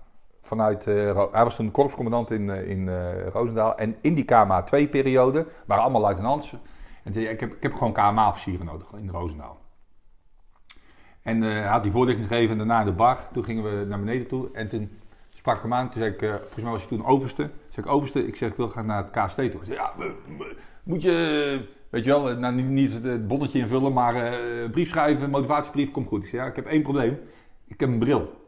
vanuit, 0.43 0.87
eh, 0.87 0.95
hij 1.33 1.45
was 1.45 1.57
toen 1.57 1.71
korpscommandant 1.71 2.31
in, 2.31 2.51
eh, 2.51 2.71
in 2.71 2.89
eh, 2.89 3.27
Roosendaal. 3.27 3.77
En 3.77 3.97
in 4.01 4.15
die 4.15 4.25
KMA 4.25 4.63
2 4.63 4.89
periode 4.89 5.47
waren 5.67 5.83
allemaal 5.83 6.01
luitenants. 6.01 6.55
En 7.05 7.13
zei 7.13 7.27
ik 7.27 7.41
heb, 7.41 7.53
ik 7.53 7.63
heb 7.63 7.75
gewoon 7.75 7.93
KMA-officieren 7.93 8.67
nodig 8.67 8.87
in 8.93 9.09
Roosendaal. 9.11 9.59
En 11.23 11.43
hij 11.43 11.63
had 11.63 11.83
die 11.83 11.93
voorlichting 11.93 12.29
gegeven 12.29 12.51
en 12.51 12.59
daarna 12.59 12.81
in 12.81 12.87
de 12.87 12.93
bar. 12.93 13.19
Toen 13.33 13.45
gingen 13.45 13.65
we 13.65 13.85
naar 13.87 13.99
beneden 13.99 14.27
toe 14.27 14.49
en 14.53 14.69
toen 14.69 14.99
sprak 15.49 15.65
ik 15.65 15.71
hem 15.71 15.81
aan. 15.81 15.91
Toen 15.91 16.01
zei 16.03 16.15
ik, 16.15 16.23
eh, 16.23 16.29
volgens 16.35 16.63
mij 16.63 16.71
was 16.73 16.89
hij 16.89 16.97
toen 16.97 17.07
overste. 17.07 17.43
Toen 17.43 17.51
zei 17.69 17.87
ik, 17.87 17.93
overste, 17.93 18.27
ik 18.27 18.37
zeg, 18.37 18.51
ik 18.51 18.57
wil 18.57 18.69
graag 18.69 18.85
naar 18.85 19.05
het 19.05 19.11
KST 19.27 19.37
toe. 19.37 19.61
Zei, 19.65 19.77
ja, 19.77 19.93
moet 20.83 21.03
je, 21.03 21.61
weet 21.91 22.05
je 22.05 22.11
wel, 22.11 22.37
nou, 22.37 22.55
niet, 22.55 22.67
niet 22.67 22.93
het- 23.03 23.29
bonnetje 23.29 23.59
invullen, 23.59 23.93
maar 23.93 24.15
eh, 24.15 24.61
een 24.63 24.71
brief 24.71 24.89
schrijven, 24.89 25.31
motivatiebrief, 25.31 25.91
komt 25.91 26.09
goed. 26.09 26.23
Ik 26.23 26.29
zei, 26.29 26.43
ja, 26.43 26.49
ik 26.49 26.57
heb 26.57 26.67
één 26.67 26.83
probleem. 26.83 27.21
Ik 27.67 27.81
heb 27.81 27.89
een 27.89 27.99
bril. 27.99 28.47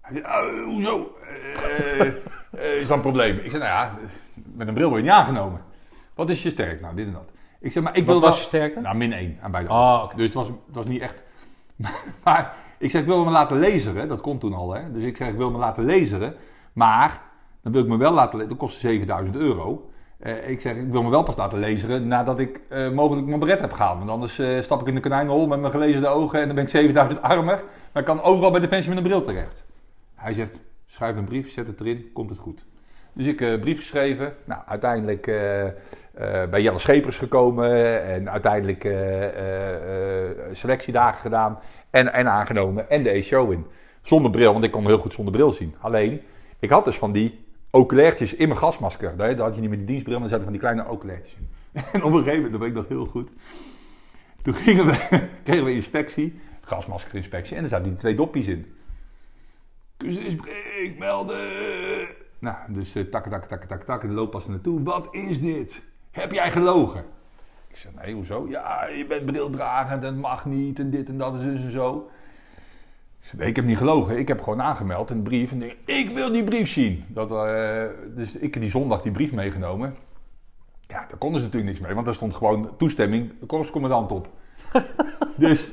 Hij 0.00 0.12
zei, 0.14 0.24
"Ah, 0.24 0.64
hoezo? 0.64 1.16
Eh, 1.62 2.00
eh, 2.00 2.74
is 2.80 2.86
dat 2.86 2.96
een 2.96 3.02
probleem? 3.02 3.36
Ik 3.36 3.50
zei, 3.50 3.62
nou 3.62 3.72
ja, 3.74 3.98
met 4.54 4.68
een 4.68 4.74
bril 4.74 4.88
word 4.88 5.00
je 5.00 5.06
niet 5.06 5.16
aangenomen. 5.16 5.62
Wat 6.14 6.30
is 6.30 6.42
je 6.42 6.50
sterk? 6.50 6.80
Nou, 6.80 6.94
dit 6.94 7.06
en 7.06 7.12
dat. 7.12 7.30
Ik 7.60 7.72
zeg, 7.72 7.82
maar 7.82 7.96
ik 7.96 8.04
wil 8.04 8.12
Wat 8.12 8.22
wel... 8.22 8.30
was 8.30 8.38
je 8.38 8.44
sterkte? 8.44 8.80
Nou, 8.80 8.96
min 8.96 9.12
1 9.12 9.38
aan 9.42 9.50
beide 9.50 9.70
Oh. 9.70 10.14
Dus 10.16 10.24
het 10.24 10.34
was, 10.34 10.46
het 10.48 10.56
was 10.72 10.86
niet 10.86 11.00
echt... 11.00 11.22
maar 12.24 12.54
ik 12.80 12.90
zeg, 12.90 13.00
ik 13.00 13.06
wil 13.06 13.24
me 13.24 13.30
laten 13.30 13.58
lezen. 13.58 14.08
Dat 14.08 14.20
kon 14.20 14.38
toen 14.38 14.54
al, 14.54 14.74
hè. 14.74 14.92
Dus 14.92 15.02
ik 15.02 15.16
zeg, 15.16 15.28
ik 15.28 15.36
wil 15.36 15.50
me 15.50 15.58
laten 15.58 15.84
lezen. 15.84 16.34
Maar, 16.72 17.20
dan 17.62 17.72
wil 17.72 17.82
ik 17.82 17.88
me 17.88 17.96
wel 17.96 18.12
laten 18.12 18.34
lezen. 18.34 18.48
Dat 18.48 18.58
kostte 18.58 18.80
7000 18.80 19.36
euro. 19.36 19.90
Eh, 20.20 20.48
ik 20.48 20.60
zeg, 20.60 20.76
ik 20.76 20.90
wil 20.90 21.02
me 21.02 21.10
wel 21.10 21.22
pas 21.22 21.36
laten 21.36 21.58
lezen 21.58 22.08
nadat 22.08 22.38
ik 22.38 22.60
eh, 22.68 22.90
mogelijk 22.90 23.26
mijn 23.26 23.40
beret 23.40 23.60
heb 23.60 23.72
gehaald. 23.72 23.98
Want 23.98 24.10
anders 24.10 24.38
eh, 24.38 24.60
stap 24.60 24.80
ik 24.80 24.86
in 24.86 24.94
de 24.94 25.00
konijnenhol 25.00 25.46
met 25.46 25.60
mijn 25.60 25.72
gelezerde 25.72 26.08
ogen 26.08 26.40
en 26.40 26.46
dan 26.46 26.54
ben 26.54 26.64
ik 26.64 26.70
7000 26.70 27.22
armer. 27.22 27.62
Maar 27.92 28.02
ik 28.02 28.04
kan 28.04 28.22
overal 28.22 28.50
bij 28.50 28.60
Defensie 28.60 28.88
met 28.88 28.98
een 28.98 29.04
bril 29.04 29.22
terecht. 29.22 29.64
Hij 30.14 30.32
zegt, 30.32 30.58
schrijf 30.86 31.16
een 31.16 31.24
brief, 31.24 31.50
zet 31.52 31.66
het 31.66 31.80
erin, 31.80 32.10
komt 32.12 32.30
het 32.30 32.38
goed. 32.38 32.64
Dus 33.12 33.26
ik 33.26 33.40
eh 33.40 33.60
brief 33.60 33.78
geschreven. 33.78 34.34
Nou, 34.44 34.60
uiteindelijk 34.66 35.24
bij 36.50 36.62
Jelle 36.62 36.78
Schepers 36.78 37.18
gekomen. 37.18 38.02
En 38.04 38.30
uiteindelijk 38.30 38.88
selectiedagen 40.52 41.20
gedaan. 41.20 41.58
En, 41.90 42.12
en 42.12 42.28
aangenomen. 42.28 42.90
En 42.90 43.02
de 43.02 43.10
E-show 43.10 43.52
in. 43.52 43.66
Zonder 44.02 44.30
bril, 44.30 44.52
want 44.52 44.64
ik 44.64 44.70
kon 44.70 44.86
heel 44.86 44.98
goed 44.98 45.12
zonder 45.12 45.32
bril 45.32 45.52
zien. 45.52 45.74
Alleen, 45.78 46.20
ik 46.58 46.70
had 46.70 46.84
dus 46.84 46.96
van 46.96 47.12
die 47.12 47.44
oculairtjes 47.70 48.34
in 48.34 48.48
mijn 48.48 48.60
gasmasker. 48.60 49.16
Daar 49.16 49.38
had 49.38 49.54
je 49.54 49.60
niet 49.60 49.70
meer 49.70 49.78
die 49.78 49.86
dienstbril, 49.86 50.20
maar 50.20 50.28
van 50.28 50.50
die 50.50 50.60
kleine 50.60 50.88
oculairtjes 50.88 51.34
in. 51.34 51.48
En 51.92 52.02
op 52.02 52.12
een 52.12 52.18
gegeven 52.18 52.34
moment, 52.34 52.52
dat 52.52 52.60
weet 52.60 52.70
ik 52.70 52.76
nog 52.76 52.88
heel 52.88 53.06
goed. 53.06 53.30
Toen 54.42 54.54
gingen 54.54 54.86
we, 54.86 55.08
kregen 55.44 55.64
we 55.64 55.72
inspectie, 55.72 56.40
gasmaskerinspectie. 56.60 57.56
En 57.56 57.62
er 57.62 57.68
zaten 57.68 57.88
die 57.88 57.96
twee 57.96 58.14
doppies 58.14 58.46
in. 58.46 58.74
Dus 59.96 60.16
is 60.16 60.36
breek, 60.36 60.98
melden. 60.98 61.48
Nou, 62.38 62.56
dus 62.68 62.94
eh, 62.94 63.04
tak, 63.04 63.26
tak, 63.26 63.44
tak, 63.44 63.64
tak, 63.64 63.84
tak. 63.84 64.02
En 64.02 64.08
de 64.08 64.14
looppas 64.14 64.44
er 64.44 64.50
naartoe. 64.50 64.82
Wat 64.82 65.08
is 65.10 65.40
dit? 65.40 65.82
Heb 66.10 66.32
jij 66.32 66.50
gelogen? 66.50 67.04
Ik 67.70 67.76
zeg, 67.76 67.92
nee, 68.02 68.14
hoezo? 68.14 68.46
Ja, 68.48 68.86
je 68.86 69.06
bent 69.06 69.26
brildragend 69.26 70.02
en 70.02 70.08
het 70.08 70.20
mag 70.20 70.44
niet 70.44 70.78
en 70.78 70.90
dit 70.90 71.08
en 71.08 71.18
dat 71.18 71.34
en 71.34 71.40
zus 71.40 71.62
en 71.62 71.70
zo. 71.70 72.10
Ik 73.20 73.26
zeg, 73.26 73.40
nee, 73.40 73.48
ik 73.48 73.56
heb 73.56 73.64
niet 73.64 73.78
gelogen. 73.78 74.18
Ik 74.18 74.28
heb 74.28 74.42
gewoon 74.42 74.62
aangemeld 74.62 75.10
een 75.10 75.22
brief. 75.22 75.50
En 75.50 75.58
denk, 75.58 75.74
ik 75.84 76.10
wil 76.14 76.32
die 76.32 76.44
brief 76.44 76.70
zien. 76.70 77.04
Dat, 77.08 77.30
eh, 77.30 77.82
dus 78.14 78.36
ik 78.36 78.54
heb 78.54 78.62
die 78.62 78.70
zondag 78.70 79.02
die 79.02 79.12
brief 79.12 79.32
meegenomen. 79.32 79.96
Ja, 80.86 81.04
daar 81.08 81.18
konden 81.18 81.40
ze 81.40 81.46
natuurlijk 81.46 81.72
niks 81.72 81.86
mee, 81.86 81.94
want 81.94 82.06
daar 82.06 82.14
stond 82.14 82.34
gewoon 82.34 82.70
toestemming, 82.78 83.32
de 83.40 83.46
korpscommandant 83.46 84.12
op. 84.12 84.28
dus, 85.36 85.68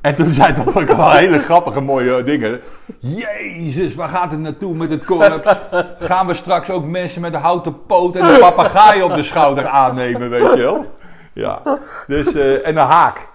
en 0.00 0.14
toen 0.14 0.26
zei 0.26 0.54
dat 0.54 0.76
ook 0.76 0.96
wel 0.96 1.12
hele 1.12 1.38
grappige, 1.38 1.80
mooie 1.80 2.24
dingen. 2.24 2.60
Jezus, 3.00 3.94
waar 3.94 4.08
gaat 4.08 4.30
het 4.30 4.40
naartoe 4.40 4.74
met 4.74 4.90
het 4.90 5.04
korps? 5.04 5.58
Gaan 5.98 6.26
we 6.26 6.34
straks 6.34 6.70
ook 6.70 6.84
mensen 6.84 7.20
met 7.20 7.34
een 7.34 7.40
houten 7.40 7.86
poot 7.86 8.16
en 8.16 8.24
een 8.24 8.40
papegaai 8.40 9.02
op 9.02 9.14
de 9.14 9.22
schouder 9.22 9.66
aannemen, 9.66 10.30
weet 10.30 10.54
je 10.54 10.62
wel? 10.62 10.86
Ja, 11.34 11.62
dus, 12.06 12.34
eh, 12.34 12.66
en 12.66 12.76
een 12.76 12.86
haak. 12.86 13.26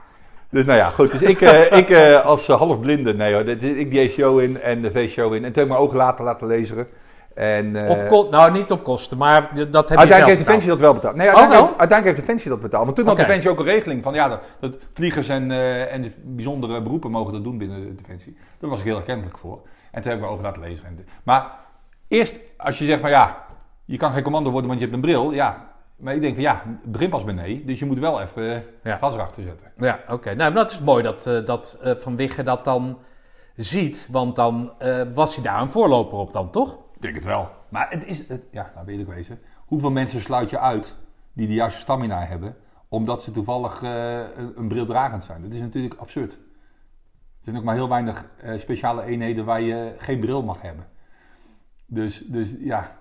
Dus 0.52 0.66
nou 0.66 0.78
ja, 0.78 0.90
goed. 0.90 1.12
Dus 1.12 1.22
ik, 1.22 1.42
eh, 1.42 1.78
ik 1.78 1.90
eh, 1.90 2.26
als 2.26 2.48
halfblinde, 2.48 3.14
nee 3.14 3.34
hoor, 3.34 3.48
ik 3.48 3.92
die 3.92 4.10
show 4.10 4.40
in 4.40 4.62
en 4.62 4.82
de 4.82 4.92
V-show 4.92 5.34
in. 5.34 5.44
En 5.46 5.52
toen 5.52 5.54
heb 5.54 5.64
ik 5.64 5.68
mijn 5.68 5.80
ogen 5.80 5.98
later 5.98 6.26
laten 6.26 6.48
lezen. 6.48 6.88
En, 7.36 7.68
Op 8.10 8.32
nou, 8.32 8.52
niet 8.52 8.72
op 8.72 8.84
kosten, 8.84 9.18
maar 9.18 9.42
dat 9.42 9.52
heb 9.52 9.64
je 9.64 9.72
zelf 9.72 9.88
Uiteindelijk 9.98 10.10
heeft 10.10 10.26
gedaan. 10.28 10.38
Defensie 10.38 10.70
dat 10.70 10.80
wel 10.80 10.94
betaald. 10.94 11.16
Nee, 11.16 11.28
Oh, 11.28 11.34
uiteindelijk, 11.34 11.68
heeft, 11.68 11.80
uiteindelijk 11.80 12.18
heeft 12.18 12.28
Defensie 12.28 12.50
dat 12.50 12.62
betaald. 12.62 12.86
Maar 12.86 12.94
toen 12.94 13.06
had 13.06 13.14
Oké. 13.14 13.26
Defensie 13.26 13.50
ook 13.50 13.60
een 13.60 13.66
regeling 13.66 14.04
van 14.04 14.14
ja, 14.14 14.28
dat, 14.30 14.40
dat 14.60 14.76
vliegers 14.94 15.28
en, 15.30 15.52
en 15.90 16.02
de 16.02 16.12
bijzondere 16.24 16.82
beroepen 16.82 17.12
mogen 17.12 17.34
dat 17.34 17.44
doen 17.44 17.58
binnen 17.58 17.82
de 17.82 17.96
Defensie. 17.96 18.38
Daar 18.60 18.70
was 18.70 18.80
ik 18.80 18.86
heel 18.86 18.98
erkentelijk 18.98 19.38
voor. 19.38 19.60
En 19.92 20.02
toen 20.02 20.12
heb 20.12 20.20
ik 20.20 20.26
me 20.26 20.32
over 20.32 20.44
laten 20.44 20.62
lezen. 20.62 20.86
En 20.86 20.96
de- 20.96 21.04
Maar 21.24 21.52
eerst, 22.08 22.40
als 22.58 22.78
je 22.80 22.86
zegt 22.86 23.02
van 23.02 23.10
ja, 23.10 23.46
je 23.86 23.98
kan 23.98 24.12
geen 24.14 24.24
commando 24.24 24.50
worden 24.52 24.68
want 24.70 24.82
je 24.82 24.86
hebt 24.86 24.98
een 24.98 25.04
bril. 25.10 25.32
Ja, 25.32 25.69
maar 26.00 26.16
ik 26.16 26.22
denk 26.22 26.34
van 26.34 26.44
ja, 26.44 26.64
het 26.82 26.92
begint 26.92 27.10
pas 27.10 27.24
met 27.24 27.36
nee. 27.36 27.66
Dus 27.66 27.80
je 27.80 27.86
moet 27.86 28.00
wel 28.00 28.22
even 28.22 28.56
eh, 28.56 28.62
Ja. 28.84 28.98
gas 28.98 29.14
erachter 29.14 29.44
zetten. 29.44 29.72
Ja, 29.78 30.00
oké. 30.10 30.34
Nou, 30.34 30.54
dat 30.54 30.72
is 30.72 30.80
mooi 30.80 31.04
dat, 31.04 31.28
eh, 31.28 31.46
dat 31.46 31.80
eh, 31.84 31.96
Van 31.96 32.16
Wigge 32.16 32.44
dat 32.44 32.64
dan 32.64 32.98
ziet, 33.56 34.10
want 34.12 34.36
dan 34.36 34.74
was 35.14 35.36
hij 35.36 35.44
daar 35.44 35.62
een 35.62 35.70
voorloper 35.70 36.18
op 36.18 36.32
dan, 36.32 36.50
toch? 36.50 36.74
Ik 36.96 37.02
denk 37.02 37.16
het 37.16 37.24
wel. 37.26 37.50
Maar 37.70 37.90
het 37.90 38.06
is, 38.06 38.28
het, 38.28 38.42
ja, 38.52 38.72
nou 38.74 38.86
weet 38.86 39.00
ik 39.00 39.08
wezen. 39.08 39.40
Hoeveel 39.66 39.92
mensen 39.92 40.22
sluit 40.22 40.50
je 40.50 40.60
uit 40.60 40.96
die 41.34 41.48
de 41.48 41.54
juiste 41.54 41.80
stamina 41.80 42.26
hebben, 42.26 42.56
omdat 42.88 43.24
ze 43.24 43.32
toevallig 43.32 43.82
een, 43.82 44.54
een 44.56 44.68
bril 44.68 44.86
dragend 44.86 45.24
zijn? 45.24 45.42
Dat 45.42 45.54
is 45.54 45.62
natuurlijk 45.62 46.00
absurd. 46.00 46.34
Er 46.34 47.46
zijn 47.46 47.58
ook 47.58 47.64
maar 47.64 47.76
heel 47.76 47.90
weinig 47.90 48.26
speciale 48.58 49.04
eenheden 49.04 49.46
waar 49.46 49.62
je 49.62 49.94
geen 49.98 50.20
bril 50.20 50.44
mag 50.44 50.62
hebben. 50.62 50.88
Dus, 51.86 52.24
dus 52.26 52.56
ja. 52.60 52.98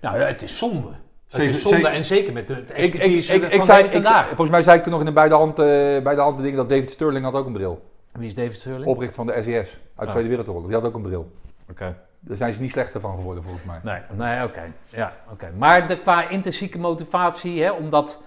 Nou 0.00 0.18
ja, 0.18 0.26
het 0.26 0.42
is 0.42 0.58
zonde. 0.58 0.90
Het 1.28 1.36
Zeker- 1.36 1.48
is 1.54 1.62
zonde 1.62 1.88
en 1.88 2.04
zeker 2.04 2.32
met 2.32 2.48
de 2.48 2.54
Ik, 2.54 2.68
ik, 2.68 2.76
expertise 2.76 3.34
ik, 3.34 3.42
ik, 3.44 3.54
van 3.54 3.64
zei, 3.64 3.84
ik, 3.84 3.92
vandaag. 3.92 4.26
volgens 4.26 4.50
mij 4.50 4.62
zei 4.62 4.76
ik 4.76 4.82
toen 4.82 4.92
nog 4.92 5.00
in 5.00 5.06
de 5.06 5.12
beide 5.12 5.34
hand, 5.34 5.58
eh, 5.58 5.64
bij 6.02 6.14
de 6.14 6.20
hand 6.20 6.38
dingen 6.38 6.56
dat 6.56 6.68
David 6.68 6.90
Sterling 6.90 7.24
had 7.24 7.34
ook 7.34 7.46
een 7.46 7.52
bril. 7.52 7.90
Wie 8.12 8.26
is 8.26 8.34
David 8.34 8.54
Sterling? 8.54 8.86
Oprichter 8.86 9.16
van 9.16 9.26
de 9.26 9.42
SES 9.42 9.54
uit 9.56 9.70
de 9.96 10.04
Ah. 10.04 10.08
Tweede 10.10 10.28
Wereldoorlog. 10.28 10.64
Die 10.66 10.74
had 10.74 10.84
ook 10.84 10.94
een 10.94 11.02
bril. 11.02 11.32
Oké. 11.70 11.96
Daar 12.20 12.36
zijn 12.36 12.52
ze 12.52 12.60
niet 12.60 12.70
slechter 12.70 13.00
van 13.00 13.14
geworden 13.16 13.42
volgens 13.42 13.64
mij. 13.64 13.80
Nee, 13.82 14.00
nee 14.28 14.44
oké. 14.44 14.62
Ja, 14.88 15.16
oké. 15.32 15.50
Maar 15.56 15.86
de, 15.88 15.98
qua 16.00 16.28
intrinsieke 16.28 16.78
motivatie, 16.78 17.62
hè, 17.62 17.70
omdat... 17.70 18.22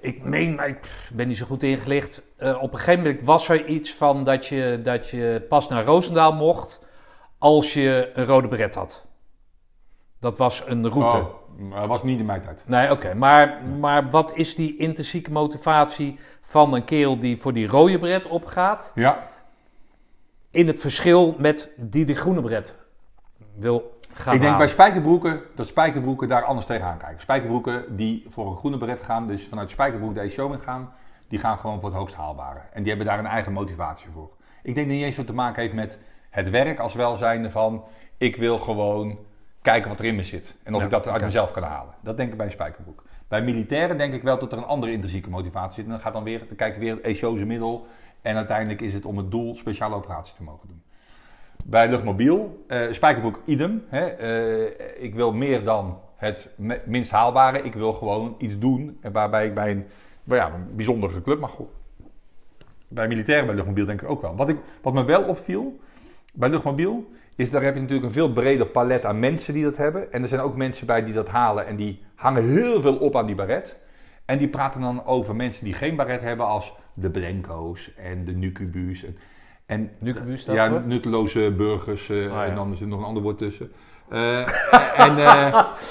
Ik 0.00 0.22
meen, 0.24 0.54
maar 0.54 0.68
ik 0.68 0.78
ben 1.12 1.28
niet 1.28 1.36
zo 1.36 1.46
goed 1.46 1.62
ingelicht. 1.62 2.22
eh, 2.36 2.62
op 2.62 2.72
een 2.72 2.78
gegeven 2.78 3.02
moment 3.04 3.24
was 3.24 3.48
er 3.48 3.64
iets 3.64 3.94
van 3.94 4.24
dat 4.24 4.46
je, 4.46 4.80
dat 4.82 5.08
je 5.08 5.44
pas 5.48 5.68
naar 5.68 5.84
Roosendaal 5.84 6.32
mocht 6.32 6.80
als 7.38 7.72
je 7.74 8.10
een 8.14 8.24
rode 8.26 8.48
beret 8.48 8.74
had. 8.74 9.04
Dat 10.20 10.38
was 10.38 10.62
een 10.66 10.88
route. 10.90 11.16
Oh, 11.16 11.26
maar 11.56 11.80
dat 11.80 11.88
was 11.88 12.02
niet 12.02 12.18
in 12.18 12.26
mijn 12.26 12.40
tijd. 12.40 12.62
Nee, 12.66 12.90
oké. 12.90 13.14
Maar, 13.14 13.58
maar 13.80 14.10
wat 14.10 14.36
is 14.36 14.54
die 14.54 14.76
intrinsieke 14.76 15.30
motivatie 15.30 16.18
van 16.40 16.74
een 16.74 16.84
kerel 16.84 17.18
die 17.18 17.36
voor 17.36 17.52
die 17.52 17.66
rode 17.66 17.98
bret 17.98 18.26
opgaat... 18.26 18.92
Ja. 18.94 19.28
in 20.50 20.66
het 20.66 20.80
verschil 20.80 21.34
met 21.38 21.72
die 21.76 22.04
de 22.04 22.14
groene 22.14 22.42
bret 22.42 22.78
wil 23.54 24.00
gaan 24.12 24.34
Ik 24.34 24.40
denk 24.40 24.56
bij 24.56 24.68
spijkerbroeken 24.68 25.40
dat 25.54 25.66
spijkerbroeken 25.66 26.28
daar 26.28 26.44
anders 26.44 26.66
tegenaan 26.66 26.98
kijken. 26.98 27.20
Spijkerbroeken 27.20 27.96
die 27.96 28.26
voor 28.30 28.46
een 28.46 28.56
groene 28.56 28.78
beret 28.78 29.02
gaan, 29.02 29.26
dus 29.26 29.46
vanuit 29.46 29.70
spijkerbroek 29.70 30.14
de 30.14 30.28
show 30.28 30.52
in 30.52 30.60
gaan, 30.60 30.92
die 31.28 31.38
gaan 31.38 31.58
gewoon 31.58 31.80
voor 31.80 31.88
het 31.88 31.98
hoogst 31.98 32.14
haalbare. 32.14 32.60
En 32.72 32.80
die 32.82 32.88
hebben 32.88 33.06
daar 33.06 33.18
een 33.18 33.26
eigen 33.26 33.52
motivatie 33.52 34.08
voor. 34.12 34.30
Ik 34.62 34.74
denk 34.74 34.76
dat 34.76 34.84
het 34.84 34.94
niet 34.94 35.04
eens 35.04 35.16
wat 35.16 35.26
te 35.26 35.32
maken 35.32 35.62
heeft 35.62 35.74
met 35.74 35.98
het 36.30 36.50
werk 36.50 36.78
als 36.78 36.94
welzijnde 36.94 37.50
van 37.50 37.84
ik 38.16 38.36
wil 38.36 38.58
gewoon 38.58 39.18
kijken 39.62 39.88
wat 39.88 39.98
er 39.98 40.04
in 40.04 40.14
me 40.14 40.22
zit. 40.22 40.54
En 40.62 40.74
of 40.74 40.78
Ja, 40.78 40.84
ik 40.84 40.90
dat 40.90 41.08
uit 41.08 41.22
mezelf 41.22 41.52
kan 41.52 41.62
halen. 41.62 41.94
Dat 42.00 42.16
denk 42.16 42.30
ik 42.30 42.36
bij 42.36 42.46
een 42.46 42.52
spijkerbroek. 42.52 43.04
Bij 43.28 43.42
militairen 43.42 43.98
denk 43.98 44.12
ik 44.12 44.22
wel 44.22 44.38
dat 44.38 44.52
er 44.52 44.58
een 44.58 44.64
andere 44.64 44.92
intrinsieke 44.92 45.30
motivatie 45.30 45.74
zit. 45.74 45.84
En 45.84 45.90
dan 45.90 46.00
gaat 46.00 46.12
dan 46.12 46.24
weer, 46.24 46.38
dan 46.38 46.56
kijken 46.56 46.78
we 46.80 46.84
weer 46.84 46.94
het 46.94 47.04
ESO's 47.04 47.44
middel. 47.44 47.86
En 48.22 48.36
uiteindelijk 48.36 48.80
is 48.80 48.94
het 48.94 49.04
om 49.04 49.16
het 49.16 49.30
doel 49.30 49.56
speciale 49.56 49.94
operaties 49.94 50.34
te 50.34 50.42
mogen 50.42 50.68
doen. 50.68 50.82
Bij 51.64 51.88
luchtmobiel, 51.88 52.64
eh 52.68 52.92
spijkerbroek 52.92 53.40
idem. 53.44 53.84
Hè, 53.88 54.06
eh, 54.06 55.02
ik 55.04 55.14
wil 55.14 55.32
meer 55.32 55.64
dan 55.64 55.98
het 56.16 56.50
minst 56.84 57.10
haalbare. 57.10 57.62
Ik 57.62 57.74
wil 57.74 57.92
gewoon 57.92 58.34
iets 58.38 58.58
doen 58.58 58.98
waarbij 59.12 59.46
ik 59.46 59.54
bij 59.54 59.70
een, 59.70 59.86
ja, 60.24 60.52
een 60.54 60.76
bijzondere 60.76 61.22
club 61.22 61.40
mag 61.40 61.56
horen. 61.56 61.74
Bij 62.88 63.08
militairen, 63.08 63.46
bij 63.46 63.54
luchtmobiel 63.54 63.86
denk 63.86 64.02
ik 64.02 64.08
ook 64.08 64.22
wel. 64.22 64.36
Wat, 64.36 64.48
ik, 64.48 64.56
wat 64.82 64.92
me 64.92 65.04
wel 65.04 65.22
opviel 65.22 65.80
bij 66.32 66.48
luchtmobiel, 66.48 67.10
is 67.36 67.50
daar 67.50 67.62
heb 67.62 67.74
je 67.74 67.80
natuurlijk 67.80 68.06
een 68.08 68.14
veel 68.14 68.32
breder 68.32 68.66
palet 68.66 69.04
aan 69.04 69.18
mensen 69.18 69.54
die 69.54 69.64
dat 69.64 69.76
hebben. 69.76 70.12
En 70.12 70.22
er 70.22 70.28
zijn 70.28 70.40
ook 70.40 70.56
mensen 70.56 70.86
bij 70.86 71.04
die 71.04 71.14
dat 71.14 71.28
halen 71.28 71.66
en 71.66 71.76
die 71.76 72.02
hangen 72.14 72.48
heel 72.48 72.80
veel 72.80 72.96
op 72.96 73.16
aan 73.16 73.26
die 73.26 73.34
baret. 73.34 73.78
En 74.24 74.38
die 74.38 74.48
praten 74.48 74.80
dan 74.80 75.04
over 75.06 75.36
mensen 75.36 75.64
die 75.64 75.74
geen 75.74 75.96
baret 75.96 76.20
hebben 76.20 76.46
als 76.46 76.74
de 76.94 77.10
Blenco's 77.10 77.94
en 77.96 78.24
de 78.24 78.32
Nucubu's. 78.32 79.04
En, 79.04 79.16
en 79.66 79.90
Nucubus 79.98 80.44
ja, 80.44 80.68
voor? 80.68 80.82
nutteloze 80.86 81.52
burgers. 81.56 82.08
eh, 82.08 82.24
ja. 82.24 82.44
En 82.44 82.54
dan 82.54 82.72
is 82.72 82.80
er 82.80 82.86
nog 82.86 82.98
een 82.98 83.04
ander 83.04 83.22
woord 83.22 83.38
tussen. 83.38 83.72
Eh, 84.08 84.38
en, 85.06 85.18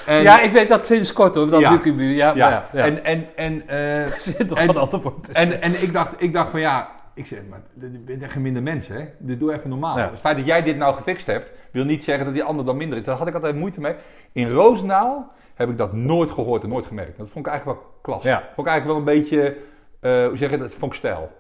en, 0.06 0.22
ja, 0.24 0.42
ik 0.42 0.52
weet 0.52 0.68
dat 0.70 0.86
sinds 0.86 1.14
kort 1.14 1.36
hoor, 1.36 1.50
dat 1.50 1.60
Ja. 1.60 1.72
Nucubu. 1.72 2.04
Ja, 2.16 2.32
ja, 2.36 2.50
ja, 2.50 2.70
ja. 2.74 2.86
En, 2.86 3.04
en, 3.04 3.28
en, 3.36 3.68
er 4.08 4.14
zit 4.20 4.48
toch 4.48 4.58
en- 4.58 4.70
een 4.70 4.78
ander 4.78 5.02
woord 5.02 5.24
tussen. 5.24 5.52
en, 5.52 5.62
en 5.62 5.84
ik, 5.84 5.94
dacht, 5.94 6.14
ik 6.18 6.34
dacht 6.34 6.50
van 6.50 6.60
ja, 6.60 6.90
ik 7.14 7.26
zeg, 7.26 7.40
maar 7.50 7.62
je 7.80 7.88
bent 7.88 8.22
echt 8.24 8.36
een 8.36 8.42
minder 8.42 8.64
mens, 8.64 8.88
hè? 8.88 9.06
Dit 9.18 9.40
doe 9.40 9.54
even 9.54 9.70
normaal. 9.70 9.98
Ja. 9.98 10.10
Het 10.10 10.20
feit 10.20 10.38
dat 10.38 10.46
jij 10.46 10.64
dit 10.64 10.78
nou 10.78 10.96
gefixt 10.96 11.26
hebt, 11.26 11.52
wil 11.72 11.84
niet 11.86 12.04
zeggen 12.04 12.26
dat 12.26 12.34
die 12.34 12.44
ander 12.44 12.66
dan 12.66 12.78
minder 12.78 12.98
is. 12.98 13.04
Daar 13.04 13.18
had 13.18 13.28
ik 13.28 13.34
altijd 13.34 13.56
moeite 13.56 13.80
mee. 13.82 13.96
In 14.32 14.50
Roosendaal 14.50 15.32
heb 15.56 15.70
ik 15.70 15.78
dat 15.78 15.94
nooit 15.94 16.32
gehoord 16.32 16.64
en 16.64 16.70
nooit 16.70 16.86
gemerkt. 16.86 17.18
Dat 17.18 17.30
vond 17.30 17.46
ik 17.46 17.52
eigenlijk 17.52 17.80
wel 17.82 17.90
klas. 18.02 18.24
Ja. 18.24 18.38
Vond 18.56 18.68
ik 18.68 18.74
eigenlijk 18.74 18.86
wel 18.86 18.98
een 19.14 19.20
beetje, 19.20 19.58
eh, 20.00 20.28
hoe 20.28 20.38
zeg 20.38 20.52
je 20.52 20.58
dat, 20.58 20.74
vond 20.74 20.92
ik 20.92 20.98
stijl. 20.98 21.32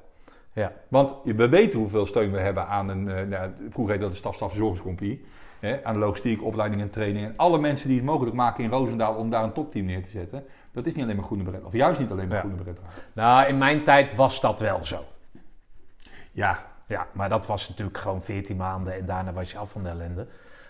Ja. 0.54 0.72
Want 0.88 1.14
we 1.24 1.50
weten 1.50 1.80
hoeveel 1.80 2.06
steun 2.06 2.32
we 2.32 2.40
hebben 2.40 2.68
aan 2.68 2.90
een, 2.90 3.10
eh, 3.10 3.26
nou, 3.28 3.52
vroeger 3.70 3.88
heette 3.88 4.00
dat 4.00 4.12
de 4.12 4.16
stafstafverzorgingscompagnie. 4.18 5.26
Hè, 5.60 5.84
aan 5.84 5.94
de 5.94 6.00
logistiek, 6.00 6.44
opleiding 6.44 6.82
en 6.82 6.90
training. 6.90 7.26
En 7.26 7.34
alle 7.38 7.60
mensen 7.60 7.88
die 7.88 7.98
het 7.98 8.06
mogelijk 8.06 8.36
maken 8.36 8.64
in 8.64 8.70
Roosendaal 8.70 9.14
om 9.16 9.30
daar 9.30 9.44
een 9.44 9.52
topteam 9.52 9.86
neer 9.86 10.04
te 10.04 10.10
zetten. 10.10 10.44
Dat 10.72 10.86
is 10.86 10.96
niet 10.96 11.04
alleen 11.04 11.16
maar 11.16 11.26
groene 11.26 11.44
beret. 11.44 11.64
Of 11.64 11.74
juist 11.74 12.00
niet 12.00 12.12
alleen 12.12 12.28
maar 12.28 12.36
Ja. 12.36 12.42
groene 12.42 12.58
beret. 12.64 12.80
Nou, 13.14 13.48
in 13.48 13.58
mijn 13.58 13.84
tijd 13.84 14.16
was 14.16 14.42
dat 14.42 14.60
wel 14.60 14.84
zo. 14.84 15.04
Ja, 16.32 16.70
Ja, 16.88 17.08
maar 17.14 17.30
dat 17.30 17.46
was 17.46 17.70
natuurlijk 17.70 17.98
gewoon 17.98 18.22
14 18.22 18.58
maanden 18.58 18.94
en 18.94 19.06
daarna 19.06 19.34
was 19.34 19.52
je 19.52 19.58
af 19.58 19.72
van 19.72 19.84
de 19.84 19.90
ellende. 19.90 20.28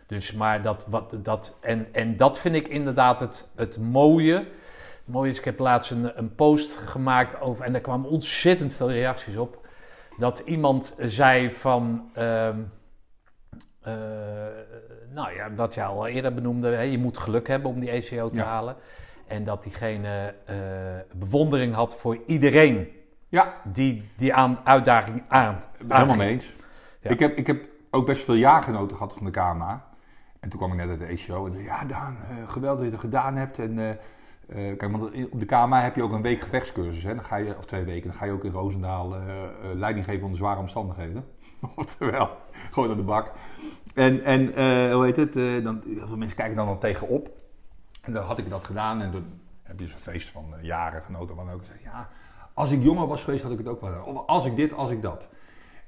Dus, 0.08 0.34
maar 0.34 0.62
dat, 0.62 0.86
wat, 0.88 1.16
dat, 1.24 1.58
en, 1.62 1.88
en 1.94 2.18
dat 2.18 2.40
vind 2.40 2.56
ik 2.56 2.68
inderdaad 2.68 3.20
het, 3.20 3.48
het 3.56 3.80
mooie. 3.80 4.36
Het 4.36 5.06
mooie 5.14 5.30
is, 5.30 5.38
ik 5.38 5.46
heb 5.46 5.60
laatst 5.60 5.92
een, 5.92 6.18
een 6.18 6.36
post 6.36 6.76
gemaakt 6.76 7.42
over, 7.42 7.66
en 7.66 7.72
daar 7.72 7.82
kwamen 7.82 8.10
ontzettend 8.10 8.74
veel 8.74 8.92
reacties 8.92 9.38
op. 9.38 9.68
Dat 10.18 10.40
iemand 10.40 10.96
zei 11.00 11.52
van, 11.52 12.10
ehm, 12.14 12.60
eh, 13.82 13.94
nou 15.10 15.34
ja, 15.36 15.54
wat 15.56 15.74
je 15.74 15.84
al 15.84 16.08
eerder 16.08 16.34
benoemde, 16.34 16.68
hè, 16.68 16.82
je 16.82 16.98
moet 16.98 17.18
geluk 17.18 17.48
hebben 17.48 17.70
om 17.72 17.80
die 17.80 17.90
ECO 17.90 18.30
te 18.30 18.40
Ja. 18.40 18.46
halen. 18.46 18.76
En 19.28 19.44
dat 19.44 19.64
diegene 19.64 20.34
eh, 20.46 20.56
bewondering 21.16 21.74
had 21.74 21.96
voor 21.96 22.18
iedereen 22.26 22.88
ja 23.32 23.54
die 23.64 24.10
die 24.16 24.34
aan, 24.34 24.60
uitdaging 24.64 25.24
aan. 25.28 25.58
helemaal 25.88 26.16
mee 26.16 26.30
eens. 26.30 26.56
Ja. 27.02 27.10
Ik, 27.10 27.20
heb, 27.20 27.38
ik 27.38 27.48
heb 27.48 27.66
ook 27.90 28.06
best 28.06 28.24
veel 28.24 28.34
jaargenoten 28.34 28.98
gehad 28.98 29.14
van 29.14 29.26
de 29.26 29.32
KMA. 29.32 29.86
En 30.40 30.50
toen 30.50 30.60
kwam 30.60 30.72
ik 30.72 30.78
net 30.78 30.90
uit 30.90 31.00
de 31.00 31.06
ECO 31.06 31.46
en 31.46 31.52
zei, 31.52 31.64
ja 31.64 31.86
Daan, 31.86 32.18
eh, 32.18 32.50
geweldig 32.50 32.80
dat 32.80 32.86
je 32.86 32.92
het 32.92 33.06
gedaan 33.06 33.36
hebt. 33.36 33.60
En, 33.60 33.80
eh, 33.80 33.90
eh, 33.90 34.78
kijk, 34.78 34.92
want 34.92 35.04
op 35.32 35.40
de 35.40 35.46
KMA 35.46 35.82
heb 35.82 35.96
je 35.96 36.04
ook 36.04 36.12
een 36.12 36.22
week 36.22 36.42
gevechtscursus. 36.42 37.04
Hè? 37.04 37.16
Dan 37.16 37.24
ga 37.24 37.36
je, 37.36 37.58
of 37.58 37.66
twee 37.66 37.84
weken, 37.84 38.10
dan 38.10 38.20
ga 38.20 38.26
je 38.26 38.32
ook 38.32 38.44
in 38.44 38.52
Roosendaal 38.52 39.16
eh, 39.16 39.44
eh, 39.44 39.50
leiding 39.74 40.06
geven 40.06 40.24
onder 40.24 40.38
zware 40.38 40.60
omstandigheden. 40.60 41.26
Oftewel, 41.76 42.30
gewoon 42.72 42.90
aan 42.90 42.98
de 42.98 43.04
bak. 43.04 43.32
En, 43.96 44.24
en 44.24 44.54
eh, 44.54 44.94
hoe 44.94 45.06
heet 45.06 45.16
het, 45.16 45.36
eh, 45.36 45.64
dan, 45.64 45.82
heel 45.86 46.08
veel 46.08 46.18
mensen 46.18 46.38
kijken 46.38 46.56
dan 46.56 46.68
al 46.68 46.78
tegenop. 46.78 47.30
En 48.02 48.14
dan 48.14 48.24
had 48.24 48.38
ik 48.38 48.50
dat 48.50 48.64
gedaan 48.64 49.02
en 49.02 49.12
dan 49.12 49.26
heb 49.64 49.80
je 49.80 49.88
zo'n 49.88 49.98
feest 49.98 50.30
van 50.30 50.54
jaren 50.62 51.02
genoten. 51.02 51.36
Van 51.36 51.52
ook. 51.52 51.62
Ik 51.62 51.68
zei, 51.68 51.80
ja, 51.84 52.10
als 52.62 52.72
ik 52.72 52.84
jonger 52.84 53.08
was 53.08 53.24
geweest, 53.24 53.44
had 53.44 53.52
ik 53.52 53.58
het 53.58 53.68
ook 53.68 53.82
wel 53.82 53.90
gedaan. 53.90 54.06
Of 54.06 54.28
als 54.28 54.46
ik 54.46 54.56
dit, 54.56 54.74
als 54.74 54.92
ik 54.92 55.02
dat. 55.02 55.30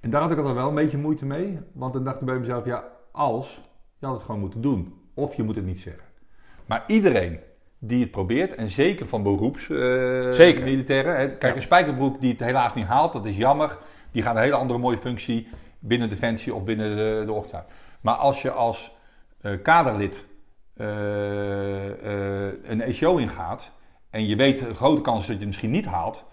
En 0.02 0.10
daar 0.10 0.22
had 0.22 0.32
ik 0.32 0.38
altijd 0.38 0.56
wel 0.56 0.68
een 0.68 0.76
beetje 0.76 0.98
moeite 0.98 1.26
mee. 1.26 1.60
Want 1.74 1.94
dan 1.94 2.04
dacht 2.04 2.20
ik 2.20 2.26
bij 2.26 2.40
mezelf, 2.40 2.66
ja, 2.66 2.84
als, 3.12 3.62
je 4.00 4.06
had 4.06 4.16
het 4.16 4.24
gewoon 4.26 4.40
moeten 4.40 4.62
doen. 4.62 4.94
Of 5.14 5.36
je 5.36 5.44
moet 5.44 5.56
het 5.56 5.66
niet 5.66 5.80
zeggen. 5.80 6.04
Maar 6.66 6.84
iedereen 6.88 7.40
die 7.80 8.02
het 8.02 8.12
probeert, 8.12 8.56
en 8.56 8.68
zeker 8.68 9.08
van 9.08 9.24
beroeps 9.24 9.70
eh, 9.70 10.30
Zeker. 10.30 10.64
militairen. 10.64 11.18
Hè, 11.18 11.28
kijk, 11.28 11.42
Ja. 11.42 11.56
een 11.56 11.62
spijkerbroek 11.62 12.22
die 12.22 12.32
het 12.32 12.40
helaas 12.40 12.74
niet 12.74 12.86
haalt, 12.86 13.14
dat 13.14 13.26
is 13.26 13.38
jammer. 13.38 13.78
Die 14.12 14.22
gaat 14.22 14.36
een 14.36 14.42
hele 14.42 14.56
andere 14.56 14.80
mooie 14.80 14.98
functie 14.98 15.48
binnen 15.80 16.10
Defensie 16.10 16.54
of 16.54 16.64
binnen 16.64 16.96
de, 16.98 17.24
de 17.26 17.32
ochtend. 17.32 17.64
Maar 18.02 18.16
als 18.16 18.42
je 18.42 18.52
als 18.52 18.96
eh, 19.42 19.52
kaderlid 19.62 20.28
eh, 20.74 20.88
een 22.64 22.82
ECO 22.82 23.18
ingaat 23.18 23.72
en 24.10 24.26
je 24.26 24.36
weet 24.36 24.62
een 24.62 24.76
grote 24.76 25.02
kans 25.02 25.20
dat 25.20 25.28
je 25.28 25.34
het 25.34 25.46
misschien 25.46 25.72
niet 25.72 25.86
haalt, 25.86 26.26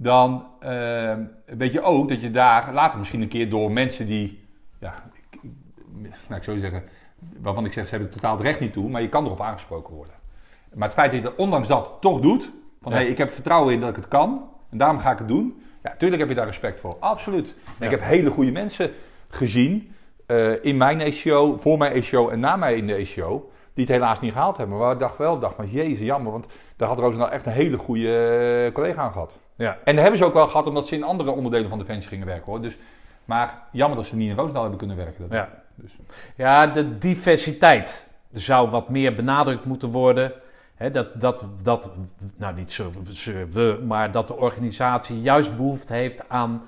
dan 0.00 0.46
eh, 0.60 1.14
weet 1.46 1.72
je 1.72 1.82
ook 1.82 2.08
dat 2.08 2.20
je 2.20 2.30
daar 2.30 2.72
later 2.72 2.98
misschien 2.98 3.22
een 3.22 3.28
keer 3.28 3.50
door 3.50 3.72
mensen 3.72 4.06
die, 4.06 4.44
ja, 4.78 4.94
ik, 5.30 5.40
nou, 6.28 6.38
ik 6.40 6.44
zou 6.44 6.58
zeggen, 6.58 6.82
waarvan 7.40 7.64
ik 7.64 7.72
zeg 7.72 7.84
ze 7.84 7.90
hebben 7.90 8.10
totaal 8.10 8.36
het 8.36 8.46
recht 8.46 8.60
niet 8.60 8.72
toe, 8.72 8.88
maar 8.88 9.02
je 9.02 9.08
kan 9.08 9.24
erop 9.24 9.40
aangesproken 9.40 9.94
worden. 9.94 10.14
Maar 10.74 10.88
het 10.88 10.96
feit 10.96 11.10
dat 11.12 11.20
je 11.20 11.26
dat 11.26 11.36
ondanks 11.36 11.68
dat 11.68 11.96
toch 12.00 12.20
doet, 12.20 12.52
van 12.82 12.92
Ja. 12.92 12.98
hey, 12.98 13.08
ik 13.08 13.18
heb 13.18 13.30
vertrouwen 13.30 13.74
in 13.74 13.80
dat 13.80 13.88
ik 13.88 13.96
het 13.96 14.08
kan 14.08 14.50
en 14.70 14.78
daarom 14.78 14.98
ga 14.98 15.12
ik 15.12 15.18
het 15.18 15.28
doen. 15.28 15.62
Ja, 15.82 15.94
tuurlijk 15.98 16.20
heb 16.20 16.28
je 16.28 16.34
daar 16.36 16.46
respect 16.46 16.80
voor, 16.80 16.96
absoluut. 17.00 17.54
En 17.64 17.72
Ja. 17.78 17.84
ik 17.84 17.90
heb 17.90 18.02
hele 18.02 18.30
goede 18.30 18.50
mensen 18.52 18.90
gezien 19.28 19.92
eh, 20.26 20.64
in 20.64 20.76
mijn 20.76 21.00
ECO, 21.00 21.56
voor 21.60 21.78
mijn 21.78 21.92
ECO 21.92 22.28
en 22.28 22.40
na 22.40 22.56
mij 22.56 22.76
in 22.76 22.86
de 22.86 22.94
ECO, 22.94 23.50
die 23.74 23.84
het 23.84 23.94
helaas 23.94 24.20
niet 24.20 24.32
gehaald 24.32 24.56
hebben. 24.56 24.78
Maar 24.78 24.92
ik 24.92 24.98
dacht 24.98 25.18
wel, 25.18 25.38
dacht 25.38 25.54
van 25.54 25.68
jezus, 25.68 25.98
jammer, 26.06 26.32
want 26.32 26.46
daar 26.76 26.88
had 26.88 26.98
Roosendaal 26.98 27.30
echt 27.30 27.46
een 27.46 27.52
hele 27.52 27.76
goede 27.76 28.26
eh, 28.66 28.72
collega 28.72 29.02
aan 29.02 29.12
gehad. 29.12 29.38
Ja. 29.58 29.78
En 29.84 29.92
dat 29.94 30.02
hebben 30.02 30.18
ze 30.18 30.24
ook 30.24 30.34
wel 30.34 30.46
gehad 30.46 30.66
omdat 30.66 30.86
ze 30.86 30.94
in 30.94 31.02
andere 31.02 31.30
onderdelen 31.30 31.68
van 31.68 31.78
Defensie 31.78 32.08
gingen 32.08 32.26
werken 32.26 32.44
hoor. 32.52 32.60
Dus, 32.60 32.78
maar 33.24 33.62
jammer 33.72 33.96
dat 33.96 34.06
ze 34.06 34.16
niet 34.16 34.28
in 34.30 34.36
Roosendaal 34.36 34.62
hebben 34.62 34.78
kunnen 34.78 34.96
werken. 34.96 35.20
Dat- 35.28 35.38
Ja. 35.38 35.48
Dus, 35.74 35.92
ja, 36.36 36.66
de 36.66 36.98
diversiteit 36.98 38.06
zou 38.32 38.70
wat 38.70 38.88
meer 38.88 39.14
benadrukt 39.14 39.64
moeten 39.64 39.88
worden. 39.88 40.32
Dat, 40.92 41.20
dat, 41.20 41.46
dat, 41.62 41.90
nou 42.36 42.54
niet 42.54 42.72
zo, 42.72 42.90
we, 43.50 43.82
maar 43.86 44.10
dat 44.10 44.28
de 44.28 44.36
organisatie 44.36 45.20
juist 45.20 45.56
behoefte 45.56 45.92
heeft 45.92 46.28
aan, 46.28 46.62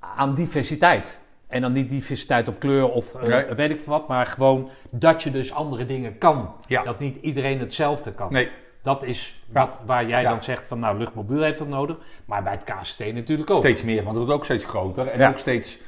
aan 0.00 0.34
diversiteit. 0.34 1.18
En 1.46 1.60
dan 1.60 1.72
niet 1.72 1.88
diversiteit 1.88 2.48
of 2.48 2.58
kleur 2.58 2.90
of 2.90 3.14
eh, 3.14 3.22
Nee. 3.28 3.44
weet 3.54 3.70
ik 3.70 3.80
veel 3.80 3.92
wat, 3.92 4.08
maar 4.08 4.26
gewoon 4.26 4.70
dat 4.90 5.22
je 5.22 5.30
dus 5.30 5.52
andere 5.52 5.86
dingen 5.86 6.18
kan. 6.18 6.54
Ja. 6.66 6.82
Dat 6.82 6.98
niet 6.98 7.16
iedereen 7.16 7.58
hetzelfde 7.58 8.12
kan. 8.12 8.32
nee, 8.32 8.48
Dat 8.84 9.04
is 9.04 9.44
wat, 9.52 9.80
waar 9.86 10.06
jij 10.06 10.22
dan 10.22 10.42
zegt 10.42 10.68
van 10.68 10.78
nou, 10.78 10.98
luchtmobiel 10.98 11.42
heeft 11.42 11.58
dat 11.58 11.68
nodig. 11.68 11.96
Maar 12.24 12.42
bij 12.42 12.52
het 12.52 12.64
KST 12.64 12.98
natuurlijk 13.12 13.50
ook. 13.50 13.56
steeds 13.56 13.82
meer, 13.82 14.02
want 14.02 14.16
het 14.16 14.16
wordt 14.16 14.32
ook 14.32 14.44
steeds 14.44 14.64
groter 14.64 15.06
en 15.06 15.28
ook 15.28 15.38
steeds 15.38 15.78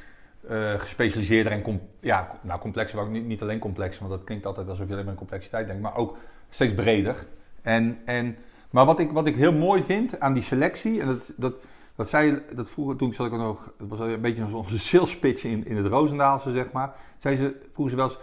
eh, 0.47 0.73
gespecialiseerder 0.73 1.51
en 1.51 1.61
com- 1.61 1.89
ja, 1.99 2.39
nou, 2.41 2.59
complexer. 2.59 2.99
ook 2.99 3.09
niet, 3.09 3.25
niet 3.25 3.41
alleen 3.41 3.59
complex, 3.59 3.99
want 3.99 4.11
dat 4.11 4.23
klinkt 4.23 4.45
altijd 4.45 4.69
alsof 4.69 4.85
je 4.85 4.91
alleen 4.91 5.03
maar 5.03 5.13
aan 5.13 5.19
complexiteit 5.19 5.67
denkt, 5.67 5.81
maar 5.81 5.95
ook 5.95 6.17
steeds 6.49 6.73
breder. 6.73 7.25
En, 7.61 7.99
en, 8.05 8.37
maar 8.69 8.85
wat 8.85 8.99
ik, 8.99 9.11
wat 9.11 9.27
ik 9.27 9.35
heel 9.35 9.53
mooi 9.53 9.83
vind 9.83 10.19
aan 10.19 10.33
die 10.33 10.43
selectie, 10.43 11.01
en 11.01 11.07
dat, 11.07 11.33
dat, 11.35 11.53
dat 11.95 12.09
zei 12.09 12.41
dat 12.55 12.69
vroeger, 12.69 12.95
toen 12.95 13.13
zat 13.13 13.27
ik 13.27 13.33
ook 13.33 13.39
nog, 13.39 13.73
het 13.77 13.89
was 13.89 13.99
een 13.99 14.21
beetje 14.21 14.55
onze 14.55 14.79
sales 14.79 15.19
pitch 15.19 15.43
in, 15.43 15.65
in 15.65 15.77
het 15.77 15.85
Roosendaalse, 15.85 16.51
zeg 16.51 16.71
maar, 16.71 16.95
zei 17.17 17.35
ze, 17.35 17.55
vroegen 17.71 17.89
ze 17.89 18.01
wel 18.01 18.05
eens, 18.05 18.19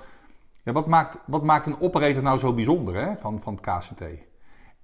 ja, 0.63 0.73
wat, 0.73 0.87
maakt, 0.87 1.19
wat 1.27 1.43
maakt 1.43 1.67
een 1.67 1.81
operator 1.81 2.23
nou 2.23 2.39
zo 2.39 2.53
bijzonder 2.53 2.95
hè, 2.95 3.17
van, 3.21 3.41
van 3.43 3.59
het 3.63 3.63
KCT? 3.63 4.03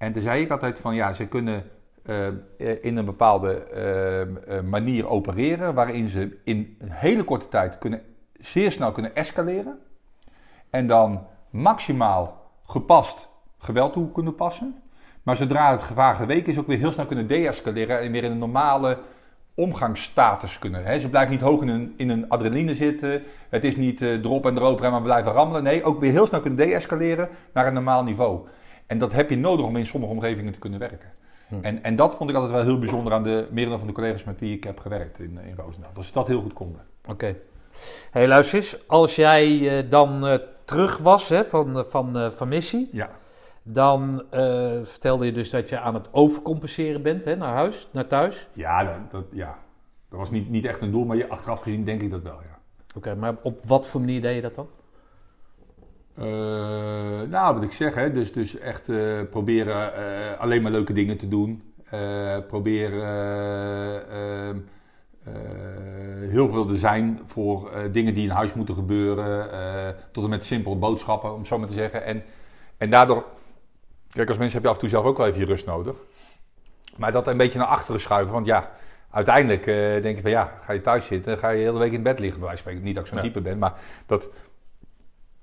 En 0.01 0.13
toen 0.13 0.23
zei 0.23 0.43
ik 0.43 0.51
altijd 0.51 0.79
van, 0.79 0.95
ja, 0.95 1.13
ze 1.13 1.27
kunnen 1.27 1.65
eh, 2.03 2.85
in 2.85 2.97
een 2.97 3.05
bepaalde 3.05 3.53
eh, 3.65 4.21
eh, 4.21 4.65
manier 4.65 5.09
opereren, 5.09 5.75
waarin 5.75 6.09
ze 6.09 6.39
in 6.45 6.77
een 6.79 6.91
hele 6.91 7.25
korte 7.25 7.49
tijd 7.49 7.79
kunnen, 7.79 8.03
zeer 8.33 8.73
snel 8.73 8.93
kunnen 8.93 9.15
escaleren. 9.15 9.79
En 10.71 10.87
dan 10.87 11.27
maximaal 11.51 12.51
gepast 12.67 13.29
geweld 13.59 13.93
toe 13.93 14.13
kunnen 14.13 14.35
passen. 14.35 14.83
Maar 15.23 15.37
zodra 15.37 15.71
het 15.71 15.83
gevaar 15.83 16.15
geweken 16.15 16.53
is, 16.53 16.59
ook 16.59 16.67
weer 16.67 16.79
heel 16.79 16.93
snel 16.93 17.07
kunnen 17.07 17.27
deescaleren 17.27 18.01
en 18.01 18.13
weer 18.13 18.25
in 18.25 18.31
een 18.31 18.39
normale 18.39 18.99
omgangsstatus 19.55 20.59
kunnen. 20.59 21.01
Ze 21.01 21.09
blijven 21.09 21.33
niet 21.33 21.41
hoog 21.41 21.63
in 21.63 21.69
een, 21.69 21.95
in 21.97 22.09
een 22.09 22.29
adrenaline 22.29 22.75
zitten. 22.75 23.23
Het 23.49 23.65
is 23.65 23.77
niet 23.77 24.03
eh, 24.03 24.13
erop 24.13 24.47
en 24.47 24.57
erover 24.57 24.85
en 24.85 24.91
maar 24.91 25.03
blijven 25.03 25.33
rammelen. 25.33 25.63
Nee, 25.63 25.85
ook 25.85 26.01
weer 26.01 26.13
heel 26.13 26.27
snel 26.27 26.41
kunnen 26.41 26.67
deescaleren 26.67 27.29
naar 27.53 27.67
een 27.67 27.73
normaal 27.73 28.05
niveau. 28.05 28.47
En 28.91 28.99
dat 28.99 29.13
heb 29.13 29.31
je 29.31 29.37
nodig 29.37 29.67
om 29.67 29.77
in 29.77 29.87
sommige 29.87 30.13
omgevingen 30.13 30.53
te 30.53 30.59
kunnen 30.59 30.79
werken. 30.79 31.13
Hm. 31.49 31.55
En, 31.63 31.83
en 31.83 31.97
dat 31.97 32.15
vond 32.15 32.31
ik 32.31 32.37
altijd 32.37 32.55
wel 32.55 32.63
heel 32.65 32.79
bijzonder 32.79 33.13
aan 33.13 33.23
de 33.23 33.49
merendeel 33.51 33.79
van 33.79 33.87
de 33.87 33.93
collega's 33.93 34.25
met 34.25 34.41
wie 34.41 34.57
ik 34.57 34.65
heb 34.65 34.79
gewerkt 34.79 35.19
in, 35.19 35.39
in 35.45 35.55
Roosendaal. 35.57 35.91
Dat 35.95 36.05
ze 36.05 36.13
dat 36.13 36.27
heel 36.27 36.41
goed 36.41 36.53
konden. 36.53 36.81
Oké. 37.09 37.37
Hey, 38.11 38.29
luister 38.29 38.59
eens. 38.59 38.89
Als 38.89 39.17
jij 39.17 39.79
eh, 39.79 39.91
dan 39.91 40.27
eh, 40.27 40.39
terug 40.65 40.99
was 40.99 41.29
hè, 41.29 41.45
van, 41.45 41.79
eh, 41.79 41.85
van, 41.85 42.31
van 42.33 42.49
missie, 42.49 42.89
Ja. 42.93 43.11
dan 43.63 44.23
vertelde 44.83 45.27
je 45.27 45.33
dus 45.33 45.51
dat 45.51 45.69
je 45.69 45.79
aan 45.79 45.95
het 45.95 46.09
overcompenseren 46.13 47.03
bent 47.03 47.25
hè, 47.25 47.37
naar 47.37 47.55
huis, 47.55 47.89
naar 47.93 48.07
thuis. 48.07 48.49
Ja, 48.53 48.85
dat, 48.85 49.11
dat- 49.11 49.25
ja. 49.33 49.59
dat 50.09 50.19
was 50.19 50.31
niet, 50.31 50.51
niet 50.51 50.65
echt 50.67 50.81
een 50.81 50.91
doel, 50.91 51.05
maar 51.05 51.17
je, 51.17 51.29
achteraf 51.29 51.61
gezien 51.61 51.85
denk 51.85 52.03
ik 52.03 52.11
dat 52.11 52.23
wel, 52.23 52.39
ja. 52.43 52.59
Oké, 52.97 53.15
maar 53.15 53.35
op 53.43 53.61
wat 53.67 53.89
voor 53.89 54.01
manier 54.01 54.23
deed 54.23 54.35
je 54.35 54.41
dat 54.43 54.55
dan? 54.55 54.69
Eh, 56.21 56.27
nou, 57.29 57.55
wat 57.55 57.63
ik 57.63 57.73
zeg, 57.73 57.95
hè, 57.95 58.13
dus, 58.13 58.33
dus 58.33 58.59
echt 58.59 58.89
eh, 58.89 59.21
proberen 59.31 59.95
eh, 59.95 60.41
alleen 60.41 60.63
maar 60.63 60.73
leuke 60.73 60.93
dingen 60.93 61.17
te 61.17 61.29
doen. 61.29 61.63
Proberen 62.49 63.03
eh, 63.03 64.49
ehm, 64.49 64.57
eh, 65.25 65.33
heel 66.31 66.49
veel 66.49 66.67
te 66.67 66.77
zijn 66.77 67.21
voor 67.27 67.71
dingen 67.93 68.15
die 68.15 68.25
in 68.25 68.31
huis 68.31 68.55
moeten 68.55 68.75
gebeuren. 68.75 69.49
tot 70.13 70.25
en 70.25 70.31
met 70.31 70.45
simpele 70.45 70.75
boodschappen, 70.77 71.33
om 71.33 71.39
het 71.39 71.49
zo 71.49 71.59
maar 71.59 71.69
te 71.69 71.75
zeggen. 71.75 72.05
En, 72.05 72.23
en 72.77 72.91
daardoor, 72.91 73.25
kijk, 74.11 74.29
als 74.29 74.39
mensen 74.39 74.55
heb 74.55 74.63
je 74.63 74.69
af 74.69 74.75
en 74.75 74.81
toe 74.81 74.91
zelf 74.91 75.05
ook 75.05 75.17
wel 75.17 75.27
even 75.27 75.41
je 75.41 75.47
rust 75.47 75.67
nodig. 75.67 75.95
Maar 76.97 77.13
dat 77.13 77.27
een 77.27 77.37
beetje 77.37 77.59
naar 77.59 77.67
achteren 77.67 78.01
schuiven, 78.01 78.33
want 78.33 78.47
ja, 78.47 78.71
uiteindelijk 79.11 79.65
denk 80.03 80.17
je 80.17 80.23
van 80.23 80.31
ja, 80.31 80.59
ga 80.65 80.73
je 80.73 80.81
thuis 80.81 81.07
zitten, 81.07 81.39
ga 81.39 81.49
je 81.49 81.59
de 81.59 81.65
hele 81.65 81.79
week 81.79 81.93
in 81.93 82.03
bed 82.03 82.19
liggen, 82.19 82.39
bij 82.41 82.49
wijze 82.49 82.63
van 82.63 82.73
spreken. 82.73 82.83
Niet 82.83 82.95
dat 82.95 83.05
ik 83.05 83.11
zo'n 83.11 83.19
Ja. 83.19 83.25
type 83.25 83.41
ben, 83.41 83.59
maar 83.59 83.75
dat, 84.07 84.29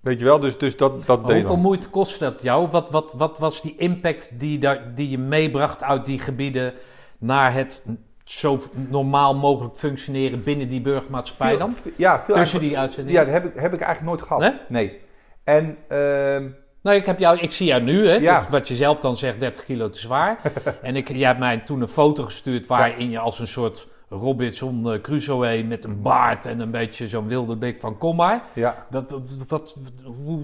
weet 0.02 0.20
je 0.20 0.26
wel, 0.26 0.40
dus, 0.40 0.58
dus 0.58 0.78
dat, 0.78 1.06
dat 1.06 1.18
Maar 1.18 1.28
deed 1.28 1.36
hoeveel 1.36 1.54
dan. 1.56 1.64
moeite 1.64 1.90
kostte 1.90 2.24
dat 2.24 2.42
jou? 2.42 2.68
Wat, 2.72 2.90
wat, 2.90 3.14
wat 3.16 3.40
was 3.40 3.62
die 3.62 3.76
impact 3.78 4.40
die, 4.40 4.58
daar, 4.58 4.94
die 4.96 5.10
je 5.10 5.18
meebracht 5.18 5.84
uit 5.84 6.06
die 6.06 6.20
gebieden 6.20 6.74
naar 7.18 7.54
het 7.54 7.84
zo 8.24 8.60
normaal 8.90 9.36
mogelijk 9.36 9.76
functioneren 9.76 10.44
binnen 10.44 10.70
die 10.70 10.82
burgermaatschappij 10.82 11.50
Veel- 11.50 11.58
dan? 11.58 11.76
Ja, 11.96 12.22
veel 12.26 12.36
Tussen 12.36 12.60
die 12.60 12.78
uitzendingen? 12.78 13.20
Ja, 13.20 13.26
dat 13.26 13.34
heb 13.42 13.46
ik, 13.56 13.62
heb 13.62 13.74
ik 13.74 13.80
eigenlijk 13.82 14.02
nooit 14.18 14.28
gehad. 14.28 14.54
Nee? 14.70 15.00
En 15.44 15.78
ehm, 15.88 16.48
Nou, 16.82 16.96
ik, 17.00 17.06
heb 17.06 17.20
jou, 17.20 17.38
ik 17.40 17.52
zie 17.52 17.68
jou 17.68 17.82
nu, 17.82 18.08
hè, 18.08 18.14
Ja. 18.16 18.40
dat- 18.40 18.50
wat 18.50 18.68
je 18.68 18.76
zelf 18.76 19.00
dan 19.00 19.16
zegt, 19.16 19.40
30 19.40 19.66
kilo 19.66 19.90
te 19.90 20.00
zwaar. 20.00 20.40
en 20.82 20.96
ik, 20.96 21.08
jij 21.12 21.28
hebt 21.28 21.40
mij 21.40 21.58
toen 21.58 21.82
een 21.82 21.88
foto 21.88 22.24
gestuurd 22.24 22.68
waarin 22.68 23.10
je 23.10 23.20
als 23.20 23.40
een 23.40 23.48
soort 23.48 23.88
Robinson 24.10 24.92
eh, 24.94 25.02
Crusoe 25.02 25.64
met 25.64 25.84
een 25.84 26.02
baard 26.02 26.46
en 26.46 26.60
een 26.60 26.72
beetje 26.72 27.08
zo'n 27.08 27.28
wilde 27.28 27.58
blik 27.58 27.80
van 27.80 27.98
kom 27.98 28.16
maar. 28.16 28.44
ja, 28.54 28.86
Dat, 28.90 29.12
wat, 29.12 29.22
wat, 29.48 29.78
hoe, 30.04 30.42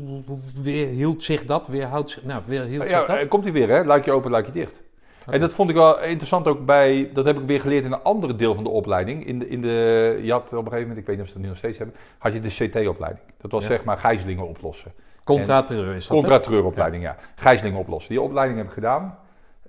weer 0.61 0.87
hield 0.87 1.23
zich 1.23 1.45
dat? 1.45 1.67
Weer 1.67 1.85
houdt 1.85 2.09
zich, 2.09 2.23
nou, 2.23 2.41
weer 2.45 2.63
hield 2.63 2.83
ja 2.83 2.89
zich 2.89 3.07
dat? 3.07 3.17
eh, 3.17 3.29
komt 3.29 3.43
hij 3.43 3.53
weer, 3.53 3.69
hè? 3.69 3.83
Luikje 3.83 4.11
open, 4.11 4.31
luikje 4.31 4.51
dicht. 4.51 4.81
En 5.29 5.39
dat 5.39 5.53
vond 5.53 5.69
ik 5.69 5.75
wel 5.75 6.01
interessant 6.01 6.47
ook 6.47 6.65
bij, 6.65 7.09
dat 7.13 7.25
heb 7.25 7.39
ik 7.39 7.45
weer 7.45 7.61
geleerd 7.61 7.85
in 7.85 7.91
een 7.91 8.03
andere 8.03 8.35
deel 8.35 8.55
van 8.55 8.63
de 8.63 8.69
opleiding. 8.69 9.25
In 9.25 9.39
de, 9.39 9.47
in 9.49 9.61
de, 9.61 10.19
je 10.23 10.31
had 10.31 10.43
op 10.43 10.51
een 10.51 10.57
gegeven 10.57 10.79
moment, 10.81 10.97
ik 10.97 11.05
weet 11.05 11.15
niet 11.15 11.25
of 11.25 11.27
ze 11.27 11.33
dat 11.33 11.41
nu 11.43 11.47
nog 11.49 11.57
steeds 11.57 11.77
hebben, 11.77 11.95
had 12.17 12.33
je 12.33 12.39
de 12.39 12.47
CT-opleiding. 12.47 13.23
Dat 13.41 13.51
was 13.51 13.61
Ja. 13.61 13.67
zeg 13.67 13.83
maar 13.83 13.97
gijzelingen 13.97 14.47
oplossen. 14.47 14.91
Contra-terreur 15.23 15.95
is 15.95 16.07
dat? 16.07 16.17
Contra-terreuropleiding, 16.17 17.03
ja. 17.03 17.15
Gijzelingen 17.35 17.79
oplossen. 17.79 18.11
Die 18.11 18.21
opleiding 18.21 18.57
heb 18.57 18.67
ik 18.67 18.73
gedaan. 18.73 19.17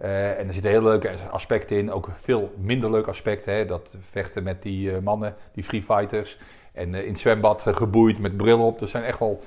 Eh, 0.05 0.39
en 0.39 0.47
er 0.47 0.53
zitten 0.53 0.71
hele 0.71 0.85
leuke 0.85 1.11
aspecten 1.31 1.77
in, 1.77 1.93
ook 1.93 2.09
veel 2.21 2.55
minder 2.57 2.91
leuke 2.91 3.09
aspecten. 3.09 3.55
Hè? 3.55 3.65
Dat 3.65 3.89
vechten 4.01 4.43
met 4.43 4.63
die 4.63 4.95
eh, 4.95 5.03
mannen, 5.03 5.35
die 5.53 5.65
free 5.65 5.83
fighters. 5.83 6.39
En 6.73 6.95
eh, 6.95 7.03
in 7.03 7.11
het 7.11 7.21
zwembad 7.21 7.63
geboeid 7.67 8.19
met 8.19 8.37
bril 8.37 8.67
op. 8.67 8.79
Dat 8.79 8.89
zijn 8.89 9.05
echt 9.05 9.19
wel 9.19 9.43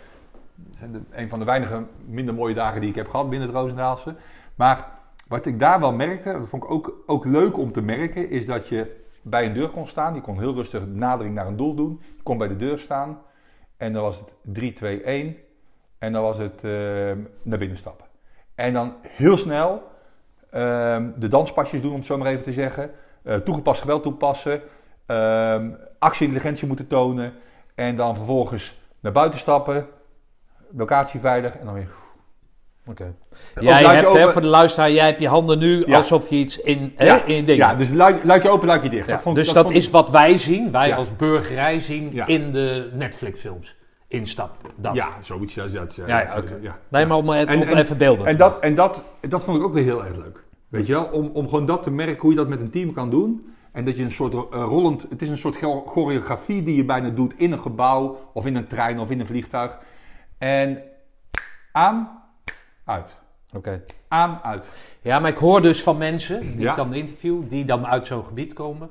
zijn 0.77 0.91
de, 0.91 0.99
een 1.11 1.29
van 1.29 1.39
de 1.39 1.45
weinige 1.45 1.84
minder 2.05 2.34
mooie 2.34 2.53
dagen 2.53 2.81
die 2.81 2.89
ik 2.89 2.95
heb 2.95 3.09
gehad 3.09 3.29
binnen 3.29 3.47
het 3.47 3.57
Roosendaalse. 3.57 4.15
Maar 4.55 4.89
wat 5.27 5.45
ik 5.45 5.59
daar 5.59 5.79
wel 5.79 5.93
merkte, 5.93 6.31
dat 6.31 6.47
vond 6.47 6.63
ik 6.63 6.71
ook, 6.71 7.03
ook 7.05 7.25
leuk 7.25 7.57
om 7.57 7.71
te 7.71 7.81
merken, 7.81 8.29
is 8.29 8.45
dat 8.45 8.67
je 8.67 8.95
bij 9.21 9.45
een 9.45 9.53
deur 9.53 9.69
kon 9.69 9.88
staan. 9.88 10.13
Je 10.13 10.21
kon 10.21 10.39
heel 10.39 10.53
rustig 10.53 10.88
nadering 10.88 11.35
naar 11.35 11.47
een 11.47 11.57
doel 11.57 11.75
doen. 11.75 12.01
Je 12.15 12.23
kon 12.23 12.38
bij 12.38 12.47
de 12.47 12.55
deur 12.55 12.79
staan. 12.79 13.21
En 13.77 13.93
dan 13.93 14.01
was 14.01 14.19
het 14.19 14.35
3, 14.41 14.73
2, 14.73 15.01
1. 15.01 15.35
En 15.97 16.13
dan 16.13 16.21
was 16.21 16.38
het 16.38 16.63
eh, 16.63 16.71
naar 17.41 17.59
binnen 17.59 17.77
stappen. 17.77 18.05
En 18.55 18.73
dan 18.73 18.93
heel 19.07 19.38
snel 19.38 19.71
ehm, 19.73 19.95
de 21.15 21.27
danspasjes 21.29 21.81
doen, 21.81 21.91
om 21.91 21.97
het 21.97 22.05
zo 22.05 22.17
maar 22.17 22.31
even 22.31 22.43
te 22.43 22.53
zeggen. 22.53 22.91
Eh, 23.23 23.35
toegepast 23.35 23.81
geweld 23.81 24.03
toepassen. 24.03 24.61
ehm 25.05 25.69
actie-intelligentie 25.99 26.67
moeten 26.67 26.87
tonen. 26.87 27.33
En 27.75 27.95
dan 27.95 28.15
vervolgens 28.15 28.77
naar 28.99 29.11
buiten 29.11 29.39
stappen. 29.39 29.87
Locatie 30.77 31.19
veilig 31.19 31.57
en 31.57 31.65
dan 31.65 31.73
weer. 31.73 31.87
Oké. 32.87 33.13
Jij 33.59 33.83
hebt, 33.95 34.13
hè, 34.13 34.31
voor 34.31 34.41
de 34.41 34.47
luisteraar, 34.47 34.91
jij 34.91 35.05
hebt 35.05 35.21
je 35.21 35.27
handen 35.27 35.59
nu 35.59 35.83
Ja. 35.87 35.95
alsof 35.95 36.29
je 36.29 36.35
iets 36.35 36.59
in, 36.61 36.93
hè, 36.95 37.05
Ja, 37.05 37.23
in 37.23 37.45
dingen. 37.45 37.67
Ja, 37.67 37.75
dus 37.75 37.89
luik, 37.89 38.23
luikje 38.23 38.49
open, 38.49 38.67
luikje 38.67 38.89
dicht. 38.89 39.05
Ja, 39.07 39.13
Dat 39.13 39.21
vond, 39.21 39.35
dus 39.35 39.53
dat, 39.53 39.65
vond 39.65 39.75
is 39.77 39.89
wat 39.89 40.09
wij 40.09 40.37
zien, 40.37 40.71
wij 40.71 40.87
Ja. 40.87 40.95
als 40.95 41.15
burgerij 41.15 41.79
zien 41.79 42.13
Ja. 42.13 42.25
in 42.25 42.51
de 42.51 42.89
Netflix-films. 42.93 43.75
Instap, 44.07 44.51
dat. 44.75 44.95
Ja, 44.95 45.09
zoiets. 45.21 45.53
Ja, 45.53 45.63
ja, 45.63 45.85
ja, 45.95 46.07
Ja, 46.07 46.21
ja, 46.21 46.38
oké. 46.38 46.57
ja. 46.61 46.77
Nee, 46.88 47.05
maar 47.05 47.17
om, 47.17 47.29
het- 47.29 47.47
En- 47.47 47.61
om 47.61 47.67
en- 47.67 47.77
even 47.77 47.97
beelden 47.97 48.25
En, 48.25 48.38
dat, 48.38 48.59
en 48.59 48.75
dat, 48.75 49.01
dat 49.21 49.43
vond 49.43 49.57
ik 49.57 49.63
ook 49.63 49.73
weer 49.73 49.84
heel 49.84 50.05
erg 50.05 50.15
leuk. 50.17 50.43
Weet 50.69 50.85
je 50.88 50.93
wel? 50.93 51.05
Om, 51.05 51.29
om 51.34 51.49
gewoon 51.49 51.65
dat 51.65 51.84
te 51.84 51.91
merken, 51.91 52.21
hoe 52.21 52.29
je 52.31 52.38
dat 52.38 52.47
met 52.47 52.59
een 52.61 52.69
team 52.69 52.93
kan 52.93 53.09
doen. 53.09 53.53
En 53.71 53.85
dat 53.85 53.97
je 53.97 54.03
een 54.03 54.11
soort 54.11 54.34
eh, 54.34 54.39
rollend... 54.49 55.05
Het 55.09 55.21
is 55.21 55.29
een 55.29 55.38
soort 55.38 55.55
cho- 55.57 55.84
choreografie 55.85 56.63
die 56.63 56.75
je 56.75 56.85
bijna 56.85 57.09
doet 57.09 57.34
in 57.38 57.51
een 57.51 57.59
gebouw... 57.59 58.29
of 58.34 58.45
in 58.45 58.55
een 58.55 58.67
trein 58.67 58.99
of 58.99 59.09
in 59.09 59.19
een 59.19 59.25
vliegtuig. 59.27 59.77
En 60.38 60.81
aan, 61.71 62.21
uit. 62.85 63.15
Oké. 63.55 63.84
Aan, 64.07 64.39
uit. 64.43 64.69
Ja, 65.01 65.19
maar 65.19 65.29
ik 65.31 65.38
hoor 65.38 65.61
dus 65.61 65.84
van 65.84 65.97
mensen 65.97 66.57
die 66.57 66.69
ik 66.69 66.75
dan 66.75 66.93
interview, 66.93 67.41
die 67.49 67.65
dan 67.65 67.88
uit 67.88 68.07
zo'n 68.07 68.25
gebied 68.25 68.53
komen, 68.53 68.89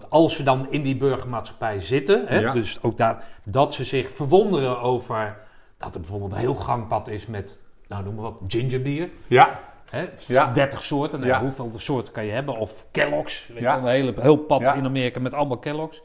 dat 0.00 0.10
als 0.10 0.36
ze 0.36 0.42
dan 0.42 0.66
in 0.70 0.82
die 0.82 0.96
burgermaatschappij 0.96 1.80
zitten, 1.80 2.26
hè, 2.26 2.38
Ja. 2.38 2.52
dus 2.52 2.82
ook 2.82 2.96
daar, 2.96 3.24
dat 3.44 3.74
ze 3.74 3.84
zich 3.84 4.10
verwonderen 4.10 4.80
over 4.80 5.38
dat 5.76 5.94
er 5.94 6.00
bijvoorbeeld 6.00 6.32
een 6.32 6.38
heel 6.38 6.54
gangpad 6.54 7.08
is 7.08 7.26
met, 7.26 7.60
nou 7.88 8.04
noem 8.04 8.14
maar 8.14 8.24
wat, 8.24 8.38
gingerbier. 8.46 9.10
Ja, 9.26 9.60
Hè, 9.90 10.08
Ja. 10.26 10.52
30 10.52 10.82
soorten, 10.82 11.20
nou, 11.20 11.32
Ja. 11.32 11.40
hoeveel 11.40 11.70
soorten 11.76 12.12
kan 12.12 12.24
je 12.24 12.32
hebben? 12.32 12.56
Of 12.56 12.86
Kellogg's, 12.90 13.46
weet 13.46 13.58
je 13.58 13.66
een 13.68 13.86
hele, 13.86 14.14
heel 14.20 14.36
pad 14.36 14.66
in 14.74 14.84
Amerika 14.84 15.20
met 15.20 15.34
allemaal 15.34 15.58
Kellogg's. 15.58 16.02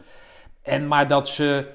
En 0.62 0.88
maar 0.88 1.08
dat 1.08 1.28
ze 1.28 1.72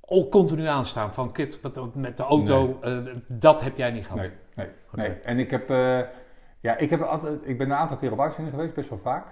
ook 0.00 0.30
continu 0.30 0.66
aanstaan 0.66 1.14
van, 1.14 1.32
kut, 1.32 1.60
wat, 1.60 1.94
met 1.94 2.16
de 2.16 2.22
auto, 2.22 2.78
eh, 2.82 2.96
dat 3.28 3.60
heb 3.60 3.76
jij 3.76 3.90
niet 3.90 4.04
gehad. 4.04 4.20
nee, 4.20 4.30
nee, 4.54 5.08
nee. 5.08 5.20
En 5.20 5.38
ik 5.38 5.50
heb... 5.50 5.70
eh, 5.70 5.98
ja, 6.60 6.76
ik, 6.76 6.90
heb 6.90 7.02
altijd, 7.02 7.38
ik 7.42 7.58
ben 7.58 7.70
een 7.70 7.76
aantal 7.76 7.96
keer 7.96 8.12
op 8.12 8.20
uitzending 8.20 8.56
geweest, 8.56 8.74
best 8.74 8.88
wel 8.88 8.98
vaak. 8.98 9.26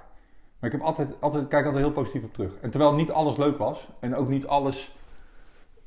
Maar 0.58 0.70
ik 0.70 0.76
heb 0.76 0.86
altijd, 0.86 1.08
altijd, 1.20 1.48
kijk 1.48 1.64
altijd 1.64 1.84
heel 1.84 1.92
positief 1.92 2.24
op 2.24 2.34
terug. 2.34 2.56
En 2.60 2.70
terwijl 2.70 2.94
niet 2.94 3.10
alles 3.10 3.36
leuk 3.36 3.58
was. 3.58 3.88
En 4.00 4.16
ook 4.16 4.28
niet 4.28 4.46
alles 4.46 4.96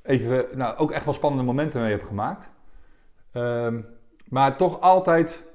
even, 0.04 0.46
nou, 0.54 0.78
ook 0.78 0.92
echt 0.92 1.06
wel 1.06 1.14
spannende 1.14 1.46
momenten 1.46 1.82
mee 1.82 1.92
heb 1.92 2.04
gemaakt. 2.04 2.50
Ehm, 3.32 3.82
maar 4.30 4.58
toch 4.58 4.82
altijd 4.82 5.50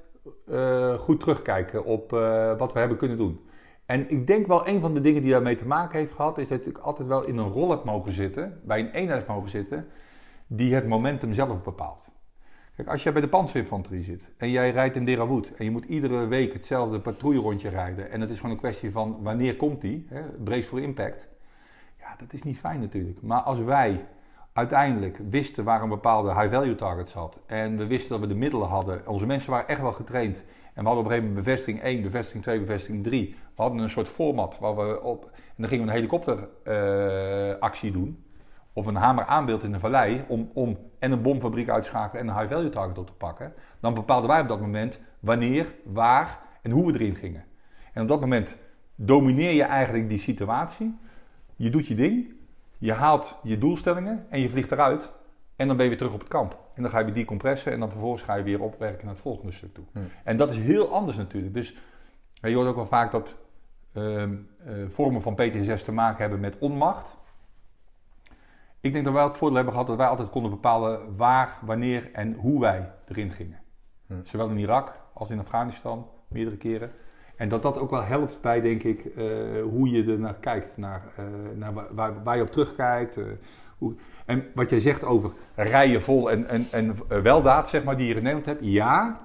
eh, 0.47 0.93
goed 0.93 1.19
terugkijken 1.19 1.85
op 1.85 2.13
eh, 2.13 2.57
wat 2.57 2.73
we 2.73 2.79
hebben 2.79 2.97
kunnen 2.97 3.17
doen. 3.17 3.47
En 3.85 4.09
ik 4.09 4.27
denk 4.27 4.47
wel 4.47 4.67
een 4.67 4.81
van 4.81 4.93
de 4.93 5.01
dingen 5.01 5.21
die 5.21 5.31
daarmee 5.31 5.55
te 5.55 5.67
maken 5.67 5.99
heeft 5.99 6.13
gehad, 6.13 6.37
is 6.37 6.47
dat 6.47 6.65
ik 6.65 6.77
altijd 6.77 7.07
wel 7.07 7.23
in 7.23 7.37
een 7.37 7.51
rol 7.51 7.69
heb 7.69 7.83
mogen 7.83 8.11
zitten, 8.11 8.61
bij 8.63 8.79
een 8.79 8.91
eenheid 8.91 9.27
mogen 9.27 9.49
zitten, 9.49 9.87
die 10.47 10.75
het 10.75 10.87
momentum 10.87 11.33
zelf 11.33 11.63
bepaalt. 11.63 12.06
Kijk, 12.77 12.89
als 12.89 13.03
jij 13.03 13.11
bij 13.11 13.21
de 13.21 13.27
panzerinfanterie 13.27 14.03
zit 14.03 14.31
en 14.37 14.49
jij 14.49 14.71
rijdt 14.71 14.95
in 14.95 15.05
Derawood 15.05 15.51
en 15.57 15.65
je 15.65 15.71
moet 15.71 15.85
iedere 15.85 16.27
week 16.27 16.53
hetzelfde 16.53 16.99
patrouillerondje 16.99 17.69
rijden 17.69 18.11
en 18.11 18.21
het 18.21 18.29
is 18.29 18.35
gewoon 18.35 18.51
een 18.51 18.57
kwestie 18.57 18.91
van 18.91 19.17
wanneer 19.21 19.55
komt 19.55 19.81
die, 19.81 20.05
hè, 20.09 20.21
brace 20.21 20.63
voor 20.63 20.81
impact. 20.81 21.27
Ja, 21.99 22.15
dat 22.17 22.33
is 22.33 22.43
niet 22.43 22.57
fijn 22.57 22.79
natuurlijk. 22.79 23.21
Maar 23.21 23.39
als 23.39 23.59
wij 23.59 24.05
uiteindelijk 24.53 25.19
wisten 25.29 25.63
waar 25.63 25.81
een 25.81 25.89
bepaalde 25.89 26.33
high-value 26.33 26.75
target 26.75 27.09
zat 27.09 27.39
en 27.45 27.77
we 27.77 27.87
wisten 27.87 28.09
dat 28.09 28.19
we 28.19 28.27
de 28.27 28.35
middelen 28.35 28.67
hadden, 28.67 29.07
onze 29.07 29.25
mensen 29.25 29.51
waren 29.51 29.67
echt 29.67 29.81
wel 29.81 29.93
getraind 29.93 30.43
en 30.73 30.83
we 30.83 30.89
hadden 30.89 30.97
op 30.97 31.05
een 31.05 31.11
gegeven 31.11 31.27
moment 31.27 31.45
bevestiging 31.45 31.81
1, 31.83 32.01
bevestiging 32.01 32.43
2, 32.43 32.59
bevestiging 32.59 33.03
3. 33.03 33.35
We 33.55 33.61
hadden 33.61 33.81
een 33.81 33.89
soort 33.89 34.09
format 34.09 34.57
waar 34.59 34.75
we 34.75 35.01
op, 35.01 35.23
en 35.33 35.53
dan 35.55 35.67
gingen 35.67 35.85
we 35.85 35.91
een 35.91 35.97
helikopteractie 35.97 37.91
doen 37.91 38.25
of 38.77 38.85
een 38.85 38.95
hamer 38.95 39.25
aanbeeld 39.25 39.63
in 39.63 39.71
de 39.71 39.79
vallei 39.79 40.23
om, 40.27 40.49
om 40.53 40.77
en 40.99 41.11
een 41.11 41.21
bomfabriek 41.21 41.69
uit 41.69 41.83
te 41.83 41.89
schakelen 41.89 42.21
en 42.21 42.27
een 42.29 42.39
high-value 42.39 42.69
target 42.69 42.97
op 42.97 43.07
te 43.07 43.13
pakken, 43.13 43.53
dan 43.79 43.93
bepaalden 43.93 44.29
wij 44.29 44.41
op 44.41 44.47
dat 44.47 44.61
moment 44.61 44.99
wanneer, 45.19 45.73
waar 45.83 46.39
en 46.61 46.71
hoe 46.71 46.91
we 46.91 46.99
erin 46.99 47.15
gingen. 47.15 47.43
En 47.93 48.01
op 48.01 48.07
dat 48.07 48.19
moment 48.19 48.57
domineer 48.95 49.51
je 49.51 49.63
eigenlijk 49.63 50.09
die 50.09 50.19
situatie. 50.19 50.97
Je 51.55 51.69
doet 51.69 51.87
je 51.87 51.95
ding, 51.95 52.33
je 52.77 52.93
haalt 52.93 53.37
je 53.43 53.57
doelstellingen 53.57 54.25
en 54.29 54.39
je 54.39 54.49
vliegt 54.49 54.71
eruit. 54.71 55.11
En 55.55 55.67
dan 55.67 55.75
ben 55.75 55.85
je 55.85 55.91
weer 55.91 55.99
terug 55.99 56.13
op 56.13 56.19
het 56.19 56.29
kamp. 56.29 56.59
En 56.73 56.81
dan 56.81 56.91
ga 56.91 56.99
je 56.99 57.05
weer 57.05 57.13
decompressen 57.13 57.71
en 57.71 57.79
dan 57.79 57.89
vervolgens 57.89 58.23
ga 58.23 58.35
je 58.35 58.43
weer 58.43 58.61
opwerken 58.61 59.05
naar 59.05 59.13
het 59.13 59.23
volgende 59.23 59.51
stuk 59.51 59.73
toe. 59.73 59.85
Hmm. 59.91 60.07
En 60.23 60.37
dat 60.37 60.49
is 60.49 60.57
heel 60.57 60.93
anders 60.93 61.17
natuurlijk. 61.17 61.53
Dus 61.53 61.75
je 62.41 62.55
hoort 62.55 62.67
ook 62.67 62.75
wel 62.75 62.85
vaak 62.85 63.11
dat 63.11 63.35
ehm, 63.93 64.35
eh, 64.65 64.73
vormen 64.89 65.21
van 65.21 65.35
PTSS 65.35 65.83
te 65.83 65.91
maken 65.91 66.19
hebben 66.19 66.39
met 66.39 66.57
onmacht. 66.57 67.17
Ik 68.87 68.93
denk 68.93 69.05
dat 69.05 69.13
wij 69.13 69.23
het 69.23 69.37
voordeel 69.37 69.55
hebben 69.55 69.73
gehad 69.73 69.87
dat 69.89 69.97
wij 69.97 70.07
altijd 70.07 70.29
konden 70.29 70.51
bepalen 70.51 71.15
waar, 71.15 71.57
wanneer 71.61 72.09
en 72.13 72.33
hoe 72.33 72.59
wij 72.59 72.91
erin 73.07 73.31
gingen. 73.31 73.59
Hmm. 74.07 74.23
Zowel 74.23 74.49
in 74.49 74.57
Irak 74.57 74.93
als 75.13 75.29
in 75.29 75.39
Afghanistan, 75.39 76.07
meerdere 76.27 76.57
keren. 76.57 76.91
En 77.35 77.49
dat 77.49 77.61
dat 77.61 77.77
ook 77.79 77.89
wel 77.89 78.03
helpt 78.03 78.41
bij, 78.41 78.61
denk 78.61 78.83
ik, 78.83 79.05
eh, 79.05 79.25
hoe 79.63 79.89
je 79.89 80.11
er 80.11 80.19
naar 80.19 80.33
kijkt, 80.33 80.77
naar, 80.77 81.01
eh, 81.15 81.23
naar 81.55 81.73
waar- 81.91 82.23
waar, 82.23 82.35
je 82.35 82.41
op 82.41 82.51
terugkijkt. 82.51 83.17
eh, 83.17 83.23
hoe, 83.77 83.95
en 84.25 84.45
wat 84.55 84.69
jij 84.69 84.79
zegt 84.79 85.03
over 85.05 85.31
rijen 85.55 86.01
vol 86.01 86.31
en, 86.31 86.47
en, 86.49 86.65
en 86.71 86.95
weldaad, 87.23 87.69
zeg 87.69 87.83
maar, 87.83 87.97
die 87.97 88.07
je 88.07 88.11
in 88.15 88.17
Nederland 88.23 88.45
hebt. 88.45 88.59
Ja, 88.63 89.19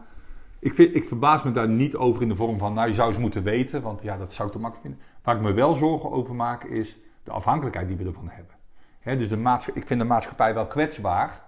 ik, 0.58 0.74
vind, 0.74 0.94
ik 0.96 1.08
verbaas 1.08 1.42
me 1.42 1.50
daar 1.50 1.68
niet 1.68 1.96
over 1.96 2.22
in 2.22 2.28
de 2.28 2.36
vorm 2.36 2.58
van, 2.58 2.74
nou, 2.74 2.88
je 2.88 2.94
zou 2.94 3.08
eens 3.08 3.18
moeten 3.18 3.42
weten, 3.42 3.82
want 3.82 4.02
ja, 4.02 4.16
dat 4.16 4.32
zou 4.32 4.48
ik 4.48 4.54
te 4.54 4.60
makkelijk 4.60 4.88
vinden. 4.88 5.06
Waar 5.22 5.36
ik 5.36 5.42
me 5.42 5.52
wel 5.52 5.72
zorgen 5.72 6.10
over 6.10 6.34
maak, 6.34 6.64
is 6.64 6.98
de 7.22 7.30
afhankelijkheid 7.30 7.88
die 7.88 7.96
we 7.96 8.04
ervan 8.04 8.28
hebben. 8.28 8.54
Dus 9.04 9.28
de 9.28 9.58
ik 9.74 9.86
vind 9.86 10.00
de 10.00 10.06
maatschappij 10.06 10.54
wel 10.54 10.66
kwetsbaar 10.66 11.40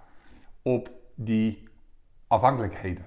op 0.61 0.89
die 1.15 1.67
afhankelijkheden. 2.27 3.05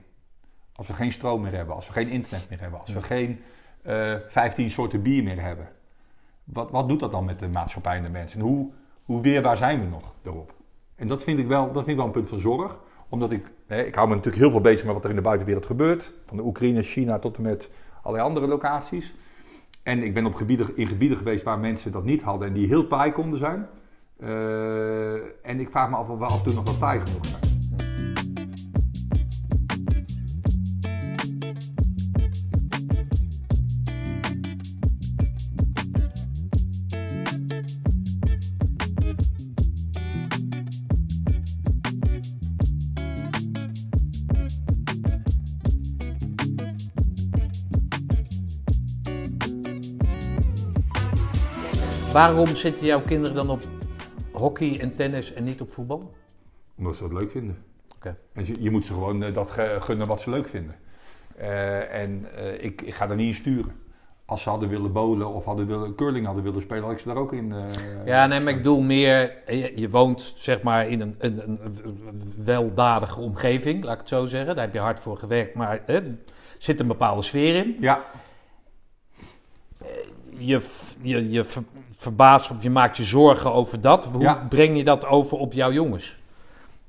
Als 0.73 0.87
we 0.87 0.93
geen 0.93 1.13
stroom 1.13 1.43
meer 1.43 1.53
hebben, 1.53 1.75
als 1.75 1.87
we 1.87 1.93
geen 1.93 2.09
internet 2.09 2.49
meer 2.49 2.61
hebben, 2.61 2.81
als 2.81 2.93
we 2.93 3.03
geen 3.03 3.41
eh 3.83 4.15
15 4.29 4.71
soorten 4.71 5.03
bier 5.03 5.23
meer 5.23 5.41
hebben. 5.41 5.69
Wat, 6.45 6.71
wat 6.71 6.89
doet 6.89 7.01
dat 7.01 7.11
dan 7.11 7.25
met 7.25 7.39
de 7.39 7.49
maatschappij 7.49 7.97
en 7.97 8.03
de 8.03 8.09
mensen? 8.09 8.41
En 8.41 8.47
hoe, 8.47 8.71
hoe 9.03 9.21
weerbaar 9.23 9.57
zijn 9.57 9.81
we 9.81 9.87
nog 9.87 10.15
daarop? 10.23 10.55
En 10.95 11.07
dat 11.07 11.23
vind 11.23 11.39
ik 11.39 11.47
wel, 11.47 11.65
dat 11.65 11.85
vind 11.85 11.89
ik 11.89 11.97
wel 11.97 12.07
een 12.07 12.11
punt 12.11 12.29
van 12.29 12.39
zorg. 12.39 12.79
Omdat 13.09 13.33
ik, 13.33 13.53
hè, 13.67 13.83
ik 13.83 13.95
hou 13.95 14.09
me 14.09 14.15
natuurlijk 14.15 14.43
heel 14.43 14.51
veel 14.51 14.61
bezig 14.61 14.85
met 14.85 14.95
wat 14.95 15.05
er 15.05 15.11
in 15.11 15.17
de 15.17 15.23
buitenwereld 15.23 15.67
gebeurt. 15.67 16.13
Van 16.27 16.37
de 16.37 16.43
Oekraïne, 16.43 16.83
China 16.83 17.19
tot 17.19 17.37
en 17.37 17.43
met 17.43 17.71
allerlei 18.03 18.29
andere 18.29 18.47
locaties. 18.47 19.15
En 19.83 20.03
ik 20.03 20.15
ben 20.15 20.27
op 20.27 20.35
gebieden, 20.35 20.77
in 20.77 20.87
gebieden 20.87 21.19
geweest 21.19 21.45
waar 21.45 21.59
mensen 21.59 21.93
dat 21.93 22.05
niet 22.05 22.23
hadden 22.23 22.49
en 22.49 22.55
die 22.55 22.67
heel 22.67 22.87
taai 22.87 23.13
konden 23.13 23.39
zijn. 23.39 23.67
Uh, 24.19 25.15
en 25.43 25.61
ik 25.61 25.69
vraag 25.71 25.91
me 25.91 25.97
af 25.97 26.09
of 26.09 26.19
we 26.19 26.25
af 26.25 26.39
en 26.39 26.43
toe 26.43 26.55
nog 26.55 26.65
wat 26.65 26.79
tijd 26.79 27.03
genoeg 27.03 27.27
zijn. 27.27 27.47
Waarom 52.13 52.47
zitten 52.47 52.87
jouw 52.87 53.01
kinderen 53.01 53.35
dan 53.35 53.51
op 53.51 53.78
hockey 54.39 54.81
en 54.81 54.95
tennis 54.95 55.33
en 55.33 55.45
niet 55.45 55.61
op 55.61 55.73
voetbal? 55.73 56.15
Omdat 56.77 56.97
ze 56.97 57.03
dat 57.03 57.13
leuk 57.13 57.31
vinden. 57.31 57.67
En 58.33 58.47
je, 58.47 58.63
je 58.63 58.71
moet 58.71 58.87
ze 58.87 58.93
gewoon 58.93 59.23
eh, 59.23 59.35
dat 59.35 59.51
gunnen 59.79 60.07
wat 60.07 60.21
ze 60.21 60.31
leuk 60.31 60.49
vinden. 60.49 60.75
Eh, 61.37 61.95
en 61.95 62.27
eh, 62.37 62.65
ik, 62.65 62.83
ik 62.83 62.95
ga 62.95 63.07
daar 63.07 63.17
niet 63.17 63.27
in 63.27 63.35
sturen. 63.35 63.73
Als 64.25 64.43
ze 64.43 64.49
hadden 64.49 64.69
willen 64.69 64.93
bowlen 64.93 65.35
of 65.35 65.45
hadden 65.45 65.67
willen, 65.67 65.95
curling 65.95 66.27
hadden 66.27 66.45
willen 66.45 66.63
spelen, 66.63 66.83
had 66.83 66.93
ik 66.93 66.99
ze 66.99 67.09
daar 67.09 67.17
ook 67.17 67.33
in. 67.33 67.55
Ja, 68.05 68.27
nee, 68.27 68.41
maar 68.41 68.53
ik 68.53 68.57
bedoel 68.57 68.81
meer, 68.81 69.33
je, 69.47 69.73
je 69.77 69.91
woont 69.91 70.33
zeg 70.37 70.63
maar 70.63 70.89
in 70.89 71.01
een, 71.01 71.15
een, 71.19 71.49
een 71.49 72.23
weldadige 72.45 73.21
omgeving, 73.21 73.85
laat 73.85 73.93
ik 73.93 73.99
het 73.99 74.09
zo 74.09 74.25
zeggen. 74.25 74.55
Daar 74.55 74.65
heb 74.65 74.75
je 74.75 74.81
hard 74.81 75.01
voor 75.01 75.17
gewerkt, 75.17 75.55
maar 75.55 75.83
hè, 75.87 75.95
er 75.95 76.17
zit 76.59 76.81
een 76.81 76.87
bepaalde 76.87 77.23
sfeer 77.23 77.55
in. 77.55 77.77
Ja, 77.81 78.05
Je, 80.37 80.67
je, 81.01 81.31
je 81.31 81.45
ver- 81.99 82.03
verbaast 82.03 82.51
of 82.51 82.63
je 82.63 82.71
maakt 82.71 82.97
je 82.97 83.05
zorgen 83.05 83.53
over 83.53 83.81
dat. 83.81 84.05
Hoe 84.05 84.23
Ja. 84.23 84.47
breng 84.49 84.77
je 84.77 84.85
dat 84.85 85.07
over 85.07 85.39
op 85.39 85.53
jouw 85.53 85.73
jongens? 85.73 86.19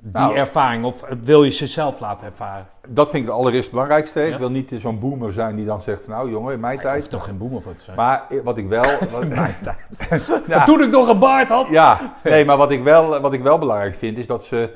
Die 0.02 0.12
Nou. 0.12 0.36
ervaring, 0.36 0.86
of 0.86 1.04
wil 1.24 1.44
je 1.44 1.52
ze 1.52 1.68
zelf 1.68 2.00
laten 2.00 2.28
ervaren? 2.28 2.68
dat 2.90 3.10
vind 3.10 3.24
ik 3.24 3.30
het 3.30 3.40
allereerst 3.40 3.72
belangrijkste. 3.72 4.20
Ja. 4.20 4.34
Ik 4.34 4.40
wil 4.40 4.50
niet 4.50 4.72
zo'n 4.78 5.00
boomer 5.00 5.32
zijn 5.32 5.56
die 5.56 5.66
dan 5.66 5.82
zegt, 5.82 6.08
nou 6.08 6.30
jongen, 6.32 6.54
in 6.54 6.60
mijn 6.60 6.80
tijd. 6.80 6.96
hoeft 6.98 7.10
toch 7.10 7.26
geen 7.26 7.38
boemer 7.38 7.62
voor 7.62 7.74
te 7.74 7.84
zijn? 7.84 7.96
Maar 7.98 8.26
eh, 8.30 8.38
wat 8.44 8.58
ik 8.58 8.68
wel... 8.68 8.84
Wat, 9.12 9.26
ja, 10.48 10.64
Toen 10.64 10.82
ik 10.82 10.90
nog 10.92 11.08
een 11.10 11.20
baard 11.20 11.50
had. 11.50 11.72
ja, 11.72 12.14
nee, 12.24 12.46
maar 12.46 12.58
wat 12.58 12.72
ik, 12.72 12.84
wel, 12.84 13.20
wat 13.20 13.34
ik 13.34 13.42
wel 13.42 13.58
belangrijk 13.58 13.96
vind, 13.96 14.18
is 14.18 14.28
dat 14.28 14.44
ze 14.46 14.70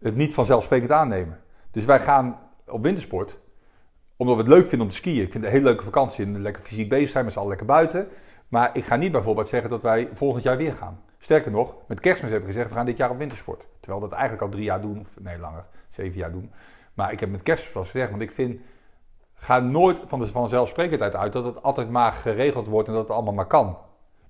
het 0.00 0.16
niet 0.16 0.34
vanzelfsprekend 0.34 0.90
aannemen. 0.92 1.40
Dus 1.70 1.84
wij 1.84 2.00
gaan 2.00 2.38
op 2.66 2.82
wintersport, 2.82 3.38
omdat 4.16 4.36
we 4.36 4.40
het 4.42 4.50
leuk 4.50 4.68
vinden 4.68 4.80
om 4.86 4.92
te 4.92 4.98
skiën. 4.98 5.22
Ik 5.22 5.32
vind 5.32 5.34
het 5.34 5.44
een 5.44 5.50
hele 5.50 5.64
leuke 5.64 5.84
vakantie 5.84 6.24
en 6.24 6.42
lekker 6.42 6.62
fysiek 6.62 6.88
bezig 6.88 7.10
zijn, 7.10 7.24
met 7.24 7.32
z'n 7.32 7.38
allen 7.38 7.50
lekker 7.50 7.66
buiten. 7.66 8.08
Maar 8.48 8.70
ik 8.76 8.84
ga 8.84 8.96
niet 8.96 9.12
bijvoorbeeld 9.12 9.48
zeggen 9.48 9.70
dat 9.70 9.82
wij 9.82 10.08
volgend 10.12 10.42
jaar 10.42 10.56
weer 10.56 10.72
gaan. 10.72 11.00
Sterker 11.18 11.50
nog, 11.50 11.74
met 11.86 12.00
kerstmis 12.00 12.30
heb 12.30 12.40
ik 12.40 12.46
gezegd, 12.46 12.68
we 12.68 12.74
gaan 12.74 12.86
dit 12.86 12.96
jaar 12.96 13.10
op 13.10 13.18
wintersport. 13.18 13.66
Terwijl 13.80 14.00
dat 14.00 14.12
eigenlijk 14.12 14.42
al 14.42 14.48
drie 14.48 14.64
jaar 14.64 14.80
doen, 14.80 15.00
of 15.00 15.20
nee, 15.20 15.38
langer, 15.38 15.64
zeven 15.90 16.18
jaar 16.18 16.32
doen. 16.32 16.50
Maar 16.94 17.12
ik 17.12 17.20
heb 17.20 17.30
met 17.30 17.42
kerstmis 17.42 17.72
pas 17.72 17.90
gezegd, 17.90 18.10
want 18.10 18.22
ik 18.22 18.30
vind, 18.30 18.60
ga 19.34 19.58
nooit 19.58 20.00
van 20.06 20.20
de 20.20 20.26
vanzelfsprekendheid 20.26 21.14
uit 21.14 21.32
dat 21.32 21.44
het 21.44 21.62
altijd 21.62 21.90
maar 21.90 22.12
geregeld 22.12 22.66
wordt 22.66 22.88
en 22.88 22.94
dat 22.94 23.02
het 23.02 23.12
allemaal 23.12 23.32
maar 23.32 23.46
kan. 23.46 23.76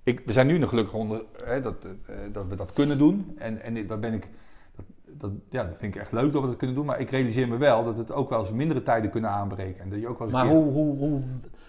Ik, 0.03 0.23
we 0.25 0.33
zijn 0.33 0.47
nu 0.47 0.59
nog 0.59 0.69
gelukkig 0.69 0.95
onder 0.95 1.23
hè, 1.45 1.61
dat, 1.61 1.85
eh, 1.85 2.15
dat 2.33 2.47
we 2.49 2.55
dat 2.55 2.73
kunnen 2.73 2.99
doen. 2.99 3.35
En, 3.39 3.63
en 3.63 3.87
daar 3.87 3.99
ben 3.99 4.13
ik, 4.13 4.29
dat, 4.77 4.85
dat, 5.05 5.31
ja, 5.51 5.65
dat 5.65 5.77
vind 5.79 5.95
ik 5.95 6.01
echt 6.01 6.13
leuk 6.13 6.33
dat 6.33 6.43
we 6.43 6.49
dat 6.49 6.57
kunnen 6.57 6.77
doen. 6.77 6.87
Maar 6.87 7.01
ik 7.01 7.11
realiseer 7.11 7.49
me 7.49 7.57
wel 7.57 7.85
dat 7.85 7.97
het 7.97 8.13
ook 8.13 8.31
wel 8.31 8.41
eens 8.41 8.53
mindere 8.53 8.83
tijden 8.83 9.11
kunnen 9.11 9.31
aanbreken. 9.31 9.83
En 9.83 9.91
dat 9.91 10.01
je 10.01 10.09
ook 10.09 10.19
wel 10.19 10.29
eens 10.29 10.37
Maar 10.37 10.47
keer- 10.47 10.55
hoe, 10.55 10.73
hoe, 10.73 10.97
hoe, 10.97 11.23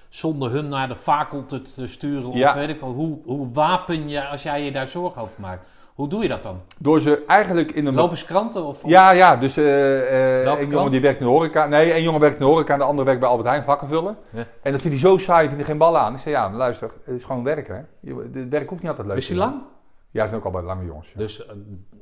zonder 0.10 0.52
hun 0.52 0.68
naar 0.70 0.88
de 0.88 0.96
fakel 0.96 1.46
te, 1.46 1.62
te 1.62 1.88
sturen, 1.88 2.26
of 2.30 2.36
Ja. 2.36 2.56
weet 2.56 2.70
ik 2.70 2.80
veel, 2.80 2.94
hoe, 2.94 3.18
hoe 3.26 3.48
wapen 3.54 4.10
je 4.10 4.28
als 4.28 4.44
jij 4.44 4.64
je 4.64 4.72
daar 4.72 4.88
zorgen 4.88 5.22
over 5.22 5.36
maakt? 5.40 5.68
Hoe 5.96 6.08
doe 6.10 6.22
je 6.22 6.28
dat 6.28 6.44
dan? 6.44 6.62
Door 6.78 7.00
ze 7.00 7.24
eigenlijk 7.28 7.72
in 7.72 7.86
een... 7.86 7.94
Lopen 7.94 8.18
ze 8.18 8.26
kranten? 8.26 8.64
Of, 8.66 8.84
of- 8.84 8.90
Ja, 8.90 9.12
ja, 9.12 9.36
dus 9.36 9.56
Welke 9.56 10.62
een 10.62 10.70
jongen 10.70 10.92
die 10.92 11.02
werkt 11.02 11.20
in 11.20 11.26
de 11.26 11.32
horeca. 11.32 11.66
Nee, 11.66 11.96
een 11.96 12.04
jongen 12.04 12.20
werkt 12.20 12.36
in 12.40 12.42
de 12.46 12.52
horeca 12.52 12.74
en 12.74 12.80
de 12.80 12.86
andere 12.86 13.04
werkt 13.06 13.20
bij 13.20 13.30
Albert 13.30 13.48
Heijn 13.48 13.64
vakken 13.64 13.88
vullen. 13.88 14.18
Ja. 14.30 14.46
En 14.62 14.72
dat 14.72 14.82
vindt 14.82 15.02
hij 15.02 15.10
zo 15.12 15.18
saai, 15.18 15.42
vindt 15.42 15.56
hij 15.56 15.66
geen 15.66 15.78
bal 15.78 15.98
aan. 15.98 16.14
Ik 16.14 16.20
zei, 16.20 16.36
ja, 16.36 16.52
luister, 16.52 16.92
het 17.06 17.16
is 17.16 17.24
gewoon 17.24 17.44
werken. 17.44 17.76
Hè. 18.04 18.14
Het 18.40 18.50
werk 18.50 18.70
hoeft 18.70 18.82
niet 18.82 18.90
altijd 18.92 19.08
leuk 19.08 19.18
Is 19.18 19.28
hij 19.28 19.38
lang? 19.38 19.54
Ja, 20.12 20.22
ze 20.24 20.28
zijn 20.30 20.40
ook 20.40 20.46
al 20.46 20.52
bij 20.52 20.62
lange 20.62 20.86
jongens. 20.86 21.08
Ja, 21.12 21.18
Dus 21.18 21.46
eh, 21.46 21.54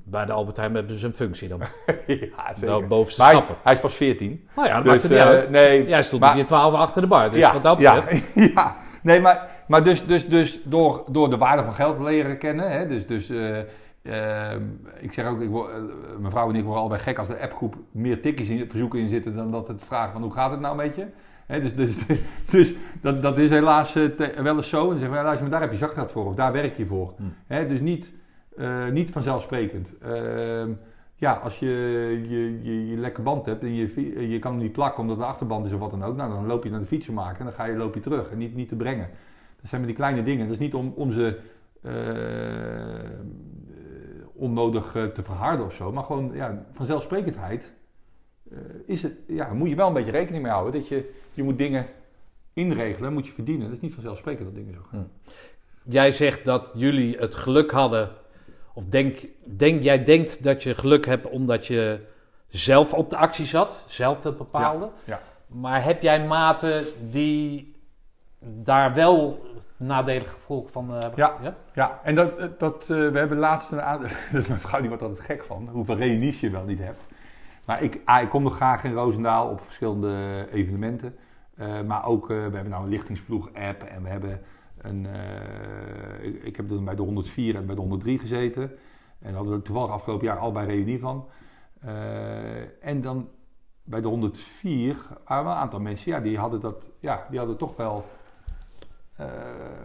bij 0.04 0.26
de 0.26 0.32
Albert 0.32 0.58
Heijn 0.58 0.76
hebben 0.76 1.00
ze 1.00 1.06
een 1.06 1.14
functie 1.14 1.48
dan. 1.48 1.60
ja 2.08 2.54
zeker. 2.54 2.68
Nou, 2.68 2.86
bovenste 2.86 3.22
Maar 3.22 3.30
hij, 3.32 3.38
stappen. 3.42 3.64
hij 3.64 3.74
is 3.74 3.80
pas 3.80 3.94
14. 3.96 4.48
Nou 4.56 4.68
ja, 4.68 4.74
dat 4.76 4.84
Dus, 4.84 4.92
maakt 4.92 5.04
er 5.04 5.10
niet 5.10 5.20
eh, 5.20 5.26
uit. 5.26 5.50
Nee, 5.50 5.88
Jij 5.88 6.02
stond 6.02 6.22
maar- 6.22 6.38
je 6.38 6.44
twaalf 6.44 6.74
achter 6.74 7.02
de 7.02 7.08
bar, 7.08 7.32
dus 7.32 7.52
wat 7.52 7.64
dat 7.64 7.78
betreft. 7.78 8.24
Ja, 8.36 8.44
ja. 8.56 8.76
nee, 9.04 9.22
maar, 9.22 9.50
maar 9.68 9.84
dus, 9.84 10.06
dus, 10.06 10.28
dus 10.28 10.64
door, 10.64 11.04
door 11.08 11.30
de 11.30 11.38
waarde 11.38 11.64
van 11.64 11.74
geld 11.74 12.00
leren 12.00 12.38
kennen. 12.38 12.72
Hè, 12.72 12.88
dus, 12.88 13.08
dus 13.08 13.30
eh, 13.30 13.60
ehm, 14.52 14.62
ik 15.00 15.14
zeg 15.14 15.28
ook, 15.28 15.42
ik 15.42 15.50
word, 15.50 15.70
eh, 15.72 15.78
mijn 16.20 16.32
vrouw 16.32 16.50
en 16.50 16.56
ik 16.56 16.64
worden 16.64 16.80
allebei 16.82 17.02
gek 17.02 17.18
als 17.20 17.28
de 17.28 17.40
appgroep 17.40 17.76
meer 17.92 18.22
tikjes 18.22 18.50
in, 18.50 18.70
verzoeken 18.70 19.00
in 19.00 19.08
zitten 19.10 19.36
dan 19.36 19.52
dat 19.52 19.68
het 19.68 19.84
vragen 19.84 20.12
van 20.14 20.22
hoe 20.22 20.32
gaat 20.34 20.52
het 20.52 20.60
nou 20.60 20.76
met 20.76 20.96
je. 20.96 21.06
Dus 21.48 21.76
dus, 21.76 21.98
dus 22.52 22.74
dat, 23.02 23.22
dat 23.22 23.38
is 23.38 23.50
helaas 23.50 23.96
eh, 23.96 24.06
te- 24.06 24.42
wel 24.44 24.56
eens 24.56 24.70
zo. 24.70 24.82
En 24.84 24.88
dan 24.90 24.98
zeggen 24.98 25.24
luister, 25.24 25.42
maar 25.42 25.52
daar 25.52 25.62
heb 25.62 25.72
je 25.72 25.78
zakgeld 25.86 26.12
voor 26.12 26.26
of 26.26 26.36
daar 26.36 26.52
werk 26.52 26.78
je 26.78 26.86
voor. 26.86 27.14
Hm. 27.18 27.24
Hè, 27.48 27.68
dus 27.68 27.80
niet, 27.80 28.14
eh, 28.58 28.88
niet 28.90 29.12
vanzelfsprekend. 29.12 29.94
Ehm, 29.98 30.70
ja, 31.16 31.34
als 31.34 31.60
je 31.60 31.68
je, 32.30 32.60
je, 32.64 32.88
je 32.88 32.98
lekker 32.98 33.24
band 33.24 33.46
hebt 33.46 33.62
en 33.64 33.74
je, 33.76 33.90
fi- 33.90 34.20
je 34.20 34.40
kan 34.40 34.52
hem 34.52 34.62
niet 34.62 34.72
plakken 34.72 35.02
omdat 35.02 35.18
de 35.18 35.26
achterband 35.26 35.66
is 35.66 35.74
of 35.74 35.80
wat 35.80 35.92
dan 35.92 36.04
ook. 36.04 36.16
Nou, 36.16 36.30
dan 36.32 36.46
loop 36.46 36.64
je 36.64 36.70
naar 36.70 36.80
de 36.80 36.86
fietsenmaker 36.86 37.40
en 37.40 37.46
dan 37.46 37.54
ga 37.54 37.66
je, 37.66 37.76
loop 37.76 37.94
je 37.94 38.00
terug 38.00 38.30
en 38.30 38.38
niet, 38.38 38.56
niet 38.56 38.70
te 38.70 38.76
brengen. 38.76 39.10
Dat 39.62 39.70
zijn 39.70 39.82
maar 39.82 39.90
die 39.90 40.00
kleine 40.00 40.24
dingen. 40.24 40.44
Dat 40.46 40.54
is 40.54 40.60
niet 40.60 40.74
om, 40.74 40.94
om 40.96 41.12
ze 41.12 41.40
eh, 41.82 43.00
eh, 43.00 43.12
onnodig 44.34 44.96
eh, 44.96 45.04
te 45.04 45.24
verharden 45.24 45.66
of 45.66 45.74
zo. 45.74 45.92
Maar 45.92 46.04
gewoon 46.04 46.32
ja, 46.34 46.66
vanzelfsprekendheid 46.74 47.64
eh, 47.64 47.70
is 48.86 49.04
het, 49.04 49.14
ja, 49.28 49.54
moet 49.54 49.70
je 49.70 49.76
wel 49.76 49.88
een 49.88 49.94
beetje 49.94 50.12
rekening 50.12 50.44
mee 50.44 50.52
houden. 50.52 50.74
Dat 50.74 50.88
je, 50.88 51.12
je 51.34 51.44
moet 51.44 51.58
dingen 51.58 51.88
inregelen, 52.54 53.14
moet 53.14 53.28
je 53.28 53.34
verdienen. 53.34 53.66
Dat 53.66 53.76
is 53.76 53.82
niet 53.82 53.94
vanzelfsprekend 53.94 54.46
dat 54.46 54.56
dingen 54.56 54.74
zo 54.74 54.82
gaan. 54.90 55.12
Jij 55.84 56.12
zegt 56.12 56.46
dat 56.46 56.72
jullie 56.76 57.18
het 57.18 57.36
geluk 57.36 57.72
hadden, 57.72 58.10
of 58.74 58.86
denk, 58.86 59.28
denk, 59.44 59.84
jij 59.84 60.04
denkt 60.04 60.44
dat 60.44 60.64
je 60.64 60.76
geluk 60.76 61.06
hebt 61.06 61.30
omdat 61.30 61.68
je 61.68 62.00
zelf 62.48 62.94
op 62.94 63.10
de 63.10 63.18
actie 63.18 63.46
zat, 63.46 63.84
zelf 63.88 64.22
dat 64.22 64.38
bepaalde. 64.38 64.90
ja. 65.04 65.22
Maar 65.48 65.84
heb 65.84 66.02
jij 66.02 66.28
maten 66.28 66.84
die 67.12 67.76
daar 68.40 68.94
wel 68.94 69.46
nadelige 69.78 70.34
gevolgen 70.34 70.70
van 70.72 70.96
eh, 70.96 71.02
hebben? 71.02 71.18
Ja. 71.18 71.56
Ja, 71.74 72.00
en 72.04 72.16
dat, 72.16 72.60
dat, 72.60 72.82
eh, 72.82 72.88
we 72.88 73.18
hebben 73.18 73.38
laatst 73.38 73.72
een 73.72 73.82
aantal... 73.82 74.10
Mijn 74.32 74.60
vrouw 74.60 74.80
die 74.80 74.90
wordt 74.90 75.04
altijd 75.04 75.26
gek 75.26 75.44
van, 75.44 75.70
hoeveel 75.72 75.96
reunies 75.96 76.40
je 76.40 76.50
wel 76.50 76.64
niet 76.64 76.80
hebt. 76.80 77.06
Maar 77.66 77.84
ik, 77.84 78.02
ah, 78.06 78.22
ik 78.22 78.30
kom 78.30 78.44
nog 78.44 78.56
graag 78.56 78.84
in 78.84 78.94
Roosendaal 78.94 79.50
op 79.50 79.62
verschillende 79.62 80.48
evenementen. 80.52 81.16
Eh, 81.56 81.82
maar 81.82 82.06
ook, 82.06 82.30
eh, 82.30 82.36
we 82.36 82.42
hebben 82.42 82.70
nou 82.70 82.84
een 82.84 82.90
lichtingsploeg-app 82.90 83.84
en 83.84 84.04
we 84.04 84.10
hebben 84.10 84.42
een... 84.78 85.06
eh, 85.06 86.46
ik, 86.46 86.56
heb 86.56 86.70
dan 86.70 86.86
bij 86.86 86.96
de 86.96 87.02
104 87.02 87.56
en 87.56 87.66
bij 87.66 87.76
de 87.76 87.82
103 87.82 88.20
gezeten. 88.20 88.64
En 88.64 89.28
daar 89.28 89.34
hadden 89.34 89.54
we 89.54 89.62
toevallig 89.62 89.92
afgelopen 89.92 90.26
jaar 90.26 90.38
allebei 90.38 90.68
reunie 90.68 91.00
van. 91.00 91.28
En 92.82 93.02
dan 93.02 93.30
bij 93.84 94.02
de 94.02 94.08
104 94.08 94.98
waren 95.26 95.52
een 95.52 95.58
aantal 95.58 95.80
mensen, 95.80 96.12
ja, 96.12 96.20
die 96.20 96.38
hadden 96.38 96.60
dat... 96.60 96.90
Ja, 97.00 97.26
die 97.30 97.38
hadden 97.38 97.58
toch 97.58 97.76
wel... 97.76 98.06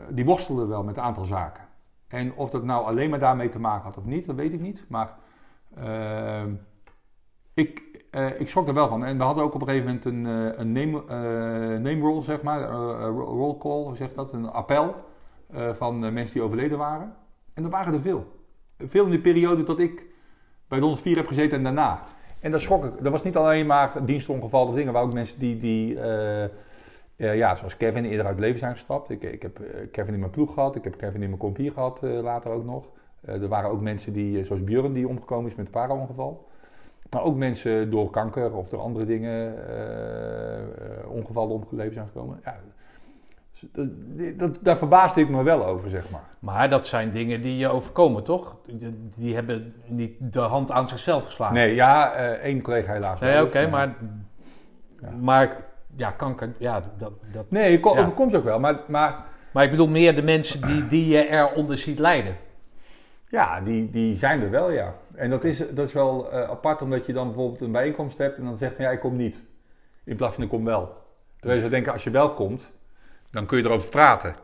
die 0.09 0.25
worstelden 0.25 0.69
wel 0.69 0.83
met 0.83 0.97
een 0.97 1.03
aantal 1.03 1.25
zaken. 1.25 1.65
En 2.09 2.35
of 2.35 2.51
dat 2.51 2.65
nou 2.65 2.87
alleen 2.87 3.11
maar 3.11 3.19
daarmee 3.19 3.49
te 3.49 3.59
maken 3.59 3.85
had 3.85 3.97
of 3.97 4.05
niet, 4.05 4.27
dat 4.27 4.37
weet 4.37 4.53
ik 4.53 4.61
niet. 4.61 4.85
Maar 4.89 5.17
ik, 7.55 7.83
eh, 8.11 8.41
ik 8.41 8.49
schrok 8.49 8.69
er 8.69 8.75
wel 8.75 8.89
van. 8.89 9.05
En 9.05 9.19
we 9.19 9.25
hadden 9.25 9.45
ook 9.45 9.55
op 9.55 9.61
een 9.61 9.67
gegeven 9.67 9.87
moment 9.87 10.05
een, 10.05 10.27
eh, 10.27 10.59
een 10.59 10.73
name, 10.73 11.03
eh, 11.09 11.81
name 11.81 12.01
roll, 12.01 12.23
zeg 12.23 12.43
maar. 12.43 12.71
roll 13.11 13.57
call, 13.59 13.83
hoe 13.83 14.09
dat? 14.15 14.33
Een 14.33 14.51
appel 14.51 14.95
van 15.73 15.99
mensen 15.99 16.35
die 16.35 16.43
overleden 16.43 16.79
waren. 16.79 17.15
En 17.55 17.65
er 17.65 17.71
waren 17.71 17.95
er 17.95 18.01
veel. 18.01 18.27
Veel 18.79 19.05
in 19.05 19.11
de 19.11 19.21
periode 19.21 19.63
dat 19.63 19.79
ik 19.79 20.07
bij 20.69 20.79
de 20.79 20.85
104 20.85 21.17
heb 21.17 21.27
gezeten 21.27 21.57
en 21.57 21.63
daarna. 21.65 22.03
En 22.41 22.51
daar 22.51 22.61
schrok 22.61 22.85
ik. 22.85 22.93
Dat 23.03 23.13
was 23.13 23.23
niet 23.23 23.37
alleen 23.37 23.67
maar 23.67 24.05
dienstongevallen 24.05 24.75
dingen. 24.75 24.93
maar 24.93 25.03
ook 25.03 25.13
mensen 25.13 25.39
die... 25.39 25.59
die 25.59 25.99
ja, 27.17 27.55
zoals 27.55 27.77
Kevin 27.77 28.05
eerder 28.05 28.27
uit 28.27 28.35
het 28.35 28.45
leven 28.45 28.59
zijn 28.59 28.73
gestapt. 28.73 29.11
Ik, 29.11 29.23
ik 29.23 29.43
heb 29.43 29.61
Kevin 29.93 30.15
in 30.15 30.21
mijn 30.21 30.31
ploeg 30.31 30.55
gehad. 30.55 30.77
Ik 30.77 30.85
heb 30.85 30.97
Kevin 30.97 31.23
in 31.23 31.29
mijn 31.29 31.41
compie 31.41 31.71
gehad, 31.71 32.03
eh, 32.03 32.21
later 32.23 32.51
ook 32.51 32.65
nog. 32.65 32.85
Er 33.21 33.49
waren 33.49 33.71
ook 33.71 33.81
mensen 33.81 34.13
die, 34.13 34.45
zoals 34.45 34.65
Björn, 34.65 34.93
die 34.93 35.09
omgekomen 35.09 35.51
is 35.51 35.57
met 35.57 35.67
een 35.67 35.73
para-ongeval. 35.73 36.49
Maar 37.11 37.23
ook 37.23 37.37
mensen 37.37 37.91
door 37.91 38.11
kanker 38.11 38.53
of 38.53 38.69
door 38.69 38.81
andere 38.81 39.05
dingen, 39.05 39.69
eh, 39.69 40.59
eh, 40.59 41.11
ongevallen 41.11 41.55
om 41.55 41.61
het 41.61 41.73
leven 41.73 41.93
zijn 41.95 42.07
gekomen. 42.07 42.41
Ja, 42.45 42.57
dus 43.61 43.69
dat, 43.73 43.89
dat, 44.39 44.59
daar 44.65 44.77
verbaasde 44.77 45.21
ik 45.21 45.29
me 45.29 45.43
wel 45.43 45.67
over, 45.67 45.89
zeg 45.91 46.11
maar. 46.11 46.25
Maar 46.39 46.69
dat 46.71 46.87
zijn 46.87 47.11
dingen 47.11 47.41
die 47.41 47.57
je 47.57 47.69
overkomen, 47.69 48.25
toch? 48.25 48.57
Die, 48.67 49.11
die 49.17 49.35
hebben 49.35 49.75
niet 49.87 50.13
de 50.33 50.41
hand 50.41 50.71
aan 50.71 50.89
zichzelf 50.89 51.25
geslagen. 51.25 51.55
Nee, 51.55 51.75
ja, 51.75 52.13
eh, 52.13 52.25
één 52.31 52.63
collega 52.63 52.93
helaas. 52.93 53.21
Nee, 53.21 53.43
oké, 53.43 53.69
maar, 53.69 53.97
Ja. 55.01 55.11
maar 55.21 55.57
ja, 55.97 56.11
kanker, 56.11 56.53
ja, 56.59 56.83
dat, 56.97 57.13
dat. 57.33 57.51
Nee, 57.51 57.73
Ja. 57.81 57.85
overkomt 57.89 58.31
je 58.31 58.37
ook 58.37 58.45
wel. 58.45 58.61
Maar, 58.61 58.81
maar 58.89 59.25
Maar 59.53 59.65
ik 59.65 59.71
bedoel 59.71 59.89
meer 59.89 60.15
de 60.15 60.23
mensen 60.23 60.61
die, 60.67 60.87
die 60.87 61.09
je 61.09 61.29
eronder 61.29 61.79
ziet 61.79 61.99
lijden. 61.99 62.37
Ja, 63.29 63.61
die, 63.61 63.91
die 63.91 64.17
zijn 64.17 64.43
er 64.43 64.51
wel, 64.51 64.71
ja. 64.71 64.95
En 65.15 65.31
dat 65.31 65.45
is, 65.45 65.59
dat 65.59 65.87
is 65.87 65.93
wel 65.93 66.33
eh, 66.33 66.49
apart, 66.49 66.83
omdat 66.83 67.07
je 67.07 67.13
dan 67.13 67.27
bijvoorbeeld 67.27 67.61
een 67.61 67.73
bijeenkomst 67.73 68.19
hebt 68.19 68.39
en 68.39 68.45
dan 68.45 68.59
zegt 68.59 68.75
van 68.75 68.85
ja, 68.85 68.91
ik 68.91 69.01
kom 69.01 69.17
niet. 69.17 69.43
In 70.05 70.17
plaats 70.17 70.35
van 70.35 70.45
ik 70.45 70.51
kom 70.51 70.65
wel. 70.65 70.97
Terwijl 71.39 71.61
ze 71.61 71.69
denken, 71.69 71.93
als 71.93 72.05
je 72.05 72.11
wel 72.11 72.35
komt, 72.35 72.71
dan 73.31 73.47
kun 73.47 73.59
je 73.59 73.65
erover 73.65 73.89
praten. 73.89 74.35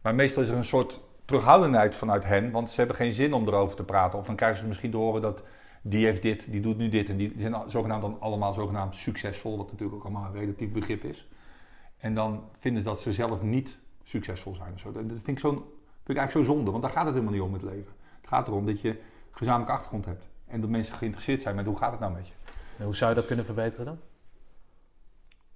Maar 0.00 0.14
meestal 0.14 0.42
is 0.42 0.48
er 0.48 0.56
een 0.56 0.64
soort 0.64 1.00
terughoudendheid 1.24 1.94
vanuit 1.94 2.24
hen, 2.24 2.50
want 2.50 2.70
ze 2.70 2.76
hebben 2.76 2.96
geen 2.96 3.12
zin 3.12 3.32
om 3.32 3.48
erover 3.48 3.76
te 3.76 3.84
praten. 3.84 4.18
Of 4.18 4.26
dan 4.26 4.36
krijgen 4.36 4.58
ze 4.58 4.66
misschien 4.66 4.90
te 4.90 4.96
horen 4.96 5.22
dat 5.22 5.42
die 5.82 6.04
heeft 6.04 6.22
dit, 6.22 6.50
die 6.50 6.60
doet 6.60 6.76
nu 6.76 6.88
dit. 6.88 7.08
En 7.08 7.16
die 7.16 7.32
zijn 7.38 7.54
zogenaamd 7.66 8.02
dan 8.02 8.16
allemaal 8.20 8.52
zogenaamd 8.52 8.96
succesvol, 8.96 9.56
wat 9.56 9.70
natuurlijk 9.70 9.96
ook 9.98 10.04
allemaal 10.04 10.24
een 10.24 10.40
relatief 10.40 10.72
begrip 10.72 11.04
is. 11.04 11.28
En 11.98 12.14
dan 12.14 12.44
vinden 12.58 12.82
ze 12.82 12.88
dat 12.88 13.00
ze 13.00 13.12
zelf 13.12 13.42
niet 13.42 13.78
succesvol 14.04 14.54
zijn. 14.54 14.78
zo. 14.78 14.92
Dat 14.92 15.02
vind 15.22 15.38
ik 15.38 15.52
ik 16.06 16.16
eigenlijk 16.16 16.46
zo 16.46 16.54
zonde, 16.54 16.70
want 16.70 16.82
daar 16.82 16.92
gaat 16.92 17.04
het 17.04 17.14
helemaal 17.14 17.34
niet 17.34 17.42
om 17.42 17.52
het 17.52 17.62
leven. 17.62 17.92
Het 18.20 18.28
gaat 18.28 18.48
erom 18.48 18.66
dat 18.66 18.80
je 18.80 18.96
gezamenlijke 19.36 19.72
achtergrond 19.74 20.04
hebt. 20.04 20.28
En 20.46 20.60
dat 20.60 20.70
mensen 20.70 20.94
geïnteresseerd 20.96 21.42
zijn 21.42 21.54
met 21.54 21.66
hoe 21.66 21.76
gaat 21.76 21.90
het 21.90 22.00
nou 22.00 22.12
met 22.12 22.28
je. 22.28 22.32
En 22.78 22.84
hoe 22.84 22.94
zou 22.94 23.10
je 23.10 23.16
dat 23.16 23.26
kunnen 23.26 23.44
verbeteren 23.44 23.84
dan? 23.86 23.98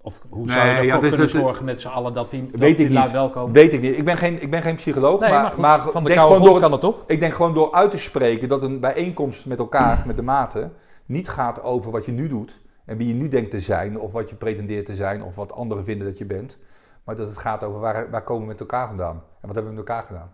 Of 0.02 0.20
hoe 0.28 0.50
zou 0.50 0.64
je 0.66 0.70
ervoor 0.70 0.84
ja, 0.86 0.98
dus 1.00 1.08
kunnen 1.08 1.26
dat- 1.32 1.36
zorgen 1.42 1.64
met 1.64 1.80
z'n 1.80 1.88
allen 1.88 2.14
dat 2.14 2.30
die, 2.30 2.50
dat 2.50 2.60
Weet 2.60 2.76
die 2.76 2.88
ik 2.88 2.98
niet. 3.02 3.10
wel 3.10 3.30
komen? 3.30 3.52
Weet 3.52 3.72
ik 3.72 3.80
niet. 3.80 3.96
Ik 3.98 4.04
ben 4.04 4.16
geen, 4.16 4.42
ik 4.42 4.50
ben 4.50 4.62
geen 4.62 4.76
psycholoog, 4.76 5.20
Nee, 5.20 5.30
maar, 5.30 5.40
maar, 5.42 5.50
goed, 5.50 5.60
maar 5.60 5.80
van 5.80 6.04
de 6.04 6.14
koude 6.14 6.44
door, 6.44 6.60
kan 6.60 6.72
het 6.72 6.80
toch? 6.80 7.04
ik 7.06 7.20
denk 7.20 7.34
gewoon 7.34 7.54
door 7.54 7.72
uit 7.72 7.90
te 7.90 7.98
spreken 7.98 8.48
dat 8.48 8.62
een 8.62 8.80
bijeenkomst 8.80 9.46
met 9.46 9.58
elkaar, 9.58 10.02
met 10.06 10.16
de 10.16 10.22
maten, 10.22 10.72
niet 11.06 11.28
gaat 11.28 11.62
over 11.62 11.90
wat 11.90 12.04
je 12.04 12.12
nu 12.12 12.28
doet 12.28 12.60
en 12.84 12.96
wie 12.96 13.08
je 13.08 13.14
nu 13.14 13.28
denkt 13.28 13.50
te 13.50 13.60
zijn, 13.60 13.98
of 13.98 14.12
wat 14.12 14.30
je 14.30 14.36
pretendeert 14.36 14.86
te 14.86 14.94
zijn, 14.94 15.22
of 15.22 15.34
wat 15.34 15.52
anderen 15.52 15.84
vinden 15.84 16.06
dat 16.06 16.18
je 16.18 16.24
bent. 16.24 16.58
Maar 17.04 17.16
dat 17.16 17.28
het 17.28 17.38
gaat 17.38 17.64
over 17.64 17.80
waar, 17.80 18.10
waar 18.10 18.22
komen 18.22 18.42
we 18.42 18.48
met 18.48 18.60
elkaar 18.60 18.86
vandaan 18.86 19.14
en 19.40 19.46
wat 19.46 19.54
hebben 19.54 19.72
we 19.72 19.78
met 19.78 19.88
elkaar 19.88 20.04
gedaan. 20.06 20.30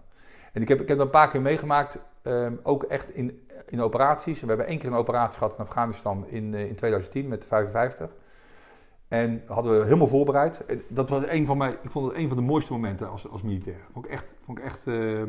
En 0.52 0.62
ik 0.62 0.68
heb, 0.68 0.80
ik 0.80 0.88
heb 0.88 0.96
dat 0.96 1.06
een 1.06 1.12
paar 1.12 1.28
keer 1.28 1.40
meegemaakt, 1.40 1.98
ehm, 2.26 2.54
ook 2.62 2.82
echt 2.82 3.10
in, 3.10 3.46
in 3.68 3.80
operaties. 3.80 4.40
We 4.40 4.46
hebben 4.46 4.66
één 4.66 4.78
keer 4.78 4.90
een 4.90 4.96
operatie 4.96 5.38
gehad 5.38 5.52
in 5.58 5.64
Afghanistan 5.64 6.26
in, 6.26 6.54
eh, 6.54 6.66
in 6.66 6.74
2010 6.74 7.28
met 7.28 7.46
55. 7.46 8.10
En 9.08 9.42
hadden 9.46 9.78
we 9.78 9.84
helemaal 9.84 10.08
voorbereid. 10.08 10.64
Dat 10.88 11.10
was 11.10 11.22
een 11.26 11.46
van 11.46 11.56
mijn, 11.56 11.72
ik 11.82 11.90
vond 11.90 12.08
het 12.08 12.16
een 12.16 12.28
van 12.28 12.36
de 12.36 12.42
mooiste 12.42 12.72
momenten 12.72 13.10
als, 13.10 13.30
als 13.30 13.42
militair. 13.42 13.80
Vond 13.92 14.04
ik 14.04 14.10
echt, 14.10 14.34
vond 14.44 14.58
ik 14.58 14.64
echt, 14.64 14.86
eh, 14.86 15.22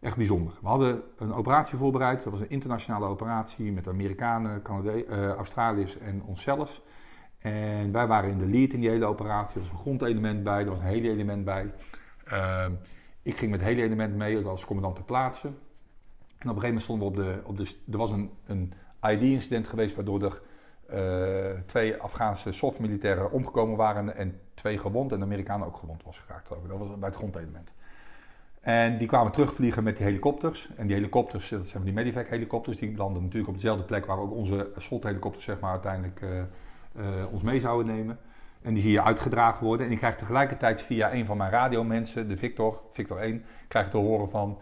echt 0.00 0.16
bijzonder. 0.16 0.52
We 0.60 0.68
hadden 0.68 1.02
een 1.16 1.32
operatie 1.32 1.78
voorbereid. 1.78 2.22
Dat 2.22 2.32
was 2.32 2.40
een 2.40 2.50
internationale 2.50 3.06
operatie 3.06 3.72
met 3.72 3.88
Amerikanen, 3.88 4.62
Canade 4.62 5.04
eh, 5.04 5.28
Australiërs 5.28 5.98
en 5.98 6.22
onszelf. 6.22 6.82
En 7.38 7.92
wij 7.92 8.06
waren 8.06 8.30
in 8.30 8.38
de 8.38 8.46
lead 8.46 8.72
in 8.72 8.80
die 8.80 8.90
hele 8.90 9.06
operatie. 9.06 9.54
Er 9.54 9.60
was 9.60 9.70
een 9.70 9.78
grondelement 9.78 10.42
bij, 10.42 10.60
er 10.60 10.70
was 10.70 10.78
een 10.78 10.84
heli-element 10.84 11.44
bij. 11.44 11.72
Ehm, 12.24 12.72
ik 13.22 13.36
ging 13.36 13.50
met 13.50 13.60
het 13.60 13.68
heli-element 13.68 14.16
mee 14.16 14.46
als 14.46 14.64
commandant 14.64 14.94
ter 14.94 15.04
plaatse. 15.04 15.50
En 16.42 16.48
op 16.48 16.56
een 16.56 16.62
gegeven 16.62 16.68
moment 16.68 16.82
stonden 16.82 17.12
we 17.12 17.14
op 17.14 17.16
de... 17.16 17.40
Op 17.44 17.56
de 17.56 17.92
er 17.92 17.98
was 17.98 18.10
een, 18.10 18.30
een 18.46 18.72
ID-incident 19.02 19.68
geweest 19.68 19.94
waardoor 19.94 20.22
er 20.22 20.40
eh, 20.86 21.60
twee 21.66 21.96
Afghaanse 21.96 22.52
SOF-militairen 22.52 23.30
omgekomen 23.30 23.76
waren 23.76 24.16
en 24.16 24.40
twee 24.54 24.78
gewond. 24.78 25.12
En 25.12 25.18
de 25.18 25.24
Amerikanen 25.24 25.66
ook 25.66 25.76
gewond 25.76 26.02
was 26.04 26.18
geraakt. 26.18 26.48
Dat 26.48 26.78
was 26.78 26.98
bij 26.98 27.08
het 27.08 27.16
grondelement. 27.16 27.72
En 28.60 28.98
die 28.98 29.06
kwamen 29.06 29.32
terugvliegen 29.32 29.82
met 29.82 29.96
die 29.96 30.06
helikopters. 30.06 30.70
En 30.76 30.86
die 30.86 30.96
helikopters, 30.96 31.48
dat 31.48 31.68
zijn 31.68 31.84
die 31.84 31.92
Medivac-helikopters, 31.92 32.78
die 32.78 32.96
landen 32.96 33.22
natuurlijk 33.22 33.48
op 33.48 33.54
dezelfde 33.54 33.84
plek 33.84 34.06
waar 34.06 34.18
ook 34.18 34.32
onze 34.32 34.70
SOT-helikopters 34.76 35.44
zeg 35.44 35.60
maar, 35.60 35.70
uiteindelijk 35.70 36.20
eh, 36.20 36.40
eh, 36.40 37.32
ons 37.32 37.42
mee 37.42 37.60
zouden 37.60 37.94
nemen. 37.94 38.18
En 38.62 38.74
die 38.74 38.82
zie 38.82 38.92
je 38.92 39.02
uitgedragen 39.02 39.66
worden. 39.66 39.86
En 39.86 39.92
ik 39.92 39.98
krijg 39.98 40.16
tegelijkertijd 40.16 40.82
via 40.82 41.12
een 41.12 41.26
van 41.26 41.36
mijn 41.36 41.50
radiomensen, 41.50 42.28
de 42.28 42.36
Victor, 42.36 42.80
Victor 42.92 43.18
1, 43.18 43.44
krijg 43.68 43.86
ik 43.86 43.92
te 43.92 43.98
horen 43.98 44.30
van... 44.30 44.58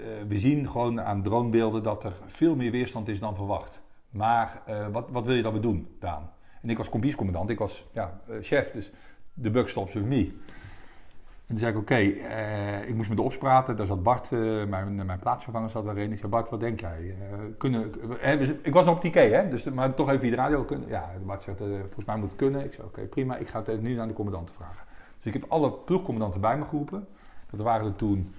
eh, 0.00 0.28
we 0.28 0.38
zien 0.38 0.68
gewoon 0.68 1.00
aan 1.00 1.22
dronebeelden 1.22 1.82
dat 1.82 2.04
er 2.04 2.12
veel 2.26 2.56
meer 2.56 2.70
weerstand 2.70 3.08
is 3.08 3.20
dan 3.20 3.36
verwacht. 3.36 3.82
Maar 4.10 4.62
eh, 4.66 4.86
wat, 4.92 5.08
wat 5.10 5.24
wil 5.24 5.34
je 5.34 5.42
dat 5.42 5.52
we 5.52 5.60
doen, 5.60 5.88
Daan? 5.98 6.30
En 6.62 6.70
ik 6.70 6.76
was 6.76 6.88
combiescommandant, 6.88 7.50
ik 7.50 7.58
was 7.58 7.88
ja, 7.92 8.20
eh, 8.28 8.36
chef, 8.40 8.70
dus 8.70 8.92
de 9.34 9.50
buck 9.50 9.68
stops 9.68 9.94
with 9.94 10.04
me. 10.04 10.32
En 11.46 11.56
toen 11.56 11.58
zei 11.58 11.72
ik, 11.72 11.78
oké, 11.78 11.96
ik 12.86 12.94
moest 12.94 13.08
met 13.08 13.18
de 13.18 13.24
ops 13.24 13.38
praten. 13.38 13.76
Daar 13.76 13.86
zat 13.86 14.02
Bart, 14.02 14.30
mijn, 14.30 15.06
mijn 15.06 15.18
plaatsvervanger 15.18 15.70
zat 15.70 15.84
daarin. 15.84 16.12
Ik 16.12 16.18
zei, 16.18 16.30
Bart, 16.30 16.50
wat 16.50 16.60
denk 16.60 16.80
jij? 16.80 17.14
Kunnen, 17.58 17.92
ik 18.62 18.72
was 18.72 18.84
nog 18.84 18.94
op 18.94 19.00
TK, 19.00 19.14
hè? 19.14 19.48
Dus, 19.48 19.64
maar 19.64 19.94
toch 19.94 20.08
even 20.08 20.20
via 20.20 20.30
de 20.30 20.36
radio 20.36 20.62
kunnen. 20.62 20.88
Ja, 20.88 21.10
Bart 21.26 21.42
zegt, 21.42 21.58
volgens 21.58 22.04
mij 22.04 22.16
moet 22.16 22.28
het 22.28 22.38
kunnen. 22.38 22.64
Ik 22.64 22.72
zei, 22.72 22.86
oké, 22.86 23.00
prima. 23.00 23.36
Ik 23.36 23.48
ga 23.48 23.62
het 23.64 23.82
nu 23.82 23.98
aan 23.98 24.08
de 24.08 24.14
commandant 24.14 24.50
vragen. 24.56 24.86
Dus 25.16 25.34
ik 25.34 25.40
heb 25.40 25.50
alle 25.50 25.72
ploegcommandanten 25.72 26.40
bij 26.40 26.58
me 26.58 26.64
geroepen. 26.64 27.06
Dat 27.50 27.60
waren 27.60 27.86
er 27.86 27.96
toen, 27.96 28.34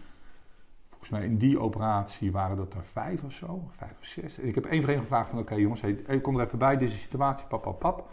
volgens 1.02 1.19
mij 1.19 1.30
in 1.30 1.38
die 1.38 1.60
operatie 1.60 2.32
waren 2.32 2.57
dat 2.57 2.73
er 2.73 2.86
vijf 2.86 3.23
of 3.23 3.32
zo. 3.34 3.69
Vijf 3.72 3.91
of 3.99 4.06
zes. 4.06 4.38
En 4.38 4.48
ik 4.48 4.56
heb 4.56 4.65
één 4.65 4.82
voor 4.82 4.91
één 4.91 5.02
gevraagd 5.02 5.30
van, 5.30 5.40
oké 5.40 5.56
jongens, 5.56 5.84
kom 6.22 6.40
er 6.40 6.45
even 6.45 6.57
bij. 6.57 6.78
Deze 6.78 6.98
situatie, 6.98 7.48
pap, 7.48 7.61
pap, 7.61 7.80
pap. 7.80 8.10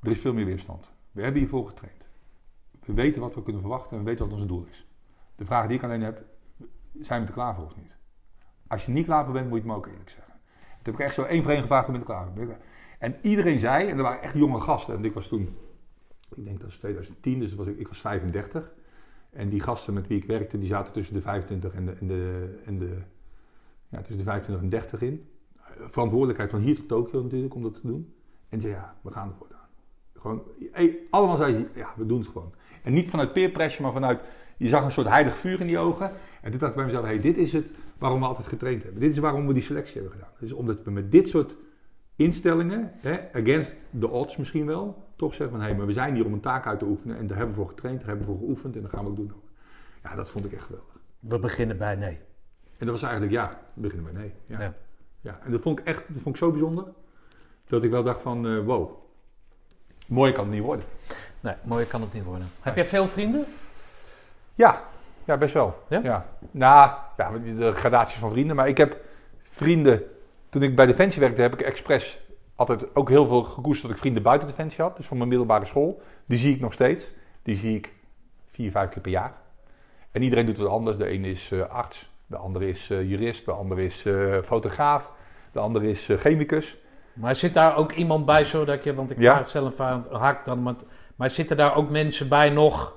Er 0.00 0.10
is 0.10 0.20
veel 0.20 0.32
meer 0.32 0.44
weerstand. 0.44 0.92
We 1.10 1.22
hebben 1.22 1.40
hiervoor 1.40 1.66
getraind. 1.66 2.06
We 2.84 2.92
weten 2.92 3.20
wat 3.20 3.34
we 3.34 3.42
kunnen 3.42 3.60
verwachten 3.60 3.90
en 3.90 3.98
we 3.98 4.10
weten 4.10 4.24
wat 4.24 4.34
ons 4.34 4.46
doel 4.46 4.64
is. 4.64 4.86
De 5.34 5.44
vraag 5.44 5.66
die 5.66 5.76
ik 5.76 5.82
alleen 5.82 6.02
heb, 6.02 6.24
zijn 7.00 7.20
we 7.20 7.26
er 7.26 7.32
klaar 7.32 7.54
voor 7.54 7.64
of 7.64 7.76
niet? 7.76 7.96
Als 8.66 8.86
je 8.86 8.92
niet 8.92 9.06
klaar 9.06 9.24
voor 9.24 9.32
bent, 9.32 9.48
moet 9.48 9.62
je 9.62 9.62
het 9.62 9.72
me 9.72 9.76
ook 9.76 9.86
eerlijk 9.86 10.10
zeggen. 10.10 10.32
Toen 10.82 10.92
heb 10.92 10.94
ik 10.94 11.00
echt 11.00 11.14
zo 11.14 11.22
één 11.22 11.42
voor 11.42 11.52
één 11.52 11.60
gevraagd, 11.60 11.86
ben 11.86 11.96
er 11.96 12.02
klaar 12.02 12.26
voor? 12.34 12.56
En 12.98 13.16
iedereen 13.22 13.58
zei, 13.58 13.88
en 13.88 13.96
er 13.96 14.02
waren 14.02 14.22
echt 14.22 14.34
jonge 14.34 14.60
gasten, 14.60 14.96
en 14.96 15.04
ik 15.04 15.14
was 15.14 15.28
toen, 15.28 15.48
ik 16.36 16.44
denk 16.44 16.60
dat 16.60 16.66
was 16.66 16.78
2010, 16.78 17.38
dus 17.38 17.54
was 17.54 17.66
ik, 17.66 17.78
ik 17.78 17.88
was 17.88 18.00
35. 18.00 18.72
En 19.32 19.48
die 19.48 19.60
gasten 19.60 19.94
met 19.94 20.06
wie 20.06 20.18
ik 20.18 20.24
werkte, 20.24 20.58
die 20.58 20.68
zaten 20.68 20.92
tussen 20.92 21.14
de 21.14 21.20
25 21.20 21.74
en 21.74 21.86
de, 21.86 21.92
en 21.92 22.06
de, 22.06 22.54
en 22.64 22.78
de, 22.78 22.98
ja, 23.88 23.98
tussen 23.98 24.16
de 24.16 24.24
25 24.24 24.64
en 24.64 24.70
30 24.70 25.02
in. 25.02 25.26
Verantwoordelijkheid 25.90 26.50
van 26.50 26.60
hier 26.60 26.76
tot 26.76 26.88
Tokio 26.88 27.22
natuurlijk 27.22 27.54
om 27.54 27.62
dat 27.62 27.74
te 27.74 27.86
doen. 27.86 28.14
En 28.48 28.60
zei 28.60 28.72
ja, 28.72 28.96
we 29.02 29.10
gaan 29.10 29.28
ervoor. 29.28 29.46
Gewoon, 30.18 30.42
hey, 30.72 30.98
allemaal 31.10 31.36
zeiden 31.36 31.60
ze, 31.60 31.78
ja, 31.78 31.92
we 31.96 32.06
doen 32.06 32.18
het 32.18 32.28
gewoon. 32.28 32.52
En 32.82 32.92
niet 32.92 33.10
vanuit 33.10 33.32
peer 33.32 33.50
pressure, 33.50 33.82
maar 33.82 33.92
vanuit, 33.92 34.22
je 34.56 34.68
zag 34.68 34.84
een 34.84 34.90
soort 34.90 35.08
heilig 35.08 35.36
vuur 35.36 35.60
in 35.60 35.66
die 35.66 35.78
ogen. 35.78 36.10
En 36.42 36.50
toen 36.50 36.60
dacht 36.60 36.70
ik 36.70 36.76
bij 36.76 36.86
mezelf, 36.86 37.04
hey, 37.04 37.18
dit 37.18 37.36
is 37.36 37.52
het 37.52 37.72
waarom 37.98 38.20
we 38.20 38.26
altijd 38.26 38.46
getraind 38.46 38.82
hebben. 38.82 39.00
Dit 39.00 39.10
is 39.10 39.18
waarom 39.18 39.46
we 39.46 39.52
die 39.52 39.62
selectie 39.62 39.94
hebben 39.94 40.12
gedaan. 40.12 40.30
Het 40.32 40.42
is 40.42 40.52
omdat 40.52 40.82
we 40.82 40.90
met 40.90 41.12
dit 41.12 41.28
soort 41.28 41.56
instellingen, 42.16 42.92
hè, 42.96 43.32
against 43.32 43.76
the 43.98 44.10
odds 44.10 44.36
misschien 44.36 44.66
wel, 44.66 45.02
toch 45.22 45.34
zeggen 45.34 45.50
van, 45.50 45.60
hé, 45.60 45.66
hey, 45.66 45.76
maar 45.76 45.86
we 45.86 45.92
zijn 45.92 46.14
hier 46.14 46.24
om 46.24 46.32
een 46.32 46.40
taak 46.40 46.66
uit 46.66 46.78
te 46.78 46.84
oefenen. 46.84 47.18
En 47.18 47.26
daar 47.26 47.36
hebben 47.36 47.54
we 47.54 47.60
voor 47.60 47.70
getraind, 47.70 47.98
daar 47.98 48.08
hebben 48.08 48.26
we 48.26 48.32
voor 48.32 48.40
geoefend 48.40 48.76
en 48.76 48.82
dat 48.82 48.90
gaan 48.90 49.04
we 49.04 49.10
ook 49.10 49.16
doen. 49.16 49.32
Ja, 50.02 50.14
dat 50.14 50.30
vond 50.30 50.44
ik 50.44 50.52
echt 50.52 50.64
geweldig. 50.64 50.96
We 51.18 51.38
beginnen 51.38 51.78
bij 51.78 51.94
nee. 51.94 52.18
En 52.78 52.86
dat 52.86 52.88
was 52.88 53.02
eigenlijk, 53.02 53.32
ja, 53.32 53.60
we 53.74 53.80
beginnen 53.80 54.12
bij 54.12 54.22
nee. 54.22 54.32
Ja. 54.46 54.60
Ja. 54.60 54.74
Ja. 55.20 55.38
en 55.44 55.50
dat 55.50 55.62
vond 55.62 55.78
ik 55.78 55.86
echt, 55.86 56.06
dat 56.08 56.22
vond 56.22 56.34
ik 56.34 56.42
zo 56.42 56.50
bijzonder, 56.50 56.84
dat 57.64 57.84
ik 57.84 57.90
wel 57.90 58.02
dacht 58.02 58.22
van, 58.22 58.46
eh, 58.46 58.58
wow, 58.58 58.90
mooi 60.06 60.32
kan 60.32 60.44
het 60.44 60.54
niet 60.54 60.62
worden. 60.62 60.84
Nee, 61.40 61.54
mooier 61.62 61.86
kan 61.86 62.00
het 62.00 62.12
niet 62.12 62.24
worden. 62.24 62.46
Heb 62.60 62.76
jij 62.76 62.86
veel 62.86 63.08
vrienden? 63.08 63.44
Ja, 64.54 64.82
ja 65.24 65.36
best 65.36 65.54
wel. 65.54 65.82
Ja? 65.88 66.26
Nou, 66.50 66.90
ja, 67.16 67.30
de 67.38 67.72
gradaties 67.74 68.18
van 68.18 68.30
vrienden. 68.30 68.56
Maar 68.56 68.68
ik 68.68 68.76
heb 68.76 68.96
vrienden... 69.42 70.02
Toen 70.48 70.62
ik 70.62 70.76
bij 70.76 70.86
Defensie 70.86 71.20
werkte, 71.20 71.42
heb 71.42 71.52
ik 71.52 71.60
expres 71.60 72.20
altijd 72.68 72.94
ook 72.94 73.08
heel 73.08 73.26
veel 73.26 73.42
gekoesterd 73.42 73.82
dat 73.86 73.90
ik 73.90 73.98
vrienden 73.98 74.22
buiten 74.22 74.48
Defensie 74.48 74.82
had. 74.82 74.96
Dus 74.96 75.06
van 75.06 75.16
mijn 75.16 75.28
middelbare 75.28 75.64
school. 75.64 76.02
Die 76.26 76.38
zie 76.38 76.54
ik 76.54 76.60
nog 76.60 76.72
steeds. 76.72 77.04
Die 77.42 77.56
zie 77.56 77.76
ik 77.76 77.92
vier, 78.50 78.70
vijf 78.70 78.90
keer 78.90 79.02
per 79.02 79.10
jaar. 79.10 79.32
En 80.10 80.22
iedereen 80.22 80.46
doet 80.46 80.58
wat 80.58 80.68
anders. 80.68 80.96
De 80.96 81.06
ene 81.06 81.28
is 81.30 81.50
eh, 81.52 81.68
arts, 81.68 82.10
de 82.26 82.36
andere 82.36 82.68
is 82.68 82.90
eh, 82.90 83.08
jurist, 83.10 83.44
de 83.44 83.52
andere 83.52 83.84
is 83.84 84.04
eh, 84.04 84.38
fotograaf, 84.44 85.10
de 85.52 85.58
andere 85.58 85.88
is 85.90 86.08
chemicus. 86.18 86.76
Maar 87.12 87.36
zit 87.36 87.54
daar 87.54 87.76
ook 87.76 87.92
iemand 87.92 88.26
bij, 88.26 88.44
zodat 88.44 88.84
je, 88.84 88.94
want 88.94 89.10
ik 89.10 89.18
Ja. 89.18 89.24
vraag 89.24 89.38
het 89.38 89.50
zelf 89.50 89.80
aan, 89.80 90.06
haak 90.10 90.44
dan, 90.44 90.62
maar, 90.62 90.74
maar 91.16 91.30
zitten 91.30 91.56
daar 91.56 91.76
ook 91.76 91.90
mensen 91.90 92.28
bij 92.28 92.50
nog, 92.50 92.96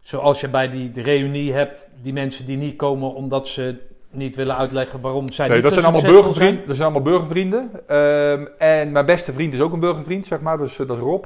zoals 0.00 0.40
je 0.40 0.48
bij 0.48 0.70
die 0.70 0.90
de 0.90 1.02
reunie 1.02 1.52
hebt, 1.52 1.90
die 2.02 2.12
mensen 2.12 2.46
die 2.46 2.56
niet 2.56 2.76
komen 2.76 3.14
omdat 3.14 3.48
ze 3.48 3.90
niet 4.12 4.36
willen 4.36 4.56
uitleggen 4.56 5.00
waarom 5.00 5.30
zij 5.30 5.46
Nee, 5.46 5.54
niet 5.54 5.64
dat 5.64 5.72
zijn 5.72 5.84
allemaal 5.84 6.12
burgervrienden. 6.12 6.66
Dat 6.66 6.76
zijn 6.76 6.88
allemaal 6.88 7.12
burgervrienden. 7.12 7.70
Ehm, 7.86 8.46
en 8.58 8.92
mijn 8.92 9.06
beste 9.06 9.32
vriend 9.32 9.54
is 9.54 9.60
ook 9.60 9.72
een 9.72 9.80
burgervriend, 9.80 10.26
zeg 10.26 10.40
maar. 10.40 10.58
Dus, 10.58 10.76
dat 10.76 10.90
is 10.90 10.98
Rob. 10.98 11.24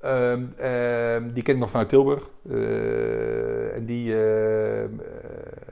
Ehm, 0.00 0.42
ehm, 0.56 1.32
die 1.32 1.42
ken 1.42 1.54
ik 1.54 1.60
nog 1.60 1.70
vanuit 1.70 1.88
Tilburg. 1.88 2.28
Eh, 2.50 3.74
en 3.76 3.84
die, 3.84 4.24
eh, 4.24 4.84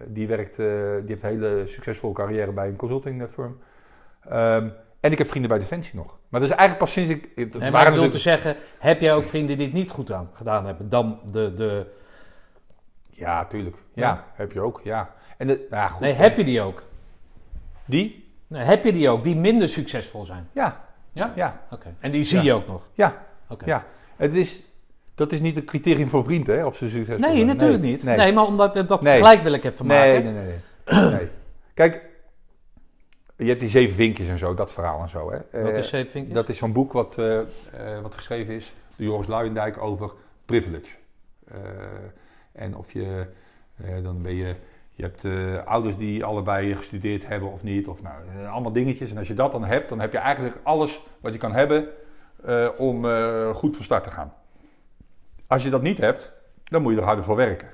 die, 0.06 0.28
werkt, 0.28 0.56
die 0.56 0.66
heeft 1.06 1.22
een 1.22 1.28
hele 1.28 1.62
succesvolle 1.64 2.14
carrière 2.14 2.52
bij 2.52 2.68
een 2.68 2.76
consulting 2.76 3.26
firm. 3.30 3.58
En 5.00 5.12
ik 5.12 5.18
heb 5.18 5.28
vrienden 5.28 5.50
bij 5.50 5.58
Defensie 5.58 5.96
nog. 5.96 6.18
Maar 6.28 6.40
dat 6.40 6.50
is 6.50 6.56
eigenlijk 6.56 6.78
pas 6.78 6.92
sinds 6.92 7.10
ik... 7.10 7.36
Nee, 7.58 7.70
maar 7.70 7.86
ik 7.86 7.92
bedoel 7.92 8.08
te 8.08 8.18
zeggen, 8.18 8.56
heb 8.78 9.00
jij 9.00 9.14
ook 9.14 9.24
vrienden 9.24 9.56
die 9.56 9.66
het 9.66 9.74
niet 9.74 9.90
goed 9.90 10.12
aan, 10.12 10.30
gedaan 10.32 10.66
hebben 10.66 10.88
dan 10.88 11.20
de, 11.30 11.54
de... 11.54 11.86
Ja, 13.10 13.44
tuurlijk. 13.44 13.76
Ja, 13.94 14.06
Ja. 14.06 14.24
heb 14.34 14.52
je 14.52 14.60
ook, 14.60 14.80
ja. 14.84 15.14
En 15.38 15.46
de, 15.46 15.66
nou 15.70 15.82
ja, 15.82 15.88
goed. 15.88 16.00
Nee, 16.00 16.12
heb 16.12 16.36
je 16.36 16.44
die 16.44 16.60
ook? 16.60 16.82
Die? 17.84 18.28
Nee, 18.46 18.62
heb 18.62 18.84
je 18.84 18.92
die 18.92 19.08
ook, 19.08 19.24
die 19.24 19.36
minder 19.36 19.68
succesvol 19.68 20.24
zijn? 20.24 20.48
Ja, 20.52 20.84
Ja? 21.12 21.32
ja, 21.36 21.60
Oké. 21.70 21.94
En 22.00 22.10
die 22.10 22.24
zie 22.24 22.36
Ja. 22.38 22.44
je 22.44 22.52
ook 22.52 22.66
nog? 22.66 22.88
ja. 22.94 23.26
Oké. 23.48 23.64
Ja, 23.66 23.84
het 24.16 24.34
is, 24.34 24.62
dat 25.14 25.32
is 25.32 25.40
niet 25.40 25.56
het 25.56 25.64
criterium 25.64 26.08
voor 26.08 26.24
vrienden, 26.24 26.56
hè, 26.58 26.64
of 26.66 26.76
ze 26.76 26.88
succesvol 26.88 27.18
Nee, 27.26 27.34
zijn. 27.36 27.46
natuurlijk 27.46 27.82
niet. 27.82 28.02
Nee. 28.02 28.32
maar 28.32 28.44
omdat 28.46 28.76
eh, 28.76 28.86
dat 28.86 29.02
Nee. 29.02 29.12
vergelijk 29.18 29.42
wil 29.42 29.52
ik 29.52 29.64
even 29.64 29.86
maken. 29.86 30.24
nee, 30.34 30.44
nee. 30.44 31.02
nee. 31.12 31.28
Kijk, 31.74 32.02
je 33.36 33.44
hebt 33.44 33.60
die 33.60 33.68
zeven 33.68 33.94
vinkjes 33.94 34.28
en 34.28 34.38
zo, 34.38 34.54
dat 34.54 34.72
verhaal 34.72 35.00
en 35.02 35.08
zo. 35.08 35.30
Hè. 35.30 35.62
Wat 35.62 35.70
Eh, 35.72 35.76
is 35.76 35.88
zeven 35.88 36.10
vinkjes? 36.10 36.34
Dat 36.34 36.48
is 36.48 36.58
zo'n 36.58 36.72
boek 36.72 36.92
wat, 36.92 37.18
eh, 37.18 37.38
eh, 37.40 37.46
wat 38.02 38.14
geschreven 38.14 38.54
is 38.54 38.72
door 38.96 39.06
Joris 39.06 39.26
Luijendijk 39.26 39.82
over 39.82 40.10
privilege. 40.44 40.94
Eh, 41.48 41.56
en 42.52 42.76
of 42.76 42.92
je, 42.92 43.26
eh, 43.76 44.02
dan 44.02 44.22
ben 44.22 44.34
je, 44.34 44.54
je 44.98 45.04
hebt 45.04 45.24
eh, 45.24 45.66
ouders 45.66 45.96
die 45.96 46.24
allebei 46.24 46.74
gestudeerd 46.74 47.26
hebben 47.26 47.52
of 47.52 47.62
niet, 47.62 47.88
of 47.88 48.02
nou, 48.02 48.16
eh, 48.28 48.52
allemaal 48.52 48.72
dingetjes. 48.72 49.10
En 49.10 49.18
als 49.18 49.28
je 49.28 49.34
dat 49.34 49.52
dan 49.52 49.64
hebt, 49.64 49.88
dan 49.88 50.00
heb 50.00 50.12
je 50.12 50.18
eigenlijk 50.18 50.56
alles 50.62 51.06
wat 51.20 51.32
je 51.32 51.38
kan 51.38 51.52
hebben 51.52 51.88
eh, 52.44 52.68
om 52.76 53.04
goed 53.54 53.76
van 53.76 53.84
start 53.84 54.04
te 54.04 54.10
gaan. 54.10 54.32
Als 55.46 55.62
je 55.62 55.70
dat 55.70 55.82
niet 55.82 55.98
hebt, 55.98 56.32
dan 56.64 56.82
moet 56.82 56.92
je 56.92 56.98
er 56.98 57.04
harder 57.04 57.24
voor 57.24 57.36
werken. 57.36 57.68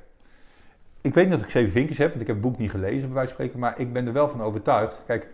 ik 1.00 1.14
weet 1.14 1.28
niet 1.28 1.36
of 1.36 1.42
ik 1.42 1.50
zeven 1.50 1.70
vinkjes 1.70 1.98
heb, 1.98 2.08
want 2.08 2.20
ik 2.20 2.26
heb 2.26 2.36
het 2.36 2.44
boek 2.44 2.58
niet 2.58 2.70
gelezen, 2.70 3.00
bij 3.00 3.14
wijze 3.14 3.34
van 3.34 3.44
spreken. 3.44 3.58
Maar 3.58 3.80
ik 3.80 3.92
ben 3.92 4.06
er 4.06 4.12
wel 4.12 4.28
van 4.28 4.42
overtuigd. 4.42 5.02
Kijk, 5.06 5.28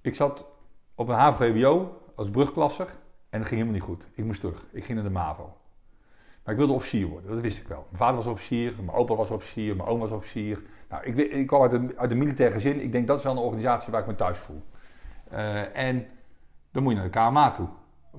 ik 0.00 0.14
zat 0.14 0.46
op 0.94 1.08
een 1.08 1.14
HVWO 1.14 2.02
als 2.14 2.30
brugklasser 2.30 2.86
en 3.30 3.38
dat 3.38 3.48
ging 3.48 3.60
helemaal 3.60 3.72
niet 3.72 3.82
goed. 3.82 4.08
Ik 4.14 4.24
moest 4.24 4.40
terug. 4.40 4.64
Ik 4.72 4.84
ging 4.84 4.98
naar 4.98 5.08
de 5.08 5.14
MAVO. 5.14 5.56
Maar 6.44 6.54
ik 6.54 6.60
wilde 6.60 6.72
officier 6.72 7.06
worden, 7.06 7.30
dat 7.30 7.40
wist 7.40 7.58
ik 7.58 7.68
wel. 7.68 7.86
Mijn 7.88 8.02
vader 8.02 8.16
was 8.16 8.26
officier, 8.26 8.72
mijn 8.76 8.96
opa 8.96 9.14
was 9.14 9.30
officier, 9.30 9.76
mijn 9.76 9.88
oom 9.88 9.98
was 9.98 10.10
officier. 10.10 10.62
Nou, 10.88 11.04
ik, 11.04 11.16
ik 11.16 11.46
kwam 11.46 11.62
uit 11.62 11.72
een, 11.72 11.98
uit 11.98 12.10
een 12.10 12.18
militair 12.18 12.50
gezin. 12.50 12.80
Ik 12.80 12.92
denk 12.92 13.06
dat 13.06 13.18
is 13.18 13.24
wel 13.24 13.32
een 13.32 13.38
organisatie 13.38 13.92
waar 13.92 14.00
ik 14.00 14.06
me 14.06 14.14
thuis 14.14 14.38
voel. 14.38 14.62
Eh, 15.30 15.76
en 15.76 16.06
dan 16.70 16.82
moet 16.82 16.92
je 16.92 16.98
naar 16.98 17.10
de 17.10 17.18
KMA 17.18 17.50
toe. 17.50 17.68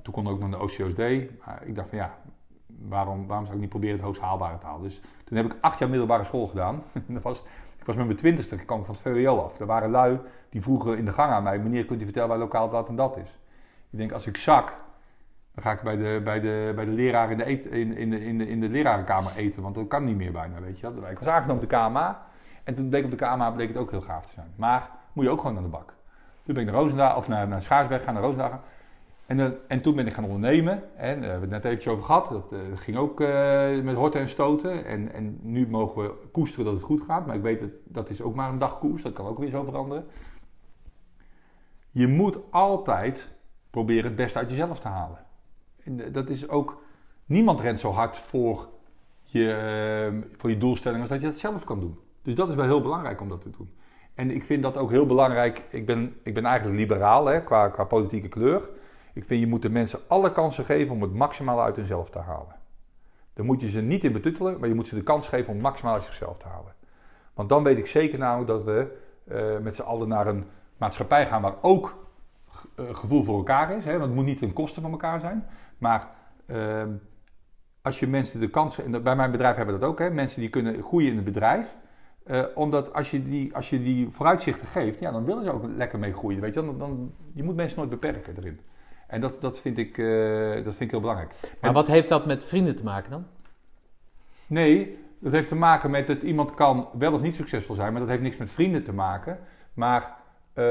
Toen 0.02 0.14
kon 0.14 0.28
ook 0.28 0.40
naar 0.40 0.50
de 0.50 0.60
OCOSD. 0.60 0.98
Maar 1.46 1.62
ik 1.66 1.76
dacht 1.76 1.90
van 1.90 1.98
ja, 1.98 2.18
waarom, 2.66 3.28
waarom 3.28 3.46
zou 3.46 3.56
ik 3.56 3.62
niet 3.62 3.70
proberen 3.70 3.96
het 3.96 4.06
hoogst 4.06 4.22
haalbare 4.22 4.58
te 4.58 4.66
halen? 4.66 4.82
Dus 4.82 5.02
toen 5.24 5.38
heb 5.38 5.46
ik 5.46 5.58
acht 5.62 5.80
jaar 5.80 5.90
middelbare 5.90 6.24
school 6.24 6.48
gedaan. 6.48 6.84
dat 7.08 7.22
was, 7.22 7.44
ik 7.80 7.86
was 7.86 7.96
met 7.96 8.06
mijn 8.06 8.18
twintigste, 8.18 8.56
ik 8.56 8.66
kwam 8.66 8.86
van 8.86 8.94
het 8.94 9.04
VWO 9.04 9.38
af. 9.38 9.60
Er 9.60 9.66
waren 9.66 9.90
lui 9.90 10.20
die 10.50 10.62
vroegen 10.62 10.98
in 10.98 11.06
de 11.06 11.14
gang 11.14 11.32
aan 11.32 11.44
mij, 11.44 11.60
meneer 11.60 11.86
kunt 11.86 12.02
u 12.02 12.04
vertellen 12.04 12.30
waar 12.30 12.38
lokaal 12.38 12.70
dat 12.70 12.88
en 12.88 12.96
dat 12.96 13.18
is? 13.18 13.40
Ik 13.90 13.98
denk, 13.98 14.12
als 14.12 14.28
ik 14.28 14.38
zak, 14.38 14.74
dan 15.56 15.64
ga 15.64 15.72
ik 15.72 15.82
bij 15.82 15.98
de, 15.98 16.22
bij 16.24 16.40
de, 16.40 16.72
bij 16.76 16.86
de 16.86 16.92
leraar 16.92 17.32
in 17.32 17.38
de, 17.38 17.46
in, 17.70 17.98
in, 17.98 18.10
de, 18.10 18.26
in, 18.26 18.38
de, 18.38 18.48
in 18.48 18.60
de 18.60 18.70
lerarenkamer 18.70 19.32
eten, 19.36 19.62
want 19.62 19.76
dat 19.76 19.88
kan 19.88 20.04
niet 20.04 20.18
meer 20.18 20.32
bijna, 20.32 20.62
weet 20.62 20.80
je 20.80 20.88
Ik 20.88 21.20
was 21.20 21.28
aangenomen 21.28 21.64
op 21.64 21.70
de 21.70 21.76
KMA 21.76 22.26
en 22.64 22.76
toen 22.76 22.90
bleek 22.90 23.04
op 23.04 23.12
de 23.12 23.18
KMA 23.18 23.52
bleek 23.52 23.68
het 23.68 23.78
ook 23.78 23.92
heel 23.92 24.02
gaaf 24.02 24.26
te 24.26 24.32
zijn. 24.32 24.54
Maar 24.56 24.90
moet 25.14 25.26
je 25.26 25.32
ook 25.32 25.42
gewoon 25.42 25.58
aan 25.58 25.64
de 25.64 25.70
bak. 25.70 25.94
Toen 26.44 26.54
ben 26.54 26.64
ik 26.64 26.72
naar 26.72 26.80
Roosendaal, 26.80 27.18
of 27.18 27.28
naar, 27.28 27.48
naar 27.48 27.62
Schaarsberg 27.62 28.04
gaan, 28.04 28.14
naar 28.14 28.24
Roosendaal 28.24 28.62
en, 29.26 29.40
uh, 29.40 29.50
en 29.68 29.82
toen 29.82 29.96
ben 29.96 30.08
ik 30.08 30.14
gaan 30.14 30.24
ondernemen. 30.24 30.98
En 30.98 31.18
uh, 31.18 31.24
we 31.24 31.40
het 31.40 31.50
net 31.50 31.66
eventjes 31.66 31.94
over 31.94 32.06
gehad. 32.06 32.30
Dat 32.30 32.52
uh, 32.52 32.60
ging 32.76 32.98
ook 32.98 33.20
met 33.84 33.96
horten 33.96 34.22
en 34.22 34.30
stoten. 34.30 34.86
En, 34.86 35.14
en 35.14 35.40
nu 35.42 35.68
mogen 35.68 36.02
we 36.02 36.14
koesteren 36.32 36.66
dat 36.66 36.74
het 36.74 36.84
goed 36.84 37.04
gaat. 37.04 37.26
Maar 37.26 37.36
ik 37.36 37.42
weet 37.42 37.60
dat 37.60 37.70
dat 37.84 38.10
is 38.10 38.22
ook 38.22 38.36
maar 38.36 38.50
een 38.50 38.58
dagkoers. 38.58 39.04
Dat 39.04 39.14
kan 39.14 39.28
ook 39.28 39.40
weer 39.40 39.50
zo 39.50 39.64
veranderen. 39.64 40.06
Je 41.92 42.08
moet 42.08 42.40
altijd 42.52 43.30
proberen 43.70 44.04
het 44.04 44.16
beste 44.16 44.38
uit 44.38 44.50
jezelf 44.50 44.80
te 44.80 44.88
halen. 44.88 45.25
Dat 46.12 46.30
is 46.30 46.50
ook... 46.50 46.84
Niemand 47.26 47.60
rent 47.60 47.80
zo 47.80 47.92
hard 47.92 48.18
voor 48.18 48.70
je, 49.24 50.22
voor 50.38 50.50
je 50.50 50.58
doelstelling 50.58 51.02
als 51.02 51.10
dat 51.10 51.22
je 51.22 51.28
dat 51.28 51.38
zelf 51.38 51.64
kan 51.64 51.80
doen. 51.80 52.00
Dus 52.22 52.36
dat 52.36 52.50
is 52.50 52.56
wel 52.56 52.66
heel 52.66 52.82
belangrijk 52.82 53.22
om 53.22 53.30
dat 53.30 53.42
te 53.42 53.50
doen. 53.58 53.70
En 54.14 54.32
ik 54.32 54.44
vind 54.44 54.64
dat 54.64 54.78
ook 54.78 54.90
heel 54.90 55.06
belangrijk. 55.06 55.62
Ik 55.70 55.86
ben, 55.86 56.16
ik 56.24 56.34
ben 56.34 56.46
eigenlijk 56.46 56.78
liberaal 56.80 57.26
hè, 57.26 57.44
qua, 57.44 57.70
qua 57.70 57.84
politieke 57.84 58.28
kleur. 58.28 58.62
Ik 59.14 59.26
vind 59.26 59.40
je 59.40 59.48
moet 59.48 59.62
de 59.62 59.70
mensen 59.70 60.00
alle 60.08 60.32
kansen 60.32 60.66
geven 60.66 60.94
om 60.94 61.02
het 61.02 61.14
maximale 61.14 61.62
uit 61.62 61.76
hunzelf 61.76 62.10
te 62.10 62.20
halen. 62.20 62.56
Dan 63.34 63.46
moet 63.46 63.62
je 63.62 63.70
ze 63.70 63.82
niet 63.82 64.04
in 64.04 64.12
betuttelen, 64.12 64.60
maar 64.60 64.70
je 64.70 64.76
moet 64.76 64.88
ze 64.88 64.96
de 64.96 65.04
kans 65.04 65.28
geven 65.28 65.54
om 65.54 65.60
maximaal 65.60 65.94
uit 65.94 66.04
zichzelf 66.04 66.38
te 66.38 66.48
halen. 66.48 66.74
Want 67.34 67.50
dan 67.50 67.64
weet 67.64 67.78
ik 67.78 67.88
zeker 67.88 68.20
namelijk 68.20 68.48
dat 68.48 68.64
we 68.64 68.98
uh, 69.32 69.64
met 69.64 69.76
z'n 69.76 69.82
allen 69.82 70.08
naar 70.08 70.28
een 70.28 70.46
maatschappij 70.78 71.26
gaan 71.26 71.42
waar 71.42 71.56
ook 71.62 71.96
uh, 72.80 72.96
gevoel 72.96 73.24
voor 73.24 73.38
elkaar 73.38 73.78
is. 73.78 73.86
Hè? 73.86 73.92
Want 73.92 74.04
het 74.04 74.14
moet 74.14 74.26
niet 74.26 74.38
ten 74.38 74.54
koste 74.54 74.82
van 74.82 74.92
elkaar 74.92 75.20
zijn. 75.20 75.46
Maar 75.86 76.08
uh, 76.48 76.84
als 77.82 78.00
je 78.00 78.08
mensen 78.08 78.40
de 78.40 78.50
kans... 78.50 78.84
En 78.84 79.04
bij 79.04 79.16
mijn 79.16 79.32
bedrijf 79.32 79.56
hebben 79.56 79.76
we 79.76 79.82
dat 79.82 79.90
ook. 79.90 80.00
Hè? 80.00 80.10
Mensen 80.10 80.42
die 80.42 80.50
kunnen 80.50 80.84
groeien 80.84 81.10
in 81.10 81.16
het 81.16 81.26
bedrijf. 81.26 81.76
Uh, 82.28 82.44
omdat 82.56 82.94
als 82.94 83.12
je, 83.12 83.24
die, 83.24 83.56
als 83.56 83.70
je 83.70 83.84
die 83.84 84.10
vooruitzichten 84.10 84.68
geeft, 84.68 85.00
ja, 85.00 85.12
dan 85.12 85.26
willen 85.26 85.44
ze 85.44 85.54
ook 85.54 85.66
lekker 85.76 86.00
mee 86.00 86.14
groeien. 86.14 86.42
Weet 86.42 86.54
je? 86.54 86.66
Dan, 86.66 86.78
dan, 86.78 87.14
je 87.34 87.44
moet 87.44 87.56
mensen 87.56 87.78
nooit 87.78 87.90
beperken 87.90 88.36
erin. 88.38 88.60
En 89.08 89.22
dat, 89.22 89.42
dat, 89.42 89.60
vind 89.60 89.78
ik, 89.78 89.98
uh, 89.98 90.54
dat 90.54 90.64
vind 90.64 90.80
ik 90.80 90.92
heel 90.92 91.00
belangrijk. 91.00 91.34
Maar 91.62 91.74
wat 91.74 91.88
heeft 91.88 92.10
dat 92.10 92.26
met 92.26 92.44
vrienden 92.44 92.76
te 92.76 92.84
maken 92.84 93.12
dan? 93.12 93.26
Nee, 94.48 94.98
dat 95.20 95.32
heeft 95.32 95.48
te 95.48 95.56
maken 95.56 95.92
met 95.92 96.08
dat 96.08 96.22
iemand 96.22 96.54
kan 96.54 96.88
wel 96.98 97.14
of 97.14 97.22
niet 97.22 97.36
succesvol 97.36 97.76
zijn, 97.76 97.92
maar 97.92 98.02
dat 98.02 98.10
heeft 98.10 98.22
niks 98.22 98.38
met 98.38 98.50
vrienden 98.50 98.84
te 98.84 98.94
maken. 98.94 99.40
Maar 99.74 100.02
uh, 100.02 100.64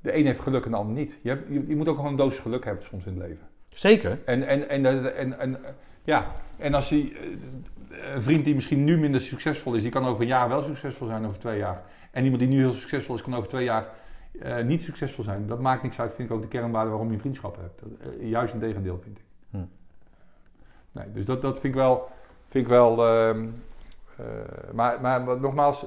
de 0.00 0.16
een 0.16 0.26
heeft 0.26 0.40
geluk 0.40 0.64
en 0.64 0.70
de 0.70 0.76
ander 0.76 0.94
niet. 0.94 1.18
Je, 1.22 1.28
hebt, 1.28 1.48
je, 1.48 1.66
je, 1.66 1.76
moet 1.76 1.88
ook 1.88 1.96
gewoon 1.96 2.10
een 2.10 2.16
doos 2.16 2.38
geluk 2.38 2.64
hebben 2.64 2.84
soms 2.84 3.06
in 3.06 3.12
het 3.12 3.28
leven. 3.28 3.49
Zeker. 3.72 4.18
En, 4.24 4.46
en, 4.46 4.68
en, 4.68 5.16
en, 5.16 5.38
en, 5.38 5.58
ja, 6.04 6.26
en 6.58 6.74
als 6.74 6.88
die, 6.88 7.16
een 8.14 8.22
vriend 8.22 8.44
die 8.44 8.54
misschien 8.54 8.84
nu 8.84 8.98
minder 8.98 9.20
succesvol 9.20 9.74
is, 9.74 9.82
die 9.82 9.90
kan 9.90 10.06
over 10.06 10.20
een 10.20 10.26
jaar 10.26 10.48
wel 10.48 10.62
succesvol 10.62 11.06
zijn, 11.06 11.26
over 11.26 11.38
twee 11.38 11.58
jaar. 11.58 11.82
En 12.10 12.22
iemand 12.22 12.40
die 12.42 12.50
nu 12.50 12.58
heel 12.58 12.72
succesvol 12.72 13.14
is, 13.14 13.22
kan 13.22 13.34
over 13.34 13.48
twee 13.48 13.64
jaar 13.64 13.88
uh, 14.32 14.58
niet 14.64 14.82
succesvol 14.82 15.24
zijn. 15.24 15.46
Dat 15.46 15.60
maakt 15.60 15.82
niks 15.82 16.00
uit, 16.00 16.14
vind 16.14 16.28
ik 16.30 16.34
ook 16.34 16.42
de 16.42 16.48
kernwaarde 16.48 16.90
waarom 16.90 17.12
je 17.12 17.18
vriendschap 17.18 17.56
hebt. 17.56 17.80
Dat, 17.80 18.12
uh, 18.18 18.30
juist 18.30 18.54
een 18.54 18.60
tegendeel, 18.60 18.98
vind 19.02 19.18
ik. 19.18 19.24
Hm. 19.50 19.56
Nee, 20.92 21.12
dus 21.12 21.24
dat, 21.24 21.42
dat 21.42 21.60
vind 21.60 21.74
ik 21.74 21.80
wel. 21.80 22.10
Vind 22.48 22.64
ik 22.64 22.70
wel 22.70 22.92
uh, 22.92 23.36
maar, 24.72 25.00
maar 25.00 25.40
nogmaals, 25.40 25.86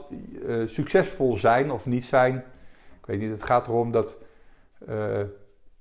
succesvol 0.66 1.36
zijn 1.36 1.72
of 1.72 1.86
niet 1.86 2.06
zijn. 2.06 2.36
Ik 3.00 3.06
weet 3.06 3.20
niet, 3.20 3.32
het 3.32 3.44
gaat 3.44 3.68
erom 3.68 3.92
dat. 3.92 4.18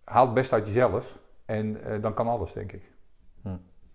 haal 0.05 0.25
het 0.25 0.35
best 0.35 0.53
uit 0.53 0.67
jezelf. 0.67 1.19
En 1.45 1.81
dan 2.01 2.15
kan 2.15 2.29
alles, 2.29 2.53
denk 2.53 2.73
ik. 2.73 2.93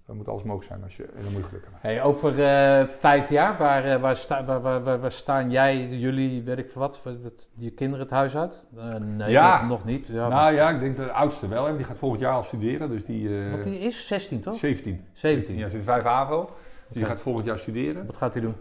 Dat 0.07 0.15
moet 0.15 0.28
alles 0.28 0.44
mogelijk 0.44 0.68
zijn 0.68 0.84
als 0.84 0.98
je, 0.98 1.03
en 1.03 1.24
dan 1.24 1.32
moet 1.32 1.41
je. 1.52 1.60
Hey, 1.72 2.03
over 2.03 2.32
uh, 2.32 2.88
vijf 2.88 3.30
jaar, 3.30 3.57
waar, 3.57 3.86
uh, 3.86 3.95
waar, 3.95 4.15
sta, 4.15 4.61
waar, 4.82 5.11
staan 5.11 5.52
jij, 5.52 5.88
jullie, 5.88 6.44
weet 6.44 6.57
ik 6.57 6.69
veel 6.69 6.82
wat, 6.82 7.03
wat, 7.03 7.49
je 7.56 7.72
kinderen 7.72 8.06
het 8.06 8.14
huis 8.14 8.38
uit? 8.38 8.65
Uh, 8.78 8.94
nee, 8.94 9.32
ja. 9.32 9.60
nog, 9.60 9.69
nog 9.69 9.86
niet. 9.86 10.07
Ja, 10.07 10.14
nou 10.14 10.32
maar... 10.32 10.53
ja, 10.53 10.69
ik 10.69 10.80
denk 10.80 10.95
de 10.95 11.11
oudste 11.11 11.48
wel. 11.48 11.76
Die 11.78 11.86
gaat 11.86 11.98
volgend 11.98 12.22
jaar 12.22 12.34
al 12.34 12.44
studeren. 12.44 12.90
Dus 12.90 13.06
die, 13.06 13.49
wat 13.49 13.64
die 13.64 13.80
is? 13.80 14.07
16 14.07 14.40
toch? 14.40 14.56
17. 14.56 15.06
17. 15.14 15.57
Ja, 15.57 15.68
zit 15.68 15.84
5 15.84 16.03
AVO. 16.03 16.49
Dus 16.88 16.95
die 16.95 17.06
gaat 17.06 17.19
volgend 17.19 17.45
jaar 17.45 17.60
studeren. 17.60 18.06
Wat 18.06 18.18
gaat 18.18 18.34
hij 18.34 18.44
doen? 18.44 18.56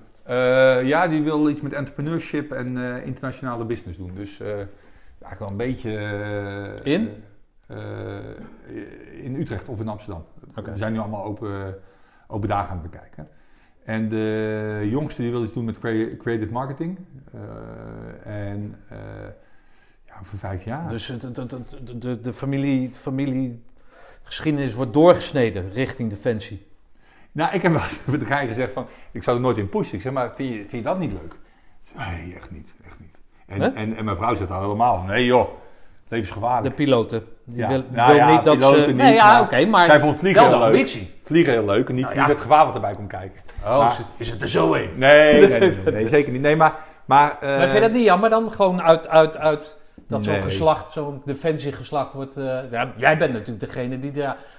ja, 0.86 1.08
die 1.08 1.22
wil 1.22 1.48
iets 1.48 1.60
met 1.60 1.72
entrepreneurship 1.72 2.52
en 2.52 2.76
internationale 3.04 3.64
business 3.64 3.98
doen. 3.98 4.14
Dus 4.14 4.40
eigenlijk 4.40 5.38
wel 5.38 5.50
een 5.50 5.56
beetje... 5.56 5.90
In? 6.82 7.24
Uh, 7.70 8.16
in 9.24 9.34
Utrecht 9.34 9.68
of 9.68 9.80
in 9.80 9.88
Amsterdam. 9.88 10.24
Okay. 10.54 10.72
We 10.72 10.78
zijn 10.78 10.92
nu 10.92 10.98
allemaal 10.98 11.24
open, 11.24 11.78
open 12.26 12.48
dagen 12.48 12.70
aan 12.70 12.80
het 12.82 12.90
bekijken. 12.90 13.28
En 13.84 14.08
de 14.08 14.86
jongste 14.90 15.22
die 15.22 15.30
wil 15.30 15.42
iets 15.42 15.52
doen 15.52 15.64
met 15.64 15.78
creative 16.18 16.52
marketing. 16.52 16.98
Uh, 17.34 17.40
en 18.26 18.76
uh, 18.92 18.98
ja, 20.06 20.14
voor 20.22 20.38
vijf 20.38 20.64
jaar. 20.64 20.88
Dus 20.88 21.06
de, 21.06 21.30
de, 21.32 21.98
de, 21.98 22.20
de 22.20 22.32
familie, 22.32 22.90
familiegeschiedenis 22.92 24.74
wordt 24.74 24.92
doorgesneden 24.92 25.70
richting 25.70 26.10
Defensie. 26.10 26.66
Nou, 27.32 27.54
ik 27.54 27.62
heb 27.62 27.72
wel 27.72 27.82
eens 27.82 28.00
met 28.10 28.20
de 28.20 28.26
gezegd 28.26 28.72
van, 28.72 28.86
ik 29.10 29.22
zou 29.22 29.36
er 29.36 29.42
nooit 29.42 29.58
in 29.58 29.68
pushen. 29.68 29.94
Ik 29.94 30.00
zeg, 30.00 30.12
maar 30.12 30.34
vind 30.34 30.52
je, 30.52 30.58
vind 30.58 30.70
je 30.70 30.82
dat 30.82 30.98
niet 30.98 31.12
leuk? 31.12 31.36
Nee, 31.96 32.34
echt 32.34 32.50
niet, 32.50 32.74
echt 32.86 33.00
niet. 33.00 33.16
En, 33.46 33.62
huh? 33.62 33.80
en, 33.80 33.96
en 33.96 34.04
mijn 34.04 34.16
vrouw 34.16 34.34
zegt 34.34 34.50
al 34.50 34.60
helemaal, 34.60 35.02
nee 35.02 35.24
joh, 35.24 35.48
levensgevaarlijk. 36.08 36.76
De 36.76 36.82
piloten. 36.84 37.24
Die 37.44 37.58
ja. 37.58 37.68
wil, 37.68 37.82
nou, 37.88 38.06
wil 38.08 38.16
ja, 38.16 38.30
niet 38.30 38.44
dat 38.44 38.62
ze... 38.62 38.84
niet, 38.86 38.96
nee, 38.96 39.14
ja, 39.14 39.32
maar 39.32 39.40
oké, 39.40 39.66
maar 39.66 39.86
zij 39.86 40.00
vond 40.00 40.18
vliegen 40.18 40.42
heel 40.42 40.58
leuk. 40.58 40.66
ambitie. 40.66 41.14
Vliegen 41.24 41.52
heel 41.52 41.64
leuk 41.64 41.88
en 41.88 41.94
niet, 41.94 42.04
Nou, 42.04 42.18
niet 42.18 42.28
het 42.28 42.40
gevaar 42.40 42.66
wat 42.66 42.74
erbij 42.74 42.92
komt 42.92 43.08
kijken. 43.08 43.40
Oh, 43.64 43.78
Maar- 43.78 43.96
is, 44.16 44.30
het, 44.30 44.42
er 44.42 44.48
zo 44.48 44.74
een? 44.74 44.90
Nee, 44.96 45.40
nee, 45.40 45.48
nee, 45.58 45.70
nee, 45.84 45.92
nee, 45.94 46.08
zeker 46.08 46.32
niet. 46.32 46.40
Nee, 46.40 46.56
maar... 46.56 46.74
Maar, 47.04 47.36
eh, 47.40 47.48
maar 47.48 47.60
vind 47.60 47.72
je 47.72 47.80
dat 47.80 47.92
niet 47.92 48.04
jammer 48.04 48.30
dan? 48.30 48.52
Gewoon 48.52 48.82
uit, 48.82 49.08
uit, 49.08 49.38
uit 49.38 49.76
dat 50.08 50.24
zo'n 50.24 50.32
Nee. 50.32 50.42
geslacht, 50.42 50.92
zo'n 50.92 51.22
defensiegeslacht 51.24 52.12
wordt... 52.12 52.36
eh, 52.36 52.70
ja, 52.70 52.90
jij 52.96 53.18
bent 53.18 53.32
natuurlijk 53.32 53.60
degene 53.60 54.00
die 54.00 54.12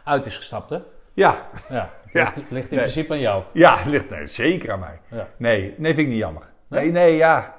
eruit 0.03 0.25
is 0.25 0.37
gestapt, 0.37 0.69
hè? 0.69 0.77
Ja, 1.13 1.35
Ja, 1.69 1.89
Ja. 2.13 2.23
ligt, 2.23 2.35
ligt 2.49 2.69
in 2.69 2.75
Nee. 2.75 2.79
principe 2.79 3.13
aan 3.13 3.19
jou. 3.19 3.43
ja 3.53 3.77
ligt 3.85 4.09
nee, 4.09 4.27
zeker 4.27 4.71
aan 4.71 4.79
mij. 4.79 4.99
Ja. 5.11 5.27
Nee, 5.37 5.73
nee, 5.77 5.93
vind 5.93 6.05
ik 6.05 6.13
niet 6.13 6.21
jammer. 6.21 6.43
Nee? 6.69 6.81
Nee, 6.81 6.91
nee, 6.91 7.15
ja. 7.15 7.53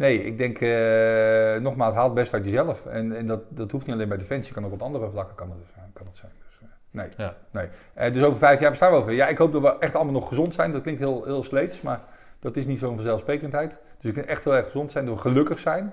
Nee, 0.00 0.24
ik 0.24 0.38
denk, 0.38 0.58
eh, 0.60 1.56
nogmaals, 1.62 1.94
haal 1.94 2.04
het 2.04 2.14
best 2.14 2.32
uit 2.34 2.44
jezelf. 2.44 2.86
En, 2.86 3.16
en 3.16 3.26
dat, 3.26 3.40
dat 3.48 3.70
hoeft 3.70 3.86
niet 3.86 3.94
alleen 3.94 4.08
bij 4.08 4.18
Defensie, 4.18 4.54
kan 4.54 4.64
ook 4.64 4.72
op 4.72 4.82
andere 4.82 5.10
vlakken 5.10 5.34
kan 5.36 5.50
het, 5.50 5.58
zijn- 5.74 5.90
kan 5.92 6.06
het 6.06 6.16
zijn. 6.16 6.32
Dus, 6.38 6.58
eh, 6.60 6.66
nee, 6.90 7.08
Ja. 7.16 7.36
nee. 7.50 7.68
Eh, 7.94 8.12
dus 8.12 8.22
over 8.22 8.38
vijf 8.38 8.60
jaar 8.60 8.70
bestaan 8.70 8.90
we 8.92 8.96
over. 8.98 9.12
Ja, 9.12 9.26
ik 9.28 9.38
hoop 9.38 9.52
dat 9.52 9.62
we 9.62 9.78
echt 9.78 9.94
allemaal 9.94 10.12
nog 10.12 10.28
gezond 10.28 10.54
zijn. 10.54 10.72
Dat 10.72 10.82
klinkt 10.82 11.00
heel, 11.00 11.24
heel 11.24 11.44
sleets, 11.44 11.80
maar 11.80 12.00
dat 12.38 12.56
is 12.56 12.66
niet 12.66 12.78
zo'n 12.78 12.94
vanzelfsprekendheid. 12.94 13.70
Dus 13.98 14.08
ik 14.10 14.14
vind 14.14 14.26
echt 14.26 14.44
heel 14.44 14.54
erg 14.56 14.64
gezond 14.64 14.90
zijn, 14.90 15.06
door 15.06 15.18
gelukkig 15.18 15.58
zijn. 15.58 15.92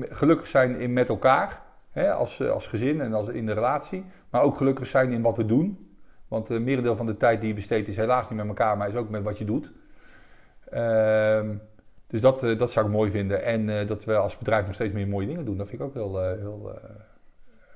Gelukkig 0.00 0.46
zijn 0.46 0.76
in 0.78 0.92
met 0.92 1.08
elkaar, 1.08 1.60
hè, 1.90 2.12
als, 2.12 2.40
eh, 2.40 2.50
als 2.50 2.66
gezin 2.66 3.00
en 3.00 3.14
als 3.14 3.28
in 3.28 3.46
de 3.46 3.52
relatie. 3.52 4.04
Maar 4.30 4.42
ook 4.42 4.56
gelukkig 4.56 4.86
zijn 4.86 5.12
in 5.12 5.22
wat 5.22 5.36
we 5.36 5.46
doen. 5.46 5.96
Want 6.28 6.48
het 6.48 6.62
merendeel 6.62 6.96
van 6.96 7.06
de 7.06 7.16
tijd 7.16 7.38
die 7.40 7.48
je 7.48 7.54
besteedt 7.54 7.88
is 7.88 7.96
helaas 7.96 8.28
niet 8.28 8.38
met 8.38 8.48
elkaar, 8.48 8.76
maar 8.76 8.88
is 8.88 8.94
ook 8.94 9.08
met 9.10 9.22
wat 9.22 9.38
je 9.38 9.44
doet. 9.44 9.72
Ehm, 10.70 11.54
dus 12.06 12.20
dat, 12.20 12.42
eh, 12.42 12.58
dat 12.58 12.72
zou 12.72 12.86
ik 12.86 12.92
mooi 12.92 13.10
vinden. 13.10 13.44
En 13.44 13.78
eh, 13.78 13.86
dat 13.86 14.04
we 14.04 14.16
als 14.16 14.38
bedrijf 14.38 14.66
nog 14.66 14.74
steeds 14.74 14.92
meer 14.92 15.08
mooie 15.08 15.26
dingen 15.26 15.44
doen, 15.44 15.56
dat 15.56 15.68
vind 15.68 15.80
ik 15.80 15.86
ook 15.86 15.94
heel, 15.94 16.22
eh, 16.22 16.38
heel, 16.38 16.78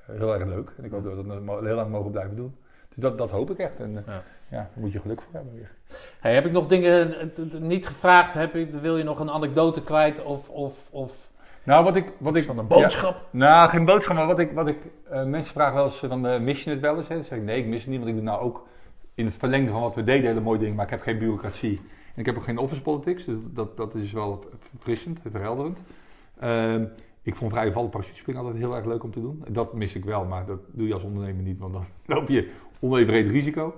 heel 0.05 0.33
erg 0.33 0.45
leuk. 0.45 0.71
En 0.77 0.83
ik 0.83 0.91
hoop 0.91 1.03
dat 1.03 1.15
we 1.15 1.43
dat 1.45 1.63
heel 1.63 1.75
lang 1.75 1.91
mogen 1.91 2.11
blijven 2.11 2.35
doen. 2.35 2.55
Dus 2.89 2.97
dat, 2.97 3.17
dat 3.17 3.31
hoop 3.31 3.51
ik 3.51 3.57
echt. 3.57 3.79
En 3.79 3.93
Ja. 3.93 4.23
ja. 4.49 4.57
daar 4.57 4.69
moet 4.75 4.91
je 4.91 4.99
geluk 4.99 5.21
voor 5.21 5.33
hebben 5.33 5.53
weer. 5.53 5.71
Hey, 6.19 6.33
heb 6.33 6.45
ik 6.45 6.51
nog 6.51 6.67
dingen 6.67 7.31
niet 7.59 7.87
gevraagd? 7.87 8.33
Heb 8.33 8.55
ik, 8.55 8.73
wil 8.73 8.97
je 8.97 9.03
nog 9.03 9.19
een 9.19 9.31
anekdote 9.31 9.83
kwijt? 9.83 10.23
Of, 10.23 10.49
of, 10.49 10.89
of 10.91 11.31
Nou, 11.63 11.83
wat 11.83 11.95
ik... 11.95 12.13
Wat 12.19 12.35
ik 12.35 12.43
van 12.43 12.57
een 12.57 12.67
boodschap? 12.67 13.15
Ja, 13.15 13.23
nou, 13.31 13.69
geen 13.69 13.85
boodschap, 13.85 14.15
maar 14.15 14.25
wat 14.25 14.39
ik... 14.39 14.51
Wat 14.51 14.67
ik 14.67 14.77
mensen 15.25 15.53
vragen 15.53 15.75
wel 15.75 15.83
eens, 15.83 15.97
van, 15.97 16.43
mis 16.43 16.63
je 16.63 16.69
het 16.69 16.79
wel 16.79 16.97
eens? 16.97 17.07
Hè? 17.07 17.15
Dan 17.15 17.23
zeg 17.23 17.37
ik, 17.37 17.43
nee, 17.43 17.59
ik 17.59 17.65
mis 17.65 17.81
het 17.81 17.89
niet, 17.89 17.97
want 17.97 18.09
ik 18.09 18.15
doe 18.15 18.25
nou 18.25 18.41
ook 18.41 18.67
in 19.15 19.25
het 19.25 19.35
verlengde 19.35 19.71
van 19.71 19.81
wat 19.81 19.95
we 19.95 20.03
deden 20.03 20.27
hele 20.27 20.41
mooie 20.41 20.59
dingen, 20.59 20.75
maar 20.75 20.85
ik 20.85 20.91
heb 20.91 21.01
geen 21.01 21.17
bureaucratie. 21.17 21.81
En 22.13 22.19
ik 22.19 22.25
heb 22.25 22.37
ook 22.37 22.43
geen 22.43 22.57
office 22.57 22.81
politics, 22.81 23.25
dus 23.25 23.37
dat, 23.45 23.77
dat 23.77 23.95
is 23.95 24.11
wel 24.11 24.45
verfrissend, 24.69 25.19
verhelderend. 25.29 25.81
Ehm, 26.39 26.85
ik 27.21 27.35
vond 27.35 27.51
vrije 27.51 27.71
vallen 27.71 27.89
parachutespringen 27.89 28.41
altijd 28.41 28.59
heel 28.59 28.75
erg 28.75 28.85
leuk 28.85 29.03
om 29.03 29.11
te 29.11 29.21
doen. 29.21 29.45
Dat 29.49 29.73
mis 29.73 29.95
ik 29.95 30.05
wel, 30.05 30.25
maar 30.25 30.45
dat 30.45 30.59
doe 30.71 30.87
je 30.87 30.93
als 30.93 31.03
ondernemer 31.03 31.43
niet, 31.43 31.59
want 31.59 31.73
dan 31.73 31.85
loop 32.15 32.27
je 32.27 32.51
onevenredig 32.79 33.31
risico. 33.31 33.75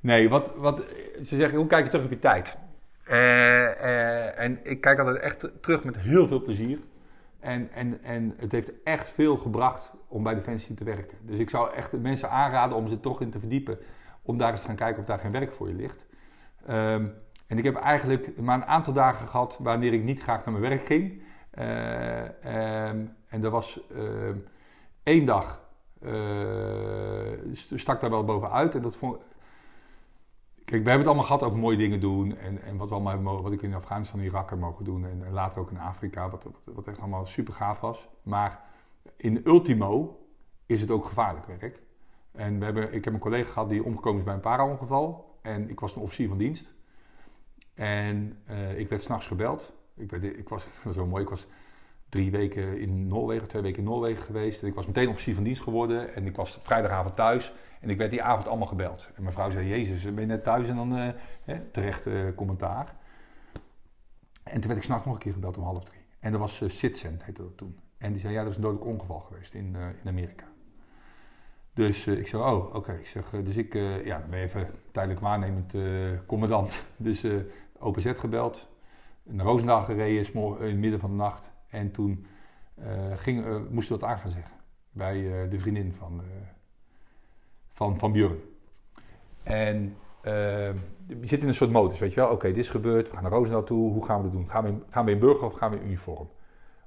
Nee, 0.00 0.28
wat, 0.28 0.52
wat, 0.56 0.82
ze 1.22 1.36
zeggen, 1.36 1.58
hoe 1.58 1.66
kijk 1.66 1.84
je 1.84 1.90
terug 1.90 2.04
op 2.04 2.10
je 2.10 2.18
tijd? 2.18 2.58
Eh, 3.04 3.66
eh, 3.66 4.38
en 4.38 4.58
ik 4.62 4.80
kijk 4.80 4.98
altijd 4.98 5.18
echt 5.18 5.48
terug 5.60 5.84
met 5.84 5.96
heel 5.96 6.26
veel 6.26 6.42
plezier. 6.42 6.78
En, 7.40 7.70
en, 7.72 8.02
en 8.02 8.34
het 8.36 8.52
heeft 8.52 8.82
echt 8.82 9.08
veel 9.08 9.36
gebracht 9.36 9.92
om 10.08 10.22
bij 10.22 10.34
Defensie 10.34 10.74
te 10.74 10.84
werken. 10.84 11.18
Dus 11.22 11.38
ik 11.38 11.50
zou 11.50 11.74
echt 11.74 11.92
mensen 11.92 12.30
aanraden 12.30 12.76
om 12.76 12.88
ze 12.88 13.00
toch 13.00 13.20
in 13.20 13.30
te 13.30 13.38
verdiepen. 13.38 13.78
Om 14.22 14.38
daar 14.38 14.52
eens 14.52 14.60
te 14.60 14.66
gaan 14.66 14.76
kijken 14.76 15.00
of 15.00 15.06
daar 15.06 15.18
geen 15.18 15.32
werk 15.32 15.52
voor 15.52 15.68
je 15.68 15.74
ligt. 15.74 16.06
Ehm, 16.66 17.06
en 17.50 17.58
ik 17.58 17.64
heb 17.64 17.76
eigenlijk 17.76 18.40
maar 18.40 18.56
een 18.56 18.64
aantal 18.64 18.92
dagen 18.92 19.28
gehad 19.28 19.58
wanneer 19.60 19.92
ik 19.92 20.02
niet 20.02 20.22
graag 20.22 20.44
naar 20.44 20.54
mijn 20.54 20.68
werk 20.70 20.84
ging. 20.84 21.22
Uh, 21.58 22.88
um, 22.88 23.14
en 23.28 23.44
er 23.44 23.50
was 23.50 23.80
uh, 23.92 24.02
één 25.02 25.24
dag, 25.24 25.68
uh, 26.02 27.54
stak 27.74 28.00
daar 28.00 28.10
wel 28.10 28.24
bovenuit. 28.24 28.74
En 28.74 28.82
dat 28.82 28.96
vond, 28.96 29.18
Kijk, 30.64 30.82
we 30.82 30.88
hebben 30.88 30.98
het 30.98 31.06
allemaal 31.06 31.24
gehad 31.24 31.42
over 31.42 31.58
mooie 31.58 31.76
dingen 31.76 32.00
doen. 32.00 32.36
En, 32.36 32.62
en 32.62 32.76
wat, 32.76 32.88
we 32.88 32.94
allemaal 32.94 33.14
hebben, 33.14 33.42
wat 33.42 33.52
ik 33.52 33.62
in 33.62 33.74
Afghanistan 33.74 34.20
en 34.20 34.26
Irak 34.26 34.50
heb 34.50 34.58
mogen 34.58 34.84
doen. 34.84 35.04
En, 35.04 35.22
en 35.24 35.32
later 35.32 35.58
ook 35.58 35.70
in 35.70 35.78
Afrika, 35.78 36.30
wat, 36.30 36.44
wat, 36.44 36.74
wat, 36.74 36.86
echt 36.86 36.98
allemaal 36.98 37.26
super 37.26 37.54
gaaf 37.54 37.80
was. 37.80 38.08
Maar 38.22 38.60
in 39.16 39.40
ultimo 39.44 40.20
is 40.66 40.80
het 40.80 40.90
ook 40.90 41.04
gevaarlijk 41.04 41.46
werk. 41.46 41.82
En 42.32 42.58
we 42.58 42.64
hebben, 42.64 42.92
ik 42.92 43.04
heb 43.04 43.14
een 43.14 43.20
collega 43.20 43.52
gehad 43.52 43.68
die 43.68 43.84
omgekomen 43.84 44.18
is 44.18 44.24
bij 44.24 44.34
een 44.34 44.40
para-ongeval. 44.40 45.38
En 45.42 45.70
ik 45.70 45.80
was 45.80 45.96
een 45.96 46.02
officier 46.02 46.28
van 46.28 46.38
dienst. 46.38 46.78
En 47.80 48.36
uh, 48.50 48.78
ik 48.78 48.88
werd 48.88 49.02
s'nachts 49.02 49.26
gebeld. 49.26 49.72
Ik, 49.96 50.12
ik 50.12 50.48
was, 50.48 50.66
dat 50.84 50.94
zo 51.00 51.06
mooi, 51.06 51.22
ik 51.22 51.28
was 51.28 51.46
drie 52.08 52.30
weken 52.30 52.78
in 52.78 53.06
Noorwegen, 53.06 53.48
twee 53.48 53.62
weken 53.62 53.78
in 53.78 53.84
Noorwegen 53.84 54.24
geweest. 54.24 54.62
En 54.62 54.68
ik 54.68 54.74
was 54.74 54.86
meteen 54.86 55.08
officier 55.08 55.34
van 55.34 55.44
dienst 55.44 55.62
geworden. 55.62 56.14
En 56.14 56.26
ik 56.26 56.36
was 56.36 56.58
vrijdagavond 56.62 57.16
thuis. 57.16 57.52
En 57.80 57.90
ik 57.90 57.98
werd 57.98 58.10
die 58.10 58.22
avond 58.22 58.48
allemaal 58.48 58.66
gebeld. 58.66 59.10
En 59.14 59.22
mijn 59.22 59.34
vrouw 59.34 59.50
zei, 59.50 59.68
Jezus, 59.68 60.02
ben 60.02 60.20
je 60.20 60.26
net 60.26 60.44
thuis? 60.44 60.68
En 60.68 60.76
dan 60.76 60.98
uh, 60.98 61.08
hè, 61.44 61.60
terecht 61.60 62.06
uh, 62.06 62.34
commentaar. 62.36 62.94
En 64.42 64.52
toen 64.60 64.66
werd 64.66 64.76
ik 64.76 64.82
s'nachts 64.82 65.04
nog 65.04 65.14
een 65.14 65.20
keer 65.20 65.32
gebeld 65.32 65.56
om 65.56 65.64
half 65.64 65.84
drie. 65.84 66.00
En 66.18 66.30
dat 66.30 66.40
was 66.40 66.60
uh, 66.60 66.70
heette 66.70 67.42
dat 67.42 67.56
toen. 67.56 67.78
En 67.98 68.10
die 68.12 68.20
zei, 68.20 68.32
ja, 68.32 68.40
er 68.40 68.48
is 68.48 68.56
een 68.56 68.62
dodelijk 68.62 68.86
ongeval 68.86 69.20
geweest 69.20 69.54
in, 69.54 69.76
in 70.02 70.08
Amerika. 70.08 70.44
Dus 71.72 72.06
ik 72.06 72.28
zei, 72.28 72.42
oh, 72.42 72.74
oké. 72.74 72.92
Ik 72.92 73.06
zeg, 73.06 73.30
dus 73.30 73.56
ik, 73.56 73.74
ja, 74.04 74.18
dan 74.18 74.30
ben 74.30 74.40
even 74.40 74.68
tijdelijk 74.92 75.20
waarnemend 75.20 75.74
commandant. 76.26 76.84
Dus 76.96 77.24
OPZ 77.80 78.12
gebeld, 78.14 78.68
naar 79.22 79.46
Roosendaal 79.46 79.82
gereden, 79.82 80.32
in 80.34 80.66
het 80.66 80.76
midden 80.76 81.00
van 81.00 81.10
de 81.10 81.16
nacht. 81.16 81.52
En 81.68 81.90
toen 81.90 82.26
ging, 83.14 83.68
moesten 83.70 83.94
we 83.94 84.00
dat 84.00 84.10
aan 84.10 84.18
gaan 84.18 84.30
zeggen 84.30 84.52
bij 84.90 85.48
de 85.48 85.58
vriendin 85.58 85.92
van 85.92 86.22
van, 87.72 87.98
van 87.98 88.12
Björn. 88.12 88.40
En 89.42 89.96
we 90.22 90.74
zitten 91.06 91.40
in 91.40 91.48
een 91.48 91.54
soort 91.54 91.70
modus, 91.70 91.98
weet 91.98 92.12
je 92.12 92.20
wel. 92.20 92.30
Oké, 92.30 92.48
dit 92.48 92.56
is 92.56 92.70
gebeurd, 92.70 93.08
we 93.08 93.14
gaan 93.14 93.22
naar 93.22 93.32
Roosendaal 93.32 93.64
toe, 93.64 93.92
hoe 93.92 94.04
gaan 94.04 94.16
we 94.16 94.22
dat 94.22 94.32
doen? 94.32 94.48
Gaan 94.48 94.62
we 94.64 94.68
in, 94.68 94.82
gaan 94.90 95.04
we 95.04 95.10
in 95.10 95.18
burger 95.18 95.46
of 95.46 95.54
gaan 95.54 95.70
we 95.70 95.76
in 95.76 95.86
uniform? 95.86 96.28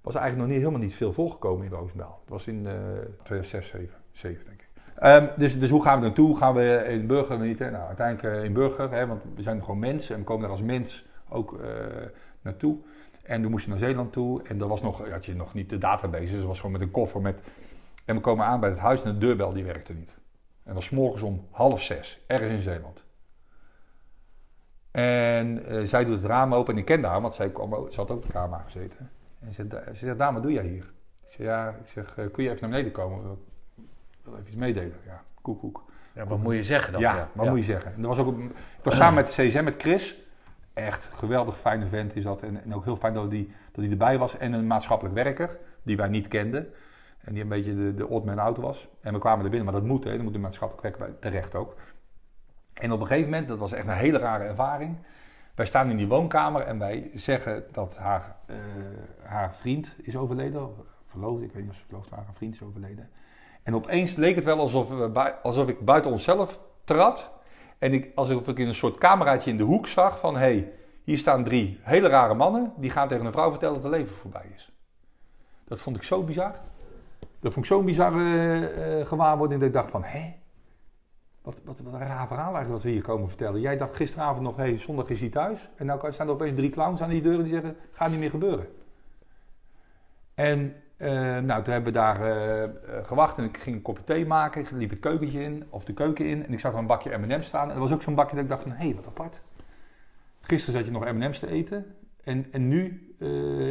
was 0.03 0.15
eigenlijk 0.15 0.37
nog 0.37 0.47
niet, 0.47 0.65
helemaal 0.65 0.87
niet 0.87 0.95
veel 0.95 1.13
volgekomen 1.13 1.65
in 1.65 1.71
Roosendaal. 1.71 2.19
Dat 2.19 2.29
was 2.29 2.47
in 2.47 2.65
uh, 2.65 2.71
2006, 3.23 3.67
7, 3.67 3.89
7 4.11 4.45
denk 4.45 4.61
ik. 4.61 4.62
Um, 5.03 5.29
dus, 5.37 5.59
dus 5.59 5.69
hoe 5.69 5.83
gaan 5.83 5.99
we 5.99 6.05
naartoe? 6.05 6.37
Gaan 6.37 6.53
we 6.53 6.85
in 6.89 7.07
burger 7.07 7.39
niet? 7.39 7.59
Nou, 7.59 7.75
uiteindelijk 7.75 8.35
uh, 8.35 8.43
in 8.43 8.53
burger, 8.53 8.91
hè, 8.91 9.07
want 9.07 9.23
we 9.35 9.41
zijn 9.41 9.59
gewoon 9.59 9.79
mensen 9.79 10.13
en 10.13 10.19
we 10.19 10.25
komen 10.25 10.41
daar 10.41 10.51
als 10.51 10.61
mens 10.61 11.05
ook 11.29 11.53
uh, 11.53 11.67
naartoe. 12.41 12.77
En 13.23 13.41
we 13.41 13.49
moesten 13.49 13.69
naar 13.69 13.79
Zeeland 13.79 14.13
toe 14.13 14.43
en 14.43 14.61
er 14.61 14.67
was 14.67 14.81
nog, 14.81 15.09
had 15.09 15.25
je 15.25 15.35
nog 15.35 15.53
niet 15.53 15.69
de 15.69 15.77
database, 15.77 16.33
dus 16.33 16.43
was 16.43 16.57
gewoon 16.57 16.71
met 16.71 16.81
een 16.81 16.91
koffer 16.91 17.21
met... 17.21 17.39
En 18.05 18.15
we 18.15 18.21
komen 18.21 18.45
aan 18.45 18.59
bij 18.59 18.69
het 18.69 18.79
huis 18.79 19.03
en 19.03 19.11
de 19.11 19.17
deurbel 19.17 19.53
die 19.53 19.63
werkte 19.63 19.93
niet. 19.93 20.15
En 20.63 20.73
dat 20.73 20.73
was 20.73 20.89
morgens 20.89 21.21
om 21.21 21.47
half 21.51 21.81
zes, 21.81 22.23
ergens 22.27 22.51
in 22.51 22.59
Zeeland. 22.59 23.05
En 24.91 25.73
uh, 25.73 25.83
zij 25.83 26.05
doet 26.05 26.15
het 26.15 26.25
raam 26.25 26.53
open 26.53 26.73
en 26.73 26.79
ik 26.79 26.85
kende 26.85 27.07
haar, 27.07 27.21
want 27.21 27.35
zij 27.35 27.49
kwam, 27.49 27.91
ze 27.91 27.99
had 27.99 28.11
ook 28.11 28.25
de 28.25 28.31
kamer 28.31 28.59
gezeten. 28.63 29.09
En 29.39 29.53
ze, 29.53 29.65
ze 29.69 30.05
zegt, 30.05 30.17
Daan, 30.17 30.33
wat 30.33 30.43
doe 30.43 30.51
jij 30.51 30.65
hier? 30.65 30.93
Ik 31.25 31.29
zeg, 31.29 31.45
ja, 31.45 31.69
ik 31.69 31.87
zeg, 31.87 32.13
kun 32.13 32.43
je 32.43 32.49
even 32.49 32.61
naar 32.61 32.69
beneden 32.69 32.91
komen? 32.91 33.37
Wil 34.23 34.33
even 34.33 34.47
iets 34.47 34.55
meedelen. 34.55 34.93
Ja, 35.05 35.23
koek, 35.41 35.59
koek. 35.59 35.83
Ja, 36.13 36.25
wat 36.25 36.39
moet 36.39 36.53
je 36.53 36.63
zeggen 36.63 36.91
dan? 36.91 37.01
Ja, 37.01 37.29
wat 37.33 37.45
ja. 37.45 37.51
moet 37.51 37.59
je 37.59 37.65
zeggen? 37.65 37.93
En 37.93 38.01
er 38.01 38.07
was 38.07 38.17
ook, 38.17 38.39
ik 38.39 38.51
was 38.83 38.95
samen 38.95 39.13
met 39.13 39.27
CSM, 39.27 39.63
met 39.63 39.81
Chris. 39.81 40.21
Echt 40.73 41.09
geweldig 41.13 41.59
fijne 41.59 41.87
vent 41.87 42.15
is 42.15 42.23
dat. 42.23 42.41
En, 42.41 42.63
en 42.63 42.75
ook 42.75 42.83
heel 42.83 42.95
fijn 42.95 43.13
dat 43.13 43.31
hij, 43.31 43.47
dat 43.71 43.83
hij 43.83 43.91
erbij 43.91 44.17
was. 44.17 44.37
En 44.37 44.53
een 44.53 44.67
maatschappelijk 44.67 45.15
werker, 45.15 45.57
die 45.83 45.97
wij 45.97 46.07
niet 46.07 46.27
kenden. 46.27 46.73
En 47.19 47.33
die 47.33 47.41
een 47.41 47.49
beetje 47.49 47.75
de, 47.75 47.93
de 47.93 48.07
odd 48.07 48.25
man 48.25 48.39
out 48.39 48.57
was. 48.57 48.87
En 49.01 49.13
we 49.13 49.19
kwamen 49.19 49.43
er 49.43 49.49
binnen, 49.49 49.71
maar 49.71 49.81
dat 49.81 49.89
moet, 49.89 50.03
hè. 50.03 50.11
Dat 50.11 50.21
moet 50.21 50.33
de 50.33 50.39
maatschappelijk 50.39 50.97
werk 50.97 51.21
terecht 51.21 51.55
ook. 51.55 51.75
En 52.73 52.91
op 52.91 52.99
een 52.99 53.07
gegeven 53.07 53.29
moment, 53.29 53.47
dat 53.47 53.57
was 53.57 53.71
echt 53.71 53.87
een 53.87 53.93
hele 53.93 54.17
rare 54.17 54.43
ervaring. 54.43 54.97
Wij 55.55 55.65
staan 55.65 55.89
in 55.89 55.97
die 55.97 56.07
woonkamer 56.07 56.61
en 56.61 56.79
wij 56.79 57.11
zeggen 57.13 57.63
dat 57.71 57.97
haar, 57.97 58.35
uh, 58.49 58.55
haar 59.21 59.55
vriend 59.55 59.95
is 60.01 60.15
overleden. 60.15 60.69
Verloofd, 61.05 61.43
ik 61.43 61.51
weet 61.51 61.61
niet 61.61 61.71
of 61.71 61.77
ze 61.77 61.85
verloofd 61.85 62.09
waren, 62.09 62.25
haar 62.25 62.35
vriend 62.35 62.53
is 62.53 62.61
overleden. 62.61 63.09
En 63.63 63.75
opeens 63.75 64.15
leek 64.15 64.35
het 64.35 64.43
wel 64.43 64.59
alsof, 64.59 64.89
we 64.89 65.09
bui, 65.09 65.33
alsof 65.43 65.67
ik 65.67 65.85
buiten 65.85 66.11
onszelf 66.11 66.59
trad. 66.83 67.31
En 67.77 67.93
ik, 67.93 68.11
alsof 68.15 68.47
ik 68.47 68.57
in 68.57 68.67
een 68.67 68.73
soort 68.73 68.97
cameraatje 68.97 69.49
in 69.49 69.57
de 69.57 69.63
hoek 69.63 69.87
zag 69.87 70.19
van... 70.19 70.33
hé, 70.33 70.39
hey, 70.39 70.71
hier 71.03 71.17
staan 71.17 71.43
drie 71.43 71.79
hele 71.81 72.07
rare 72.07 72.33
mannen... 72.33 72.73
die 72.77 72.89
gaan 72.89 73.07
tegen 73.07 73.25
een 73.25 73.31
vrouw 73.31 73.49
vertellen 73.49 73.75
dat 73.75 73.83
het 73.83 73.93
leven 73.93 74.15
voorbij 74.15 74.45
is. 74.55 74.71
Dat 75.67 75.81
vond 75.81 75.95
ik 75.95 76.03
zo 76.03 76.23
bizar. 76.23 76.55
Dat 77.19 77.53
vond 77.53 77.65
ik 77.65 77.71
zo'n 77.71 77.85
bizarre 77.85 78.99
uh, 78.99 79.07
gewaarwording 79.07 79.59
dat 79.59 79.69
ik 79.69 79.75
dacht 79.75 79.91
van, 79.91 80.03
hé? 80.03 80.33
Wat, 81.41 81.59
wat, 81.63 81.79
wat, 81.79 81.93
een 81.93 82.07
raar 82.07 82.27
verhaal 82.27 82.55
eigenlijk 82.55 82.69
wat 82.69 82.83
we 82.83 82.89
hier 82.89 83.01
komen 83.01 83.27
vertellen. 83.27 83.61
Jij 83.61 83.77
dacht 83.77 83.95
gisteravond 83.95 84.41
nog, 84.41 84.55
hé, 84.55 84.77
zondag 84.77 85.09
is 85.09 85.19
hij 85.19 85.29
thuis. 85.29 85.69
En 85.75 85.85
nu 85.85 86.11
staan 86.11 86.27
er 86.27 86.33
opeens 86.33 86.55
drie 86.55 86.69
clowns 86.69 87.01
aan 87.01 87.09
die 87.09 87.21
deuren 87.21 87.43
die 87.43 87.53
zeggen, 87.53 87.77
gaat 87.91 88.09
niet 88.09 88.19
meer 88.19 88.29
gebeuren. 88.29 88.67
En 90.33 90.82
nou, 91.45 91.63
toen 91.63 91.73
hebben 91.73 91.93
we 91.93 91.99
daar 91.99 92.19
uh, 92.19 92.69
gewacht 93.03 93.37
en 93.37 93.43
ik 93.43 93.57
ging 93.57 93.75
een 93.75 93.81
kopje 93.81 94.03
thee 94.03 94.25
maken. 94.25 94.61
Ik 94.61 94.71
liep 94.71 94.89
het 94.89 94.99
keukentje 94.99 95.41
in, 95.41 95.63
of 95.69 95.83
de 95.83 95.93
keuken 95.93 96.25
in. 96.25 96.45
En 96.45 96.53
ik 96.53 96.59
zag 96.59 96.73
een 96.73 96.87
bakje 96.87 97.17
M&M's 97.17 97.47
staan. 97.47 97.69
En 97.69 97.75
er 97.75 97.81
was 97.81 97.93
ook 97.93 98.01
zo'n 98.01 98.15
bakje 98.15 98.35
dat 98.35 98.43
ik 98.43 98.49
dacht 98.49 98.63
van, 98.63 98.71
hé, 98.71 98.85
hey, 98.85 98.95
wat 98.95 99.07
apart. 99.07 99.41
Gisteren 100.41 100.79
zat 100.79 100.85
je 100.85 100.91
nog 100.91 101.13
M&M's 101.13 101.39
te 101.39 101.47
eten. 101.47 101.85
En, 102.23 102.45
en 102.51 102.67
nu 102.67 103.13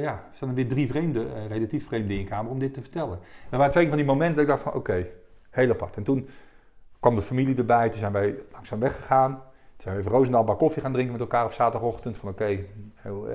ja, 0.00 0.24
staan 0.30 0.48
er 0.48 0.54
weer 0.54 0.68
drie 0.68 0.88
vreemde, 0.88 1.20
uh, 1.20 1.46
relatief 1.46 1.86
vreemden 1.86 2.16
in 2.16 2.22
de 2.22 2.28
kamer 2.28 2.50
om 2.50 2.58
dit 2.58 2.74
te 2.74 2.80
vertellen. 2.80 3.18
Er 3.50 3.58
waren 3.58 3.72
twee 3.72 3.88
van 3.88 3.96
die 3.96 4.06
momenten 4.06 4.34
dat 4.34 4.44
ik 4.44 4.50
dacht 4.50 4.62
van 4.62 4.74
oké, 4.74 5.06
heel 5.50 5.70
apart. 5.70 5.96
En 5.96 6.02
toen 6.02 6.28
kwam 7.00 7.14
de 7.14 7.22
familie 7.22 7.56
erbij, 7.56 7.88
toen 7.88 7.98
zijn 7.98 8.12
wij 8.12 8.34
langzaam 8.52 8.80
weggegaan. 8.80 9.30
Toen 9.32 9.42
zijn 9.76 9.94
we 9.94 10.00
even 10.00 10.12
Roosendaal 10.12 10.44
bar 10.44 10.56
koffie 10.56 10.82
gaan 10.82 10.92
drinken 10.92 11.12
met 11.12 11.20
elkaar 11.20 11.44
op 11.44 11.52
zaterdagochtend. 11.52 12.16
Van 12.16 12.28
oké, 12.28 12.58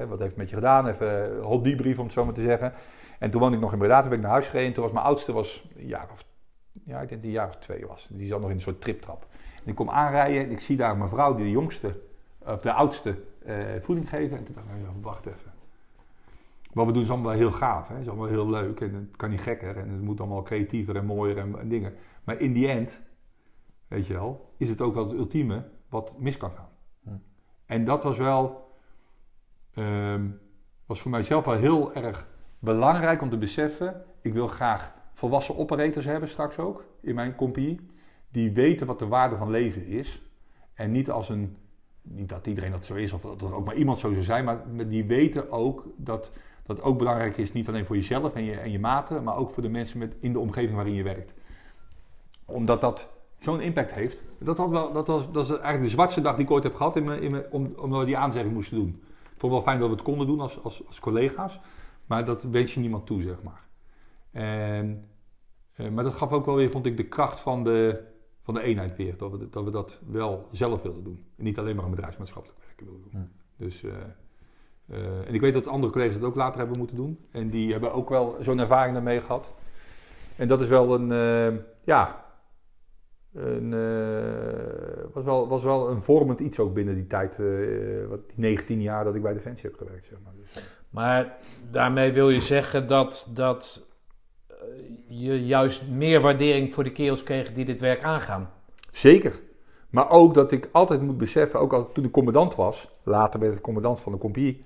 wat 0.08 0.20
heeft 0.20 0.22
het 0.22 0.36
met 0.36 0.50
je 0.50 0.56
gedaan? 0.56 0.88
Even 0.88 1.40
hot 1.42 1.64
debrief 1.64 1.98
om 1.98 2.04
het 2.04 2.14
zo 2.14 2.26
maar 2.26 2.34
te 2.34 2.42
zeggen. 2.42 2.74
En 3.20 3.32
toen 3.32 3.42
woonde 3.42 3.56
ik 3.56 3.62
nog 3.62 3.72
in 3.72 3.78
Breda, 3.78 4.00
toen 4.00 4.10
ben 4.10 4.18
ik 4.18 4.24
naar 4.24 4.34
huis 4.34 4.48
gereden. 4.48 4.74
Toen 4.74 4.84
was 4.84 4.92
mijn 4.92 5.06
oudste 5.06 5.32
was 5.32 5.70
een 5.76 5.88
jaar 5.88 6.08
of, 6.12 6.26
ja, 6.84 7.02
ik 7.02 7.10
denk 7.10 7.22
die 7.22 7.32
jaar 7.32 7.48
of 7.48 7.56
twee 7.56 7.88
was. 7.88 8.08
Die 8.12 8.28
zat 8.28 8.40
nog 8.40 8.50
in 8.50 8.56
een 8.56 8.62
soort 8.62 8.82
triptrap. 8.82 9.28
En 9.64 9.70
ik 9.70 9.76
kom 9.76 9.90
aanrijden 9.90 10.44
en 10.44 10.52
ik 10.52 10.60
zie 10.60 10.78
daar 10.78 10.98
mijn 10.98 11.10
vrouw, 11.10 11.36
die 11.36 11.46
de 11.46 11.52
jongste, 11.52 12.02
of 12.40 12.62
de 12.62 12.74
oudste, 12.74 13.16
uh, 13.46 13.56
voeding 13.80 14.10
geven. 14.10 14.38
En 14.38 14.44
toen 14.44 14.56
dacht 14.56 14.68
ik, 14.68 14.84
wacht 15.02 15.26
even. 15.26 15.54
Wat 16.74 16.86
we 16.86 16.92
doen 16.92 17.02
is 17.02 17.10
allemaal 17.10 17.32
heel 17.32 17.52
gaaf. 17.52 17.88
Het 17.88 18.00
is 18.00 18.08
allemaal 18.08 18.28
heel 18.28 18.50
leuk 18.50 18.80
en 18.80 18.94
het 18.94 19.16
kan 19.16 19.30
niet 19.30 19.42
gekker. 19.42 19.78
En 19.78 19.90
het 19.90 20.02
moet 20.02 20.20
allemaal 20.20 20.42
creatiever 20.42 20.96
en 20.96 21.06
mooier 21.06 21.38
en, 21.38 21.60
en 21.60 21.70
dingen. 21.70 21.94
Maar 22.24 22.40
in 22.40 22.54
die 22.54 22.68
end, 22.68 23.02
weet 23.88 24.08
je 24.08 24.14
wel, 24.14 24.54
is 24.58 24.70
het 24.70 24.82
ook 24.82 24.94
wel 24.94 25.08
het 25.08 25.18
ultieme 25.18 25.64
wat 25.90 26.14
mis 26.18 26.38
kan 26.38 26.52
gaan. 26.52 26.70
Hm. 27.04 27.10
En 27.66 27.86
dat 27.86 28.04
was 28.04 28.18
wel, 28.18 28.72
um, 29.76 30.40
was 30.86 31.02
voor 31.02 31.12
mijzelf 31.12 31.46
wel 31.46 31.56
heel 31.56 31.94
erg 31.94 32.28
belangrijk 32.74 33.22
om 33.22 33.30
te 33.30 33.38
beseffen. 33.38 34.04
Ik 34.22 34.34
wil 34.34 34.48
graag 34.48 34.92
volwassen 35.14 35.58
operators 35.58 36.06
hebben 36.06 36.30
straks 36.30 36.58
ook 36.58 36.86
in 37.02 37.16
mijn 37.16 37.36
compagnie. 37.36 37.80
Die 38.32 38.52
weten 38.52 38.88
wat 38.88 39.00
de 39.00 39.08
waarde 39.08 39.38
van 39.38 39.50
leven 39.50 39.86
is. 39.86 40.22
En 40.74 40.92
niet 40.92 41.10
als 41.10 41.30
een 41.30 41.56
niet 42.02 42.30
dat 42.30 42.48
iedereen 42.48 42.72
dat 42.72 42.86
zo 42.86 42.94
is 42.94 43.14
of 43.14 43.22
dat 43.22 43.42
er 43.42 43.56
ook 43.56 43.66
maar 43.66 43.76
iemand 43.76 44.00
zo 44.00 44.12
zou 44.12 44.24
zijn, 44.24 44.46
maar 44.46 44.64
die 44.88 45.06
weten 45.06 45.52
ook 45.52 45.86
dat 45.96 46.32
dat 46.66 46.82
ook 46.82 46.98
belangrijk 46.98 47.38
is, 47.38 47.54
niet 47.54 47.68
alleen 47.68 47.86
voor 47.86 47.96
jezelf 47.96 48.34
en 48.34 48.44
je, 48.44 48.54
en 48.54 48.72
je 48.72 48.80
maten, 48.80 49.24
maar 49.24 49.38
ook 49.38 49.52
voor 49.52 49.64
de 49.64 49.70
mensen 49.70 50.00
met, 50.00 50.16
in 50.20 50.34
de 50.34 50.40
omgeving 50.40 50.76
waarin 50.76 50.94
je 50.94 51.04
werkt. 51.04 51.34
Omdat 52.46 52.82
dat 52.82 53.10
zo'n 53.40 53.62
impact 53.62 53.92
heeft. 53.92 54.24
Dat, 54.40 54.58
had 54.58 54.70
wel, 54.70 54.94
dat, 54.94 55.08
was, 55.08 55.32
dat 55.32 55.44
is 55.44 55.50
eigenlijk 55.50 55.84
de 55.84 55.90
zwartste 55.90 56.22
dag 56.22 56.36
die 56.36 56.46
ik 56.46 56.52
ooit 56.52 56.64
heb 56.64 56.76
gehad 56.76 56.96
in 56.96 57.10
in 57.10 57.32
mijn, 57.32 57.44
om, 57.52 57.74
omdat 57.78 58.00
we 58.00 58.06
die 58.06 58.18
aanzegging 58.18 58.54
moesten 58.54 58.78
doen. 58.78 59.02
Ik 59.34 59.40
vond 59.40 59.42
het 59.42 59.52
wel 59.52 59.62
fijn 59.62 59.80
dat 59.80 59.90
we 59.90 59.96
het 59.96 60.04
konden 60.04 60.28
doen 60.28 60.40
als, 60.40 60.64
als, 60.64 60.88
als 60.88 61.00
collega's, 61.00 61.60
maar 62.08 62.26
dat 62.26 62.44
weet 62.44 62.72
je 62.72 62.80
niemand 62.80 63.06
toe, 63.06 63.22
zeg 63.22 63.44
maar. 63.44 63.68
En, 64.32 65.10
eh, 65.76 65.90
maar 65.90 66.04
dat 66.04 66.14
gaf 66.14 66.32
ook 66.32 66.46
wel 66.46 66.56
weer, 66.56 66.72
vond 66.72 66.86
ik, 66.86 66.98
de 66.98 67.08
kracht 67.08 67.40
van 67.40 67.64
de, 67.64 68.04
van 68.42 68.54
de 68.54 68.62
eenheid 68.62 68.96
weer. 68.96 69.18
Dat 69.18 69.32
we, 69.32 69.50
dat 69.50 69.64
we 69.64 69.72
dat 69.72 70.02
wel 70.08 70.48
zelf 70.52 70.82
wilden 70.82 71.04
doen. 71.04 71.26
En 71.38 71.44
niet 71.44 71.60
alleen 71.60 71.76
maar 71.76 71.86
een 71.86 71.92
bedrijfsmaatschappelijk 71.92 72.60
werk 72.60 72.80
wilden 72.80 73.12
doen. 73.12 73.30
Dus, 73.58 73.84
eh, 73.84 73.92
eh, 74.86 75.28
en 75.28 75.34
ik 75.34 75.42
weet 75.42 75.54
dat 75.54 75.68
andere 75.68 75.94
collega's 75.94 76.16
het 76.16 76.24
ook 76.24 76.36
later 76.36 76.60
hebben 76.60 76.78
moeten 76.78 76.96
doen. 76.96 77.26
En 77.32 77.50
die 77.50 77.72
hebben 77.72 77.94
ook 77.94 78.10
wel 78.10 78.38
zo'n 78.40 78.60
ervaring 78.60 78.94
daarmee 78.94 79.22
gehad. 79.22 79.54
En 80.36 80.48
dat 80.48 80.62
is 80.62 80.68
wel 80.68 80.94
een, 80.94 81.62
ja, 81.84 82.26
een, 83.38 83.74
eh, 83.74 85.14
was, 85.14 85.24
wel, 85.24 85.48
was 85.48 85.64
wel 85.64 85.90
een 85.90 86.04
vormend 86.04 86.40
iets 86.40 86.60
ook 86.60 86.74
binnen 86.74 86.96
die 86.96 87.08
tijd, 87.08 87.40
eh, 87.40 88.08
wat, 88.10 88.28
die 88.28 88.40
19 88.40 88.82
jaar 88.82 89.04
dat 89.04 89.16
ik 89.16 89.22
bij 89.22 89.34
Defensie 89.34 89.70
heb 89.70 89.78
gewerkt. 89.78 90.06
Zeg 90.06 90.18
maar. 90.24 90.34
Dus, 90.36 90.64
Maar 90.90 91.38
daarmee 91.72 92.14
wil 92.14 92.30
je 92.30 92.40
zeggen 92.40 92.88
dat, 92.88 93.30
dat 93.34 93.88
eh, 94.48 94.56
je 95.08 95.46
juist 95.46 95.88
meer 95.88 96.22
waardering 96.22 96.74
voor 96.74 96.84
de 96.84 96.92
kerels 96.92 97.24
kreeg 97.24 97.54
die 97.54 97.66
dit 97.66 97.80
werk 97.80 98.04
aangaan. 98.04 98.52
Zeker. 98.92 99.40
Maar 99.90 100.10
ook 100.10 100.34
dat 100.34 100.52
ik 100.52 100.70
altijd 100.72 101.02
moet 101.02 101.18
beseffen, 101.18 101.60
ook 101.60 101.74
al 101.74 101.92
toen 101.92 102.06
ik 102.06 102.12
commandant 102.12 102.56
was, 102.56 102.90
later 103.04 103.40
ben 103.40 103.52
ik 103.52 103.62
commandant 103.62 104.00
van 104.00 104.12
de 104.12 104.18
compagnie, 104.18 104.66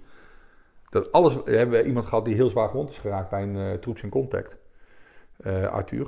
dat 0.89 1.11
alles, 1.11 1.43
we 1.43 1.57
hebben 1.57 1.85
iemand 1.85 2.05
gehad 2.05 2.25
die 2.25 2.35
heel 2.35 2.49
zwaar 2.49 2.69
gewond 2.69 2.89
is 2.89 2.97
geraakt 2.97 3.29
bij 3.29 3.41
een 3.41 3.55
uh, 3.55 3.73
troops 3.73 4.03
in 4.03 4.09
contact, 4.09 4.57
uh, 5.45 5.67
Arthur. 5.67 6.07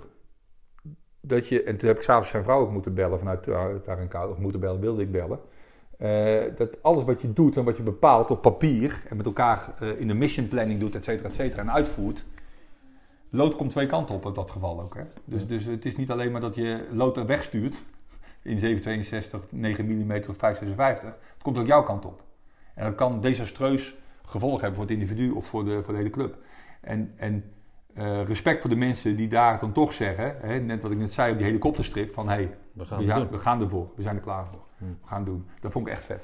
Dat 1.26 1.48
je, 1.48 1.64
en 1.64 1.78
toen 1.78 1.88
heb 1.88 1.98
ik 1.98 2.04
s'avonds 2.04 2.30
zijn 2.30 2.44
vrouw 2.44 2.60
ook 2.60 2.72
moeten 2.72 2.94
bellen 2.94 3.20
vanuit 3.20 3.44
Tarenkoud, 3.84 4.32
of 4.32 4.38
moeten 4.38 4.60
bellen, 4.60 4.80
wilde 4.80 5.02
ik 5.02 5.12
bellen. 5.12 5.40
Uh, 6.00 6.42
dat 6.56 6.84
alles 6.84 7.04
wat 7.04 7.22
je 7.22 7.34
doet 7.34 7.58
en 7.58 7.64
wat 7.64 7.78
je 7.78 7.84
bepaalt 7.84 8.32
op 8.32 8.42
papier 8.42 9.02
en 9.10 9.18
met 9.18 9.26
elkaar 9.26 9.74
in 9.98 10.08
de 10.08 10.14
mission 10.14 10.48
planning 10.48 10.80
doet, 10.80 10.96
et 10.96 11.04
cetera, 11.04 11.30
et 11.30 11.36
cetera, 11.36 11.62
en 11.62 11.72
uitvoert, 11.72 12.26
lood 13.30 13.56
komt 13.56 13.72
twee 13.72 13.88
kanten 13.88 14.16
op 14.16 14.26
in 14.26 14.34
dat 14.34 14.52
geval 14.52 14.82
ook. 14.82 14.96
Hè? 14.96 15.04
Dus, 15.26 15.48
dus 15.48 15.66
het 15.66 15.86
is 15.86 15.96
niet 15.96 16.12
alleen 16.12 16.32
maar 16.32 16.42
dat 16.42 16.56
je 16.56 16.88
lood 16.92 17.18
er 17.18 17.26
wegstuurt 17.26 17.82
in 18.42 18.60
762, 18.60 19.42
9 19.50 19.86
mm 19.86 20.12
of 20.12 20.38
556. 20.38 21.04
Het 21.04 21.44
komt 21.44 21.58
ook 21.58 21.68
jouw 21.68 21.84
kant 21.84 22.06
op. 22.06 22.24
En 22.74 22.86
dat 22.86 22.96
kan 22.96 23.22
desastreus 23.22 23.96
gevolgen 24.26 24.60
hebben 24.60 24.76
voor 24.80 24.90
het 24.90 25.00
individu 25.00 25.32
of 25.32 25.46
voor 25.46 25.66
de, 25.66 25.84
voor 25.84 25.94
de 25.94 26.00
hele 26.00 26.10
club. 26.10 26.38
En, 26.82 27.14
en 27.16 27.53
uh, 27.98 28.24
respect 28.26 28.62
voor 28.62 28.70
de 28.70 28.76
mensen 28.76 29.16
die 29.16 29.28
daar 29.28 29.60
dan 29.60 29.72
toch 29.72 29.94
zeggen, 29.94 30.36
hè, 30.42 30.60
net 30.60 30.82
wat 30.82 30.92
ik 30.92 30.98
net 30.98 31.14
zei 31.14 31.32
op 31.32 31.38
die 31.38 31.46
helikopterstrip, 31.48 32.14
van 32.14 32.28
hé, 32.30 32.34
hey, 32.34 32.56
We 32.74 32.86
gaan 32.86 33.00
we, 33.00 33.06
gaan- 33.12 33.30
we 33.30 33.38
gaan 33.40 33.62
ervoor, 33.62 33.88
we 33.96 34.02
zijn 34.02 34.16
er 34.16 34.22
klaar 34.22 34.46
voor. 34.50 34.60
Hmm. 34.78 34.98
We 35.02 35.08
gaan 35.08 35.18
het 35.18 35.26
doen. 35.26 35.46
Dat 35.62 35.72
vond 35.72 35.88
ik 35.88 35.94
echt 35.94 36.04
vet. 36.04 36.24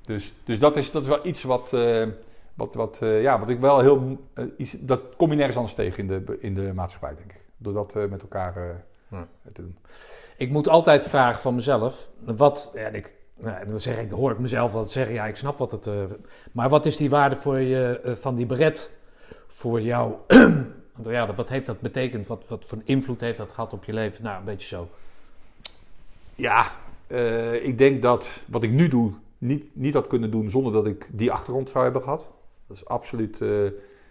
Dus, 0.00 0.34
dus 0.44 0.58
dat, 0.58 0.76
is, 0.76 0.90
dat 0.90 1.02
is 1.02 1.08
wel 1.08 1.26
iets 1.26 1.42
wat, 1.42 1.72
eh, 1.72 2.06
wat, 2.54 2.74
wat, 2.74 2.98
eh, 3.02 3.22
ja, 3.22 3.38
wat 3.38 3.48
ik 3.48 3.60
wel 3.60 3.80
heel. 3.80 4.18
eh, 4.34 4.44
iets, 4.56 4.76
dat 4.80 5.00
kom 5.16 5.30
je 5.30 5.36
nergens 5.36 5.56
anders 5.56 5.74
tegen 5.74 5.98
in 5.98 6.06
de, 6.24 6.36
in 6.40 6.54
de 6.54 6.72
maatschappij, 6.74 7.14
denk 7.16 7.32
ik. 7.32 7.44
Door 7.56 7.72
dat 7.72 7.96
eh, 7.96 8.04
met 8.08 8.22
elkaar 8.22 8.56
eh, 8.56 8.62
Ja. 9.10 9.26
te 9.52 9.62
doen. 9.62 9.76
Ik 10.36 10.50
moet 10.50 10.68
altijd 10.68 11.08
vragen 11.08 11.40
van 11.40 11.54
mezelf, 11.54 12.10
wat, 12.36 12.70
ja, 12.74 12.80
en 12.80 12.94
ik, 12.94 13.14
nou, 13.36 13.66
dan 13.66 13.78
zeg 13.78 13.98
ik, 13.98 14.10
hoor 14.10 14.30
ik 14.30 14.38
mezelf 14.38 14.72
wat 14.72 14.90
zeggen, 14.90 15.14
ja, 15.14 15.24
ik 15.26 15.36
snap 15.36 15.58
wat 15.58 15.72
het, 15.72 15.86
eh, 15.86 15.94
maar 16.52 16.68
wat 16.68 16.86
is 16.86 16.96
die 16.96 17.10
waarde 17.10 17.36
voor 17.36 17.58
je, 17.58 18.00
eh, 18.04 18.14
van 18.14 18.34
die 18.34 18.46
beret 18.46 18.92
voor 19.46 19.80
jou? 19.80 20.12
ja, 21.10 21.34
wat 21.34 21.48
heeft 21.48 21.66
dat 21.66 21.80
betekend? 21.80 22.26
Wat, 22.26 22.48
wat 22.48 22.64
voor 22.64 22.78
invloed 22.84 23.20
heeft 23.20 23.38
dat 23.38 23.52
gehad 23.52 23.72
op 23.72 23.84
je 23.84 23.92
leven? 23.92 24.24
Nou, 24.24 24.38
een 24.38 24.44
beetje 24.44 24.66
zo. 24.66 24.88
Ja, 26.34 26.70
eh, 27.06 27.64
ik 27.64 27.78
denk 27.78 28.02
dat 28.02 28.42
wat 28.48 28.62
ik 28.62 28.70
nu 28.70 28.88
doe, 28.88 29.12
niet, 29.38 29.64
niet 29.76 29.94
had 29.94 30.06
kunnen 30.06 30.30
doen 30.30 30.50
zonder 30.50 30.72
dat 30.72 30.86
ik 30.86 31.08
die 31.10 31.32
achtergrond 31.32 31.68
zou 31.68 31.84
hebben 31.84 32.02
gehad. 32.02 32.30
Dat 32.66 32.76
is 32.76 32.86
absoluut, 32.86 33.40
eh, 33.40 33.64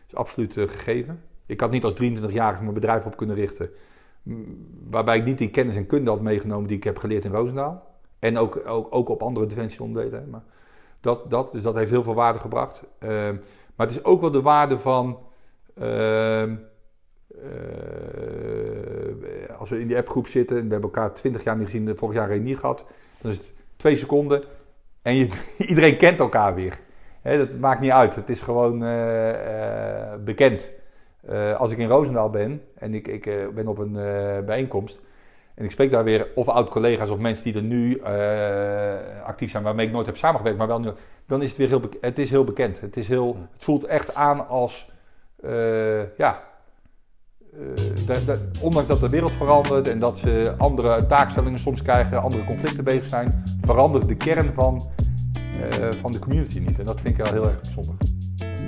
is 0.08 0.16
absoluut 0.16 0.58
eh, 0.58 0.68
gegeven. 0.68 1.24
Ik 1.46 1.60
had 1.60 1.72
niet 1.72 1.84
als 1.84 1.94
23-jarige 1.94 2.62
mijn 2.62 2.74
bedrijf 2.74 3.06
op 3.06 3.18
kunnen 3.18 3.36
richten. 3.36 3.70
Waarbij 4.90 5.18
ik 5.18 5.26
niet 5.26 5.38
die 5.38 5.50
kennis 5.50 5.76
en 5.76 5.86
kunde 5.86 6.10
had 6.10 6.22
meegenomen 6.22 6.68
die 6.68 6.78
ik 6.78 6.84
heb 6.84 6.98
geleerd 6.98 7.26
in 7.26 7.32
Roosendaal. 7.32 7.96
En 8.20 8.38
ook, 8.38 8.68
ook, 8.68 8.88
ook 8.90 9.10
op 9.10 9.22
andere 9.22 9.46
defensieonderdelen. 9.46 10.30
Maar 10.30 10.44
dat, 11.00 11.30
dat, 11.30 11.52
dus 11.52 11.62
dat 11.62 11.76
heeft 11.76 11.92
heel 11.92 12.04
veel 12.04 12.14
waarde 12.14 12.40
gebracht. 12.40 12.84
Maar 13.76 13.88
het 13.88 13.90
is 13.96 14.04
ook 14.04 14.22
wel 14.22 14.32
de 14.32 14.42
waarde 14.42 14.80
van. 14.80 15.20
ehm, 15.74 16.56
eh, 17.42 17.50
als 19.60 19.70
we 19.70 19.80
in 19.80 19.88
die 19.88 19.98
appgroep 19.98 20.28
zitten 20.28 20.58
en 20.58 20.66
we 20.66 20.72
hebben 20.72 20.90
elkaar 20.90 21.14
20 21.14 21.44
jaar 21.44 21.58
niet 21.58 21.66
gezien, 21.66 21.98
vorig 21.98 22.16
jaar 22.16 22.28
reunie 22.28 22.58
gehad, 22.58 22.86
dan 23.22 23.32
is 23.32 23.38
het 23.38 23.54
twee 23.76 23.96
seconden 23.96 24.44
en 25.02 25.16
je, 25.16 25.28
iedereen 25.72 25.98
kent 25.98 26.20
elkaar 26.20 26.56
weer. 26.56 26.80
Dat 27.24 27.58
maakt 27.60 27.80
niet 27.80 27.92
uit, 27.92 28.16
het 28.16 28.30
is 28.30 28.42
gewoon 28.42 28.84
eh, 28.84 29.30
eh, 29.30 30.20
bekend. 30.20 30.70
Als 31.58 31.72
ik 31.72 31.78
in 31.78 31.88
Roosendaal 31.88 32.30
ben 32.30 32.62
en 32.76 32.94
ik, 32.94 33.08
ik 33.08 33.54
ben 33.54 33.68
op 33.68 33.78
een 33.78 33.94
bijeenkomst 34.46 35.00
en 35.56 35.64
ik 35.64 35.72
spreek 35.72 35.92
daar 35.92 36.04
weer 36.04 36.28
of 36.36 36.48
oud-collega's 36.48 37.10
of 37.10 37.18
mensen 37.18 37.44
die 37.44 37.56
er 37.56 37.62
nu 37.62 38.02
actief 39.24 39.52
zijn, 39.52 39.64
waarmee 39.64 39.86
ik 39.86 39.92
nooit 39.92 40.06
heb 40.06 40.18
samengewerkt, 40.18 40.58
maar 40.58 40.68
wel 40.68 40.80
nu, 40.80 40.90
dan 41.28 41.42
is 41.42 41.50
het 41.50 41.58
weer 41.58 41.68
heel, 41.68 41.82
het 42.02 42.20
is 42.20 42.30
heel 42.30 42.44
bekend. 42.44 42.82
Het, 42.82 42.98
is 42.98 43.08
heel, 43.08 43.38
het 43.52 43.64
voelt 43.64 43.84
echt 43.84 44.16
aan 44.16 44.48
als, 44.48 44.92
ja, 46.18 46.51
eh, 47.60 48.06
da- 48.06 48.20
da- 48.26 48.38
ondanks 48.60 48.88
dat 48.90 49.00
de 49.00 49.10
wereld 49.10 49.32
verandert 49.32 49.88
en 49.88 50.00
dat 50.00 50.18
ze 50.18 50.54
andere 50.58 51.06
taakstellingen 51.08 51.60
soms 51.60 51.82
krijgen, 51.82 52.22
andere 52.22 52.44
conflicten 52.44 52.84
bezig 52.84 53.10
zijn, 53.10 53.44
verandert 53.62 54.08
de 54.08 54.16
kern 54.16 54.54
van, 54.54 54.90
eh, 55.62 55.90
van 56.02 56.12
de 56.12 56.20
community 56.20 56.60
niet. 56.60 56.80
En 56.80 56.86
dat 56.86 57.02
vind 57.02 57.18
ik 57.20 57.24
wel 57.26 57.34
heel 57.34 57.44
erg 57.50 57.62
bijzonder. 57.62 57.96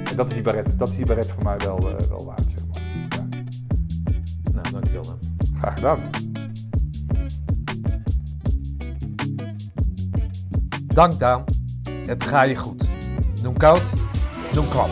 En 0.09 0.15
dat 0.15 0.27
is 0.27 0.33
die 0.33 0.43
baret, 0.43 0.79
dat 0.79 0.89
is 0.89 0.95
die 0.95 1.05
baret 1.05 1.31
voor 1.31 1.43
mij 1.43 1.57
wel, 1.57 1.77
eh, 1.77 2.07
wel 2.07 2.25
waard, 2.25 2.43
zeg 2.55 2.65
maar. 2.71 2.81
Ja, 3.09 4.51
Nou, 4.53 4.71
dankjewel 4.71 5.03
dan. 5.03 5.19
graag 5.59 5.73
gedaan. 5.73 5.97
Dank 10.87 11.19
Daan. 11.19 11.43
Het 12.05 12.23
ga 12.23 12.41
je 12.43 12.55
goed. 12.55 12.83
Doen 13.41 13.57
koud, 13.57 13.83
doen 14.51 14.67
kwam. 14.67 14.89